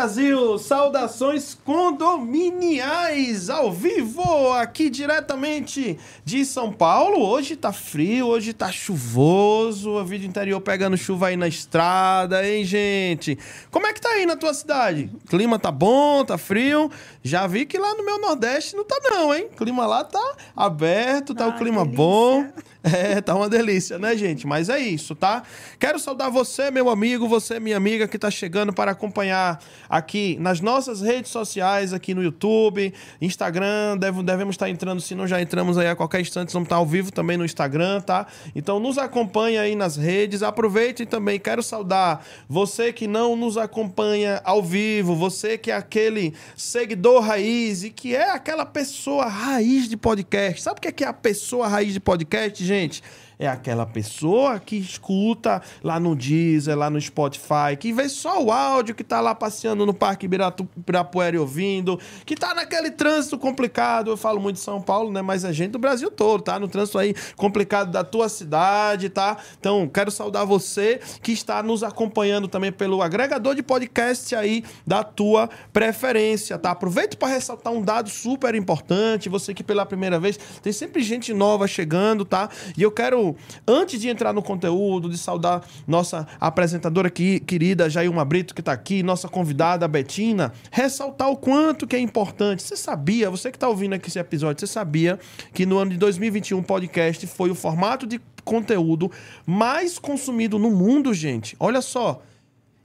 Brasil, 0.00 0.56
saudações 0.56 1.58
condominiais 1.62 3.50
ao 3.50 3.70
vivo 3.70 4.50
aqui 4.54 4.88
diretamente 4.88 5.98
de 6.24 6.42
São 6.46 6.72
Paulo. 6.72 7.22
Hoje 7.22 7.54
tá 7.54 7.70
frio, 7.70 8.28
hoje 8.28 8.54
tá 8.54 8.72
chuvoso, 8.72 9.98
a 9.98 10.02
vida 10.02 10.24
interior 10.24 10.58
pegando 10.62 10.96
chuva 10.96 11.26
aí 11.26 11.36
na 11.36 11.46
estrada, 11.46 12.48
hein, 12.48 12.64
gente? 12.64 13.38
Como 13.70 13.86
é 13.86 13.92
que 13.92 14.00
tá 14.00 14.08
aí 14.08 14.24
na 14.24 14.36
tua 14.36 14.54
cidade? 14.54 15.10
Clima 15.28 15.58
tá 15.58 15.70
bom, 15.70 16.24
tá 16.24 16.38
frio? 16.38 16.90
Já 17.22 17.46
vi 17.46 17.66
que 17.66 17.76
lá 17.76 17.94
no 17.94 18.02
meu 18.02 18.18
Nordeste 18.18 18.74
não 18.74 18.84
tá 18.86 18.98
não, 19.02 19.34
hein? 19.34 19.48
Clima 19.54 19.86
lá 19.86 20.02
tá 20.02 20.34
aberto, 20.56 21.34
tá 21.34 21.46
o 21.46 21.58
clima 21.58 21.84
delícia. 21.84 21.96
bom. 21.98 22.46
É, 22.90 23.20
tá 23.20 23.34
uma 23.34 23.48
delícia, 23.48 23.98
né, 23.98 24.16
gente? 24.16 24.46
Mas 24.46 24.68
é 24.68 24.78
isso, 24.78 25.14
tá? 25.14 25.42
Quero 25.78 25.98
saudar 25.98 26.30
você, 26.30 26.70
meu 26.70 26.88
amigo, 26.88 27.28
você, 27.28 27.60
minha 27.60 27.76
amiga, 27.76 28.08
que 28.08 28.18
tá 28.18 28.30
chegando 28.30 28.72
para 28.72 28.90
acompanhar 28.92 29.62
aqui 29.88 30.36
nas 30.40 30.60
nossas 30.60 31.00
redes 31.00 31.30
sociais, 31.30 31.92
aqui 31.92 32.14
no 32.14 32.22
YouTube, 32.22 32.92
Instagram. 33.20 33.98
Deve, 33.98 34.22
devemos 34.22 34.54
estar 34.54 34.68
entrando, 34.68 35.00
se 35.00 35.14
não 35.14 35.26
já 35.26 35.40
entramos 35.42 35.76
aí 35.76 35.88
a 35.88 35.96
qualquer 35.96 36.20
instante, 36.20 36.52
vamos 36.52 36.66
estar 36.66 36.76
ao 36.76 36.86
vivo 36.86 37.12
também 37.12 37.36
no 37.36 37.44
Instagram, 37.44 38.00
tá? 38.00 38.26
Então 38.54 38.80
nos 38.80 38.96
acompanhe 38.96 39.58
aí 39.58 39.74
nas 39.74 39.96
redes. 39.96 40.42
Aproveite 40.42 41.04
também, 41.04 41.38
quero 41.38 41.62
saudar 41.62 42.24
você 42.48 42.92
que 42.92 43.06
não 43.06 43.36
nos 43.36 43.58
acompanha 43.58 44.40
ao 44.42 44.62
vivo, 44.62 45.14
você 45.14 45.58
que 45.58 45.70
é 45.70 45.76
aquele 45.76 46.34
seguidor 46.56 47.22
raiz 47.22 47.84
e 47.84 47.90
que 47.90 48.16
é 48.16 48.30
aquela 48.30 48.64
pessoa 48.64 49.26
raiz 49.26 49.88
de 49.88 49.96
podcast. 49.96 50.62
Sabe 50.62 50.78
o 50.78 50.80
que 50.80 51.04
é, 51.04 51.06
é 51.06 51.10
a 51.10 51.12
pessoa 51.12 51.68
raiz 51.68 51.92
de 51.92 52.00
podcast, 52.00 52.69
gente? 52.70 53.02
É 53.40 53.48
aquela 53.48 53.86
pessoa 53.86 54.60
que 54.60 54.76
escuta 54.76 55.62
lá 55.82 55.98
no 55.98 56.14
Deezer, 56.14 56.76
lá 56.76 56.90
no 56.90 57.00
Spotify, 57.00 57.74
que 57.78 57.90
vê 57.90 58.06
só 58.06 58.44
o 58.44 58.52
áudio, 58.52 58.94
que 58.94 59.02
tá 59.02 59.18
lá 59.18 59.34
passeando 59.34 59.86
no 59.86 59.94
Parque 59.94 60.26
Ibirapuera 60.26 61.34
e 61.34 61.38
ouvindo, 61.38 61.98
que 62.26 62.36
tá 62.36 62.54
naquele 62.54 62.90
trânsito 62.90 63.38
complicado. 63.38 64.10
Eu 64.10 64.16
falo 64.18 64.38
muito 64.38 64.56
de 64.56 64.62
São 64.62 64.82
Paulo, 64.82 65.10
né? 65.10 65.22
Mas 65.22 65.46
a 65.46 65.52
gente 65.52 65.70
do 65.70 65.78
Brasil 65.78 66.10
todo, 66.10 66.42
tá? 66.42 66.58
No 66.58 66.68
trânsito 66.68 66.98
aí 66.98 67.14
complicado 67.34 67.90
da 67.90 68.04
tua 68.04 68.28
cidade, 68.28 69.08
tá? 69.08 69.38
Então, 69.58 69.88
quero 69.88 70.10
saudar 70.10 70.44
você 70.44 71.00
que 71.22 71.32
está 71.32 71.62
nos 71.62 71.82
acompanhando 71.82 72.46
também 72.46 72.70
pelo 72.70 73.00
agregador 73.00 73.54
de 73.54 73.62
podcast 73.62 74.36
aí 74.36 74.62
da 74.86 75.02
tua 75.02 75.48
preferência, 75.72 76.58
tá? 76.58 76.72
Aproveito 76.72 77.16
para 77.16 77.28
ressaltar 77.28 77.72
um 77.72 77.80
dado 77.80 78.10
super 78.10 78.54
importante. 78.54 79.30
Você 79.30 79.54
que 79.54 79.64
pela 79.64 79.86
primeira 79.86 80.20
vez 80.20 80.38
tem 80.62 80.74
sempre 80.74 81.02
gente 81.02 81.32
nova 81.32 81.66
chegando, 81.66 82.26
tá? 82.26 82.50
E 82.76 82.82
eu 82.82 82.90
quero 82.90 83.29
antes 83.66 84.00
de 84.00 84.08
entrar 84.08 84.32
no 84.32 84.42
conteúdo, 84.42 85.08
de 85.08 85.18
saudar 85.18 85.62
nossa 85.86 86.26
apresentadora 86.38 87.08
aqui, 87.08 87.40
querida 87.40 87.88
Jailma 87.90 88.24
Brito, 88.24 88.54
que 88.54 88.60
está 88.60 88.72
aqui, 88.72 89.02
nossa 89.02 89.28
convidada, 89.28 89.86
Betina, 89.88 90.52
ressaltar 90.70 91.30
o 91.30 91.36
quanto 91.36 91.86
que 91.86 91.96
é 91.96 91.98
importante. 91.98 92.62
Você 92.62 92.76
sabia, 92.76 93.30
você 93.30 93.50
que 93.50 93.56
está 93.56 93.68
ouvindo 93.68 93.94
aqui 93.94 94.08
esse 94.08 94.18
episódio, 94.18 94.60
você 94.60 94.72
sabia 94.72 95.18
que 95.52 95.66
no 95.66 95.78
ano 95.78 95.92
de 95.92 95.96
2021 95.96 96.58
o 96.58 96.62
podcast 96.62 97.26
foi 97.26 97.50
o 97.50 97.54
formato 97.54 98.06
de 98.06 98.20
conteúdo 98.44 99.10
mais 99.46 99.98
consumido 99.98 100.58
no 100.58 100.70
mundo, 100.70 101.12
gente? 101.14 101.56
Olha 101.58 101.80
só. 101.80 102.22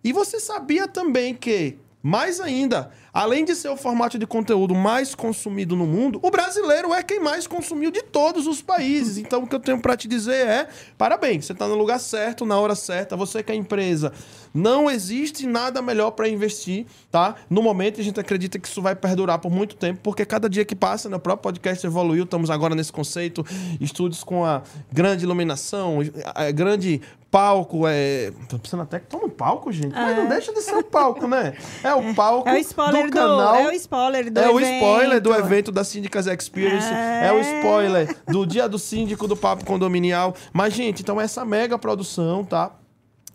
E 0.03 0.13
você 0.13 0.39
sabia 0.39 0.87
também 0.87 1.33
que, 1.33 1.77
mais 2.01 2.39
ainda, 2.39 2.91
Além 3.15 3.45
de 3.45 3.55
ser 3.55 3.69
o 3.69 3.77
formato 3.77 4.19
de 4.19 4.27
conteúdo 4.27 4.75
mais 4.75 5.15
consumido 5.15 5.73
no 5.73 5.87
mundo, 5.87 6.19
o 6.21 6.29
brasileiro 6.29 6.93
é 6.93 7.01
quem 7.01 7.17
mais 7.17 7.47
consumiu 7.47 7.89
de 7.89 8.03
todos 8.03 8.45
os 8.45 8.61
países. 8.61 9.17
Então, 9.17 9.43
o 9.43 9.47
que 9.47 9.55
eu 9.55 9.59
tenho 9.61 9.79
para 9.79 9.95
te 9.95 10.05
dizer 10.05 10.45
é: 10.45 10.67
parabéns, 10.97 11.45
você 11.45 11.53
está 11.53 11.65
no 11.65 11.75
lugar 11.75 11.97
certo, 11.97 12.45
na 12.45 12.59
hora 12.59 12.75
certa. 12.75 13.15
Você 13.15 13.41
que 13.41 13.53
é 13.53 13.55
empresa, 13.55 14.11
não 14.53 14.91
existe 14.91 15.47
nada 15.47 15.81
melhor 15.81 16.11
para 16.11 16.27
investir, 16.27 16.87
tá? 17.09 17.35
No 17.49 17.63
momento, 17.63 18.01
a 18.01 18.03
gente 18.03 18.19
acredita 18.19 18.59
que 18.59 18.67
isso 18.67 18.81
vai 18.81 18.93
perdurar 18.93 19.39
por 19.39 19.49
muito 19.49 19.77
tempo, 19.77 20.01
porque 20.03 20.25
cada 20.25 20.49
dia 20.49 20.65
que 20.65 20.75
passa, 20.75 21.07
né, 21.07 21.15
o 21.15 21.19
próprio 21.19 21.43
podcast 21.43 21.87
evoluiu. 21.87 22.25
Estamos 22.25 22.49
agora 22.49 22.75
nesse 22.75 22.91
conceito, 22.91 23.45
estúdios 23.79 24.25
com 24.25 24.43
a 24.43 24.61
grande 24.91 25.23
iluminação, 25.23 25.99
a 26.25 26.51
grande 26.51 27.01
palco, 27.35 27.85
é. 27.85 28.31
Tô 28.47 28.57
pensando 28.57 28.83
até 28.83 28.97
que 28.97 29.07
toma 29.07 29.25
um 29.25 29.29
palco, 29.29 29.69
gente. 29.69 29.93
Mas 29.93 30.15
não 30.15 30.23
é. 30.23 30.27
deixa 30.27 30.53
de 30.53 30.61
ser 30.61 30.75
um 30.75 30.83
palco, 30.83 31.27
né? 31.27 31.53
É 31.83 31.93
o 31.93 32.15
palco. 32.15 32.47
É 32.47 32.53
o 32.53 32.57
spoiler 32.57 33.04
do, 33.09 33.13
canal. 33.13 33.55
É 33.55 33.67
o 33.67 33.71
spoiler 33.71 34.31
do 34.31 34.39
É 34.39 34.43
evento. 34.43 34.55
o 34.55 34.59
spoiler 34.61 35.21
do 35.21 35.33
evento 35.33 35.71
da 35.71 35.83
Síndicas 35.83 36.27
Experience. 36.27 36.87
É... 36.87 37.27
é 37.27 37.31
o 37.31 37.39
spoiler 37.39 38.15
do 38.27 38.45
dia 38.45 38.67
do 38.67 38.79
síndico 38.79 39.27
do 39.27 39.35
Papo 39.35 39.65
Condominial. 39.65 40.35
Mas, 40.51 40.73
gente, 40.73 41.01
então 41.01 41.19
essa 41.19 41.43
mega 41.45 41.77
produção, 41.77 42.43
tá? 42.43 42.71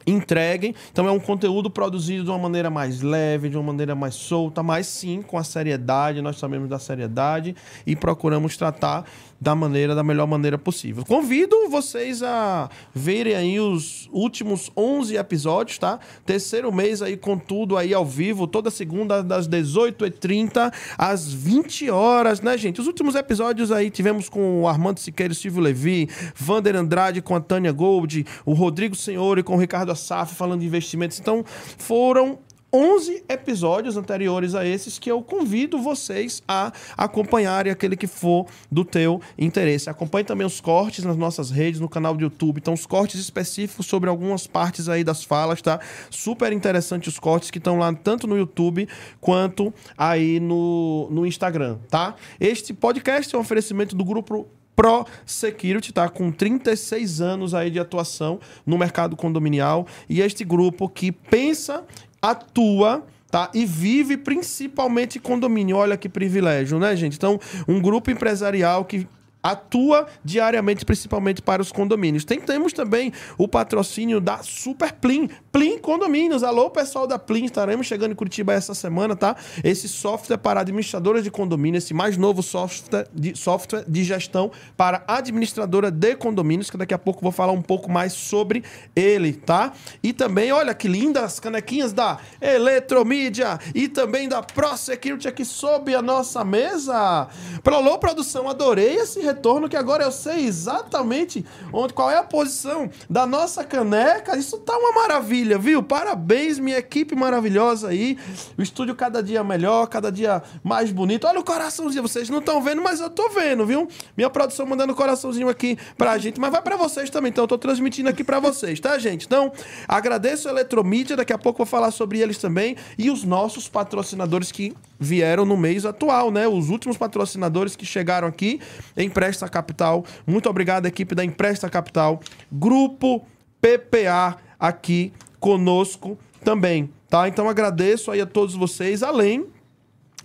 entreguem. 0.07 0.75
Então 0.91 1.07
é 1.07 1.11
um 1.11 1.21
conteúdo 1.21 1.71
produzido 1.71 2.25
de 2.25 2.31
uma 2.31 2.39
maneira 2.39 2.71
mais 2.71 3.01
leve, 3.01 3.49
de 3.49 3.57
uma 3.57 3.65
maneira 3.65 3.95
mais 3.95 4.15
solta, 4.15 4.63
mas 4.63 4.87
sim 4.87 5.23
com 5.23 5.39
a 5.39 5.45
seriedade, 5.45 6.23
nós 6.23 6.39
sabemos 6.39 6.69
da 6.69 6.79
seriedade 6.79 7.55
e 7.87 7.95
procuramos 7.95 8.57
tratar 8.57 9.05
da 9.41 9.55
maneira 9.55 9.95
da 9.95 10.03
melhor 10.03 10.27
maneira 10.27 10.59
possível. 10.59 11.05
Convido 11.05 11.69
vocês 11.71 12.23
a 12.23 12.69
verem 12.95 13.35
aí 13.35 13.61
os 13.61 14.09
últimos 14.13 14.71
11 14.77 15.17
episódios, 15.17 15.79
tá? 15.79 15.99
Terceiro 16.27 16.71
mês 16.71 17.01
aí 17.01 17.17
com 17.17 17.39
tudo 17.39 17.77
aí 17.77 17.95
ao 17.95 18.05
vivo, 18.05 18.47
toda 18.47 18.71
segunda 18.71 19.23
das 19.23 19.49
18h30 19.49 20.73
às 20.99 21.33
20 21.33 21.91
horas, 21.91 22.41
né, 22.41 22.59
gente? 22.59 22.81
Os 22.81 22.87
últimos 22.87 23.15
episódios 23.15 23.73
aí 23.73 23.91
tivemos 23.91 24.29
com 24.29 24.63
o 24.63 24.69
Armando 24.69 25.01
Siqueira 25.01 25.33
e 25.33 25.37
Silvio 25.37 25.63
Levi, 25.63 26.09
Vander 26.35 26.77
Andrade 26.77 27.23
com 27.23 27.35
a 27.35 27.41
Tânia 27.41 27.73
Gold, 27.73 28.27
o 28.45 28.53
Rodrigo 28.53 28.95
Senhor 28.95 29.43
com 29.43 29.55
o 29.55 29.59
Ricardo 29.59 29.93
Assaf 29.93 30.35
falando 30.35 30.61
de 30.61 30.67
investimentos. 30.67 31.19
Então, 31.19 31.45
foram 31.79 32.39
11 32.73 33.25
episódios 33.29 33.97
anteriores 33.97 34.55
a 34.55 34.65
esses 34.65 34.99
que 34.99 35.11
eu 35.11 35.23
convido 35.23 35.79
vocês 35.79 36.43
a 36.47 36.73
acompanharem 36.97 37.73
aquele 37.73 37.97
que 37.97 38.07
for 38.07 38.47
do 38.71 38.85
teu 38.85 39.21
interesse. 39.37 39.91
Acompanhe 39.91 40.25
também 40.25 40.47
os 40.47 40.61
cortes 40.61 41.05
nas 41.05 41.17
nossas 41.17 41.51
redes, 41.51 41.81
no 41.81 41.89
canal 41.89 42.15
do 42.15 42.23
YouTube. 42.23 42.59
Então, 42.59 42.75
os 42.75 42.87
cortes 42.87 43.21
específicos 43.21 43.87
sobre 43.87 44.09
algumas 44.09 44.47
partes 44.47 44.89
aí 44.89 45.03
das 45.03 45.25
falas, 45.25 45.61
tá? 45.61 45.81
Super 46.11 46.53
interessante 46.53 47.09
os 47.09 47.19
cortes 47.19 47.51
que 47.51 47.59
estão 47.59 47.77
lá 47.77 47.93
tanto 47.93 48.27
no 48.27 48.37
YouTube 48.37 48.89
quanto 49.21 49.75
aí 49.99 50.39
no, 50.39 51.09
no 51.11 51.27
Instagram, 51.27 51.79
tá? 51.89 52.15
Este 52.39 52.73
podcast 52.73 53.35
é 53.35 53.39
um 53.39 53.41
oferecimento 53.41 53.97
do 53.97 54.05
grupo 54.05 54.47
Pro 54.81 55.05
Security, 55.27 55.93
tá? 55.93 56.09
Com 56.09 56.33
36 56.33 57.21
anos 57.21 57.53
aí 57.53 57.71
de 57.71 57.79
atuação 57.79 58.41
no 58.65 58.79
mercado 58.79 59.15
condominial. 59.15 59.87
E 60.09 60.23
este 60.23 60.43
grupo 60.43 60.89
que 60.89 61.13
pensa 61.13 61.85
atua 62.21 63.05
tá? 63.31 63.49
E 63.55 63.65
vive 63.65 64.17
principalmente 64.17 65.21
condomínio. 65.21 65.77
Olha 65.77 65.97
que 65.97 66.09
privilégio, 66.09 66.79
né, 66.79 66.97
gente? 66.97 67.17
Então, 67.17 67.39
um 67.69 67.81
grupo 67.81 68.11
empresarial 68.11 68.85
que 68.85 69.07
atua 69.43 70.07
diariamente, 70.25 70.85
principalmente 70.85 71.43
para 71.43 71.63
os 71.63 71.73
condomínios. 71.73 72.25
Tem, 72.25 72.41
temos 72.41 72.73
também 72.73 73.13
o 73.39 73.49
patrocínio 73.49 74.21
da 74.21 74.43
Super 74.43 74.93
Plim, 74.93 75.29
Plim 75.51 75.79
Condomínios. 75.79 76.43
Alô, 76.43 76.71
pessoal 76.71 77.07
da 77.07 77.19
Plim, 77.19 77.47
estaremos 77.47 77.87
chegando 77.87 78.13
em 78.13 78.15
Curitiba 78.15 78.53
essa 78.53 78.75
semana, 78.75 79.17
tá? 79.17 79.37
Esse 79.65 79.89
software 79.89 80.37
para 80.37 80.61
administradora 80.61 81.23
de 81.23 81.31
condomínio, 81.31 81.79
esse 81.79 81.95
mais 81.95 82.17
novo 82.17 82.43
software 82.43 83.07
de, 83.13 83.37
software 83.37 83.85
de 83.87 84.05
gestão 84.05 84.51
para 84.77 85.03
administradora 85.07 85.91
de 85.91 86.15
condomínios, 86.17 86.71
que 86.71 86.77
daqui 86.77 86.95
a 86.95 86.99
pouco 86.99 87.21
vou 87.23 87.33
falar 87.33 87.53
um 87.53 87.63
pouco 87.63 87.91
mais 87.91 88.13
sobre 88.13 88.63
ele, 88.95 89.33
tá? 89.33 89.73
E 90.03 90.13
também, 90.13 90.53
olha 90.53 90.75
que 90.75 90.89
lindas 90.89 91.41
canequinhas 91.41 91.93
da 91.93 92.19
Eletromídia 92.41 93.59
e 93.75 93.89
também 93.89 94.29
da 94.29 94.43
Pro 94.43 94.77
Security 94.77 95.29
aqui 95.29 95.45
sob 95.45 95.95
a 95.95 96.03
nossa 96.03 96.45
mesa. 96.45 97.29
Alô, 97.65 97.99
produção, 97.99 98.49
adorei 98.49 98.97
esse 98.97 99.21
retorno 99.31 99.69
que 99.69 99.77
agora 99.77 100.05
eu 100.05 100.13
sei 100.13 100.45
exatamente 100.45 101.45
onde, 101.73 101.95
qual 101.95 102.11
é 102.11 102.19
a 102.19 102.23
posição 102.23 102.91
da 103.09 103.27
nossa 103.27 103.65
caneca. 103.65 104.37
Isso 104.37 104.59
tá 104.59 104.77
uma 104.77 104.93
maravilha, 104.93 105.59
viu? 105.59 105.83
Parabéns, 105.83 106.59
minha 106.59 106.79
equipe 106.79 107.15
maravilhosa 107.15 107.89
aí. 107.89 108.19
O 108.59 108.63
estúdio 108.63 108.95
cada 108.95 109.23
dia 109.23 109.43
melhor, 109.45 109.87
cada 109.87 110.11
dia 110.11 110.43
mais 110.63 110.91
bonito. 110.91 111.27
Olha 111.27 111.41
o 111.41 111.45
coraçãozinho, 111.45 112.03
vocês 112.03 112.29
não 112.29 112.39
estão 112.39 112.63
vendo, 112.63 112.83
mas 112.83 113.01
eu 113.01 113.09
tô 113.09 113.29
vendo, 113.31 113.65
viu? 113.65 113.89
Minha 114.17 114.29
produção 114.29 114.67
mandando 114.67 114.95
coraçãozinho 114.95 115.49
aqui 115.49 115.79
pra 115.97 116.19
gente, 116.19 116.41
mas 116.41 116.51
vai 116.51 116.63
para 116.63 116.77
vocês 116.77 117.09
também, 117.11 117.31
então 117.31 117.45
eu 117.45 117.49
tô 117.49 117.59
transmitindo 117.59 118.09
aqui 118.09 118.25
para 118.25 118.41
vocês, 118.41 118.81
tá, 118.81 118.99
gente? 118.99 119.27
Então, 119.27 119.53
agradeço 119.87 120.49
a 120.49 120.51
Eletromídia, 120.51 121.17
daqui 121.17 121.33
a 121.33 121.39
pouco 121.39 121.59
vou 121.59 121.67
falar 121.67 121.91
sobre 121.91 122.21
eles 122.21 122.39
também 122.39 122.77
e 122.99 123.11
os 123.11 123.25
nossos 123.25 123.69
patrocinadores 123.69 124.51
que 124.51 124.75
vieram 125.01 125.47
no 125.47 125.57
mês 125.57 125.87
atual, 125.87 126.31
né? 126.31 126.47
Os 126.47 126.69
últimos 126.69 126.99
patrocinadores 126.99 127.75
que 127.75 127.87
chegaram 127.87 128.29
aqui, 128.29 128.61
Empresta 128.97 129.49
Capital. 129.49 130.05
Muito 130.27 130.49
obrigado, 130.49 130.85
equipe 130.85 131.15
da 131.15 131.25
Empresta 131.25 131.71
Capital. 131.71 132.21
Grupo 132.53 133.25
PPA 133.61 134.37
aqui 134.59 135.13
conosco 135.41 136.19
também, 136.45 136.91
tá? 137.09 137.27
Então 137.27 137.49
agradeço 137.49 138.11
aí 138.11 138.21
a 138.21 138.27
todos 138.27 138.55
vocês, 138.55 139.03
além 139.03 139.47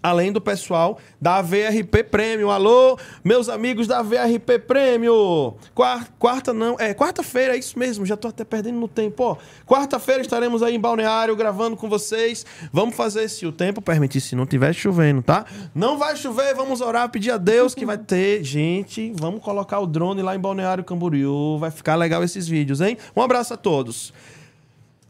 além 0.06 0.32
do 0.32 0.40
pessoal 0.40 1.00
da 1.20 1.42
VRP 1.42 2.04
Prêmio. 2.04 2.52
Alô, 2.52 2.98
meus 3.24 3.50
amigos 3.50 3.88
da 3.88 4.04
VRP 4.04 4.60
Prêmio! 4.60 5.56
Quarta, 5.74 6.14
quarta 6.20 6.54
não, 6.54 6.76
é 6.80 6.94
quarta-feira, 6.94 7.56
é 7.56 7.58
isso 7.58 7.78
mesmo, 7.80 8.06
já 8.06 8.16
tô 8.16 8.28
até 8.28 8.46
perdendo 8.46 8.80
no 8.80 8.88
tempo. 8.88 9.36
Quarta-feira 9.66 10.22
estaremos 10.22 10.62
aí 10.62 10.76
em 10.76 10.80
Balneário 10.80 11.36
gravando 11.36 11.76
com 11.76 11.90
vocês. 11.90 12.46
Vamos 12.72 12.96
fazer 12.96 13.28
se 13.30 13.48
o 13.48 13.52
tempo 13.52 13.82
permitir, 13.82 14.22
se 14.22 14.36
não 14.36 14.46
tiver 14.46 14.74
chovendo, 14.74 15.24
tá? 15.24 15.44
Não 15.74 15.98
vai 15.98 16.16
chover, 16.16 16.54
vamos 16.54 16.82
orar, 16.82 17.10
pedir 17.10 17.32
a 17.32 17.38
Deus 17.38 17.74
que 17.74 17.86
vai 17.86 17.98
ter. 17.98 18.44
Gente, 18.46 19.12
vamos 19.16 19.42
colocar 19.42 19.80
o 19.80 19.88
drone 19.88 20.22
lá 20.22 20.36
em 20.36 20.40
Balneário 20.40 20.84
Camboriú. 20.84 21.58
Vai 21.58 21.72
ficar 21.72 21.96
legal 21.96 22.24
esses 22.24 22.48
vídeos, 22.48 22.80
hein? 22.80 22.96
Um 23.16 23.24
abraço 23.24 23.56
a 23.56 23.58
todos. 23.58 24.14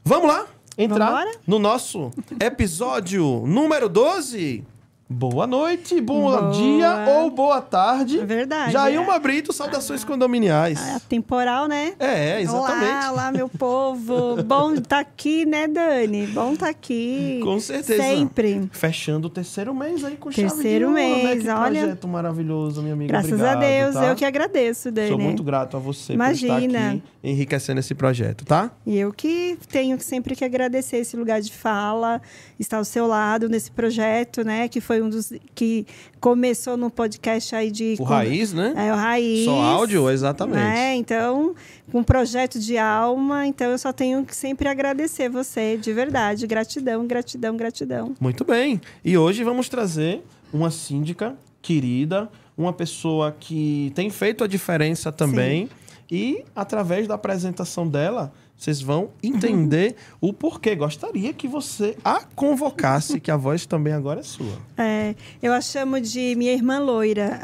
Vamos 0.05 0.29
lá? 0.29 0.45
Entrar 0.77 1.05
Vambora? 1.05 1.31
no 1.47 1.57
nosso 1.57 2.11
episódio 2.39 3.43
número 3.45 3.87
12. 3.87 4.74
Boa 5.07 5.45
noite, 5.45 6.01
bom 6.01 6.21
boa. 6.21 6.49
dia 6.49 7.05
ou 7.09 7.29
boa 7.29 7.61
tarde. 7.61 8.19
É 8.19 8.25
verdade. 8.25 8.71
Jailma 8.71 9.13
é. 9.13 9.19
Brito, 9.19 9.53
saudações 9.53 10.03
ah, 10.03 10.07
condominiais. 10.07 10.81
É 10.81 10.99
temporal, 11.07 11.67
né? 11.67 11.93
É, 11.99 12.41
exatamente. 12.41 12.91
Olá, 12.91 13.11
olá, 13.11 13.31
meu 13.31 13.47
povo. 13.47 14.41
bom 14.41 14.73
estar 14.73 14.81
tá 14.89 14.99
aqui, 14.99 15.45
né, 15.45 15.67
Dani? 15.67 16.25
Bom 16.25 16.53
estar 16.53 16.65
tá 16.65 16.71
aqui. 16.71 17.39
Com 17.43 17.59
certeza. 17.59 18.01
Sempre. 18.01 18.67
Fechando 18.71 19.27
o 19.27 19.29
terceiro 19.29 19.75
mês 19.75 20.03
aí 20.03 20.17
com 20.17 20.31
terceiro 20.31 20.55
chave 20.55 20.79
de 20.79 20.83
ouro, 20.85 20.95
mês, 20.95 21.43
né? 21.43 21.53
Que 21.53 21.59
olha. 21.59 21.79
projeto 21.81 22.07
maravilhoso, 22.07 22.81
minha 22.81 22.95
amiga. 22.95 23.11
Graças 23.11 23.31
Obrigado, 23.31 23.57
a 23.57 23.59
Deus, 23.59 23.93
tá? 23.93 24.05
eu 24.07 24.15
que 24.15 24.25
agradeço, 24.25 24.91
Dani. 24.91 25.09
Sou 25.09 25.19
muito 25.19 25.43
grato 25.43 25.77
a 25.77 25.79
você 25.79 26.13
Imagina. 26.13 26.55
por 26.55 26.65
estar 26.65 26.87
aqui 26.89 27.03
enriquecendo 27.25 27.79
esse 27.79 27.95
projeto, 27.95 28.45
tá? 28.45 28.71
E 28.85 28.95
eu 28.97 29.11
que 29.11 29.57
tenho 29.69 29.99
sempre 29.99 30.35
que 30.35 30.45
agradecer 30.45 30.97
esse 30.97 31.17
lugar 31.17 31.41
de 31.41 31.51
fala, 31.51 32.21
estar 32.59 32.77
ao 32.77 32.85
seu 32.85 33.07
lado 33.07 33.49
nesse 33.49 33.71
projeto, 33.71 34.43
né? 34.43 34.67
Que 34.67 34.79
foi 34.79 34.94
um 35.01 35.09
dos 35.09 35.31
que 35.53 35.85
começou 36.19 36.77
no 36.77 36.89
podcast 36.89 37.55
aí 37.55 37.71
de. 37.71 37.95
O 37.99 38.03
Raiz, 38.03 38.53
né? 38.53 38.73
É, 38.75 38.91
o 38.91 38.95
Raiz. 38.95 39.45
Só 39.45 39.61
áudio, 39.61 40.09
exatamente. 40.09 40.59
É, 40.59 40.95
então, 40.95 41.55
com 41.91 41.99
um 41.99 42.03
projeto 42.03 42.59
de 42.59 42.77
alma, 42.77 43.47
então 43.47 43.71
eu 43.71 43.77
só 43.77 43.93
tenho 43.93 44.23
que 44.25 44.35
sempre 44.35 44.67
agradecer 44.67 45.29
você, 45.29 45.77
de 45.77 45.93
verdade. 45.93 46.45
Gratidão, 46.47 47.05
gratidão, 47.05 47.55
gratidão. 47.55 48.15
Muito 48.19 48.43
bem. 48.43 48.81
E 49.03 49.17
hoje 49.17 49.43
vamos 49.43 49.69
trazer 49.69 50.23
uma 50.53 50.71
síndica 50.71 51.35
querida, 51.61 52.29
uma 52.57 52.71
pessoa 52.71 53.35
que 53.37 53.91
tem 53.95 54.09
feito 54.09 54.43
a 54.43 54.47
diferença 54.47 55.11
também. 55.11 55.67
Sim. 55.67 55.69
E 56.09 56.45
através 56.55 57.07
da 57.07 57.15
apresentação 57.15 57.87
dela, 57.87 58.31
vocês 58.57 58.81
vão 58.81 59.09
entender 59.21 59.95
o 60.21 60.31
porquê. 60.31 60.75
Gostaria 60.75 61.33
que 61.33 61.47
você 61.47 61.97
a 62.03 62.21
convocasse, 62.35 63.19
que 63.19 63.29
a 63.29 63.35
voz 63.35 63.65
também 63.65 63.93
agora 63.93 64.21
é 64.21 64.23
sua. 64.23 64.57
É, 64.77 65.13
eu 65.41 65.51
a 65.51 65.59
chamo 65.59 65.99
de 65.99 66.35
minha 66.35 66.53
irmã 66.53 66.79
loira. 66.79 67.39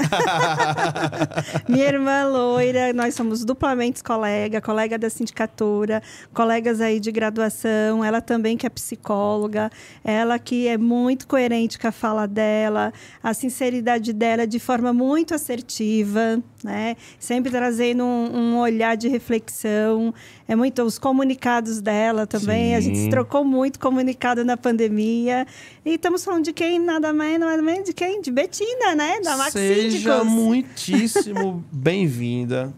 minha 1.67 1.85
irmã 1.85 2.23
loira, 2.25 2.93
nós 2.93 3.13
somos 3.13 3.43
duplamente 3.43 4.01
colega, 4.01 4.61
colega 4.61 4.97
da 4.97 5.09
sindicatura, 5.09 6.01
colegas 6.33 6.79
aí 6.79 6.99
de 6.99 7.11
graduação, 7.11 8.03
ela 8.03 8.21
também 8.21 8.55
que 8.55 8.65
é 8.65 8.69
psicóloga, 8.69 9.69
ela 10.03 10.39
que 10.39 10.67
é 10.67 10.77
muito 10.77 11.27
coerente 11.27 11.77
com 11.77 11.87
a 11.87 11.91
fala 11.91 12.25
dela, 12.25 12.93
a 13.21 13.33
sinceridade 13.33 14.13
dela 14.13 14.47
de 14.47 14.59
forma 14.59 14.93
muito 14.93 15.35
assertiva, 15.35 16.41
né? 16.63 16.95
Sempre 17.19 17.51
trazendo 17.51 18.03
um, 18.03 18.35
um 18.35 18.59
olhar 18.59 18.95
de 18.95 19.07
reflexão. 19.07 20.13
É 20.47 20.55
muito 20.55 20.81
os 20.83 20.99
comunicados 20.99 21.81
dela 21.81 22.27
também. 22.27 22.69
Sim. 22.69 22.75
A 22.75 22.81
gente 22.81 23.09
trocou 23.09 23.43
muito 23.43 23.79
comunicado 23.79 24.43
na 24.43 24.57
pandemia. 24.57 25.45
E 25.85 25.95
estamos 25.95 26.23
falando 26.23 26.45
de 26.45 26.53
quem? 26.53 26.79
Nada 26.79 27.13
mais, 27.13 27.39
nada 27.39 27.61
menos 27.61 27.85
de 27.85 27.93
quem? 27.93 28.21
De 28.21 28.31
Betina, 28.31 28.95
né? 28.95 29.19
Da 29.21 29.37
Max 29.37 29.53
Seja 29.53 29.91
Síndicos. 29.91 30.27
muitíssimo 30.27 31.63
bem-vinda, 31.71 32.73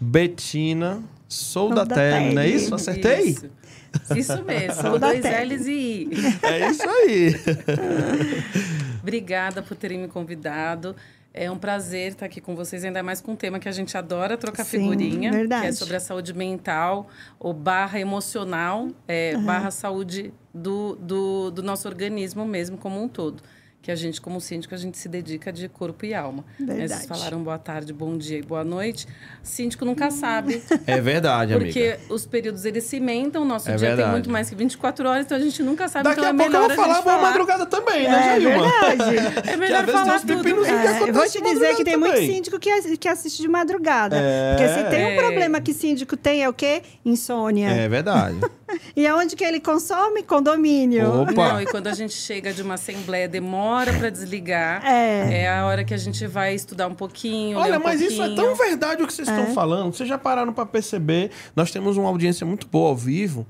Betina. 0.00 1.02
Sou, 1.28 1.68
da, 1.74 1.84
da 1.84 1.94
Tele, 1.94 2.34
não 2.34 2.42
é 2.42 2.48
isso? 2.48 2.74
Acertei? 2.74 3.28
Isso. 3.28 3.50
Isso 4.16 4.44
mesmo, 4.44 4.80
Sou 4.80 4.98
dois 4.98 5.22
L's 5.22 5.66
e 5.66 5.72
I. 5.72 6.10
É 6.42 6.70
isso 6.70 6.88
aí. 6.88 7.34
Obrigada 9.02 9.62
por 9.62 9.76
terem 9.76 9.98
me 9.98 10.08
convidado. 10.08 10.94
É 11.38 11.50
um 11.50 11.58
prazer 11.58 12.12
estar 12.12 12.26
aqui 12.26 12.40
com 12.40 12.56
vocês, 12.56 12.84
ainda 12.84 13.02
mais 13.02 13.20
com 13.20 13.32
um 13.32 13.36
tema 13.36 13.58
que 13.58 13.68
a 13.68 13.72
gente 13.72 13.96
adora 13.96 14.36
trocar 14.36 14.64
Sim, 14.64 14.78
figurinha, 14.78 15.30
verdade. 15.30 15.62
que 15.62 15.68
é 15.68 15.72
sobre 15.72 15.96
a 15.96 16.00
saúde 16.00 16.34
mental 16.34 17.08
ou 17.38 17.52
barra 17.52 18.00
emocional, 18.00 18.88
é, 19.06 19.34
uhum. 19.36 19.44
barra 19.44 19.70
saúde 19.70 20.32
do, 20.52 20.96
do, 20.96 21.50
do 21.50 21.62
nosso 21.62 21.86
organismo 21.86 22.44
mesmo 22.44 22.76
como 22.76 23.02
um 23.02 23.08
todo 23.08 23.42
que 23.80 23.90
a 23.90 23.94
gente, 23.94 24.20
como 24.20 24.40
síndico, 24.40 24.74
a 24.74 24.78
gente 24.78 24.98
se 24.98 25.08
dedica 25.08 25.52
de 25.52 25.68
corpo 25.68 26.04
e 26.04 26.12
alma. 26.12 26.44
Verdade. 26.58 26.88
Vocês 26.88 27.06
falaram 27.06 27.42
boa 27.42 27.58
tarde, 27.58 27.92
bom 27.92 28.18
dia 28.18 28.38
e 28.38 28.42
boa 28.42 28.64
noite. 28.64 29.06
Síndico 29.42 29.84
nunca 29.84 30.10
sabe. 30.10 30.62
É 30.86 31.00
verdade, 31.00 31.54
porque 31.54 31.96
amiga. 31.96 32.14
os 32.14 32.26
períodos 32.26 32.64
eles 32.64 32.84
cimentam, 32.84 33.42
o 33.42 33.44
nosso 33.44 33.70
é 33.70 33.76
dia 33.76 33.88
verdade. 33.88 34.02
tem 34.02 34.12
muito 34.12 34.30
mais 34.30 34.48
que 34.48 34.56
24 34.56 35.08
horas, 35.08 35.26
então 35.26 35.36
a 35.36 35.40
gente 35.40 35.62
nunca 35.62 35.88
sabe. 35.88 36.04
Daqui 36.04 36.20
então 36.20 36.30
a 36.30 36.34
é 36.34 36.36
pouco 36.36 36.56
eu 36.56 36.68
vou 36.68 36.70
falar 36.70 37.02
boa 37.02 37.18
madrugada 37.18 37.66
também, 37.66 38.08
né, 38.08 38.36
é, 38.36 38.40
Jailma? 38.40 38.66
É 38.66 38.96
verdade. 38.96 39.48
é 39.48 39.56
melhor 39.56 39.86
falar 39.86 40.20
tudo. 40.20 40.66
É, 40.66 41.08
eu 41.08 41.14
vou 41.14 41.28
te 41.28 41.40
dizer 41.40 41.76
que 41.76 41.84
tem 41.84 41.96
muito 41.96 42.18
síndico 42.18 42.58
que, 42.58 42.96
que 42.96 43.08
assiste 43.08 43.40
de 43.40 43.48
madrugada. 43.48 44.16
É. 44.18 44.56
Porque 44.56 44.68
se 44.68 44.90
tem 44.90 45.14
um 45.14 45.16
problema 45.16 45.60
que 45.60 45.72
síndico 45.72 46.16
tem 46.16 46.42
é 46.42 46.48
o 46.48 46.52
quê? 46.52 46.82
Insônia. 47.04 47.68
É 47.68 47.88
verdade. 47.88 48.38
E 48.94 49.06
aonde 49.06 49.36
que 49.36 49.44
ele 49.44 49.60
consome? 49.60 50.22
Condomínio. 50.22 51.22
Opa. 51.22 51.32
Não, 51.32 51.60
e 51.60 51.66
quando 51.66 51.86
a 51.86 51.94
gente 51.94 52.14
chega 52.14 52.52
de 52.52 52.62
uma 52.62 52.74
assembleia, 52.74 53.28
demora 53.28 53.92
para 53.92 54.10
desligar 54.10 54.84
é. 54.84 55.42
é 55.42 55.48
a 55.48 55.66
hora 55.66 55.84
que 55.84 55.94
a 55.94 55.98
gente 55.98 56.26
vai 56.26 56.54
estudar 56.54 56.88
um 56.88 56.94
pouquinho. 56.94 57.58
Olha, 57.58 57.78
um 57.78 57.82
mas 57.82 58.00
pouquinho. 58.00 58.24
isso 58.24 58.32
é 58.32 58.34
tão 58.34 58.54
verdade 58.54 59.02
o 59.02 59.06
que 59.06 59.12
vocês 59.12 59.28
é. 59.28 59.38
estão 59.38 59.54
falando. 59.54 59.94
Vocês 59.94 60.08
já 60.08 60.18
pararam 60.18 60.52
para 60.52 60.66
perceber? 60.66 61.30
Nós 61.54 61.70
temos 61.70 61.96
uma 61.96 62.08
audiência 62.08 62.46
muito 62.46 62.66
boa 62.66 62.90
ao 62.90 62.96
vivo. 62.96 63.46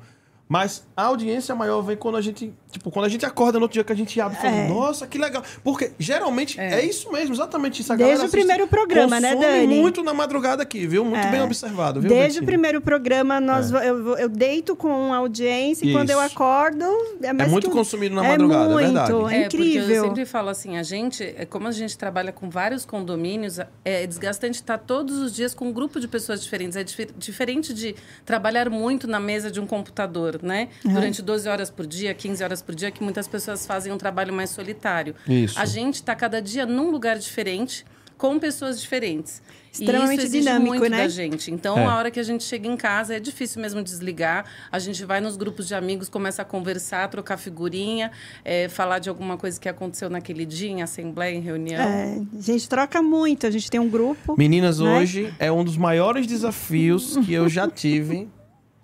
Mas 0.49 0.87
a 0.97 1.05
audiência 1.05 1.55
maior 1.55 1.83
vem 1.83 1.97
quando 1.97 2.17
a 2.17 2.23
gente, 2.23 2.55
tipo, 2.71 2.90
quando 2.90 3.05
a 3.05 3.09
gente 3.09 3.26
acorda 3.26 3.59
no 3.59 3.64
outro 3.64 3.75
dia 3.75 3.85
que 3.85 3.93
a 3.93 3.97
gente 3.97 4.19
abre 4.19 4.38
e 4.38 4.40
fala, 4.40 4.57
é. 4.57 4.69
nossa, 4.69 5.07
que 5.07 5.19
legal. 5.19 5.43
Porque 5.62 5.93
geralmente 5.99 6.59
é, 6.59 6.81
é 6.81 6.85
isso 6.85 7.12
mesmo, 7.12 7.35
exatamente 7.35 7.83
isso. 7.83 7.93
A 7.93 7.97
Desde 7.97 8.25
o 8.25 8.31
primeiro 8.31 8.67
programa, 8.67 9.21
né, 9.21 9.37
Dani? 9.37 9.78
muito 9.78 10.02
na 10.02 10.14
madrugada 10.14 10.62
aqui, 10.62 10.87
viu? 10.87 11.05
Muito 11.05 11.26
é. 11.26 11.31
bem 11.31 11.43
observado, 11.43 12.00
viu? 12.00 12.09
Desde 12.09 12.40
Betinho? 12.40 12.43
o 12.43 12.47
primeiro 12.47 12.81
programa, 12.81 13.38
nós, 13.40 13.71
é. 13.73 13.90
eu, 13.90 14.17
eu 14.17 14.28
deito 14.28 14.75
com 14.75 15.12
a 15.12 15.19
audiência 15.19 15.85
e 15.85 15.93
quando 15.93 16.09
eu 16.09 16.19
acordo. 16.19 16.85
É, 17.23 17.28
é 17.28 17.47
muito 17.47 17.71
consumido 17.71 18.14
na 18.14 18.23
madrugada, 18.23 18.64
é, 18.64 18.69
muito, 18.69 18.81
é 18.81 18.87
verdade. 18.87 19.35
É 19.35 19.45
incrível. 19.45 19.83
porque 19.83 19.93
eu 19.93 20.05
sempre 20.05 20.25
falo 20.25 20.49
assim, 20.49 20.78
a 20.78 20.83
gente, 20.83 21.25
como 21.50 21.69
a 21.69 21.73
gente 21.73 21.99
trabalha 21.99 22.33
com 22.33 22.49
vários 22.49 22.87
condomínios, 22.87 23.59
é 23.85 24.07
desgastante 24.07 24.61
estar 24.61 24.78
todos 24.78 25.19
os 25.19 25.35
dias 25.35 25.55
com 25.55 25.69
um 25.69 25.73
grupo 25.73 26.00
de 26.00 26.09
pessoas 26.09 26.43
diferentes. 26.43 26.75
É 26.75 26.83
dif 26.83 27.09
diferente 27.19 27.75
de 27.75 27.95
trabalhar 28.25 28.71
muito 28.71 29.07
na 29.07 29.21
mesa 29.21 29.50
de 29.50 29.61
um 29.61 29.67
computador, 29.67 30.38
né? 30.47 30.68
Uhum. 30.85 30.95
Durante 30.95 31.23
12 31.23 31.49
horas 31.49 31.71
por 31.71 31.87
dia, 31.87 32.14
15 32.14 32.42
horas 32.42 32.62
por 32.62 32.75
dia, 32.75 32.90
que 32.90 33.02
muitas 33.02 33.26
pessoas 33.28 33.66
fazem 33.66 33.92
um 33.92 33.99
trabalho 33.99 34.33
mais 34.33 34.50
solitário. 34.50 35.14
Isso. 35.26 35.59
A 35.59 35.64
gente 35.64 35.97
está 35.97 36.14
cada 36.14 36.40
dia 36.40 36.66
num 36.66 36.90
lugar 36.90 37.18
diferente, 37.18 37.85
com 38.18 38.38
pessoas 38.38 38.80
diferentes. 38.80 39.40
Extremamente 39.73 40.23
e 40.23 40.25
isso 40.25 40.33
dinâmico, 40.33 40.76
muito 40.76 40.90
né? 40.90 41.02
da 41.02 41.09
gente. 41.09 41.50
Então, 41.50 41.78
é. 41.78 41.85
a 41.85 41.97
hora 41.97 42.11
que 42.11 42.18
a 42.18 42.23
gente 42.23 42.42
chega 42.42 42.66
em 42.66 42.76
casa, 42.76 43.14
é 43.14 43.21
difícil 43.21 43.62
mesmo 43.62 43.83
desligar. 43.83 44.45
A 44.73 44.78
gente 44.78 45.04
vai 45.04 45.21
nos 45.21 45.37
grupos 45.37 45.68
de 45.68 45.75
amigos, 45.75 46.09
começa 46.09 46.42
a 46.42 46.45
conversar, 46.45 47.09
trocar 47.09 47.37
figurinha, 47.37 48.11
é, 48.45 48.68
falar 48.68 48.99
de 48.99 49.09
alguma 49.09 49.37
coisa 49.37 49.61
que 49.61 49.68
aconteceu 49.68 50.11
naquele 50.11 50.45
dia, 50.45 50.71
em 50.71 50.83
assembleia, 50.83 51.35
em 51.35 51.40
reunião. 51.40 51.80
É, 51.80 52.21
a 52.37 52.40
gente 52.40 52.68
troca 52.68 53.00
muito, 53.00 53.47
a 53.47 53.50
gente 53.50 53.71
tem 53.71 53.78
um 53.78 53.88
grupo. 53.88 54.35
Meninas, 54.37 54.80
né? 54.80 54.99
hoje 54.99 55.33
é 55.38 55.52
um 55.52 55.62
dos 55.62 55.76
maiores 55.76 56.26
desafios 56.26 57.16
que 57.18 57.33
eu 57.33 57.49
já 57.49 57.68
tive 57.68 58.28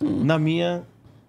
na 0.01 0.39
minha 0.39 0.85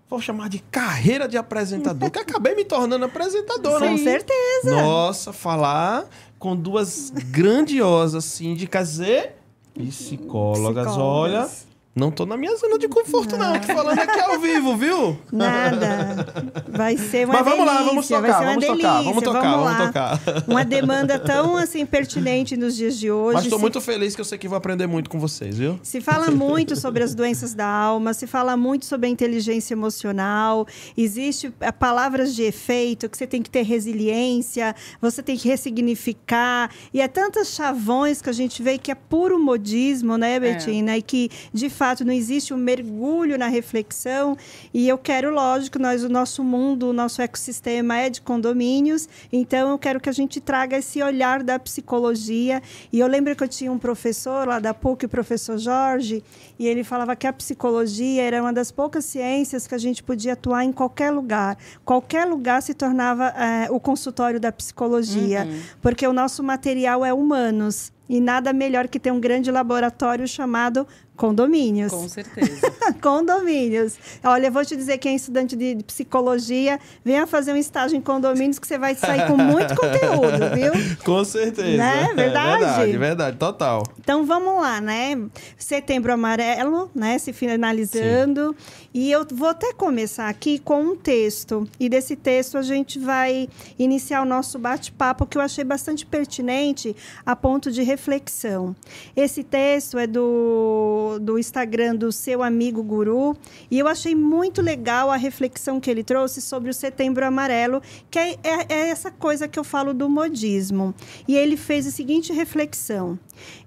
vou 0.10 0.22
chamar 0.22 0.50
de 0.50 0.60
carreira 0.60 1.28
de 1.28 1.38
apresentador, 1.38 2.10
que 2.10 2.20
acabei 2.20 2.56
me 2.56 2.64
tornando 2.66 3.06
apresentador, 3.06 3.80
né? 3.80 3.90
Com 3.90 3.98
certeza. 3.98 4.72
Nossa, 4.72 5.34
falar 5.34 6.06
com 6.38 6.56
duas 6.56 7.12
grandiosas 7.12 8.26
síndicas 8.26 9.00
e 9.00 9.32
psicólogas, 9.74 10.88
psicólogas. 10.88 10.98
olha. 10.98 11.75
Não 11.96 12.12
tô 12.12 12.25
na 12.25 12.36
minha 12.36 12.54
zona 12.58 12.78
de 12.78 12.90
conforto, 12.90 13.38
não. 13.38 13.54
não. 13.54 13.60
Tô 13.62 13.68
falando 13.68 14.00
aqui 14.00 14.20
ao 14.20 14.38
vivo, 14.38 14.75
viu? 14.75 15.18
Nada. 15.32 16.28
Vai 16.68 16.98
ser 16.98 17.25
uma 17.25 17.36
Mas 17.36 17.46
vamos 17.46 17.66
delícia. 17.66 17.74
lá, 17.74 17.84
vamos 17.84 18.08
tocar, 18.10 18.44
vamos 18.44 18.66
tocar, 18.66 19.02
vamos 19.02 19.24
tocar, 19.24 19.42
vamos, 19.42 19.78
vamos 19.78 19.88
tocar. 19.88 20.44
Uma 20.46 20.66
demanda 20.66 21.18
tão, 21.18 21.56
assim, 21.56 21.86
pertinente 21.86 22.58
nos 22.58 22.75
dias 22.75 23.00
de 23.00 23.10
hoje. 23.10 23.36
Mas 23.36 23.48
tô 23.48 23.56
se... 23.56 23.62
muito 23.62 23.80
feliz 23.80 24.14
que 24.14 24.20
eu 24.20 24.25
sei 24.25 24.38
que 24.38 24.46
vou 24.46 24.58
aprender 24.58 24.88
muito 24.88 25.10
com 25.10 25.18
vocês, 25.18 25.58
viu? 25.58 25.80
Se 25.82 26.02
fala 26.02 26.30
muito 26.32 26.75
sobre 26.75 27.02
as 27.02 27.16
doenças 27.16 27.54
da 27.54 27.66
alma, 27.66 28.14
se 28.14 28.28
fala 28.28 28.58
muito 28.58 28.86
sobre 28.86 29.08
a 29.08 29.10
inteligência 29.10 29.74
emocional. 29.74 30.68
Existe 30.98 31.54
eh, 31.62 31.72
palavras 31.72 32.36
de 32.36 32.44
efeito, 32.44 33.08
que 33.08 33.18
você 33.18 33.25
tem 33.25 33.42
que 33.42 33.50
ter 33.50 33.62
resiliência, 33.62 34.75
você 35.00 35.24
tem 35.24 35.38
que 35.38 35.48
ressignificar. 35.48 36.70
E 36.94 37.00
é 37.00 37.08
tantas 37.08 37.56
chavões 37.56 38.22
que 38.22 38.30
a 38.30 38.34
gente 38.34 38.62
vê 38.62 38.78
que 38.78 38.92
é 38.92 38.96
puro 38.96 39.40
modismo, 39.40 40.18
né, 40.18 40.38
Betina? 40.42 40.92
É. 40.92 40.98
E 40.98 41.02
que, 41.02 41.30
de 41.54 41.70
fato, 41.70 41.85
fato 41.86 42.04
não 42.04 42.13
existe 42.13 42.51
um 42.51 42.58
mergulho 42.58 43.38
na 43.38 43.46
reflexão. 43.46 44.36
E 44.74 44.89
eu 44.89 44.98
quero, 44.98 45.32
lógico, 45.32 45.77
nós, 45.77 46.04
o 46.04 46.10
nosso 46.10 46.44
mundo, 46.44 46.89
o 46.89 46.94
nosso 46.94 47.22
ecossistema 47.22 47.96
é 47.98 48.10
de 48.10 48.22
condomínios, 48.22 49.08
então 49.32 49.70
eu 49.70 49.77
quero 49.77 50.00
que 50.00 50.10
a 50.10 50.12
gente 50.12 50.42
traga 50.42 50.77
esse 50.77 51.04
olhar 51.04 51.44
da 51.44 51.60
psicologia. 51.60 52.60
E 52.92 53.00
eu 53.00 53.06
lembro 53.06 53.36
que 53.36 53.44
eu 53.44 53.48
tinha 53.48 53.72
um 53.72 53.77
professor 53.77 54.48
lá 54.48 54.58
da 54.58 54.74
PUC, 54.74 55.06
o 55.06 55.10
professor 55.10 55.60
Jorge, 55.60 56.24
e 56.58 56.65
ele 56.65 56.84
falava 56.84 57.15
que 57.15 57.27
a 57.27 57.34
psicologia 57.34 58.24
era 58.24 58.42
uma 58.42 58.51
das 58.51 58.72
poucas 58.72 59.06
ciências 59.06 59.68
que 59.68 59.75
a 59.75 59.77
gente 59.77 60.01
podia 60.01 60.34
atuar 60.34 60.63
em 60.63 60.72
qualquer 60.72 61.12
lugar. 61.12 61.56
Qualquer 61.84 62.25
lugar 62.25 62.63
se 62.63 62.74
tornava 62.74 63.27
é, 63.27 63.68
o 63.70 63.80
consultório 63.80 64.39
da 64.39 64.51
psicologia, 64.51 65.46
uhum. 65.46 65.62
porque 65.84 66.08
o 66.08 66.13
nosso 66.13 66.42
material 66.42 67.06
é 67.06 67.13
humanos. 67.13 67.94
E 68.08 68.20
nada 68.20 68.54
melhor 68.54 68.88
que 68.88 69.00
ter 69.00 69.12
um 69.12 69.20
grande 69.20 69.50
laboratório 69.51 70.27
chamado 70.27 70.88
Condomínios. 71.15 71.91
Com 71.91 72.07
certeza. 72.10 72.72
condomínios. 73.01 73.98
Olha, 74.24 74.48
eu 74.48 74.51
vou 74.51 74.65
te 74.65 74.75
dizer, 74.75 74.98
quem 74.98 75.13
é 75.13 75.15
estudante 75.15 75.55
de 75.55 75.77
psicologia, 75.84 76.79
venha 77.03 77.25
fazer 77.25 77.53
um 77.53 77.57
estágio 77.57 77.98
em 77.98 78.01
condomínios 78.01 78.60
que 78.60 78.67
você 78.67 78.77
vai 78.77 78.95
sair 78.95 79.27
com 79.27 79.38
muito 79.38 79.75
conteúdo, 79.75 80.55
viu? 80.55 80.74
Com 81.03 81.24
certeza. 81.24 81.77
Né? 81.77 82.13
Verdade? 82.15 82.63
É 82.63 82.67
verdade, 82.67 82.98
verdade, 82.98 83.38
total. 83.38 83.84
Então 84.00 84.25
vamos 84.25 84.62
lá, 84.62 84.81
né? 84.81 85.17
Setembro 85.57 86.12
amarelo, 86.12 86.89
né? 86.93 87.17
Se 87.17 87.31
finalizando. 87.31 88.55
Sim. 88.57 88.86
E 88.93 89.12
eu 89.12 89.25
vou 89.34 89.50
até 89.50 89.74
começar 89.74 90.29
aqui 90.29 90.57
com 90.57 90.81
um 90.81 90.95
texto. 90.95 91.67
E 91.79 91.89
desse 91.89 92.15
texto 92.15 92.57
a 92.57 92.62
gente 92.62 92.98
vai 92.98 93.50
iniciar 93.77 94.22
o 94.22 94.25
nosso 94.25 94.57
bate-papo, 94.57 95.25
que 95.25 95.38
eu 95.38 95.41
achei 95.41 95.63
bastante 95.63 96.05
pertinente 96.05 96.95
a 97.25 97.36
ponto 97.36 97.72
de 97.72 97.84
reflexão. 97.84 98.75
Esse 99.15 99.43
texto 99.43 99.98
é 99.98 100.07
do 100.07 101.05
do, 101.20 101.40
Instagram 101.40 101.96
do 101.96 102.12
seu 102.12 102.44
amigo 102.44 102.84
Guru. 102.84 103.36
E 103.70 103.80
eu 103.80 103.88
achei 103.88 104.14
muito 104.16 104.62
legal 104.62 105.10
a 105.10 105.16
reflexão 105.16 105.80
que 105.80 105.90
ele 105.90 106.04
trouxe 106.04 106.42
sobre 106.42 106.70
o 106.70 106.74
Setembro 106.74 107.26
Amarelo, 107.26 107.82
que 108.10 108.20
é, 108.20 108.32
é, 108.44 108.66
é 108.70 108.90
essa 108.90 109.12
coisa 109.12 109.48
que 109.48 109.58
eu 109.58 109.64
falo 109.64 109.94
do 109.94 110.10
modismo. 110.10 110.94
E 111.28 111.36
ele 111.36 111.58
fez 111.58 111.88
a 111.88 111.92
seguinte 111.92 112.34
reflexão. 112.34 113.18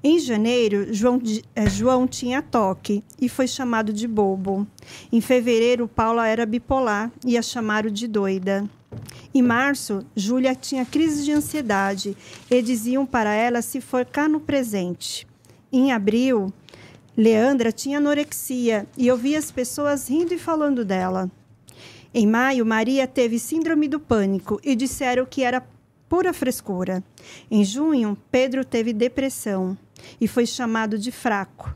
Em 0.02 0.18
janeiro, 0.18 0.92
João, 0.92 1.20
é, 1.54 1.68
João 1.68 2.06
tinha 2.06 2.42
toque 2.42 3.02
e 3.20 3.28
foi 3.28 3.46
chamado 3.46 3.92
de 3.92 4.06
bobo. 4.06 4.66
Em 5.12 5.20
fevereiro, 5.20 5.88
Paula 5.88 6.26
era 6.26 6.46
bipolar 6.46 7.10
e 7.24 7.36
a 7.36 7.42
chamaram 7.42 7.90
de 7.90 8.06
doida. 8.06 8.68
Em 9.34 9.42
março, 9.42 10.04
Júlia 10.16 10.54
tinha 10.54 10.84
crise 10.84 11.24
de 11.24 11.32
ansiedade 11.32 12.16
e 12.50 12.62
diziam 12.62 13.04
para 13.04 13.34
ela 13.34 13.60
se 13.60 13.80
focar 13.80 14.28
no 14.28 14.40
presente. 14.40 15.26
Em 15.70 15.92
abril, 15.92 16.52
Leandra 17.18 17.72
tinha 17.72 17.98
anorexia 17.98 18.86
e 18.96 19.08
eu 19.08 19.16
via 19.16 19.40
as 19.40 19.50
pessoas 19.50 20.08
rindo 20.08 20.32
e 20.32 20.38
falando 20.38 20.84
dela. 20.84 21.28
Em 22.14 22.28
maio, 22.28 22.64
Maria 22.64 23.08
teve 23.08 23.40
síndrome 23.40 23.88
do 23.88 23.98
pânico 23.98 24.60
e 24.62 24.76
disseram 24.76 25.26
que 25.26 25.42
era 25.42 25.66
pura 26.08 26.32
frescura. 26.32 27.02
Em 27.50 27.64
junho, 27.64 28.16
Pedro 28.30 28.64
teve 28.64 28.92
depressão 28.92 29.76
e 30.20 30.28
foi 30.28 30.46
chamado 30.46 30.96
de 30.96 31.10
fraco. 31.10 31.74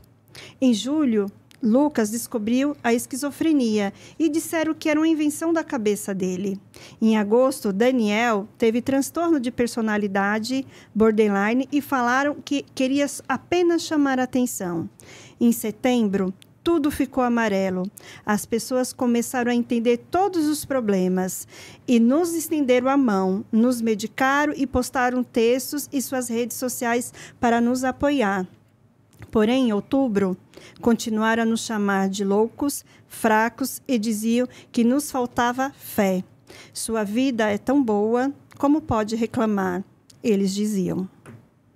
Em 0.61 0.73
julho, 0.73 1.29
Lucas 1.63 2.09
descobriu 2.09 2.75
a 2.83 2.93
esquizofrenia 2.93 3.93
e 4.19 4.27
disseram 4.27 4.73
que 4.73 4.89
era 4.89 4.99
uma 4.99 5.07
invenção 5.07 5.53
da 5.53 5.63
cabeça 5.63 6.13
dele. 6.13 6.59
Em 7.01 7.15
agosto, 7.15 7.71
Daniel 7.71 8.49
teve 8.57 8.81
transtorno 8.81 9.39
de 9.39 9.49
personalidade 9.49 10.67
borderline 10.93 11.65
e 11.71 11.79
falaram 11.79 12.35
que 12.43 12.65
queria 12.75 13.05
apenas 13.29 13.83
chamar 13.83 14.19
atenção. 14.19 14.89
Em 15.43 15.51
setembro, 15.51 16.33
tudo 16.63 16.89
ficou 16.89 17.21
amarelo. 17.21 17.83
As 18.25 18.45
pessoas 18.45 18.93
começaram 18.93 19.51
a 19.51 19.53
entender 19.53 19.97
todos 20.09 20.47
os 20.47 20.63
problemas 20.63 21.45
e 21.85 21.99
nos 21.99 22.33
estenderam 22.33 22.87
a 22.87 22.95
mão, 22.95 23.43
nos 23.51 23.81
medicaram 23.81 24.53
e 24.55 24.65
postaram 24.65 25.21
textos 25.21 25.89
e 25.91 26.01
suas 26.01 26.29
redes 26.29 26.55
sociais 26.55 27.13
para 27.41 27.59
nos 27.59 27.83
apoiar. 27.83 28.47
Porém, 29.29 29.67
em 29.67 29.73
outubro, 29.73 30.37
continuaram 30.79 31.43
a 31.43 31.45
nos 31.45 31.65
chamar 31.65 32.07
de 32.07 32.23
loucos, 32.23 32.85
fracos 33.05 33.81
e 33.85 33.99
diziam 33.99 34.47
que 34.71 34.85
nos 34.85 35.11
faltava 35.11 35.73
fé. 35.77 36.23
Sua 36.71 37.03
vida 37.03 37.49
é 37.49 37.57
tão 37.57 37.83
boa, 37.83 38.31
como 38.57 38.79
pode 38.79 39.17
reclamar? 39.17 39.83
Eles 40.23 40.53
diziam. 40.55 41.09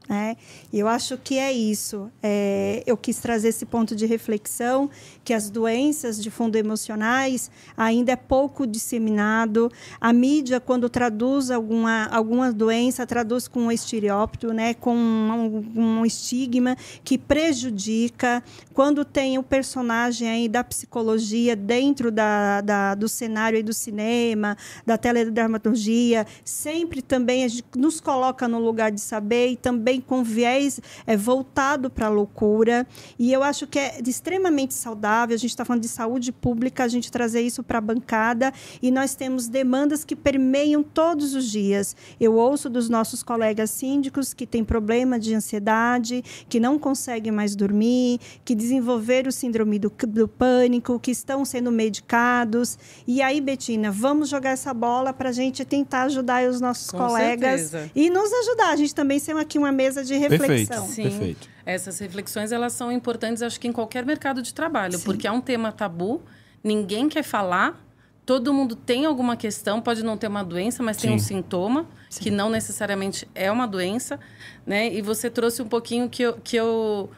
Né? 0.08 0.38
E 0.72 0.80
eu 0.80 0.88
acho 0.88 1.18
que 1.18 1.38
é 1.38 1.52
isso. 1.52 2.10
É, 2.24 2.82
eu 2.86 2.96
quis 2.96 3.18
trazer 3.20 3.50
esse 3.50 3.66
ponto 3.66 3.94
de 3.94 4.06
reflexão 4.06 4.90
que 5.24 5.34
as 5.34 5.50
doenças 5.50 6.22
de 6.22 6.32
fundo 6.32 6.56
emocionais 6.56 7.52
ainda 7.76 8.14
é 8.14 8.16
pouco 8.16 8.66
disseminado. 8.66 9.70
A 10.00 10.14
mídia, 10.14 10.62
quando 10.62 10.88
traduz 10.90 11.52
alguma, 11.52 12.06
alguma 12.06 12.54
doença, 12.54 13.06
traduz 13.06 13.50
com 13.50 13.64
um 13.64 13.72
estereótipo, 13.72 14.54
né? 14.54 14.74
com 14.74 14.96
um, 14.96 15.66
um 15.76 16.06
estigma 16.06 16.78
que 17.04 17.18
prejudica. 17.18 18.42
Quando 18.74 19.04
tem 19.04 19.38
o 19.38 19.44
personagem 19.44 20.30
aí 20.30 20.48
da 20.48 20.64
psicologia 20.64 21.54
dentro 21.54 22.10
da, 22.12 22.62
da, 22.62 22.96
do 22.96 23.10
cenário 23.10 23.60
e 23.60 23.64
do 23.64 23.74
cinema, 23.74 24.56
da 24.86 24.98
teledramaturgia, 24.98 26.26
sempre 26.46 27.02
também 27.02 27.44
a 27.44 27.48
gente 27.50 27.66
nos 27.76 28.00
coloca 28.00 28.48
no 28.48 28.60
lugar 28.60 28.90
de 28.90 29.02
saber 29.02 29.50
e 29.50 29.58
também 29.58 29.97
também 29.98 30.02
com 30.02 30.24
viés 30.24 30.80
é, 31.06 31.16
voltado 31.16 31.90
para 31.90 32.08
a 32.08 32.10
loucura. 32.10 32.88
E 33.18 33.32
eu 33.32 33.44
acho 33.44 33.68
que 33.68 33.80
é 33.80 34.00
extremamente 34.06 34.74
saudável. 34.74 35.36
A 35.36 35.38
gente 35.38 35.50
está 35.50 35.66
falando 35.66 35.82
de 35.82 35.88
saúde 35.88 36.32
pública, 36.32 36.84
a 36.84 36.88
gente 36.88 37.12
trazer 37.12 37.42
isso 37.42 37.64
para 37.64 37.78
a 37.78 37.82
bancada. 37.82 38.54
E 38.82 38.92
nós 38.92 39.16
temos 39.16 39.48
demandas 39.48 40.04
que 40.04 40.16
permeiam 40.16 40.84
todos 40.84 41.34
os 41.34 41.50
dias. 41.50 41.96
Eu 42.20 42.36
ouço 42.36 42.70
dos 42.70 42.90
nossos 42.90 43.24
colegas 43.24 43.70
síndicos 43.70 44.34
que 44.34 44.46
têm 44.46 44.64
problema 44.64 45.20
de 45.20 45.34
ansiedade, 45.34 46.24
que 46.48 46.60
não 46.60 46.80
conseguem 46.80 47.32
mais 47.32 47.56
dormir, 47.56 48.20
que 48.44 48.56
desenvolveram 48.56 49.30
o 49.30 49.32
síndrome 49.32 49.80
do, 49.80 49.92
do 50.08 50.28
pânico, 50.28 51.00
que 51.00 51.12
estão 51.12 51.44
sendo 51.46 51.72
medicados. 51.72 52.78
E 53.08 53.22
aí, 53.22 53.42
Betina, 53.42 53.92
vamos 53.92 54.30
jogar 54.30 54.52
essa 54.52 54.74
bola 54.74 55.14
para 55.14 55.30
a 55.30 55.32
gente 55.32 55.64
tentar 55.66 56.04
ajudar 56.04 56.48
os 56.48 56.62
nossos 56.62 56.92
com 56.92 56.98
colegas 56.98 57.62
certeza. 57.62 57.92
e 57.96 58.10
nos 58.10 58.32
ajudar. 58.32 58.70
A 58.70 58.76
gente 58.76 58.94
também 58.94 59.20
tem 59.20 59.38
aqui 59.40 59.58
uma 59.58 59.72
mesa 59.72 59.87
mesa 59.88 60.04
de 60.04 60.16
reflexão. 60.16 60.48
Perfeito. 60.48 60.94
Sim. 60.94 61.04
Perfeito. 61.04 61.50
Essas 61.66 62.00
reflexões 62.00 62.52
elas 62.52 62.74
são 62.74 62.92
importantes, 62.92 63.42
acho 63.42 63.60
que 63.60 63.68
em 63.68 63.72
qualquer 63.72 64.06
mercado 64.06 64.42
de 64.42 64.54
trabalho, 64.54 64.98
Sim. 64.98 65.04
porque 65.04 65.28
é 65.28 65.32
um 65.32 65.42
tema 65.42 65.72
tabu, 65.72 66.22
ninguém 66.64 67.10
quer 67.10 67.24
falar, 67.24 67.82
todo 68.26 68.54
mundo 68.54 68.76
tem 68.76 69.06
alguma 69.06 69.36
questão, 69.36 69.82
pode 69.82 70.04
não 70.04 70.18
ter 70.18 70.28
uma 70.28 70.44
doença, 70.44 70.84
mas 70.84 70.98
Sim. 70.98 71.08
tem 71.08 71.16
um 71.16 71.20
sintoma, 71.20 71.88
Sim. 72.10 72.24
que 72.24 72.32
não 72.32 72.50
necessariamente 72.50 73.28
é 73.34 73.52
uma 73.52 73.68
doença, 73.68 74.20
né? 74.66 74.94
E 74.94 75.02
você 75.02 75.30
trouxe 75.30 75.62
um 75.62 75.68
pouquinho 75.68 76.10
que 76.10 76.24
eu, 76.24 76.34
que 76.44 76.56
eu 76.56 77.10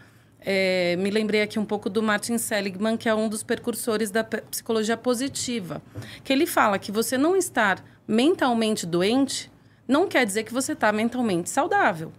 é, 0.42 0.96
me 0.98 1.10
lembrei 1.10 1.42
aqui 1.42 1.60
um 1.60 1.66
pouco 1.66 1.90
do 1.90 2.02
Martin 2.02 2.38
Seligman, 2.38 2.98
que 2.98 3.10
é 3.10 3.14
um 3.14 3.28
dos 3.28 3.44
precursores 3.44 4.12
da 4.12 4.24
psicologia 4.24 4.98
positiva, 4.98 5.82
que 6.24 6.32
ele 6.32 6.46
fala 6.46 6.80
que 6.80 6.92
você 6.92 7.18
não 7.18 7.36
estar 7.36 7.84
mentalmente 8.08 8.86
doente 8.86 9.52
não 9.88 10.08
quer 10.08 10.24
dizer 10.24 10.44
que 10.44 10.54
você 10.54 10.74
está 10.74 10.92
mentalmente 10.92 11.50
saudável 11.50 12.12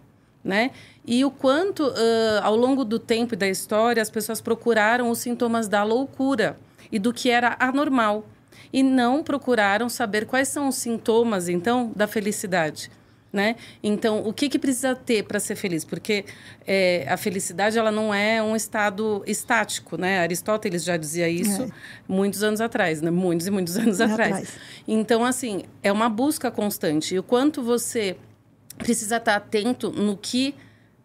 né? 0.43 0.71
E 1.05 1.23
o 1.23 1.31
quanto, 1.31 1.87
uh, 1.87 2.41
ao 2.41 2.55
longo 2.55 2.83
do 2.83 2.99
tempo 2.99 3.33
e 3.33 3.37
da 3.37 3.47
história, 3.47 4.01
as 4.01 4.09
pessoas 4.09 4.41
procuraram 4.41 5.09
os 5.09 5.19
sintomas 5.19 5.67
da 5.67 5.83
loucura 5.83 6.57
e 6.91 6.99
do 6.99 7.13
que 7.13 7.29
era 7.29 7.55
anormal. 7.59 8.25
E 8.73 8.83
não 8.83 9.23
procuraram 9.23 9.89
saber 9.89 10.25
quais 10.25 10.47
são 10.47 10.67
os 10.67 10.75
sintomas, 10.75 11.49
então, 11.49 11.91
da 11.95 12.07
felicidade. 12.07 12.89
Né? 13.33 13.55
Então, 13.81 14.21
o 14.25 14.33
que, 14.33 14.49
que 14.49 14.59
precisa 14.59 14.93
ter 14.93 15.23
para 15.23 15.39
ser 15.39 15.55
feliz? 15.55 15.85
Porque 15.85 16.25
é, 16.67 17.05
a 17.07 17.15
felicidade 17.15 17.77
ela 17.77 17.89
não 17.89 18.13
é 18.13 18.43
um 18.43 18.57
estado 18.57 19.23
estático, 19.25 19.95
né? 19.95 20.19
Aristóteles 20.19 20.83
já 20.83 20.97
dizia 20.97 21.29
isso 21.29 21.63
é. 21.63 21.69
muitos 22.09 22.43
anos 22.43 22.59
atrás, 22.59 23.01
né? 23.01 23.09
Muitos 23.09 23.47
e 23.47 23.51
muitos 23.51 23.77
anos 23.77 24.01
atrás. 24.01 24.33
atrás. 24.33 24.57
Então, 24.85 25.23
assim, 25.23 25.63
é 25.81 25.89
uma 25.93 26.09
busca 26.09 26.51
constante. 26.51 27.15
E 27.15 27.19
o 27.19 27.23
quanto 27.23 27.63
você 27.63 28.17
precisa 28.81 29.17
estar 29.17 29.35
atento 29.35 29.91
no 29.91 30.17
que 30.17 30.55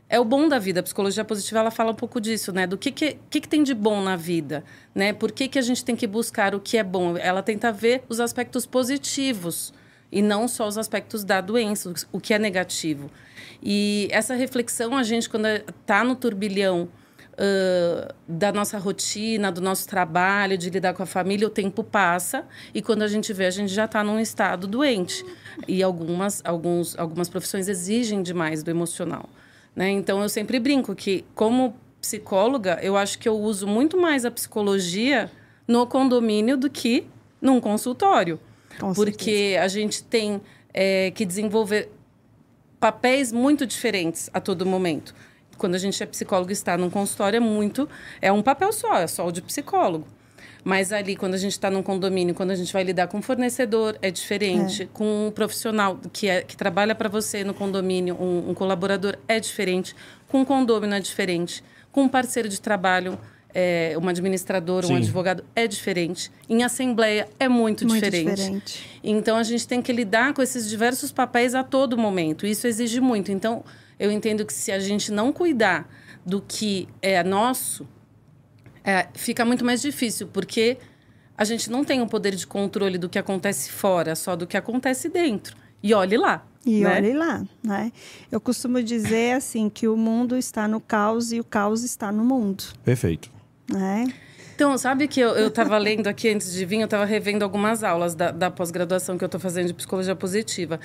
é 0.08 0.20
o 0.20 0.24
bom 0.24 0.48
da 0.48 0.58
vida. 0.58 0.80
A 0.80 0.82
psicologia 0.82 1.24
positiva 1.24 1.60
ela 1.60 1.70
fala 1.70 1.90
um 1.90 1.94
pouco 1.94 2.20
disso, 2.20 2.52
né? 2.52 2.66
Do 2.66 2.78
que, 2.78 2.90
que, 2.90 3.18
que, 3.28 3.40
que 3.40 3.48
tem 3.48 3.62
de 3.62 3.74
bom 3.74 4.00
na 4.00 4.16
vida, 4.16 4.64
né? 4.94 5.12
Por 5.12 5.32
que, 5.32 5.48
que 5.48 5.58
a 5.58 5.62
gente 5.62 5.84
tem 5.84 5.96
que 5.96 6.06
buscar 6.06 6.54
o 6.54 6.60
que 6.60 6.76
é 6.76 6.84
bom? 6.84 7.16
Ela 7.16 7.42
tenta 7.42 7.72
ver 7.72 8.02
os 8.08 8.20
aspectos 8.20 8.66
positivos 8.66 9.72
e 10.10 10.22
não 10.22 10.46
só 10.46 10.66
os 10.66 10.78
aspectos 10.78 11.24
da 11.24 11.40
doença, 11.40 11.92
o 12.12 12.20
que 12.20 12.32
é 12.32 12.38
negativo. 12.38 13.10
E 13.62 14.08
essa 14.10 14.34
reflexão, 14.34 14.96
a 14.96 15.02
gente, 15.02 15.28
quando 15.28 15.46
está 15.46 16.04
no 16.04 16.14
turbilhão 16.14 16.88
uh, 17.36 18.14
da 18.26 18.52
nossa 18.52 18.78
rotina, 18.78 19.52
do 19.52 19.60
nosso 19.60 19.86
trabalho, 19.86 20.56
de 20.56 20.70
lidar 20.70 20.94
com 20.94 21.02
a 21.02 21.06
família, 21.06 21.46
o 21.46 21.50
tempo 21.50 21.84
passa 21.84 22.44
e 22.74 22.82
quando 22.82 23.02
a 23.02 23.08
gente 23.08 23.32
vê, 23.32 23.46
a 23.46 23.50
gente 23.50 23.72
já 23.72 23.84
está 23.84 24.02
num 24.02 24.18
estado 24.18 24.66
doente. 24.66 25.24
E 25.66 25.82
algumas, 25.82 26.42
alguns, 26.44 26.98
algumas 26.98 27.28
profissões 27.28 27.68
exigem 27.68 28.22
demais 28.22 28.62
do 28.62 28.70
emocional. 28.70 29.28
Né? 29.74 29.90
Então, 29.90 30.22
eu 30.22 30.28
sempre 30.28 30.58
brinco 30.58 30.94
que, 30.94 31.24
como 31.34 31.74
psicóloga, 32.00 32.78
eu 32.82 32.96
acho 32.96 33.18
que 33.18 33.28
eu 33.28 33.38
uso 33.38 33.66
muito 33.66 33.98
mais 33.98 34.24
a 34.24 34.30
psicologia 34.30 35.30
no 35.66 35.86
condomínio 35.86 36.56
do 36.56 36.70
que 36.70 37.06
num 37.40 37.60
consultório. 37.60 38.38
Com 38.78 38.92
porque 38.92 39.54
certeza. 39.54 39.62
a 39.64 39.68
gente 39.68 40.04
tem 40.04 40.40
é, 40.72 41.10
que 41.10 41.24
desenvolver 41.24 41.90
papéis 42.78 43.32
muito 43.32 43.66
diferentes 43.66 44.30
a 44.32 44.40
todo 44.40 44.64
momento. 44.64 45.14
Quando 45.56 45.74
a 45.74 45.78
gente 45.78 46.02
é 46.02 46.06
psicólogo 46.06 46.50
e 46.50 46.52
está 46.52 46.76
num 46.76 46.90
consultório, 46.90 47.36
é 47.36 47.40
muito. 47.40 47.88
É 48.20 48.30
um 48.30 48.42
papel 48.42 48.72
só, 48.72 48.98
é 48.98 49.06
só 49.06 49.26
o 49.26 49.32
de 49.32 49.42
psicólogo. 49.42 50.06
Mas 50.64 50.92
ali, 50.92 51.14
quando 51.14 51.34
a 51.34 51.38
gente 51.38 51.52
está 51.52 51.70
num 51.70 51.82
condomínio, 51.82 52.34
quando 52.34 52.50
a 52.50 52.56
gente 52.56 52.72
vai 52.72 52.82
lidar 52.82 53.06
com 53.06 53.18
um 53.18 53.22
fornecedor, 53.22 53.96
é 54.02 54.10
diferente. 54.10 54.90
Com 54.92 55.28
um 55.28 55.30
profissional 55.30 55.96
que, 56.12 56.28
é, 56.28 56.42
que 56.42 56.56
trabalha 56.56 56.92
para 56.92 57.08
você 57.08 57.44
no 57.44 57.54
condomínio, 57.54 58.16
um, 58.20 58.50
um 58.50 58.54
colaborador, 58.54 59.16
é 59.28 59.38
diferente. 59.38 59.94
Com 60.26 60.40
um 60.40 60.44
condomínio, 60.44 60.96
é 60.96 61.00
diferente. 61.00 61.62
Com 61.92 62.02
um 62.02 62.08
parceiro 62.08 62.48
de 62.48 62.60
trabalho, 62.60 63.16
é, 63.54 63.96
um 64.02 64.08
administrador, 64.08 64.84
um 64.86 64.96
advogado, 64.96 65.44
é 65.54 65.68
diferente. 65.68 66.32
Em 66.48 66.64
assembleia, 66.64 67.28
é 67.38 67.48
muito, 67.48 67.86
Muito 67.86 68.02
diferente. 68.02 68.34
diferente. 68.34 69.00
Então, 69.04 69.36
a 69.36 69.44
gente 69.44 69.68
tem 69.68 69.80
que 69.80 69.92
lidar 69.92 70.34
com 70.34 70.42
esses 70.42 70.68
diversos 70.68 71.12
papéis 71.12 71.54
a 71.54 71.62
todo 71.62 71.96
momento. 71.96 72.44
Isso 72.44 72.66
exige 72.66 73.00
muito. 73.00 73.30
Então, 73.30 73.64
eu 73.98 74.10
entendo 74.10 74.44
que 74.44 74.52
se 74.52 74.70
a 74.70 74.78
gente 74.78 75.10
não 75.10 75.32
cuidar 75.32 75.88
do 76.24 76.42
que 76.42 76.88
é 77.00 77.22
nosso, 77.22 77.86
é, 78.84 79.08
fica 79.14 79.44
muito 79.44 79.64
mais 79.64 79.80
difícil, 79.80 80.28
porque 80.28 80.78
a 81.36 81.44
gente 81.44 81.70
não 81.70 81.84
tem 81.84 82.00
o 82.00 82.06
poder 82.06 82.34
de 82.34 82.46
controle 82.46 82.98
do 82.98 83.08
que 83.08 83.18
acontece 83.18 83.70
fora, 83.70 84.14
só 84.14 84.34
do 84.34 84.46
que 84.46 84.56
acontece 84.56 85.08
dentro. 85.08 85.56
E 85.82 85.92
olhe 85.94 86.16
lá. 86.16 86.46
E 86.64 86.80
né? 86.80 86.96
olhe 86.96 87.12
lá, 87.12 87.44
né? 87.62 87.92
Eu 88.30 88.40
costumo 88.40 88.82
dizer 88.82 89.36
assim 89.36 89.68
que 89.68 89.86
o 89.86 89.96
mundo 89.96 90.36
está 90.36 90.66
no 90.66 90.80
caos 90.80 91.32
e 91.32 91.38
o 91.38 91.44
caos 91.44 91.84
está 91.84 92.10
no 92.10 92.24
mundo, 92.24 92.64
Perfeito. 92.84 93.30
né? 93.70 94.12
Então, 94.56 94.78
sabe 94.78 95.06
que 95.06 95.20
eu, 95.20 95.36
eu 95.36 95.50
tava 95.50 95.76
lendo 95.76 96.06
aqui 96.06 96.30
antes 96.30 96.50
de 96.50 96.64
vir, 96.64 96.80
eu 96.80 96.86
estava 96.86 97.04
revendo 97.04 97.44
algumas 97.44 97.84
aulas 97.84 98.14
da, 98.14 98.30
da 98.30 98.50
pós-graduação 98.50 99.18
que 99.18 99.22
eu 99.22 99.26
estou 99.26 99.38
fazendo 99.38 99.66
de 99.66 99.74
psicologia 99.74 100.16
positiva. 100.16 100.80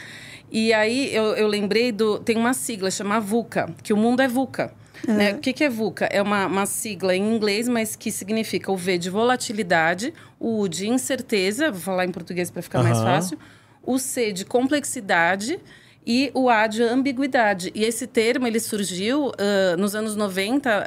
E 0.51 0.73
aí 0.73 1.15
eu, 1.15 1.23
eu 1.37 1.47
lembrei 1.47 1.89
do. 1.89 2.19
Tem 2.19 2.35
uma 2.35 2.53
sigla, 2.53 2.91
chama 2.91 3.17
VUCA, 3.21 3.73
que 3.81 3.93
o 3.93 3.97
mundo 3.97 4.21
é 4.21 4.27
VUCA. 4.27 4.73
Né? 5.07 5.31
O 5.35 5.37
que, 5.37 5.53
que 5.53 5.63
é 5.63 5.69
VUCA? 5.69 6.05
É 6.11 6.21
uma, 6.21 6.47
uma 6.47 6.65
sigla 6.65 7.15
em 7.15 7.33
inglês, 7.33 7.69
mas 7.69 7.95
que 7.95 8.11
significa 8.11 8.69
o 8.69 8.75
V 8.75 8.97
de 8.97 9.09
volatilidade, 9.09 10.13
o 10.37 10.59
U 10.59 10.67
de 10.67 10.89
incerteza, 10.89 11.71
vou 11.71 11.79
falar 11.79 12.03
em 12.03 12.11
português 12.11 12.51
para 12.51 12.61
ficar 12.61 12.83
mais 12.83 12.97
Aham. 12.97 13.05
fácil, 13.05 13.39
o 13.81 13.97
C 13.97 14.33
de 14.33 14.43
complexidade 14.43 15.57
e 16.05 16.29
o 16.33 16.49
A 16.49 16.67
de 16.67 16.83
ambiguidade. 16.83 17.71
E 17.73 17.85
esse 17.85 18.05
termo 18.05 18.45
ele 18.45 18.59
surgiu 18.59 19.31
ah, 19.37 19.77
nos 19.77 19.95
anos 19.95 20.13
90, 20.17 20.69
ah, 20.69 20.83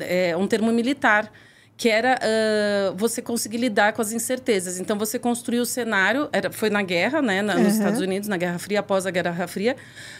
é 0.00 0.36
um 0.36 0.46
termo 0.46 0.70
militar, 0.70 1.32
que 1.76 1.88
era 1.90 2.18
ah, 2.22 2.92
você 2.96 3.20
conseguir 3.20 3.58
lidar 3.58 3.92
com 3.92 4.00
as 4.00 4.10
incertezas. 4.12 4.80
Então 4.80 4.98
você 4.98 5.18
construiu 5.18 5.62
o 5.62 5.66
cenário, 5.66 6.28
era, 6.32 6.50
foi 6.50 6.70
na 6.70 6.82
guerra, 6.82 7.20
né, 7.20 7.42
na- 7.42 7.54
nos 7.54 7.64
Uhum. 7.64 7.70
Estados 7.78 8.00
Unidos, 8.00 8.28
na 8.28 8.36
Guerra 8.38 8.58
Fria, 8.58 8.80
após 8.80 9.04
a 9.06 9.10
Guerra 9.10 9.46
Fria, 9.46 9.76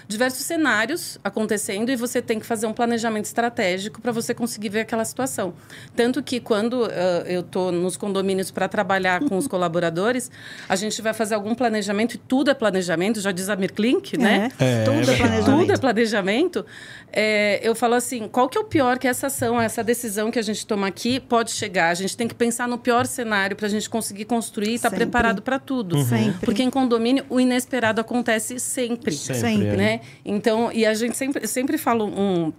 diversos 0.06 0.44
cenários 0.44 1.18
acontecendo 1.24 1.90
e 1.90 1.96
você 1.96 2.20
tem 2.20 2.38
que 2.38 2.44
fazer 2.46 2.66
um 2.66 2.72
planejamento 2.74 3.24
estratégico 3.24 4.00
para 4.02 4.12
você 4.12 4.34
conseguir 4.34 4.68
ver 4.68 4.80
aquela 4.80 5.04
situação. 5.04 5.54
Tanto 5.94 6.22
que 6.22 6.40
quando 6.40 6.84
ah, 6.84 7.24
eu 7.26 7.40
estou 7.40 7.72
nos 7.72 7.96
condomínios 7.96 8.50
para 8.50 8.68
trabalhar 8.68 9.20
com 9.20 9.36
os 9.38 9.46
colaboradores, 9.48 10.30
a 10.68 10.76
gente 10.76 11.00
vai 11.00 11.14
fazer 11.14 11.34
algum 11.34 11.54
planejamento 11.54 12.14
e 12.14 12.18
tudo 12.18 12.50
é 12.50 12.54
planejamento, 12.54 13.18
já 13.20 13.32
diz 13.32 13.48
a 13.48 13.56
Mirklink, 13.56 14.18
né? 14.18 14.50
É, 14.58 14.84
Tudo 14.84 14.96
é 14.98 15.00
é 15.00 15.04
verdade. 15.04 15.18
planejamento. 15.22 15.60
Tudo 15.60 15.72
é 15.72 15.76
planejamento. 15.78 16.66
É, 17.12 17.60
eu 17.62 17.74
falo 17.74 17.94
assim, 17.94 18.28
qual 18.28 18.48
que 18.48 18.58
é 18.58 18.60
o 18.60 18.64
pior 18.64 18.98
que 18.98 19.08
essa 19.08 19.28
ação, 19.28 19.60
essa 19.60 19.82
decisão 19.82 20.30
que 20.30 20.38
a 20.38 20.42
gente 20.42 20.66
toma 20.66 20.86
aqui 20.86 21.18
pode 21.18 21.45
chegar? 21.52 21.90
A 21.90 21.94
gente 21.94 22.16
tem 22.16 22.26
que 22.28 22.34
pensar 22.34 22.66
no 22.68 22.78
pior 22.78 23.06
cenário 23.06 23.56
para 23.56 23.66
a 23.66 23.70
gente 23.70 23.88
conseguir 23.88 24.24
construir 24.24 24.70
e 24.70 24.74
estar 24.74 24.90
Sempre. 24.90 25.06
preparado 25.06 25.42
para 25.42 25.58
tudo. 25.58 26.02
Sempre. 26.04 26.44
Porque 26.44 26.62
em 26.62 26.70
condomínio 26.70 27.24
o 27.28 27.40
inesperado 27.40 28.00
acontece 28.00 28.58
sempre. 28.58 29.12
Sempre. 29.12 29.68
é. 29.68 29.76
Né? 29.76 30.00
Então, 30.24 30.70
e 30.72 30.84
a 30.84 30.94
gente 30.94 31.16
sempre, 31.16 31.46
sempre 31.46 31.78
fala 31.78 32.04
um, 32.04 32.52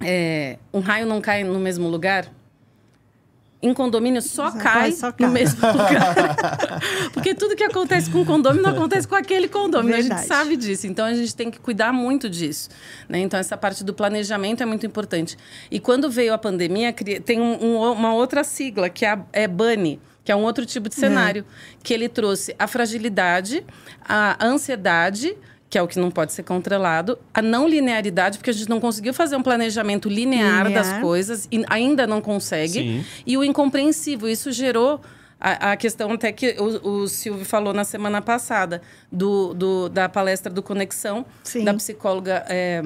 é, 0.00 0.58
um 0.72 0.80
raio 0.80 1.06
não 1.06 1.20
cai 1.20 1.44
no 1.44 1.58
mesmo 1.58 1.88
lugar. 1.88 2.30
Em 3.66 3.74
condomínio 3.74 4.22
só 4.22 4.50
cai, 4.50 4.92
só 4.92 5.10
cai. 5.12 5.26
no 5.26 5.32
mesmo 5.32 5.58
lugar. 5.66 6.80
Porque 7.12 7.34
tudo 7.34 7.56
que 7.56 7.64
acontece 7.64 8.10
com 8.10 8.24
condomínio 8.24 8.62
não 8.62 8.70
acontece 8.76 9.06
com 9.08 9.14
aquele 9.14 9.48
condomínio. 9.48 9.94
A 9.94 9.98
Verdade. 10.00 10.20
gente 10.22 10.28
sabe 10.28 10.56
disso. 10.56 10.86
Então 10.86 11.04
a 11.04 11.14
gente 11.14 11.34
tem 11.34 11.50
que 11.50 11.58
cuidar 11.58 11.92
muito 11.92 12.28
disso. 12.30 12.68
Né? 13.08 13.18
Então 13.20 13.38
essa 13.40 13.56
parte 13.56 13.82
do 13.82 13.92
planejamento 13.94 14.62
é 14.62 14.66
muito 14.66 14.86
importante. 14.86 15.36
E 15.70 15.80
quando 15.80 16.10
veio 16.10 16.32
a 16.32 16.38
pandemia, 16.38 16.92
tem 17.24 17.40
um- 17.40 17.62
um- 17.62 17.92
uma 17.92 18.14
outra 18.14 18.44
sigla, 18.44 18.88
que 18.88 19.04
é, 19.04 19.10
a, 19.10 19.18
é 19.32 19.48
BANI, 19.48 20.00
que 20.24 20.32
é 20.32 20.36
um 20.36 20.42
outro 20.42 20.66
tipo 20.66 20.88
de 20.88 20.94
cenário, 20.94 21.44
que 21.82 21.94
ele 21.94 22.08
trouxe 22.08 22.54
a 22.58 22.66
fragilidade, 22.66 23.64
a 24.08 24.44
ansiedade, 24.44 25.36
que 25.76 25.78
é 25.78 25.82
o 25.82 25.86
que 25.86 25.98
não 25.98 26.10
pode 26.10 26.32
ser 26.32 26.42
controlado, 26.42 27.18
a 27.34 27.42
não 27.42 27.68
linearidade, 27.68 28.38
porque 28.38 28.48
a 28.48 28.52
gente 28.54 28.70
não 28.70 28.80
conseguiu 28.80 29.12
fazer 29.12 29.36
um 29.36 29.42
planejamento 29.42 30.08
linear, 30.08 30.64
Linear. 30.66 30.72
das 30.72 31.00
coisas 31.02 31.46
e 31.52 31.62
ainda 31.68 32.06
não 32.06 32.22
consegue, 32.22 32.78
Sim. 32.80 33.04
e 33.26 33.36
o 33.36 33.44
incompreensível. 33.44 34.26
Isso 34.26 34.50
gerou 34.52 35.02
a, 35.38 35.72
a 35.72 35.76
questão 35.76 36.10
até 36.12 36.32
que 36.32 36.56
o, 36.58 36.88
o 37.02 37.08
Silvio 37.08 37.44
falou 37.44 37.74
na 37.74 37.84
semana 37.84 38.22
passada, 38.22 38.80
do, 39.12 39.52
do- 39.52 39.88
da 39.90 40.08
palestra 40.08 40.50
do 40.50 40.62
Conexão, 40.62 41.26
Sim. 41.42 41.62
da 41.62 41.74
psicóloga. 41.74 42.42
é, 42.48 42.80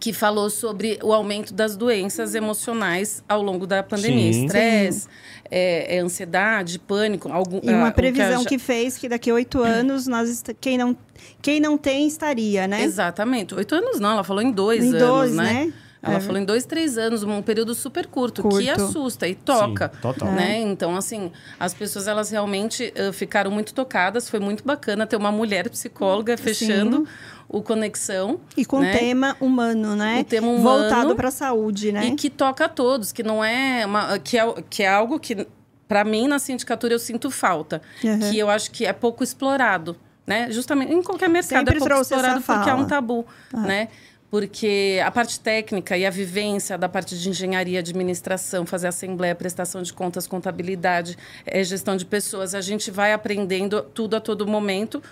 que 0.00 0.10
falou 0.10 0.48
sobre 0.48 0.98
o 1.02 1.12
aumento 1.12 1.52
das 1.52 1.76
doenças 1.76 2.34
emocionais 2.34 3.22
ao 3.28 3.42
longo 3.42 3.66
da 3.66 3.82
pandemia. 3.82 4.30
Estresse, 4.30 5.06
é, 5.54 5.96
é 5.96 6.00
ansiedade, 6.00 6.78
pânico. 6.78 7.30
Algum, 7.30 7.60
E 7.62 7.68
uma 7.70 7.88
ah, 7.88 7.92
previsão 7.92 8.40
a- 8.42 8.44
que 8.44 8.58
fez 8.58 8.96
que 8.96 9.08
daqui 9.08 9.30
a 9.30 9.34
oito 9.34 9.60
anos 9.62 10.06
nós 10.06 10.30
est- 10.30 10.56
quem 10.60 10.78
não 10.78 10.96
quem 11.42 11.60
não 11.60 11.76
tem 11.78 12.06
estaria, 12.08 12.66
né? 12.66 12.82
Exatamente. 12.82 13.54
Oito 13.54 13.74
anos 13.74 14.00
não, 14.00 14.12
ela 14.12 14.24
falou 14.24 14.42
em 14.42 14.50
dois 14.50 14.82
Em 14.82 14.88
anos, 14.88 15.00
dois, 15.02 15.34
né? 15.34 15.42
né? 15.66 15.72
Ela 16.04 16.16
É. 16.16 16.20
falou 16.20 16.40
em 16.40 16.44
dois, 16.44 16.64
três 16.66 16.98
anos, 16.98 17.22
um 17.22 17.40
período 17.42 17.76
super 17.76 18.06
curto, 18.08 18.42
Curto. 18.42 18.58
que 18.58 18.68
assusta 18.68 19.28
e 19.28 19.36
toca. 19.36 19.88
Sim, 19.94 20.00
total. 20.02 20.32
Né? 20.32 20.58
Então, 20.60 20.96
assim, 20.96 21.30
as 21.60 21.72
pessoas 21.72 22.08
elas 22.08 22.28
realmente 22.28 22.92
eh, 22.96 23.12
ficaram 23.12 23.52
muito 23.52 23.72
tocadas. 23.72 24.28
Foi 24.28 24.40
muito 24.40 24.64
bacana 24.64 25.06
ter 25.06 25.14
uma 25.14 25.30
mulher 25.30 25.70
psicóloga 25.70 26.36
fechando 26.36 27.06
o 27.52 27.62
Conexão. 27.62 28.40
E 28.56 28.64
com 28.64 28.80
né? 28.80 28.96
tema 28.96 29.36
humano, 29.38 29.94
né? 29.94 30.20
O 30.20 30.24
tema 30.24 30.48
humano. 30.48 30.62
Voltado 30.80 31.14
para 31.14 31.28
a 31.28 31.30
saúde, 31.30 31.92
né? 31.92 32.06
E 32.06 32.16
que 32.16 32.30
toca 32.30 32.64
a 32.64 32.68
todos, 32.68 33.12
que 33.12 33.22
não 33.22 33.44
é 33.44 33.84
uma, 33.84 34.18
que 34.18 34.38
é, 34.38 34.54
que 34.68 34.82
é 34.82 34.88
algo 34.88 35.20
que 35.20 35.46
para 35.86 36.04
mim 36.04 36.26
na 36.26 36.38
sindicatura 36.38 36.94
eu 36.94 36.98
sinto 36.98 37.30
falta, 37.30 37.82
Uhum. 38.02 38.18
que 38.18 38.38
eu 38.38 38.48
acho 38.48 38.70
que 38.70 38.86
é 38.86 38.92
pouco 38.94 39.22
explorado, 39.22 39.94
né? 40.26 40.50
Justamente 40.50 40.90
em 40.90 41.02
qualquer 41.02 41.28
mercado 41.28 41.58
Sempre 41.58 41.76
é 41.76 41.78
pouco 41.78 42.00
explorado 42.00 42.40
porque 42.40 42.70
é 42.70 42.74
um 42.74 42.86
tabu, 42.86 43.26
né? 43.52 43.88
Porque 44.30 44.98
a 45.04 45.10
parte 45.10 45.38
técnica 45.38 45.94
e 45.94 46.06
a 46.06 46.10
vivência 46.10 46.78
da 46.78 46.88
parte 46.88 47.18
de 47.18 47.28
engenharia, 47.28 47.80
administração, 47.80 48.64
fazer 48.64 48.88
assembleia, 48.88 49.34
prestação 49.34 49.82
de 49.82 49.92
contas, 49.92 50.26
contabilidade, 50.26 51.18
eh, 51.44 51.62
gestão 51.62 51.98
de 51.98 52.06
pessoas, 52.06 52.54
a 52.54 52.62
gente 52.62 52.90
vai 52.90 53.12
aprendendo 53.12 53.82
tudo 53.82 54.16
a 54.16 54.20
todo 54.20 54.46
momento 54.46 55.02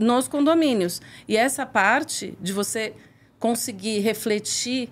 nos 0.00 0.26
condomínios. 0.26 1.00
E 1.28 1.36
essa 1.36 1.64
parte 1.66 2.34
de 2.40 2.52
você 2.52 2.94
conseguir 3.38 4.00
refletir, 4.00 4.88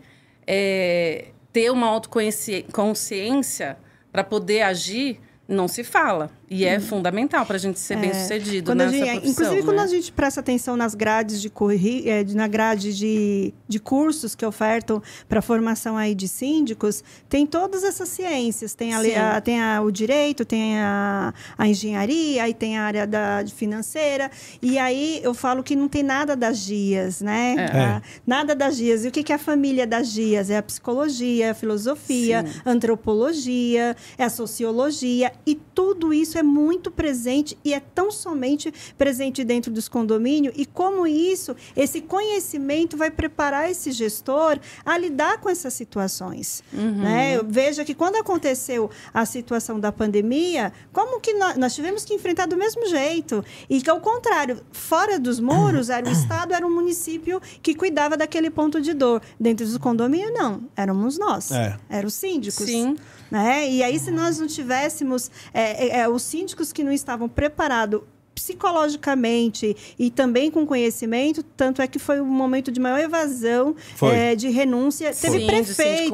eh, 0.47 1.33
ter 1.53 1.71
uma 1.71 1.89
autoconsciência 1.89 3.77
para 4.13 4.23
poder 4.23 4.63
agir, 4.63 5.21
não 5.49 5.67
se 5.67 5.83
fala. 5.83 6.31
E 6.51 6.65
é 6.65 6.81
fundamental 6.81 7.45
para 7.45 7.57
a 7.57 7.59
gente 7.59 7.79
ser 7.79 7.97
bem 7.99 8.15
sucedido 8.15 8.71
Quando 8.71 8.81
a 8.81 8.87
nessa 8.87 8.97
gente, 8.97 9.11
profissão. 9.21 9.31
inclusive, 9.45 9.63
quando 9.67 9.77
né? 9.77 9.83
a 9.83 9.87
gente 9.87 10.13
presta 10.13 10.41
atenção 10.41 10.77
nas 10.79 10.95
grades 10.95 11.43
de 11.43 11.51
corri, 11.51 12.05
de- 12.25 12.35
na 12.35 12.49
grade 12.49 12.97
de, 12.97 13.53
de 13.69 13.79
cursos 13.79 14.35
que 14.35 14.47
ofertam 14.47 15.03
para 15.29 15.43
formação 15.43 15.97
aí 15.99 16.15
de 16.15 16.27
síndicos, 16.27 17.05
tem 17.29 17.47
todas 17.47 17.85
essas 17.85 18.09
ciências. 18.09 18.75
Tem, 18.75 18.95
ali, 18.95 19.11
Sim. 19.11 19.17
a, 19.17 19.41
tem 19.43 19.61
a- 19.61 19.83
o 19.83 19.91
direito, 19.91 20.45
tem 20.45 20.79
a, 20.79 21.35
a 21.59 21.69
engenharia, 21.69 22.45
aí 22.45 22.55
tem 22.55 22.79
a 22.79 22.83
área 22.83 23.07
da 23.07 23.43
de 23.43 23.53
financeira. 23.53 24.31
E 24.63 24.79
aí 24.79 25.21
eu 25.23 25.35
falo 25.35 25.63
que 25.63 25.77
não 25.77 25.87
tem 25.89 26.03
nada 26.03 26.35
das 26.35 26.57
GIAs, 26.59 27.21
né? 27.21 27.57
É. 27.59 27.79
A- 27.79 28.03
nada 28.27 28.55
das 28.55 28.77
GIAs. 28.77 29.05
E 29.05 29.09
o 29.09 29.11
que, 29.11 29.23
que 29.23 29.33
é 29.33 29.37
a 29.37 29.39
família 29.39 29.87
das 29.87 30.09
GIAs? 30.09 30.49
É 30.49 30.57
a 30.57 30.63
psicologia, 30.63 31.47
é 31.47 31.51
a 31.51 31.55
filosofia, 31.55 32.43
Sim. 32.47 32.61
a 32.65 32.71
antropologia, 32.71 33.95
é 34.17 34.25
a 34.25 34.31
sociologia 34.31 35.33
E 35.47 35.55
tudo 35.75 36.15
isso 36.15 36.38
é 36.39 36.43
muito 36.43 36.91
presente 36.91 37.59
e 37.65 37.75
é 37.75 37.81
tão 37.81 38.11
somente 38.11 38.73
presente 38.97 39.45
dentro 39.45 39.71
dos 39.71 39.89
condomínios. 39.89 40.55
E 40.57 40.65
como 40.65 41.07
isso, 41.07 41.55
esse 41.77 42.01
conhecimento 42.01 42.97
vai 42.97 43.11
preparar 43.11 43.71
esse 43.71 43.93
gestor 43.93 44.59
a 44.85 44.97
lidar 44.97 45.39
com 45.41 45.49
essas 45.49 45.75
situações. 45.75 46.63
Uhum. 46.73 47.03
Né? 47.03 47.41
Veja 47.47 47.85
que 47.85 47.95
quando 47.95 48.17
aconteceu 48.17 48.91
a 49.13 49.25
situação 49.25 49.79
da 49.79 49.93
pandemia, 49.93 50.73
como 50.93 51.21
que 51.21 51.35
nós, 51.35 51.57
nós 51.57 51.75
tivemos 51.75 52.05
que 52.05 52.15
enfrentar 52.15 52.47
do 52.47 52.57
mesmo 52.57 52.87
jeito. 52.87 53.45
E 53.69 53.81
que, 53.81 53.91
ao 53.91 54.01
contrário, 54.01 54.61
fora 54.73 55.19
dos 55.19 55.41
muros, 55.41 55.91
era 55.91 56.09
o 56.09 56.13
Estado, 56.13 56.55
era 56.55 56.67
o 56.67 56.71
município 56.71 57.41
que 57.63 57.75
cuidava 57.75 58.17
daquele 58.17 58.51
ponto 58.51 58.81
de 58.81 58.95
dor. 58.95 59.23
Dentro 59.39 59.67
do 59.67 59.81
condomínio, 59.81 60.33
não. 60.33 60.63
Éramos 60.77 61.19
nós. 61.19 61.51
É. 61.51 61.77
Eram 61.89 62.09
os 62.09 62.15
síndicos. 62.15 62.67
Sim. 62.67 62.97
Né? 63.31 63.71
E 63.71 63.83
aí, 63.83 63.99
se 63.99 64.11
nós 64.11 64.39
não 64.39 64.47
tivéssemos 64.47 65.31
é, 65.53 65.87
é, 65.87 66.01
é, 66.01 66.09
os 66.09 66.23
síndicos 66.29 66.73
que 66.73 66.85
não 66.85 66.93
estavam 66.93 67.29
preparados 67.29 68.03
psicologicamente 68.35 69.77
e 69.99 70.11
também 70.11 70.49
com 70.49 70.65
conhecimento, 70.65 71.43
tanto 71.43 71.83
é 71.83 71.89
que 71.89 71.99
foi 71.99 72.21
o 72.21 72.25
momento 72.25 72.71
de 72.71 72.79
maior 72.79 73.01
evasão, 73.01 73.75
Foi. 73.97 74.15
é, 74.15 74.35
de 74.37 74.49
renúncia. 74.49 75.13
Sim, 75.13 75.23
teve 75.33 75.39
síndico 75.41 75.57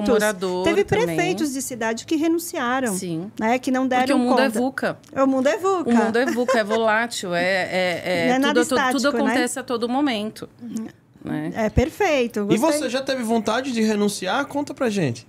prefeitos, 0.04 0.64
teve 0.64 0.84
também. 0.84 1.04
prefeitos 1.06 1.52
de 1.52 1.60
cidade 1.60 2.06
que 2.06 2.16
renunciaram, 2.16 2.94
Sim. 2.94 3.30
né, 3.38 3.58
que 3.58 3.70
não 3.70 3.86
deram 3.86 4.02
Porque 4.02 4.12
o 4.14 4.18
mundo 4.18 4.40
é 4.40 4.46
conta. 4.46 4.58
VUCA. 4.58 4.98
O 5.22 5.26
mundo 5.26 5.46
é 5.48 5.56
VUCA. 5.58 5.90
O 5.90 5.94
mundo 5.94 6.16
é 6.18 6.26
VUCA, 6.26 6.58
é 6.60 6.64
volátil, 6.64 7.34
é, 7.34 7.42
é, 7.44 8.02
é- 8.04 8.28
é 8.30 8.38
nada 8.38 8.64
tudo, 8.64 8.68
tudo- 8.70 8.78
tudo 8.78 8.96
estático, 8.96 9.12
né? 9.22 9.30
acontece 9.32 9.58
a 9.58 9.62
todo 9.62 9.86
momento. 9.88 10.48
Né? 11.22 11.52
É 11.54 11.68
perfeito. 11.70 12.46
E 12.50 12.56
gostei. 12.56 12.80
você 12.80 12.88
já 12.88 13.02
teve 13.02 13.22
vontade 13.22 13.70
de 13.72 13.82
renunciar? 13.82 14.44
Conta 14.46 14.72
pra 14.72 14.88
gente. 14.88 15.26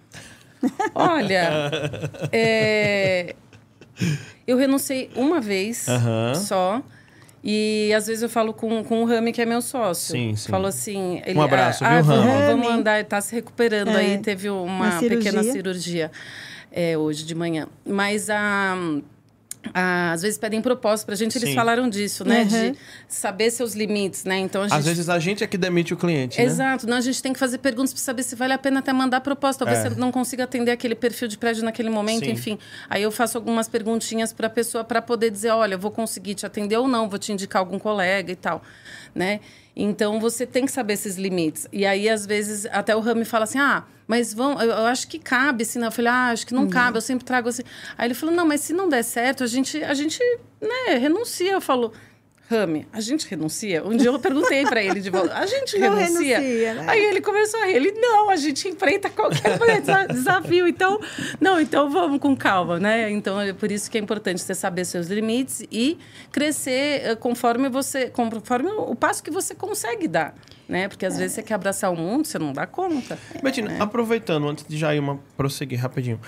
Olha, 0.95 1.69
é, 2.31 3.35
eu 4.47 4.57
renunciei 4.57 5.09
uma 5.15 5.39
vez 5.41 5.87
Aham. 5.87 6.35
só. 6.35 6.81
E 7.47 7.93
às 7.95 8.07
vezes 8.07 8.23
eu 8.23 8.29
falo 8.29 8.53
com, 8.53 8.83
com 8.83 9.03
o 9.03 9.05
Rami, 9.05 9.31
que 9.31 9.39
é 9.41 9.45
meu 9.45 9.61
sócio. 9.61 10.13
Sim, 10.13 10.35
sim. 10.35 10.49
Falo 10.49 10.65
assim. 10.65 11.21
Ele, 11.25 11.37
Um 11.37 11.43
abraço, 11.43 11.85
ah, 11.85 11.89
viu, 11.89 11.97
ah, 11.99 12.01
vamos, 12.17 12.25
Rami? 12.33 12.45
vamos 12.47 12.67
andar, 12.69 13.05
tá 13.05 13.21
se 13.21 13.35
recuperando 13.35 13.89
É, 13.89 13.97
aí. 13.97 14.17
Teve 14.17 14.49
uma 14.49 14.63
uma 14.63 14.91
cirurgia. 14.99 15.31
pequena 15.31 15.43
cirurgia 15.43 16.11
é, 16.71 16.97
hoje 16.97 17.23
de 17.23 17.35
manhã. 17.35 17.67
Mas 17.85 18.29
a. 18.31 18.75
a- 19.73 20.11
às 20.13 20.21
vezes 20.21 20.37
pedem 20.37 20.61
propósito 20.61 21.05
pra 21.07 21.15
gente, 21.15 21.37
eles 21.37 21.49
Sim. 21.49 21.55
falaram 21.55 21.89
disso, 21.89 22.23
né? 22.25 22.41
Uhum. 22.41 22.71
De 22.71 22.77
saber 23.07 23.49
seus 23.51 23.73
limites, 23.73 24.23
né? 24.23 24.37
Então 24.39 24.61
a 24.61 24.67
gente. 24.67 24.77
Às 24.77 24.85
vezes 24.85 25.09
a 25.09 25.19
gente 25.19 25.43
é 25.43 25.47
que 25.47 25.57
demite 25.57 25.93
o 25.93 25.97
cliente, 25.97 26.37
né? 26.37 26.43
Exato. 26.45 26.87
Não, 26.87 26.97
a 26.97 27.01
gente 27.01 27.21
tem 27.21 27.33
que 27.33 27.39
fazer 27.39 27.57
perguntas 27.57 27.93
para 27.93 28.01
saber 28.01 28.23
se 28.23 28.35
vale 28.35 28.53
a 28.53 28.57
pena 28.57 28.79
até 28.79 28.91
mandar 28.93 29.21
proposta. 29.21 29.65
Talvez 29.65 29.85
É. 29.85 29.89
você 29.89 29.99
não 29.99 30.11
consiga 30.11 30.43
atender 30.43 30.71
aquele 30.71 30.95
perfil 30.95 31.27
de 31.27 31.37
prédio 31.37 31.63
naquele 31.63 31.89
momento, 31.89 32.25
Sim. 32.25 32.31
enfim. 32.31 32.59
Aí 32.89 33.01
eu 33.03 33.11
faço 33.11 33.37
algumas 33.37 33.67
perguntinhas 33.67 34.31
para 34.33 34.47
a 34.47 34.49
pessoa 34.49 34.83
para 34.83 35.01
poder 35.01 35.29
dizer, 35.29 35.49
olha, 35.51 35.75
eu 35.75 35.79
vou 35.79 35.91
conseguir 35.91 36.35
te 36.35 36.45
atender 36.45 36.77
ou 36.77 36.87
não, 36.87 37.09
vou 37.09 37.19
te 37.19 37.31
indicar 37.31 37.59
algum 37.59 37.79
colega 37.79 38.31
e 38.31 38.35
tal, 38.35 38.61
né? 39.13 39.39
Então 39.75 40.19
você 40.19 40.45
tem 40.45 40.65
que 40.65 40.71
saber 40.71 40.93
esses 40.93 41.17
limites. 41.17 41.67
E 41.71 41.85
aí 41.85 42.07
às 42.07 42.25
vezes 42.25 42.65
até 42.71 42.95
o 42.95 42.99
Rami 42.99 43.25
fala 43.25 43.43
assim: 43.43 43.59
"Ah, 43.59 43.83
mas 44.07 44.33
vão, 44.33 44.53
eu, 44.61 44.69
eu 44.69 44.85
acho 44.85 45.07
que 45.07 45.19
cabe, 45.19 45.63
assim, 45.63 45.79
né? 45.79 45.87
Eu 45.87 45.91
falei: 45.91 46.11
"Ah, 46.11 46.29
acho 46.29 46.47
que 46.47 46.53
não 46.53 46.67
cabe, 46.69 46.97
eu 46.97 47.01
sempre 47.01 47.25
trago 47.25 47.49
assim". 47.49 47.63
Aí 47.97 48.07
ele 48.07 48.13
falou: 48.13 48.33
"Não, 48.33 48.45
mas 48.45 48.61
se 48.61 48.73
não 48.73 48.87
der 48.87 49.03
certo, 49.03 49.43
a 49.43 49.47
gente 49.47 49.83
a 49.83 49.93
gente, 49.93 50.19
né, 50.61 50.95
renuncia". 50.97 51.51
Eu 51.51 51.61
falo: 51.61 51.91
Rami, 52.47 52.87
a 52.93 53.01
gente 53.01 53.27
renuncia? 53.27 53.83
Um 53.83 53.97
dia 53.97 54.07
eu 54.09 54.19
perguntei 54.19 54.63
para 54.65 54.83
ele 54.83 54.99
de 55.01 55.09
volta, 55.09 55.33
a 55.33 55.47
gente 55.47 55.79
Não 55.79 55.95
renuncia? 55.95 56.39
renuncia, 56.39 56.73
né? 56.75 56.85
Aí 56.87 57.03
ele 57.03 57.19
começou 57.19 57.59
a 57.59 57.65
rir. 57.65 57.73
Ele, 57.75 57.91
não, 57.93 58.29
a 58.29 58.35
gente 58.35 58.67
enfrenta 58.67 59.09
qualquer 59.09 59.57
desa- 59.81 60.05
desafio. 60.05 60.67
Então, 60.67 60.99
não, 61.41 61.59
então 61.59 61.89
vamos 61.89 62.19
com 62.19 62.35
calma, 62.35 62.79
né? 62.79 63.09
Então, 63.09 63.41
é 63.41 63.51
por 63.51 63.71
isso 63.71 63.89
que 63.89 63.97
é 63.97 64.01
importante 64.01 64.41
você 64.41 64.53
saber 64.53 64.85
seus 64.85 65.07
limites 65.07 65.63
e 65.71 65.97
crescer 66.31 67.01
eh, 67.03 67.15
conforme 67.15 67.67
você, 67.67 68.09
conforme 68.11 68.69
o 68.69 68.93
passo 68.95 69.23
que 69.23 69.31
você 69.31 69.55
consegue 69.55 70.07
dar, 70.07 70.35
né? 70.69 70.87
Porque 70.87 71.05
às 71.05 71.17
vezes 71.17 71.33
você 71.33 71.41
quer 71.41 71.55
abraçar 71.55 71.91
o 71.91 71.95
mundo, 71.95 72.27
você 72.27 72.37
não 72.37 72.53
dá 72.53 72.67
conta. 72.67 73.17
Betina, 73.41 73.75
aproveitando, 73.83 74.47
antes 74.47 74.65
de 74.67 74.77
Jailma 74.77 75.19
prosseguir 75.35 75.79
rapidinho. 75.79 76.19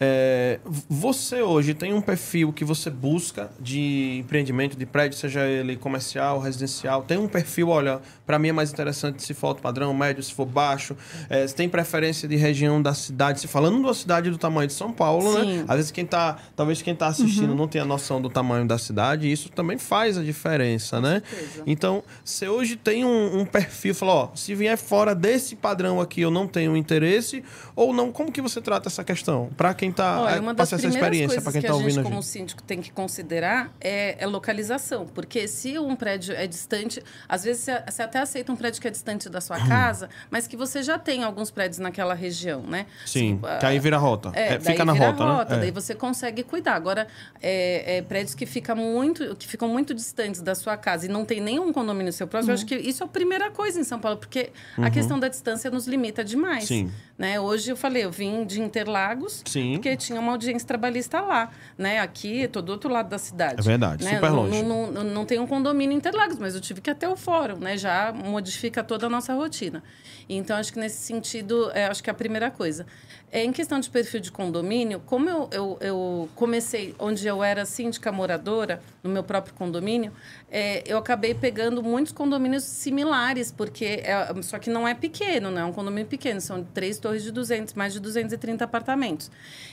É, 0.00 0.58
você 0.88 1.40
hoje 1.40 1.72
tem 1.72 1.92
um 1.92 2.00
perfil 2.00 2.52
que 2.52 2.64
você 2.64 2.90
busca 2.90 3.50
de 3.60 4.18
empreendimento 4.20 4.76
de 4.76 4.84
prédio, 4.84 5.18
seja 5.18 5.46
ele 5.46 5.76
comercial, 5.76 6.40
residencial. 6.40 7.02
Tem 7.02 7.16
um 7.16 7.28
perfil, 7.28 7.68
olha, 7.68 8.00
para 8.26 8.38
mim 8.38 8.48
é 8.48 8.52
mais 8.52 8.72
interessante 8.72 9.22
se 9.22 9.34
for 9.34 9.48
alto 9.48 9.62
padrão, 9.62 9.94
médio, 9.94 10.22
se 10.22 10.32
for 10.32 10.46
baixo. 10.46 10.96
É, 11.28 11.46
você 11.46 11.54
tem 11.54 11.68
preferência 11.68 12.28
de 12.28 12.36
região 12.36 12.82
da 12.82 12.94
cidade? 12.94 13.40
Se 13.40 13.48
falando 13.48 13.76
de 13.76 13.82
uma 13.82 13.94
cidade 13.94 14.30
do 14.30 14.38
tamanho 14.38 14.66
de 14.66 14.74
São 14.74 14.92
Paulo, 14.92 15.32
né? 15.34 15.44
Sim. 15.44 15.64
Às 15.68 15.76
vezes 15.76 15.90
quem 15.90 16.04
tá, 16.04 16.38
talvez 16.56 16.82
quem 16.82 16.94
tá 16.94 17.06
assistindo 17.06 17.54
não 17.54 17.68
tenha 17.68 17.84
noção 17.84 18.20
do 18.20 18.28
tamanho 18.28 18.66
da 18.66 18.78
cidade, 18.78 19.28
e 19.28 19.32
isso 19.32 19.48
também 19.50 19.78
faz 19.78 20.18
a 20.18 20.22
diferença, 20.22 21.00
né? 21.00 21.22
certeza. 21.28 21.62
Então, 21.66 22.02
você 22.24 22.48
hoje 22.48 22.76
tem 22.76 23.04
um, 23.04 23.40
um 23.40 23.44
perfil, 23.44 23.94
falou, 23.94 24.14
ó, 24.32 24.36
se 24.36 24.54
vier 24.54 24.76
fora 24.76 25.14
desse 25.14 25.56
padrão 25.56 26.00
aqui, 26.00 26.20
eu 26.20 26.30
não 26.30 26.46
tenho 26.46 26.76
interesse, 26.76 27.44
ou 27.76 27.92
não, 27.92 28.12
como 28.12 28.30
que 28.30 28.40
você 28.40 28.60
trata 28.60 28.88
essa 28.88 29.02
questão? 29.02 29.50
Para 29.56 29.74
quem 29.74 29.90
tá 29.92 30.20
Olha, 30.22 30.34
é, 30.36 30.40
uma 30.40 30.54
das 30.54 30.70
passa 30.70 30.76
essa 30.86 30.94
experiência, 30.94 31.40
para 31.42 31.52
quem 31.52 31.60
que 31.60 31.66
tá 31.66 31.72
a 31.72 31.76
ouvindo 31.76 31.90
gente, 31.94 32.00
a 32.00 32.02
como 32.04 32.16
gente. 32.22 32.26
síndico, 32.26 32.62
tem 32.62 32.80
que 32.80 32.92
considerar 32.92 33.72
é, 33.80 34.16
é 34.22 34.26
localização. 34.26 35.06
Porque 35.06 35.48
se 35.48 35.78
um 35.78 35.96
prédio 35.96 36.34
é 36.34 36.46
distante... 36.46 37.02
Às 37.28 37.44
vezes, 37.44 37.62
você, 37.64 37.82
você 37.90 38.02
até 38.02 38.18
aceita 38.20 38.52
um 38.52 38.56
prédio 38.56 38.80
que 38.80 38.88
é 38.88 38.90
distante 38.90 39.28
da 39.28 39.40
sua 39.40 39.58
casa, 39.66 40.08
mas 40.30 40.46
que 40.46 40.56
você 40.56 40.82
já 40.82 40.98
tem 40.98 41.24
alguns 41.24 41.50
prédios 41.50 41.78
naquela 41.78 42.14
região, 42.14 42.62
né? 42.62 42.86
Sim, 43.06 43.40
Se- 43.42 43.58
que 43.58 43.66
aí 43.66 43.78
vira 43.78 43.98
rota. 43.98 44.30
é, 44.34 44.54
É, 44.54 44.60
fica 44.60 44.84
na 44.84 44.92
rota, 44.92 45.24
rota, 45.24 45.54
né? 45.54 45.60
Daí 45.60 45.68
É. 45.70 45.72
você 45.72 45.94
consegue 45.94 46.42
cuidar. 46.42 46.74
Agora, 46.74 47.06
é, 47.42 47.96
é, 47.98 48.02
prédios 48.02 48.34
que, 48.34 48.46
fica 48.46 48.74
muito, 48.74 49.34
que 49.36 49.46
ficam 49.48 49.68
muito 49.68 49.94
distantes 49.94 50.40
da 50.40 50.54
sua 50.54 50.76
casa 50.76 51.06
e 51.06 51.08
não 51.08 51.24
tem 51.24 51.40
nenhum 51.40 51.72
condomínio 51.72 52.12
seu 52.12 52.26
próximo, 52.26 52.52
eu 52.52 52.54
acho 52.54 52.66
que 52.66 52.74
isso 52.76 53.02
é 53.02 53.06
a 53.06 53.08
primeira 53.08 53.50
coisa 53.50 53.80
em 53.80 53.84
São 53.84 53.98
Paulo, 53.98 54.18
porque 54.18 54.50
a 54.78 54.90
questão 54.90 55.18
da 55.18 55.28
distância 55.28 55.70
nos 55.70 55.86
limita 55.86 56.22
demais. 56.24 56.70
Uhum. 56.70 56.88
Sim. 56.88 56.92
Né? 57.16 57.38
Hoje 57.38 57.63
eu 57.70 57.76
falei, 57.76 58.04
eu 58.04 58.10
vim 58.10 58.44
de 58.44 58.60
Interlagos, 58.60 59.42
Sim. 59.46 59.74
porque 59.74 59.96
tinha 59.96 60.20
uma 60.20 60.32
audiência 60.32 60.66
trabalhista 60.66 61.20
lá. 61.20 61.50
Né? 61.78 61.98
Aqui, 62.00 62.42
estou 62.42 62.62
do 62.62 62.70
outro 62.72 62.90
lado 62.90 63.08
da 63.08 63.18
cidade. 63.18 63.60
É 63.60 63.62
verdade, 63.62 64.04
né? 64.04 64.14
super 64.14 64.30
Não- 64.30 64.36
longe. 64.36 64.62
Não, 64.62 64.86
não, 64.90 65.04
não 65.04 65.24
tem 65.24 65.38
um 65.38 65.46
condomínio 65.46 65.94
em 65.94 65.98
Interlagos, 65.98 66.38
mas 66.38 66.54
eu 66.54 66.60
tive 66.60 66.80
que 66.80 66.90
ir 66.90 66.92
até 66.92 67.08
o 67.08 67.16
fórum, 67.16 67.56
né? 67.58 67.76
Já 67.76 68.12
modifica 68.12 68.82
toda 68.84 69.06
a 69.06 69.10
nossa 69.10 69.34
rotina. 69.34 69.82
Então, 70.28 70.56
acho 70.56 70.72
que 70.72 70.78
nesse 70.78 70.98
sentido, 71.02 71.70
é, 71.74 71.86
acho 71.86 72.02
que 72.02 72.08
é 72.10 72.12
a 72.12 72.14
primeira 72.14 72.50
coisa. 72.50 72.86
É, 73.34 73.42
em 73.42 73.50
questão 73.50 73.80
de 73.80 73.90
perfil 73.90 74.20
de 74.20 74.30
condomínio, 74.30 75.00
como 75.04 75.28
eu, 75.28 75.48
eu, 75.50 75.78
eu 75.80 76.28
comecei 76.36 76.94
onde 77.00 77.26
eu 77.26 77.42
era 77.42 77.66
síndica 77.66 78.12
moradora, 78.12 78.80
no 79.02 79.10
meu 79.10 79.24
próprio 79.24 79.52
condomínio, 79.54 80.12
é, 80.48 80.84
eu 80.86 80.96
acabei 80.96 81.34
pegando 81.34 81.82
muitos 81.82 82.12
condomínios 82.12 82.62
similares, 82.62 83.50
porque 83.50 84.04
é, 84.04 84.40
só 84.40 84.56
que 84.56 84.70
não 84.70 84.86
é 84.86 84.94
pequeno, 84.94 85.50
não 85.50 85.62
é 85.62 85.64
um 85.64 85.72
condomínio 85.72 86.06
pequeno, 86.06 86.40
são 86.40 86.62
três 86.62 86.96
torres 86.96 87.24
de 87.24 87.32
200, 87.32 87.74
mais 87.74 87.92
de 87.92 87.98
230 87.98 88.62
apartamentos. 88.62 89.28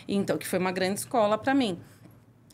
Então, 0.07 0.39
que 0.39 0.47
foi 0.47 0.57
uma 0.57 0.71
grande 0.71 1.01
escola 1.01 1.37
para 1.37 1.53
mim. 1.53 1.77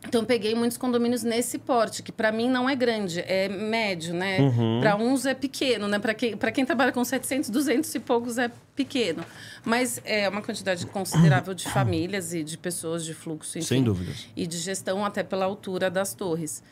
Então, 0.06 0.24
peguei 0.24 0.54
muitos 0.54 0.78
condomínios 0.78 1.24
nesse 1.24 1.58
porte, 1.58 2.02
que 2.02 2.12
para 2.12 2.30
mim 2.30 2.48
não 2.48 2.70
é 2.70 2.76
grande, 2.76 3.20
é 3.20 3.48
médio, 3.48 4.14
né? 4.14 4.38
Uhum. 4.38 4.78
Para 4.80 4.96
uns 4.96 5.26
é 5.26 5.34
pequeno, 5.34 5.88
né? 5.88 5.98
Para 5.98 6.14
quem, 6.14 6.36
pra 6.36 6.52
quem 6.52 6.64
trabalha 6.64 6.92
com 6.92 7.04
700, 7.04 7.50
200 7.50 7.94
e 7.94 8.00
poucos 8.00 8.38
é 8.38 8.50
pequeno. 8.76 9.24
Mas 9.64 10.00
é 10.04 10.28
uma 10.28 10.40
quantidade 10.40 10.86
considerável 10.86 11.52
de 11.52 11.68
famílias 11.68 12.32
e 12.32 12.44
de 12.44 12.56
pessoas 12.56 13.04
de 13.04 13.12
fluxo, 13.12 13.58
enfim. 13.58 13.66
Sem 13.66 13.82
dúvidas. 13.82 14.26
E 14.36 14.46
de 14.46 14.56
gestão 14.58 15.04
até 15.04 15.24
pela 15.24 15.44
altura 15.44 15.90
das 15.90 16.14
torres. 16.14 16.62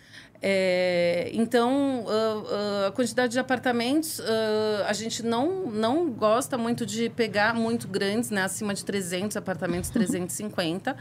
É, 0.40 1.30
então, 1.32 2.04
ah, 2.06 2.84
ah, 2.84 2.86
a 2.88 2.92
quantidade 2.92 3.32
de 3.32 3.38
apartamentos, 3.38 4.20
ah, 4.20 4.86
a 4.86 4.92
gente 4.92 5.24
não, 5.24 5.66
não 5.66 6.10
gosta 6.10 6.56
muito 6.56 6.86
de 6.86 7.08
pegar 7.08 7.54
muito 7.54 7.88
grandes, 7.88 8.30
né? 8.30 8.42
Acima 8.42 8.72
de 8.74 8.84
300 8.84 9.36
apartamentos, 9.36 9.90
350. 9.90 10.96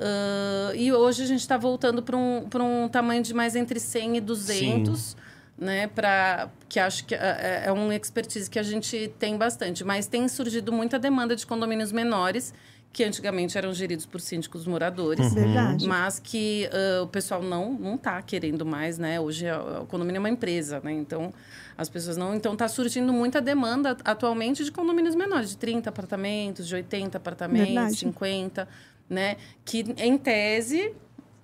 Ah, 0.00 0.72
e 0.74 0.92
hoje 0.92 1.22
a 1.22 1.26
gente 1.26 1.40
está 1.40 1.56
voltando 1.56 2.02
para 2.02 2.16
um, 2.16 2.46
pra 2.48 2.62
um 2.62 2.88
tamanho 2.88 3.22
de 3.22 3.34
mais 3.34 3.54
entre 3.56 3.78
100 3.80 4.16
e 4.16 4.20
200. 4.20 5.16
Né, 5.58 5.86
pra, 5.86 6.48
que 6.68 6.80
acho 6.80 7.04
que 7.04 7.14
é, 7.14 7.64
é 7.66 7.72
um 7.72 7.92
expertise 7.92 8.50
que 8.50 8.58
a 8.58 8.64
gente 8.64 9.12
tem 9.18 9.36
bastante. 9.36 9.84
Mas 9.84 10.06
tem 10.08 10.26
surgido 10.26 10.72
muita 10.72 10.98
demanda 10.98 11.36
de 11.36 11.46
condomínios 11.46 11.92
menores, 11.92 12.52
que 12.92 13.04
antigamente 13.04 13.56
eram 13.56 13.72
geridos 13.72 14.04
por 14.04 14.20
síndicos 14.20 14.66
moradores. 14.66 15.32
Verdade. 15.32 15.86
Mas 15.86 16.18
que 16.18 16.68
ah, 16.72 17.02
o 17.02 17.06
pessoal 17.06 17.42
não 17.42 17.74
não 17.74 17.94
está 17.94 18.20
querendo 18.22 18.66
mais, 18.66 18.98
né? 18.98 19.20
Hoje 19.20 19.46
a- 19.48 19.82
o 19.82 19.86
condomínio 19.86 20.16
é 20.16 20.20
uma 20.20 20.30
empresa, 20.30 20.80
né? 20.82 20.92
Então 20.92 21.32
as 21.78 21.88
pessoas 21.88 22.16
não. 22.16 22.34
Então 22.34 22.54
está 22.54 22.66
surgindo 22.66 23.12
muita 23.12 23.40
demanda 23.40 23.96
atualmente 24.04 24.64
de 24.64 24.72
condomínios 24.72 25.14
menores, 25.14 25.50
de 25.50 25.58
30 25.58 25.90
apartamentos, 25.90 26.66
de 26.66 26.74
80 26.74 27.18
apartamentos, 27.18 27.68
Verdade. 27.72 27.96
50, 27.98 28.68
né? 29.08 29.36
Que 29.64 29.84
em 29.98 30.16
tese 30.18 30.94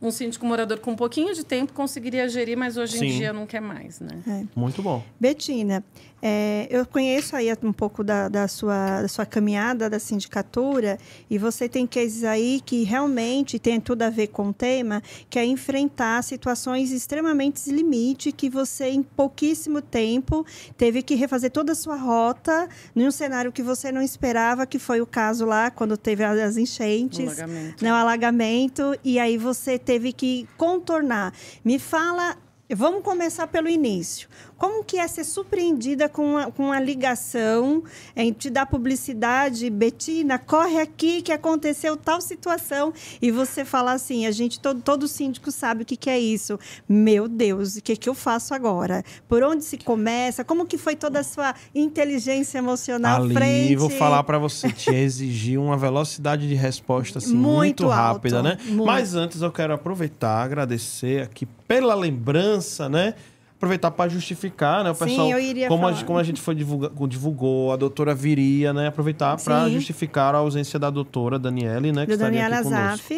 um 0.00 0.10
síndico 0.10 0.46
morador 0.46 0.78
com 0.78 0.92
um 0.92 0.96
pouquinho 0.96 1.34
de 1.34 1.44
tempo 1.44 1.72
conseguiria 1.72 2.28
gerir, 2.28 2.56
mas 2.56 2.76
hoje 2.76 2.98
Sim. 2.98 3.06
em 3.06 3.18
dia 3.18 3.32
não 3.32 3.46
quer 3.46 3.60
mais, 3.60 3.98
né? 4.00 4.46
Muito 4.54 4.80
bom. 4.80 5.02
Betina, 5.18 5.84
é, 6.20 6.66
eu 6.70 6.84
conheço 6.84 7.36
aí 7.36 7.48
um 7.62 7.72
pouco 7.72 8.02
da, 8.02 8.28
da 8.28 8.48
sua, 8.48 9.02
da 9.02 9.08
sua 9.08 9.24
caminhada 9.24 9.88
da 9.88 9.98
sindicatura 9.98 10.98
e 11.30 11.38
você 11.38 11.68
tem 11.68 11.86
cases 11.86 12.24
aí 12.24 12.60
que 12.64 12.82
realmente 12.82 13.58
tem 13.58 13.80
tudo 13.80 14.02
a 14.02 14.10
ver 14.10 14.28
com 14.28 14.48
o 14.48 14.52
tema, 14.52 15.02
que 15.30 15.38
é 15.38 15.44
enfrentar 15.44 16.22
situações 16.22 16.90
extremamente 16.90 17.70
limite 17.70 18.32
que 18.32 18.50
você, 18.50 18.88
em 18.88 19.02
pouquíssimo 19.02 19.80
tempo, 19.80 20.44
teve 20.76 21.02
que 21.02 21.14
refazer 21.14 21.50
toda 21.50 21.72
a 21.72 21.74
sua 21.74 21.96
rota 21.96 22.68
num 22.94 23.10
cenário 23.10 23.52
que 23.52 23.62
você 23.62 23.92
não 23.92 24.02
esperava, 24.02 24.66
que 24.66 24.78
foi 24.78 25.00
o 25.00 25.06
caso 25.06 25.44
lá 25.44 25.70
quando 25.70 25.96
teve 25.96 26.24
as 26.24 26.56
enchentes. 26.56 27.38
Alagamento. 27.38 27.84
né, 27.84 27.92
o 27.92 27.96
alagamento, 27.96 28.98
e 29.04 29.18
aí 29.18 29.38
você 29.38 29.78
teve 29.78 30.12
que 30.12 30.48
contornar. 30.56 31.32
Me 31.64 31.78
fala, 31.78 32.36
vamos 32.74 33.02
começar 33.02 33.46
pelo 33.46 33.68
início. 33.68 34.28
Como 34.58 34.84
que 34.84 34.98
é 34.98 35.06
ser 35.06 35.24
surpreendida 35.24 36.08
com 36.08 36.36
a, 36.36 36.50
com 36.50 36.72
a 36.72 36.80
ligação, 36.80 37.84
em 38.16 38.32
te 38.32 38.50
dar 38.50 38.66
publicidade, 38.66 39.70
Betina, 39.70 40.38
corre 40.38 40.80
aqui 40.80 41.22
que 41.22 41.32
aconteceu 41.32 41.96
tal 41.96 42.20
situação, 42.20 42.92
e 43.22 43.30
você 43.30 43.64
falar 43.64 43.92
assim, 43.92 44.26
a 44.26 44.30
gente, 44.30 44.58
todo, 44.58 44.82
todo 44.82 45.08
síndico 45.08 45.50
sabe 45.50 45.84
o 45.84 45.86
que, 45.86 45.96
que 45.96 46.10
é 46.10 46.18
isso. 46.18 46.58
Meu 46.88 47.28
Deus, 47.28 47.76
o 47.76 47.82
que, 47.82 47.96
que 47.96 48.08
eu 48.08 48.14
faço 48.14 48.52
agora? 48.52 49.04
Por 49.28 49.42
onde 49.42 49.64
se 49.64 49.78
começa? 49.78 50.44
Como 50.44 50.66
que 50.66 50.76
foi 50.76 50.96
toda 50.96 51.20
a 51.20 51.24
sua 51.24 51.54
inteligência 51.74 52.58
emocional 52.58 53.22
Ali, 53.22 53.34
frente? 53.34 53.76
vou 53.76 53.90
falar 53.90 54.22
pra 54.24 54.38
você, 54.38 54.70
te 54.72 54.92
exigir 54.92 55.58
uma 55.58 55.76
velocidade 55.76 56.48
de 56.48 56.54
resposta 56.54 57.18
assim, 57.18 57.34
Muito 57.34 57.84
muito, 57.84 57.88
rápida, 57.88 58.38
alto, 58.38 58.48
né? 58.48 58.58
muito. 58.64 58.86
Mas 58.86 59.14
antes 59.14 59.40
eu 59.40 59.52
quero 59.52 59.72
aproveitar, 59.72 60.42
agradecer 60.42 61.22
aqui 61.22 61.46
pela 61.66 61.94
lembrança, 61.94 62.88
né? 62.88 63.14
Aproveitar 63.58 63.90
para 63.90 64.08
justificar, 64.08 64.84
né? 64.84 64.90
O 64.92 64.94
Sim, 64.94 65.04
pessoal, 65.06 65.30
eu 65.30 65.40
iria 65.40 65.66
como, 65.66 65.80
a, 65.80 65.88
falar. 65.88 65.96
gente- 65.96 66.06
como 66.06 66.18
a 66.20 66.22
gente 66.22 66.40
foi 66.40 66.54
divulga, 66.54 66.92
divulgou, 67.08 67.72
a 67.72 67.76
doutora 67.76 68.14
viria, 68.14 68.72
né? 68.72 68.86
Aproveitar 68.86 69.36
para 69.36 69.64
Sim. 69.64 69.72
justificar 69.72 70.32
a 70.32 70.38
ausência 70.38 70.78
da 70.78 70.88
doutora 70.90 71.40
Daniele, 71.40 71.90
né? 71.90 72.06
Que 72.06 72.12
do 72.16 72.18
Daniela 72.20 72.54
aqui 72.60 72.64
conosco. 72.68 73.14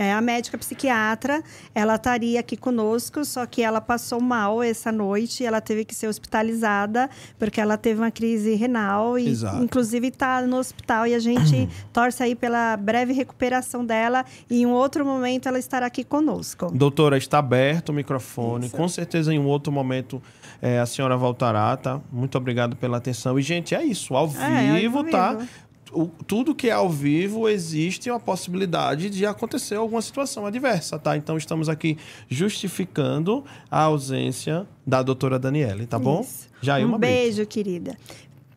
É, 0.00 0.14
a 0.14 0.20
médica 0.22 0.56
psiquiatra, 0.56 1.42
ela 1.74 1.96
estaria 1.96 2.40
aqui 2.40 2.56
conosco, 2.56 3.22
só 3.22 3.44
que 3.44 3.60
ela 3.60 3.82
passou 3.82 4.18
mal 4.18 4.62
essa 4.62 4.90
noite, 4.90 5.44
ela 5.44 5.60
teve 5.60 5.84
que 5.84 5.94
ser 5.94 6.08
hospitalizada, 6.08 7.10
porque 7.38 7.60
ela 7.60 7.76
teve 7.76 8.00
uma 8.00 8.10
crise 8.10 8.54
renal 8.54 9.18
e, 9.18 9.28
Exato. 9.28 9.62
inclusive, 9.62 10.08
está 10.08 10.40
no 10.40 10.56
hospital 10.56 11.06
e 11.06 11.14
a 11.14 11.18
gente 11.18 11.68
torce 11.92 12.22
aí 12.22 12.34
pela 12.34 12.78
breve 12.78 13.12
recuperação 13.12 13.84
dela 13.84 14.24
e 14.48 14.62
em 14.62 14.66
um 14.66 14.72
outro 14.72 15.04
momento 15.04 15.46
ela 15.46 15.58
estará 15.58 15.84
aqui 15.84 16.02
conosco. 16.02 16.70
Doutora, 16.72 17.18
está 17.18 17.38
aberto 17.38 17.90
o 17.90 17.92
microfone. 17.92 18.68
Isso. 18.68 18.76
Com 18.78 18.88
certeza, 18.88 19.34
em 19.34 19.38
um 19.38 19.46
outro 19.46 19.70
momento, 19.70 20.22
eh, 20.62 20.80
a 20.80 20.86
senhora 20.86 21.14
voltará, 21.14 21.76
tá? 21.76 22.00
Muito 22.10 22.38
obrigado 22.38 22.74
pela 22.74 22.96
atenção. 22.96 23.38
E, 23.38 23.42
gente, 23.42 23.74
é 23.74 23.84
isso. 23.84 24.16
Ao 24.16 24.26
É, 24.28 24.70
ao 24.70 24.76
vivo, 24.76 25.04
tá? 25.04 25.36
O- 25.92 26.06
tudo 26.26 26.54
que 26.54 26.68
é 26.68 26.72
ao 26.72 26.88
vivo 26.88 27.48
existe 27.48 28.08
uma 28.10 28.20
possibilidade 28.20 29.10
de 29.10 29.26
acontecer 29.26 29.74
alguma 29.74 30.00
situação 30.00 30.46
adversa, 30.46 30.98
tá? 30.98 31.16
Então, 31.16 31.36
estamos 31.36 31.68
aqui 31.68 31.98
justificando 32.28 33.44
a 33.70 33.82
ausência 33.82 34.66
da 34.86 35.02
doutora 35.02 35.38
Daniele, 35.38 35.86
tá 35.86 35.98
bom? 35.98 36.20
Isso. 36.20 36.48
Já 36.60 36.74
aí 36.76 36.84
um 36.84 36.98
beijo, 36.98 37.46
querida. 37.46 37.96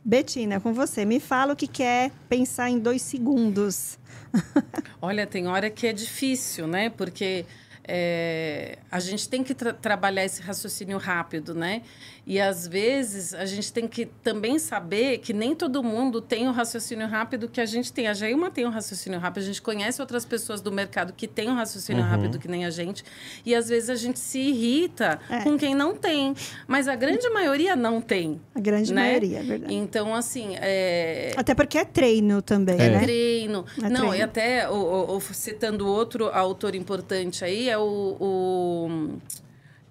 Betina, 0.03 0.59
com 0.59 0.73
você. 0.73 1.05
Me 1.05 1.19
fala 1.19 1.53
o 1.53 1.55
que 1.55 1.67
quer 1.67 2.11
pensar 2.27 2.69
em 2.69 2.77
dois 2.77 3.01
segundos. 3.01 3.97
Olha, 5.01 5.25
tem 5.25 5.47
hora 5.47 5.69
que 5.69 5.87
é 5.87 5.93
difícil, 5.93 6.67
né? 6.67 6.89
Porque 6.89 7.45
é, 7.87 8.77
a 8.91 8.99
gente 8.99 9.29
tem 9.29 9.43
que 9.43 9.53
tra- 9.53 9.73
trabalhar 9.73 10.25
esse 10.25 10.41
raciocínio 10.41 10.97
rápido, 10.97 11.53
né? 11.53 11.81
E 12.25 12.39
às 12.39 12.65
vezes 12.65 13.33
a 13.33 13.45
gente 13.45 13.73
tem 13.73 13.86
que 13.86 14.05
também 14.05 14.57
saber 14.57 15.17
que 15.17 15.33
nem 15.33 15.53
todo 15.53 15.83
mundo 15.83 16.21
tem 16.21 16.47
o 16.47 16.51
raciocínio 16.51 17.05
rápido 17.05 17.49
que 17.49 17.59
a 17.59 17.65
gente 17.65 17.91
tem. 17.91 18.07
A 18.07 18.13
Jailma 18.13 18.49
tem 18.49 18.65
um 18.65 18.69
raciocínio 18.69 19.19
rápido, 19.19 19.43
a 19.43 19.45
gente 19.47 19.62
conhece 19.62 19.99
outras 20.01 20.23
pessoas 20.23 20.62
do 20.62 20.71
mercado 20.71 21.12
que 21.12 21.27
têm 21.27 21.49
um 21.49 21.53
raciocínio 21.55 22.01
Uhum. 22.01 22.09
rápido 22.09 22.39
que 22.39 22.47
nem 22.47 22.63
a 22.65 22.69
gente. 22.69 23.03
E 23.45 23.53
às 23.53 23.67
vezes 23.67 23.89
a 23.89 23.95
gente 23.95 24.19
se 24.19 24.39
irrita 24.39 25.19
É. 25.29 25.41
com 25.41 25.57
quem 25.57 25.75
não 25.75 25.95
tem. 25.95 26.33
Mas 26.65 26.88
a 26.88 26.95
grande 26.95 27.29
maioria 27.29 27.75
não 27.75 27.99
tem. 27.99 28.39
A 28.55 28.59
grande 28.62 28.93
né? 28.93 29.01
maioria, 29.01 29.39
é 29.39 29.43
verdade. 29.43 29.73
Então, 29.73 30.15
assim, 30.15 30.55
é, 30.62 31.33
Até 31.36 31.53
porque 31.53 31.77
é 31.77 31.83
treino 31.83 32.41
também, 32.41 32.79
É. 32.79 32.89
né? 32.89 32.99
treino. 33.03 33.65
É 33.83 33.89
Não, 33.89 33.97
treino. 34.07 34.15
e 34.15 34.21
até 34.21 34.69
o, 34.69 35.17
o- 35.17 35.19
citando 35.33 35.86
outro 35.88 36.29
autor 36.29 36.73
importante 36.73 37.43
aí 37.43 37.67
é 37.69 37.77
o, 37.77 38.15
o, 38.17 39.09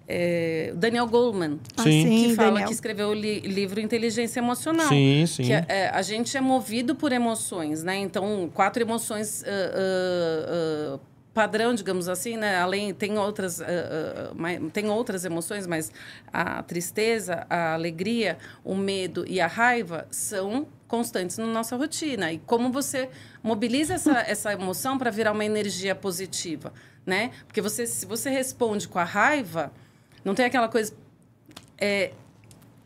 é, 0.07 0.73
Daniel 0.75 1.07
Goleman, 1.07 1.59
Ah, 1.77 1.83
Sim. 1.83 2.27
que 2.29 2.35
fala 2.35 2.49
Daniel. 2.51 2.67
que 2.67 2.73
escreveu 2.73 3.09
o 3.09 3.13
li- 3.13 3.39
livro 3.41 3.79
Inteligência 3.79 4.39
Emocional. 4.39 4.87
Sim, 4.89 5.25
sim. 5.25 5.43
Que 5.43 5.53
é- 5.53 5.65
é, 5.67 5.89
a 5.89 6.01
gente 6.01 6.35
é 6.35 6.41
movido 6.41 6.95
por 6.95 7.11
emoções, 7.11 7.83
né? 7.83 7.95
Então, 7.97 8.49
quatro 8.53 8.81
emoções 8.83 9.43
ah, 9.43 9.47
ah, 9.47 10.95
ah, 10.95 10.99
padrão, 11.33 11.73
digamos 11.73 12.07
assim, 12.07 12.37
né? 12.37 12.57
Além 12.57 12.93
tem 12.93 13.17
outras, 13.17 13.59
ah, 13.61 13.65
ah, 13.65 14.31
mai- 14.35 14.59
tem 14.71 14.89
outras 14.89 15.25
emoções, 15.25 15.65
mas 15.65 15.91
a 16.31 16.61
tristeza, 16.63 17.45
a 17.49 17.73
alegria, 17.73 18.37
o 18.63 18.75
medo 18.75 19.25
e 19.27 19.39
a 19.41 19.47
raiva 19.47 20.05
são 20.11 20.67
constantes 20.87 21.37
na 21.39 21.47
nossa 21.47 21.75
rotina. 21.75 22.31
E 22.31 22.37
como 22.39 22.71
você 22.71 23.09
mobiliza 23.41 23.95
essa, 23.95 24.11
essa 24.29 24.53
emoção 24.53 24.97
para 24.97 25.09
virar 25.09 25.31
uma 25.31 25.43
energia 25.45 25.95
positiva, 25.95 26.71
né? 27.05 27.31
Porque 27.47 27.61
você, 27.61 27.87
se 27.87 28.05
você 28.05 28.29
responde 28.29 28.87
com 28.87 28.99
a 28.99 29.03
raiva, 29.03 29.71
não 30.23 30.33
tem 30.35 30.45
aquela 30.45 30.67
coisa 30.67 30.93
é, 31.77 32.11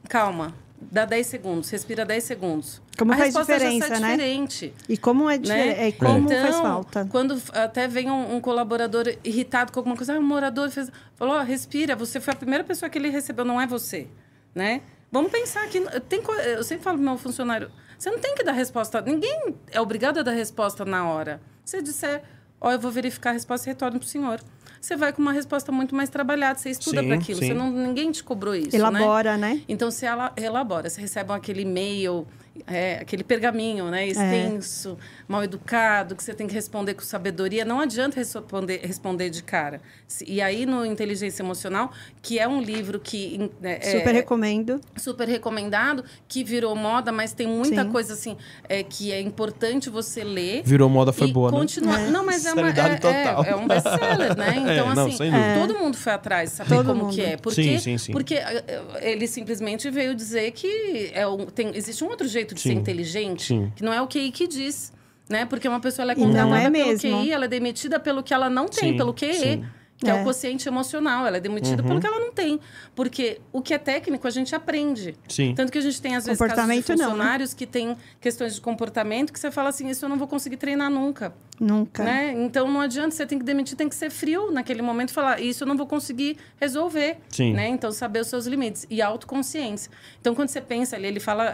calma, 0.09 0.53
dá 0.79 1.05
10 1.05 1.27
segundos, 1.27 1.69
respira 1.69 2.05
10 2.05 2.23
segundos. 2.23 2.81
Como 2.97 3.13
a 3.13 3.17
faz 3.17 3.33
diferença, 3.35 3.99
né? 3.99 4.11
diferente. 4.11 4.73
E 4.89 4.97
como 4.97 5.29
é, 5.29 5.37
difer- 5.37 5.57
Né? 5.77 5.87
é, 5.87 5.91
como 5.91 6.17
então, 6.25 6.41
faz 6.41 6.55
falta. 6.57 7.05
Quando 7.11 7.39
até 7.53 7.87
vem 7.87 8.09
um, 8.09 8.35
um 8.35 8.41
colaborador 8.41 9.05
irritado 9.23 9.71
com 9.71 9.79
alguma 9.79 9.95
coisa, 9.95 10.15
ah, 10.15 10.19
um 10.19 10.23
morador 10.23 10.69
fez, 10.71 10.91
falou, 11.15 11.35
ó, 11.35 11.41
respira, 11.43 11.95
você 11.95 12.19
foi 12.19 12.33
a 12.33 12.37
primeira 12.37 12.63
pessoa 12.63 12.89
que 12.89 12.97
ele 12.97 13.09
recebeu, 13.09 13.45
não 13.45 13.61
é 13.61 13.67
você, 13.67 14.07
né? 14.55 14.81
Vamos 15.11 15.31
pensar 15.31 15.67
que 15.69 15.79
tem, 16.01 16.21
eu 16.55 16.63
sempre 16.63 16.83
falo 16.83 16.97
pro 16.97 17.05
meu 17.05 17.17
funcionário, 17.17 17.71
você 17.97 18.09
não 18.09 18.19
tem 18.19 18.33
que 18.35 18.43
dar 18.43 18.51
resposta, 18.51 18.99
ninguém 19.01 19.55
é 19.71 19.79
obrigado 19.79 20.19
a 20.19 20.23
dar 20.23 20.31
resposta 20.31 20.83
na 20.83 21.07
hora. 21.07 21.39
Se 21.63 21.77
você 21.77 21.83
disser, 21.83 22.23
ó, 22.59 22.71
eu 22.71 22.79
vou 22.79 22.91
verificar 22.91 23.29
a 23.29 23.33
resposta 23.33 23.69
e 23.69 23.73
retorno 23.73 23.99
pro 23.99 24.07
senhor. 24.07 24.41
Você 24.81 24.95
vai 24.95 25.11
com 25.13 25.21
uma 25.21 25.31
resposta 25.31 25.71
muito 25.71 25.95
mais 25.95 26.09
trabalhada, 26.09 26.57
você 26.59 26.69
estuda 26.69 27.01
para 27.03 27.15
aquilo, 27.15 27.39
você 27.39 27.53
não, 27.53 27.71
ninguém 27.71 28.11
te 28.11 28.23
cobrou 28.23 28.55
isso, 28.55 28.69
né? 28.71 28.77
Elabora, 28.77 29.37
né? 29.37 29.61
Então, 29.67 29.89
você 29.91 30.05
ela- 30.05 30.31
elabora, 30.37 30.89
você 30.89 31.01
recebe 31.01 31.31
aquele 31.33 31.61
e-mail, 31.61 32.25
é, 32.65 32.99
aquele 33.01 33.23
pergaminho, 33.23 33.89
né? 33.91 34.07
Extenso, 34.07 34.97
mal 35.27 35.43
educado, 35.43 36.15
que 36.15 36.23
você 36.23 36.33
tem 36.33 36.47
que 36.47 36.53
responder 36.53 36.93
com 36.93 37.01
sabedoria. 37.01 37.63
Não 37.65 37.79
adianta 37.79 38.15
responder, 38.17 38.81
responder 38.83 39.29
de 39.29 39.43
cara. 39.43 39.81
E 40.25 40.41
aí, 40.41 40.65
no 40.65 40.85
Inteligência 40.85 41.43
Emocional, 41.43 41.91
que 42.21 42.39
é 42.39 42.47
um 42.47 42.61
livro 42.61 42.99
que... 42.99 43.49
é, 43.61 43.97
Super 43.97 44.09
é, 44.09 44.13
recomendo. 44.13 44.81
super 44.97 45.27
recomendado, 45.27 46.03
que 46.27 46.43
virou 46.43 46.75
moda, 46.75 47.11
mas 47.11 47.33
tem 47.33 47.47
muita 47.47 47.83
Sim. 47.83 47.91
coisa 47.91 48.13
assim 48.13 48.37
é, 48.67 48.83
que 48.83 49.11
é 49.11 49.21
importante 49.21 49.89
você 49.89 50.23
ler. 50.23 50.63
Virou 50.63 50.89
moda, 50.89 51.11
foi 51.13 51.27
e 51.27 51.33
boa, 51.33 51.51
né? 51.51 51.57
continuar. 51.57 51.99
Não, 52.11 52.25
mas 52.25 52.45
é, 52.45 52.53
uma, 52.53 52.69
é, 52.69 52.95
total. 52.95 53.43
é, 53.43 53.49
é 53.49 53.55
um 53.55 53.67
best-seller, 53.67 54.37
né? 54.37 54.47
É, 54.67 54.73
Então, 54.77 54.95
não, 54.95 55.07
assim, 55.07 55.29
todo 55.59 55.77
mundo 55.77 55.97
foi 55.97 56.13
atrás 56.13 56.51
saber 56.51 56.75
Todo 56.75 56.87
como 56.87 57.03
mundo. 57.05 57.15
que 57.15 57.21
é. 57.21 57.37
Porque, 57.37 57.63
Sim, 57.63 57.79
sim, 57.79 57.97
sim. 57.97 58.11
porque 58.11 58.35
eh, 58.35 58.63
eh, 58.67 59.11
ele 59.11 59.27
simplesmente 59.27 59.89
veio 59.89 60.15
dizer 60.15 60.51
que 60.51 61.11
é 61.13 61.27
um, 61.27 61.45
tem, 61.45 61.75
existe 61.75 62.03
um 62.03 62.07
outro 62.07 62.27
jeito 62.27 62.46
de 62.55 62.61
Sim, 62.61 62.69
ser 62.69 62.75
inteligente, 62.75 63.43
sim. 63.45 63.71
que 63.75 63.83
não 63.83 63.93
é 63.93 64.01
o 64.01 64.07
QI 64.07 64.31
que 64.31 64.47
diz. 64.47 64.93
Né? 65.29 65.45
Porque 65.45 65.67
uma 65.67 65.81
pessoa 65.81 66.03
ela 66.03 66.13
é 66.13 66.15
E 66.15 66.19
não 66.19 66.27
contratada 66.27 66.57
é 66.57 66.69
pelo 66.71 66.87
mesmo. 66.87 67.21
QI, 67.21 67.31
ela 67.33 67.45
é 67.45 67.47
demitida 67.49 67.99
pelo 67.99 68.23
que 68.23 68.33
ela 68.33 68.49
não 68.49 68.65
tem, 68.65 68.91
Sim, 68.91 68.97
pelo 68.97 69.13
QE. 69.13 69.61
Que 69.97 70.11
é. 70.11 70.13
É. 70.13 70.21
o 70.21 70.23
quociente 70.23 70.67
emocional, 70.67 71.25
ela 71.25 71.37
é 71.37 71.39
demitida 71.39 71.81
Uhum. 71.81 71.87
pelo 71.87 71.99
que 71.99 72.05
ela 72.05 72.19
não 72.19 72.31
tem. 72.31 72.59
Porque 72.95 73.41
o 73.51 73.61
que 73.63 73.73
é 73.73 73.79
técnico 73.79 74.27
a 74.27 74.29
gente 74.29 74.53
aprende. 74.55 75.15
Sim. 75.27 75.55
Tanto 75.55 75.71
que 75.71 75.77
a 75.79 75.81
gente 75.81 75.99
tem, 75.99 76.15
às 76.15 76.23
vezes, 76.23 76.37
casos 76.37 76.53
de 76.53 76.61
Comportamento 76.61 76.89
não, 76.89 76.95
né? 76.95 77.03
funcionários 77.03 77.53
que 77.55 77.65
têm 77.65 77.97
questões 78.21 78.53
de 78.53 78.61
comportamento 78.61 79.33
que 79.33 79.39
você 79.39 79.49
fala 79.49 79.69
assim, 79.69 79.89
isso 79.89 80.05
eu 80.05 80.09
não 80.09 80.17
vou 80.17 80.27
conseguir 80.27 80.57
treinar 80.57 80.91
nunca. 80.91 81.33
Nunca. 81.59 82.03
Né? 82.03 82.31
Então 82.37 82.71
não 82.71 82.79
adianta, 82.81 83.09
você 83.09 83.25
tem 83.25 83.39
que 83.39 83.43
demitir, 83.45 83.75
tem 83.75 83.89
que 83.89 83.95
ser 83.95 84.11
frio 84.11 84.51
naquele 84.51 84.83
momento 84.83 85.09
e 85.09 85.13
falar, 85.13 85.41
isso 85.41 85.63
eu 85.63 85.67
não 85.67 85.75
vou 85.75 85.87
conseguir 85.87 86.37
resolver. 86.61 87.17
Sim. 87.29 87.53
Né? 87.53 87.67
Então, 87.69 87.91
saber 87.91 88.19
os 88.19 88.27
seus 88.27 88.45
limites. 88.45 88.85
E 88.91 89.01
autoconsciência. 89.01 89.91
Então, 90.21 90.35
quando 90.35 90.49
você 90.49 90.61
pensa 90.61 90.95
ali, 90.95 91.07
ele 91.07 91.19
fala 91.19 91.51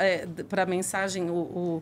para 0.50 0.64
a 0.64 0.66
mensagem, 0.66 1.30
o, 1.30 1.82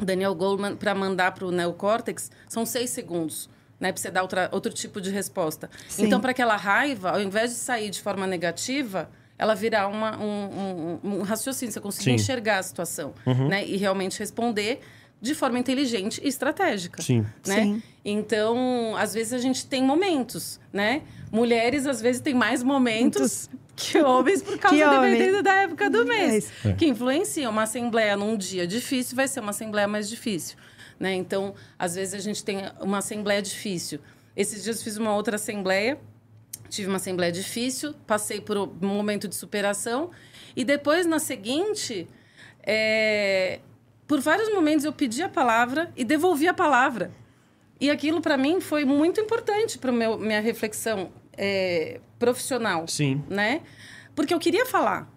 o 0.00 0.04
Daniel 0.04 0.34
Goldman, 0.34 0.74
para 0.74 0.94
mandar 0.96 1.30
para 1.32 1.46
o 1.46 1.52
neocórtex, 1.52 2.28
são 2.48 2.66
seis 2.66 2.90
segundos. 2.90 3.48
Né, 3.78 3.92
para 3.92 4.00
você 4.00 4.10
dar 4.10 4.22
outra, 4.22 4.48
outro 4.52 4.72
tipo 4.72 5.00
de 5.02 5.10
resposta. 5.10 5.68
Sim. 5.88 6.06
Então, 6.06 6.18
para 6.20 6.30
aquela 6.30 6.56
raiva, 6.56 7.10
ao 7.10 7.20
invés 7.20 7.50
de 7.50 7.56
sair 7.56 7.90
de 7.90 8.00
forma 8.00 8.26
negativa, 8.26 9.10
ela 9.38 9.54
virar 9.54 9.86
uma, 9.88 10.16
um, 10.18 10.98
um- 11.04 11.18
um 11.18 11.22
raciocínio, 11.22 11.70
você 11.72 11.80
conseguir 11.80 12.04
Sim. 12.10 12.14
enxergar 12.14 12.58
a 12.58 12.62
situação 12.62 13.12
né, 13.26 13.66
e 13.66 13.76
realmente 13.76 14.18
responder 14.18 14.80
de 15.20 15.34
forma 15.34 15.58
inteligente 15.58 16.20
e 16.24 16.28
estratégica. 16.28 17.02
Sim. 17.02 17.20
Né? 17.46 17.62
Sim. 17.62 17.82
Então, 18.02 18.94
às 18.98 19.12
vezes 19.12 19.32
a 19.34 19.38
gente 19.38 19.66
tem 19.66 19.82
momentos, 19.82 20.58
né? 20.72 21.02
Mulheres, 21.30 21.86
às 21.86 22.00
vezes, 22.00 22.20
têm 22.22 22.32
mais 22.34 22.62
momentos 22.62 23.50
que 23.74 23.98
homens 23.98 24.42
por 24.42 24.56
causa, 24.58 24.76
dependendo 25.00 25.42
da 25.42 25.54
época 25.54 25.90
do 25.90 26.04
mês. 26.06 26.50
É 26.64 26.72
Que 26.72 26.86
influencia. 26.86 27.48
Uma 27.50 27.62
assembleia 27.64 28.16
num 28.16 28.36
dia 28.36 28.66
difícil 28.66 29.16
vai 29.16 29.28
ser 29.28 29.40
uma 29.40 29.50
assembleia 29.50 29.86
mais 29.88 30.08
difícil. 30.08 30.56
Né? 30.98 31.14
Então, 31.14 31.54
às 31.78 31.94
vezes 31.94 32.14
a 32.14 32.18
gente 32.18 32.42
tem 32.44 32.58
uma 32.80 32.98
assembleia 32.98 33.42
difícil. 33.42 34.00
Esses 34.36 34.62
dias 34.62 34.82
fiz 34.82 34.96
uma 34.96 35.14
outra 35.14 35.36
assembleia, 35.36 35.98
tive 36.68 36.88
uma 36.88 36.96
assembleia 36.96 37.32
difícil, 37.32 37.94
passei 38.06 38.40
por 38.40 38.56
um 38.56 38.68
momento 38.82 39.28
de 39.28 39.34
superação. 39.34 40.10
E 40.54 40.64
depois, 40.64 41.06
na 41.06 41.18
seguinte, 41.18 42.08
é, 42.62 43.60
por 44.06 44.20
vários 44.20 44.52
momentos 44.52 44.84
eu 44.84 44.92
pedi 44.92 45.22
a 45.22 45.28
palavra 45.28 45.92
e 45.96 46.04
devolvi 46.04 46.48
a 46.48 46.54
palavra. 46.54 47.10
E 47.80 47.90
aquilo, 47.90 48.20
para 48.20 48.36
mim, 48.36 48.60
foi 48.60 48.84
muito 48.84 49.20
importante 49.20 49.78
para 49.78 49.92
minha 49.92 50.40
reflexão 50.40 51.10
é, 51.36 52.00
profissional 52.18 52.88
Sim. 52.88 53.22
né? 53.28 53.60
Porque 54.14 54.32
eu 54.32 54.38
queria 54.38 54.64
falar, 54.64 55.10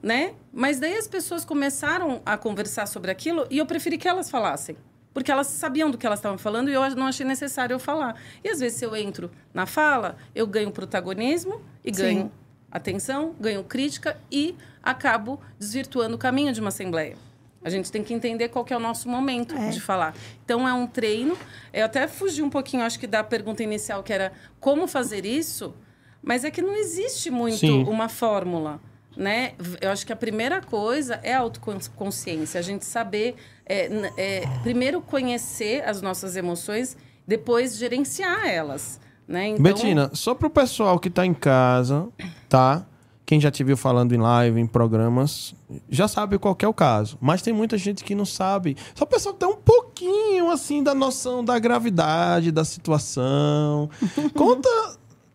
né? 0.00 0.34
Mas 0.52 0.78
daí 0.78 0.96
as 0.96 1.08
pessoas 1.08 1.44
começaram 1.44 2.22
a 2.24 2.36
conversar 2.36 2.86
sobre 2.86 3.10
aquilo 3.10 3.46
e 3.50 3.58
eu 3.58 3.66
preferi 3.66 3.98
que 3.98 4.06
elas 4.06 4.30
falassem. 4.30 4.76
Porque 5.14 5.30
elas 5.30 5.46
sabiam 5.46 5.90
do 5.90 5.96
que 5.96 6.04
elas 6.04 6.18
estavam 6.18 6.36
falando 6.36 6.68
e 6.68 6.74
eu 6.74 6.90
não 6.96 7.06
achei 7.06 7.24
necessário 7.24 7.72
eu 7.72 7.78
falar. 7.78 8.20
E 8.42 8.48
às 8.50 8.58
vezes, 8.60 8.78
se 8.78 8.84
eu 8.84 8.94
entro 8.96 9.30
na 9.54 9.64
fala, 9.64 10.16
eu 10.34 10.46
ganho 10.46 10.70
protagonismo 10.72 11.62
e 11.84 11.94
Sim. 11.94 12.02
ganho 12.02 12.32
atenção, 12.70 13.34
ganho 13.40 13.62
crítica 13.62 14.18
e 14.30 14.56
acabo 14.82 15.40
desvirtuando 15.58 16.16
o 16.16 16.18
caminho 16.18 16.52
de 16.52 16.60
uma 16.60 16.68
assembleia. 16.68 17.16
A 17.62 17.70
gente 17.70 17.90
tem 17.90 18.02
que 18.04 18.12
entender 18.12 18.48
qual 18.48 18.64
que 18.64 18.74
é 18.74 18.76
o 18.76 18.80
nosso 18.80 19.08
momento 19.08 19.54
É. 19.56 19.70
de 19.70 19.80
falar. 19.80 20.14
Então, 20.44 20.68
é 20.68 20.72
um 20.74 20.86
treino. 20.86 21.38
Eu 21.72 21.84
até 21.86 22.06
fugi 22.06 22.42
um 22.42 22.50
pouquinho, 22.50 22.82
acho 22.82 22.98
que, 22.98 23.06
da 23.06 23.24
pergunta 23.24 23.62
inicial, 23.62 24.02
que 24.02 24.12
era 24.12 24.32
como 24.60 24.86
fazer 24.86 25.24
isso. 25.24 25.72
Mas 26.20 26.44
é 26.44 26.50
que 26.50 26.60
não 26.60 26.74
existe 26.74 27.30
muito 27.30 27.58
Sim. 27.58 27.84
uma 27.84 28.08
fórmula, 28.08 28.80
né? 29.16 29.52
Eu 29.80 29.90
acho 29.90 30.04
que 30.04 30.12
a 30.12 30.16
primeira 30.16 30.60
coisa 30.60 31.20
é 31.22 31.32
a 31.34 31.38
autoconsciência. 31.38 32.58
A 32.58 32.62
gente 32.62 32.84
saber, 32.84 33.36
é, 33.66 34.12
é, 34.16 34.46
primeiro 34.62 35.00
conhecer 35.00 35.82
as 35.84 36.02
nossas 36.02 36.36
emoções, 36.36 36.96
depois 37.26 37.76
gerenciar 37.76 38.46
elas, 38.46 39.00
né? 39.26 39.48
Então, 39.48 39.62
Betina, 39.62 40.10
só 40.12 40.34
pro 40.34 40.50
pessoal 40.50 40.98
que 40.98 41.08
tá 41.08 41.24
em 41.24 41.34
casa, 41.34 42.08
tá? 42.48 42.86
Quem 43.26 43.40
já 43.40 43.50
te 43.50 43.64
viu 43.64 43.76
falando 43.76 44.14
em 44.14 44.18
live, 44.18 44.60
em 44.60 44.66
programas, 44.66 45.54
já 45.88 46.06
sabe 46.06 46.38
qual 46.38 46.54
que 46.54 46.62
é 46.62 46.68
o 46.68 46.74
caso. 46.74 47.16
Mas 47.22 47.40
tem 47.40 47.54
muita 47.54 47.78
gente 47.78 48.04
que 48.04 48.14
não 48.14 48.26
sabe. 48.26 48.76
Só 48.94 49.04
o 49.04 49.06
pessoal 49.06 49.34
tem 49.34 49.48
um 49.48 49.56
pouquinho, 49.56 50.50
assim, 50.50 50.82
da 50.82 50.94
noção 50.94 51.42
da 51.42 51.58
gravidade 51.58 52.52
da 52.52 52.66
situação. 52.66 53.88
Conta, 54.36 54.68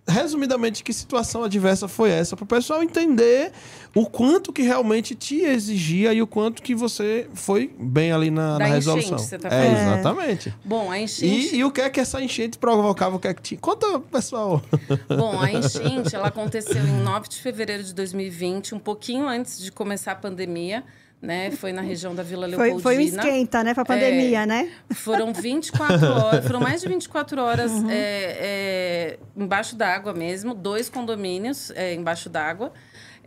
resumidamente, 0.09 0.83
que 0.83 0.93
situação 0.93 1.43
adversa 1.43 1.87
foi 1.87 2.09
essa, 2.09 2.35
pro 2.35 2.45
pessoal 2.45 2.83
entender 2.83 3.51
o 3.95 4.05
quanto 4.05 4.53
que 4.53 4.61
realmente 4.61 5.15
te 5.15 5.41
exigia 5.41 6.13
e 6.13 6.21
o 6.21 6.27
quanto 6.27 6.61
que 6.61 6.75
você 6.75 7.27
foi 7.33 7.73
bem 7.79 8.11
ali 8.11 8.29
na, 8.29 8.59
na 8.59 8.65
enchente, 8.65 8.75
resolução. 8.75 9.17
você 9.17 9.37
tá 9.37 9.47
é, 9.47 9.51
falando. 9.51 9.99
exatamente. 9.99 10.53
Bom, 10.63 10.91
a 10.91 10.99
enchente... 10.99 11.55
E, 11.55 11.59
e 11.59 11.63
o 11.63 11.71
que 11.71 11.81
é 11.81 11.89
que 11.89 11.99
essa 11.99 12.21
enchente 12.21 12.57
provocava? 12.57 13.15
O 13.15 13.19
que 13.19 13.27
é 13.27 13.33
que 13.33 13.41
tinha? 13.41 13.59
Conta, 13.59 13.99
pessoal. 13.99 14.61
Bom, 15.07 15.39
a 15.39 15.49
enchente 15.51 16.15
ela 16.15 16.27
aconteceu 16.27 16.81
em 16.81 17.03
9 17.03 17.29
de 17.29 17.37
fevereiro 17.37 17.83
de 17.83 17.93
2020, 17.93 18.75
um 18.75 18.79
pouquinho 18.79 19.27
antes 19.27 19.59
de 19.59 19.71
começar 19.71 20.11
a 20.13 20.15
pandemia, 20.15 20.83
né? 21.21 21.51
Foi 21.51 21.71
na 21.71 21.81
região 21.81 22.15
da 22.15 22.23
Vila 22.23 22.47
Foi, 22.49 22.69
Leopoldina. 22.69 22.81
foi 22.81 22.97
um 22.97 23.01
esquenta, 23.01 23.63
né? 23.63 23.73
Pra 23.73 23.83
pandemia, 23.83 24.45
né? 24.45 24.71
Foram 24.91 25.33
24 25.33 26.07
horas, 26.07 26.45
foram 26.45 26.61
mais 26.61 26.81
de 26.81 26.87
24 26.87 27.41
horas 27.41 27.71
é, 27.89 29.17
é, 29.17 29.19
embaixo 29.35 29.75
d'água 29.75 30.13
mesmo, 30.13 30.53
dois 30.53 30.89
condomínios 30.89 31.71
é, 31.71 31.93
embaixo 31.93 32.29
d'água, 32.29 32.71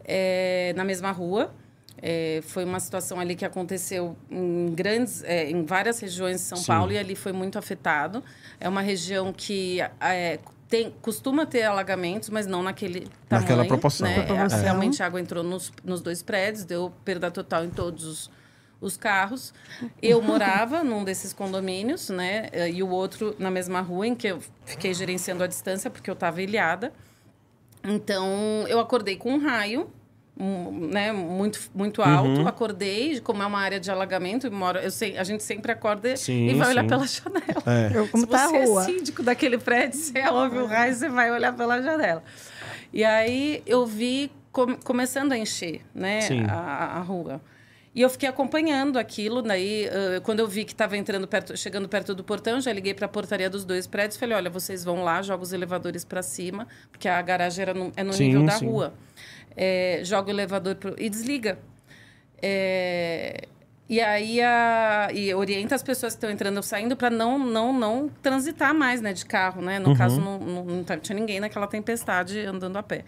é, 0.05 0.73
na 0.77 0.85
mesma 0.85 1.11
rua. 1.11 1.53
É, 2.05 2.41
foi 2.43 2.65
uma 2.65 2.81
situação 2.81 3.21
ali 3.21 3.37
que 3.37 3.45
aconteceu 3.45 4.17
em 4.29 4.73
grandes, 4.75 5.23
é, 5.23 5.49
em 5.49 5.65
várias 5.65 6.01
regiões 6.01 6.41
de 6.41 6.43
São 6.43 6.59
Sim. 6.59 6.67
Paulo 6.67 6.91
e 6.91 6.99
ali 6.99 7.15
foi 7.15 7.33
muito 7.33 7.59
afetado. 7.59 8.25
É 8.59 8.69
uma 8.69 8.81
região 8.81 9.33
que 9.33 9.81
é, 10.01 10.41
tem, 10.73 10.91
costuma 11.03 11.45
ter 11.45 11.65
alagamentos, 11.65 12.31
mas 12.31 12.47
não 12.47 12.63
naquele 12.63 13.01
tamanho. 13.29 13.47
Naquela 13.47 13.65
proporção. 13.67 14.09
Né? 14.09 14.23
Proporção. 14.23 14.59
É, 14.59 14.63
Realmente 14.63 15.03
a 15.03 15.07
água 15.07 15.21
entrou 15.21 15.45
nos, 15.45 15.71
nos 15.85 16.01
dois 16.01 16.23
prédios, 16.23 16.65
deu 16.65 16.91
perda 17.05 17.31
total 17.31 17.63
em 17.67 17.69
todos 17.69 18.05
os, 18.07 18.31
os 18.81 18.97
carros. 18.97 19.53
Eu 20.01 20.23
morava 20.25 20.83
num 20.83 21.05
desses 21.05 21.35
condomínios, 21.35 22.09
né? 22.09 22.49
eh, 22.53 22.71
E 22.71 22.83
o 22.83 22.89
outro 22.89 23.37
na 23.39 23.51
mesma 23.51 23.83
rua, 23.83 24.07
em 24.07 24.15
que 24.15 24.29
eu 24.29 24.41
fiquei 24.65 24.95
gerenciando 24.95 25.45
a 25.45 25.47
distância, 25.47 25.91
porque 25.91 26.09
eu 26.09 26.15
estava 26.15 26.41
ilhada. 26.41 26.91
Então, 27.85 28.65
eu 28.67 28.81
acordei 28.81 29.17
com 29.17 29.35
um 29.35 29.39
raio, 29.45 29.91
um, 30.39 30.89
né, 30.89 31.13
muito, 31.13 31.61
muito 31.75 32.01
alto. 32.03 32.41
Uhum. 32.41 32.47
Acordei, 32.49 33.21
como 33.21 33.43
é 33.43 33.47
uma 33.47 33.61
área 33.61 33.79
de 33.79 33.91
alagamento, 33.91 34.51
moro, 34.51 34.79
eu 34.79 34.91
sei, 34.91 35.17
a 35.19 35.25
gente 35.25 35.43
sempre 35.43 35.71
acorda 35.73 36.17
Sim, 36.17 36.49
e 36.49 36.55
vai 36.55 36.71
olhar 36.71 36.83
sim. 36.83 36.89
pela 36.89 37.07
janela. 37.07 37.63
É. 37.67 37.91
Eu- 37.99 38.09
Como 38.09 38.25
Se 38.25 38.29
tá 38.31 38.45
a 38.45 38.49
você 38.49 38.65
rua. 38.65 38.83
é 38.83 38.85
síndico 38.87 39.23
daquele 39.23 39.59
prédio, 39.59 39.99
você 39.99 40.27
ouve 40.29 40.59
o 40.59 40.67
raio, 40.67 40.95
você 40.95 41.09
vai 41.09 41.31
olhar 41.31 41.53
pela 41.55 41.81
janela. 41.83 42.23
E 42.93 43.05
aí 43.05 43.63
eu 43.67 43.87
vi 43.87 44.31
com- 44.51 44.77
começando 44.77 45.33
a 45.33 45.39
encher, 45.39 45.83
né, 45.95 46.21
a, 46.49 46.99
a 46.99 47.01
rua. 47.01 47.41
E 47.95 48.01
eu 48.01 48.09
fiquei 48.09 48.27
acompanhando 48.27 48.99
aquilo, 48.99 49.43
daí 49.43 49.87
ãh, 49.87 50.19
quando 50.23 50.41
eu 50.41 50.49
vi 50.49 50.65
que 50.65 50.73
estava 50.73 50.97
entrando 50.97 51.29
perto, 51.29 51.55
chegando 51.59 51.87
perto 51.87 52.15
do 52.15 52.25
portão, 52.25 52.59
já 52.59 52.73
liguei 52.73 52.95
para 52.95 53.05
a 53.05 53.09
portaria 53.09 53.51
dos 53.51 53.67
dois 53.67 53.87
prédios, 53.87 54.17
falei, 54.19 54.35
olha, 54.35 54.49
vocês 54.49 54.83
vão 54.83 55.05
lá, 55.05 55.21
joga 55.21 55.43
os 55.43 55.53
elevadores 55.53 56.03
para 56.03 56.23
cima, 56.23 56.67
porque 56.91 57.07
a 57.07 57.21
garagem 57.21 57.61
era 57.61 57.75
no, 57.75 57.93
é 57.95 58.03
no 58.03 58.15
Sim, 58.15 58.29
nível 58.29 58.47
da 58.47 58.53
sim. 58.53 58.65
rua. 58.67 58.95
É, 59.57 60.01
joga 60.05 60.29
o 60.29 60.31
elevador 60.31 60.75
pro, 60.77 60.95
e 60.99 61.09
desliga. 61.09 61.59
É, 62.41 63.45
e 63.89 64.01
aí 64.01 64.41
a, 64.41 65.09
e 65.13 65.35
orienta 65.35 65.75
as 65.75 65.83
pessoas 65.83 66.15
que 66.15 66.17
estão 66.19 66.31
entrando 66.31 66.57
ou 66.57 66.63
saindo 66.63 66.97
para 66.97 67.11
não, 67.11 67.39
não, 67.39 67.73
não 67.73 68.09
transitar 68.23 68.75
mais 68.75 69.01
né, 69.01 69.13
de 69.13 69.25
carro. 69.27 69.61
Né? 69.61 69.79
No 69.79 69.91
Uhum. 69.91 69.97
caso, 69.97 70.21
não, 70.21 70.39
não, 70.39 70.65
não 70.65 70.85
tá- 70.85 70.97
tinha 70.97 71.19
ninguém 71.19 71.41
naquela 71.41 71.67
tempestade 71.67 72.41
andando 72.41 72.77
a 72.79 72.83
pé. 72.83 73.05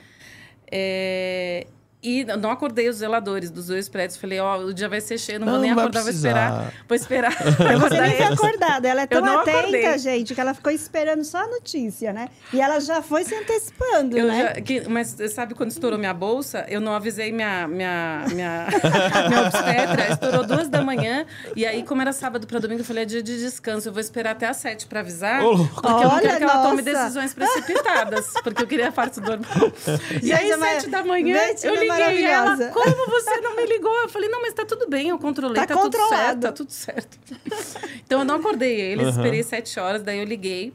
É, 0.71 1.67
e 2.05 2.25
não 2.25 2.51
acordei 2.51 2.89
os 2.89 2.97
zeladores 2.97 3.51
dos 3.51 3.67
dois 3.69 3.89
prédios. 3.89 4.17
Falei, 4.19 4.39
ó, 4.39 4.59
o 4.59 4.75
dia 4.75 4.89
vai 4.89 5.01
ser 5.01 5.19
cheio, 5.19 5.41
não, 5.41 5.47
vou 5.47 5.55
Não 5.57 5.63
nem 5.63 5.75
vai 5.75 5.85
acordar, 5.85 6.03
vou 6.03 6.11
esperar. 6.13 6.73
Vou 6.87 6.95
esperar. 6.97 7.33
Eu 7.73 7.81
você 7.81 8.01
nem 8.01 8.17
foi 8.17 8.27
acordada. 8.27 8.89
Ela 8.89 9.03
é 9.03 9.07
tão 9.07 9.25
atenta, 9.41 9.59
acordei. 9.59 9.99
gente, 9.99 10.35
que 10.35 10.41
ela 10.41 10.53
ficou 10.55 10.71
esperando 10.71 11.25
só 11.25 11.39
a 11.39 11.47
notícia, 11.47 12.13
né? 12.13 12.29
E 12.53 12.61
ela 12.61 12.79
já 12.81 13.01
foi 13.03 13.25
se 13.25 13.35
antecipando, 13.35 14.17
Eu 14.19 14.27
né? 14.27 14.39
já- 14.55 14.61
que- 14.61 14.89
mas 14.89 15.17
sabe 15.35 15.55
quando 15.55 15.71
estourou 15.71 15.99
minha 15.99 16.13
bolsa? 16.15 16.65
Eu 16.69 16.81
não 16.81 16.95
avisei 16.95 17.33
minha, 17.33 17.67
minha, 17.67 18.25
minha, 18.31 18.67
minha 19.29 19.41
obstetra. 19.47 20.13
Estourou 20.13 20.47
duas 20.47 20.69
da 20.69 20.83
manhã. 20.83 21.25
E 21.57 21.65
aí, 21.65 21.83
como 21.83 22.03
era 22.03 22.13
sábado 22.13 22.47
para 22.47 22.59
domingo, 22.59 22.81
eu 22.83 22.85
falei, 22.85 23.05
é 23.05 23.07
dia 23.07 23.23
de 23.23 23.39
descanso. 23.39 23.89
Eu 23.89 23.93
vou 23.93 24.01
esperar 24.01 24.33
até 24.33 24.47
às 24.47 24.57
sete 24.59 24.87
para 24.87 25.01
avisar. 25.01 25.43
Louco. 25.43 25.65
porque 25.81 25.87
eu 25.89 26.09
não 26.09 26.17
Olha, 26.17 26.21
quero 26.23 26.37
que 26.39 26.43
ela 26.45 26.63
tome 26.63 26.83
nossa. 26.83 26.99
decisões 27.03 27.33
precipitadas. 27.35 28.27
Porque 28.43 28.63
eu 28.63 28.67
queria 28.67 28.89
a 28.89 28.93
parte 28.93 29.21
do 29.21 29.27
normal. 29.31 29.73
E 30.23 30.33
aí, 30.33 30.53
sete 30.59 30.89
da 30.91 31.05
manhã, 31.05 31.39
eu 31.63 31.75
liguei. 31.75 31.89
E 31.99 32.25
ela, 32.25 32.45
maravilhosa. 32.47 32.71
como 32.73 33.07
você 33.11 33.41
não 33.41 33.57
me 33.57 33.67
ligou? 33.67 33.95
Eu 34.03 34.09
falei, 34.09 34.29
não, 34.29 34.43
mas 34.43 34.53
tá 34.55 34.65
tudo 34.65 34.89
bem, 34.89 35.09
eu 35.09 35.19
controlei, 35.19 35.57
Tá 35.57 35.67
tá, 35.75 35.81
tudo 35.83 35.97
certo, 36.09 36.41
tá 36.41 36.53
tudo 36.53 36.71
certo. 36.71 37.19
então, 38.05 38.21
eu 38.21 38.25
não 38.25 38.37
acordei 38.37 38.81
eles, 38.81 39.07
Aham. 39.09 39.17
esperei 39.17 39.43
sete 39.43 39.79
horas, 39.81 40.03
daí 40.03 40.19
eu 40.19 40.25
liguei. 40.25 40.73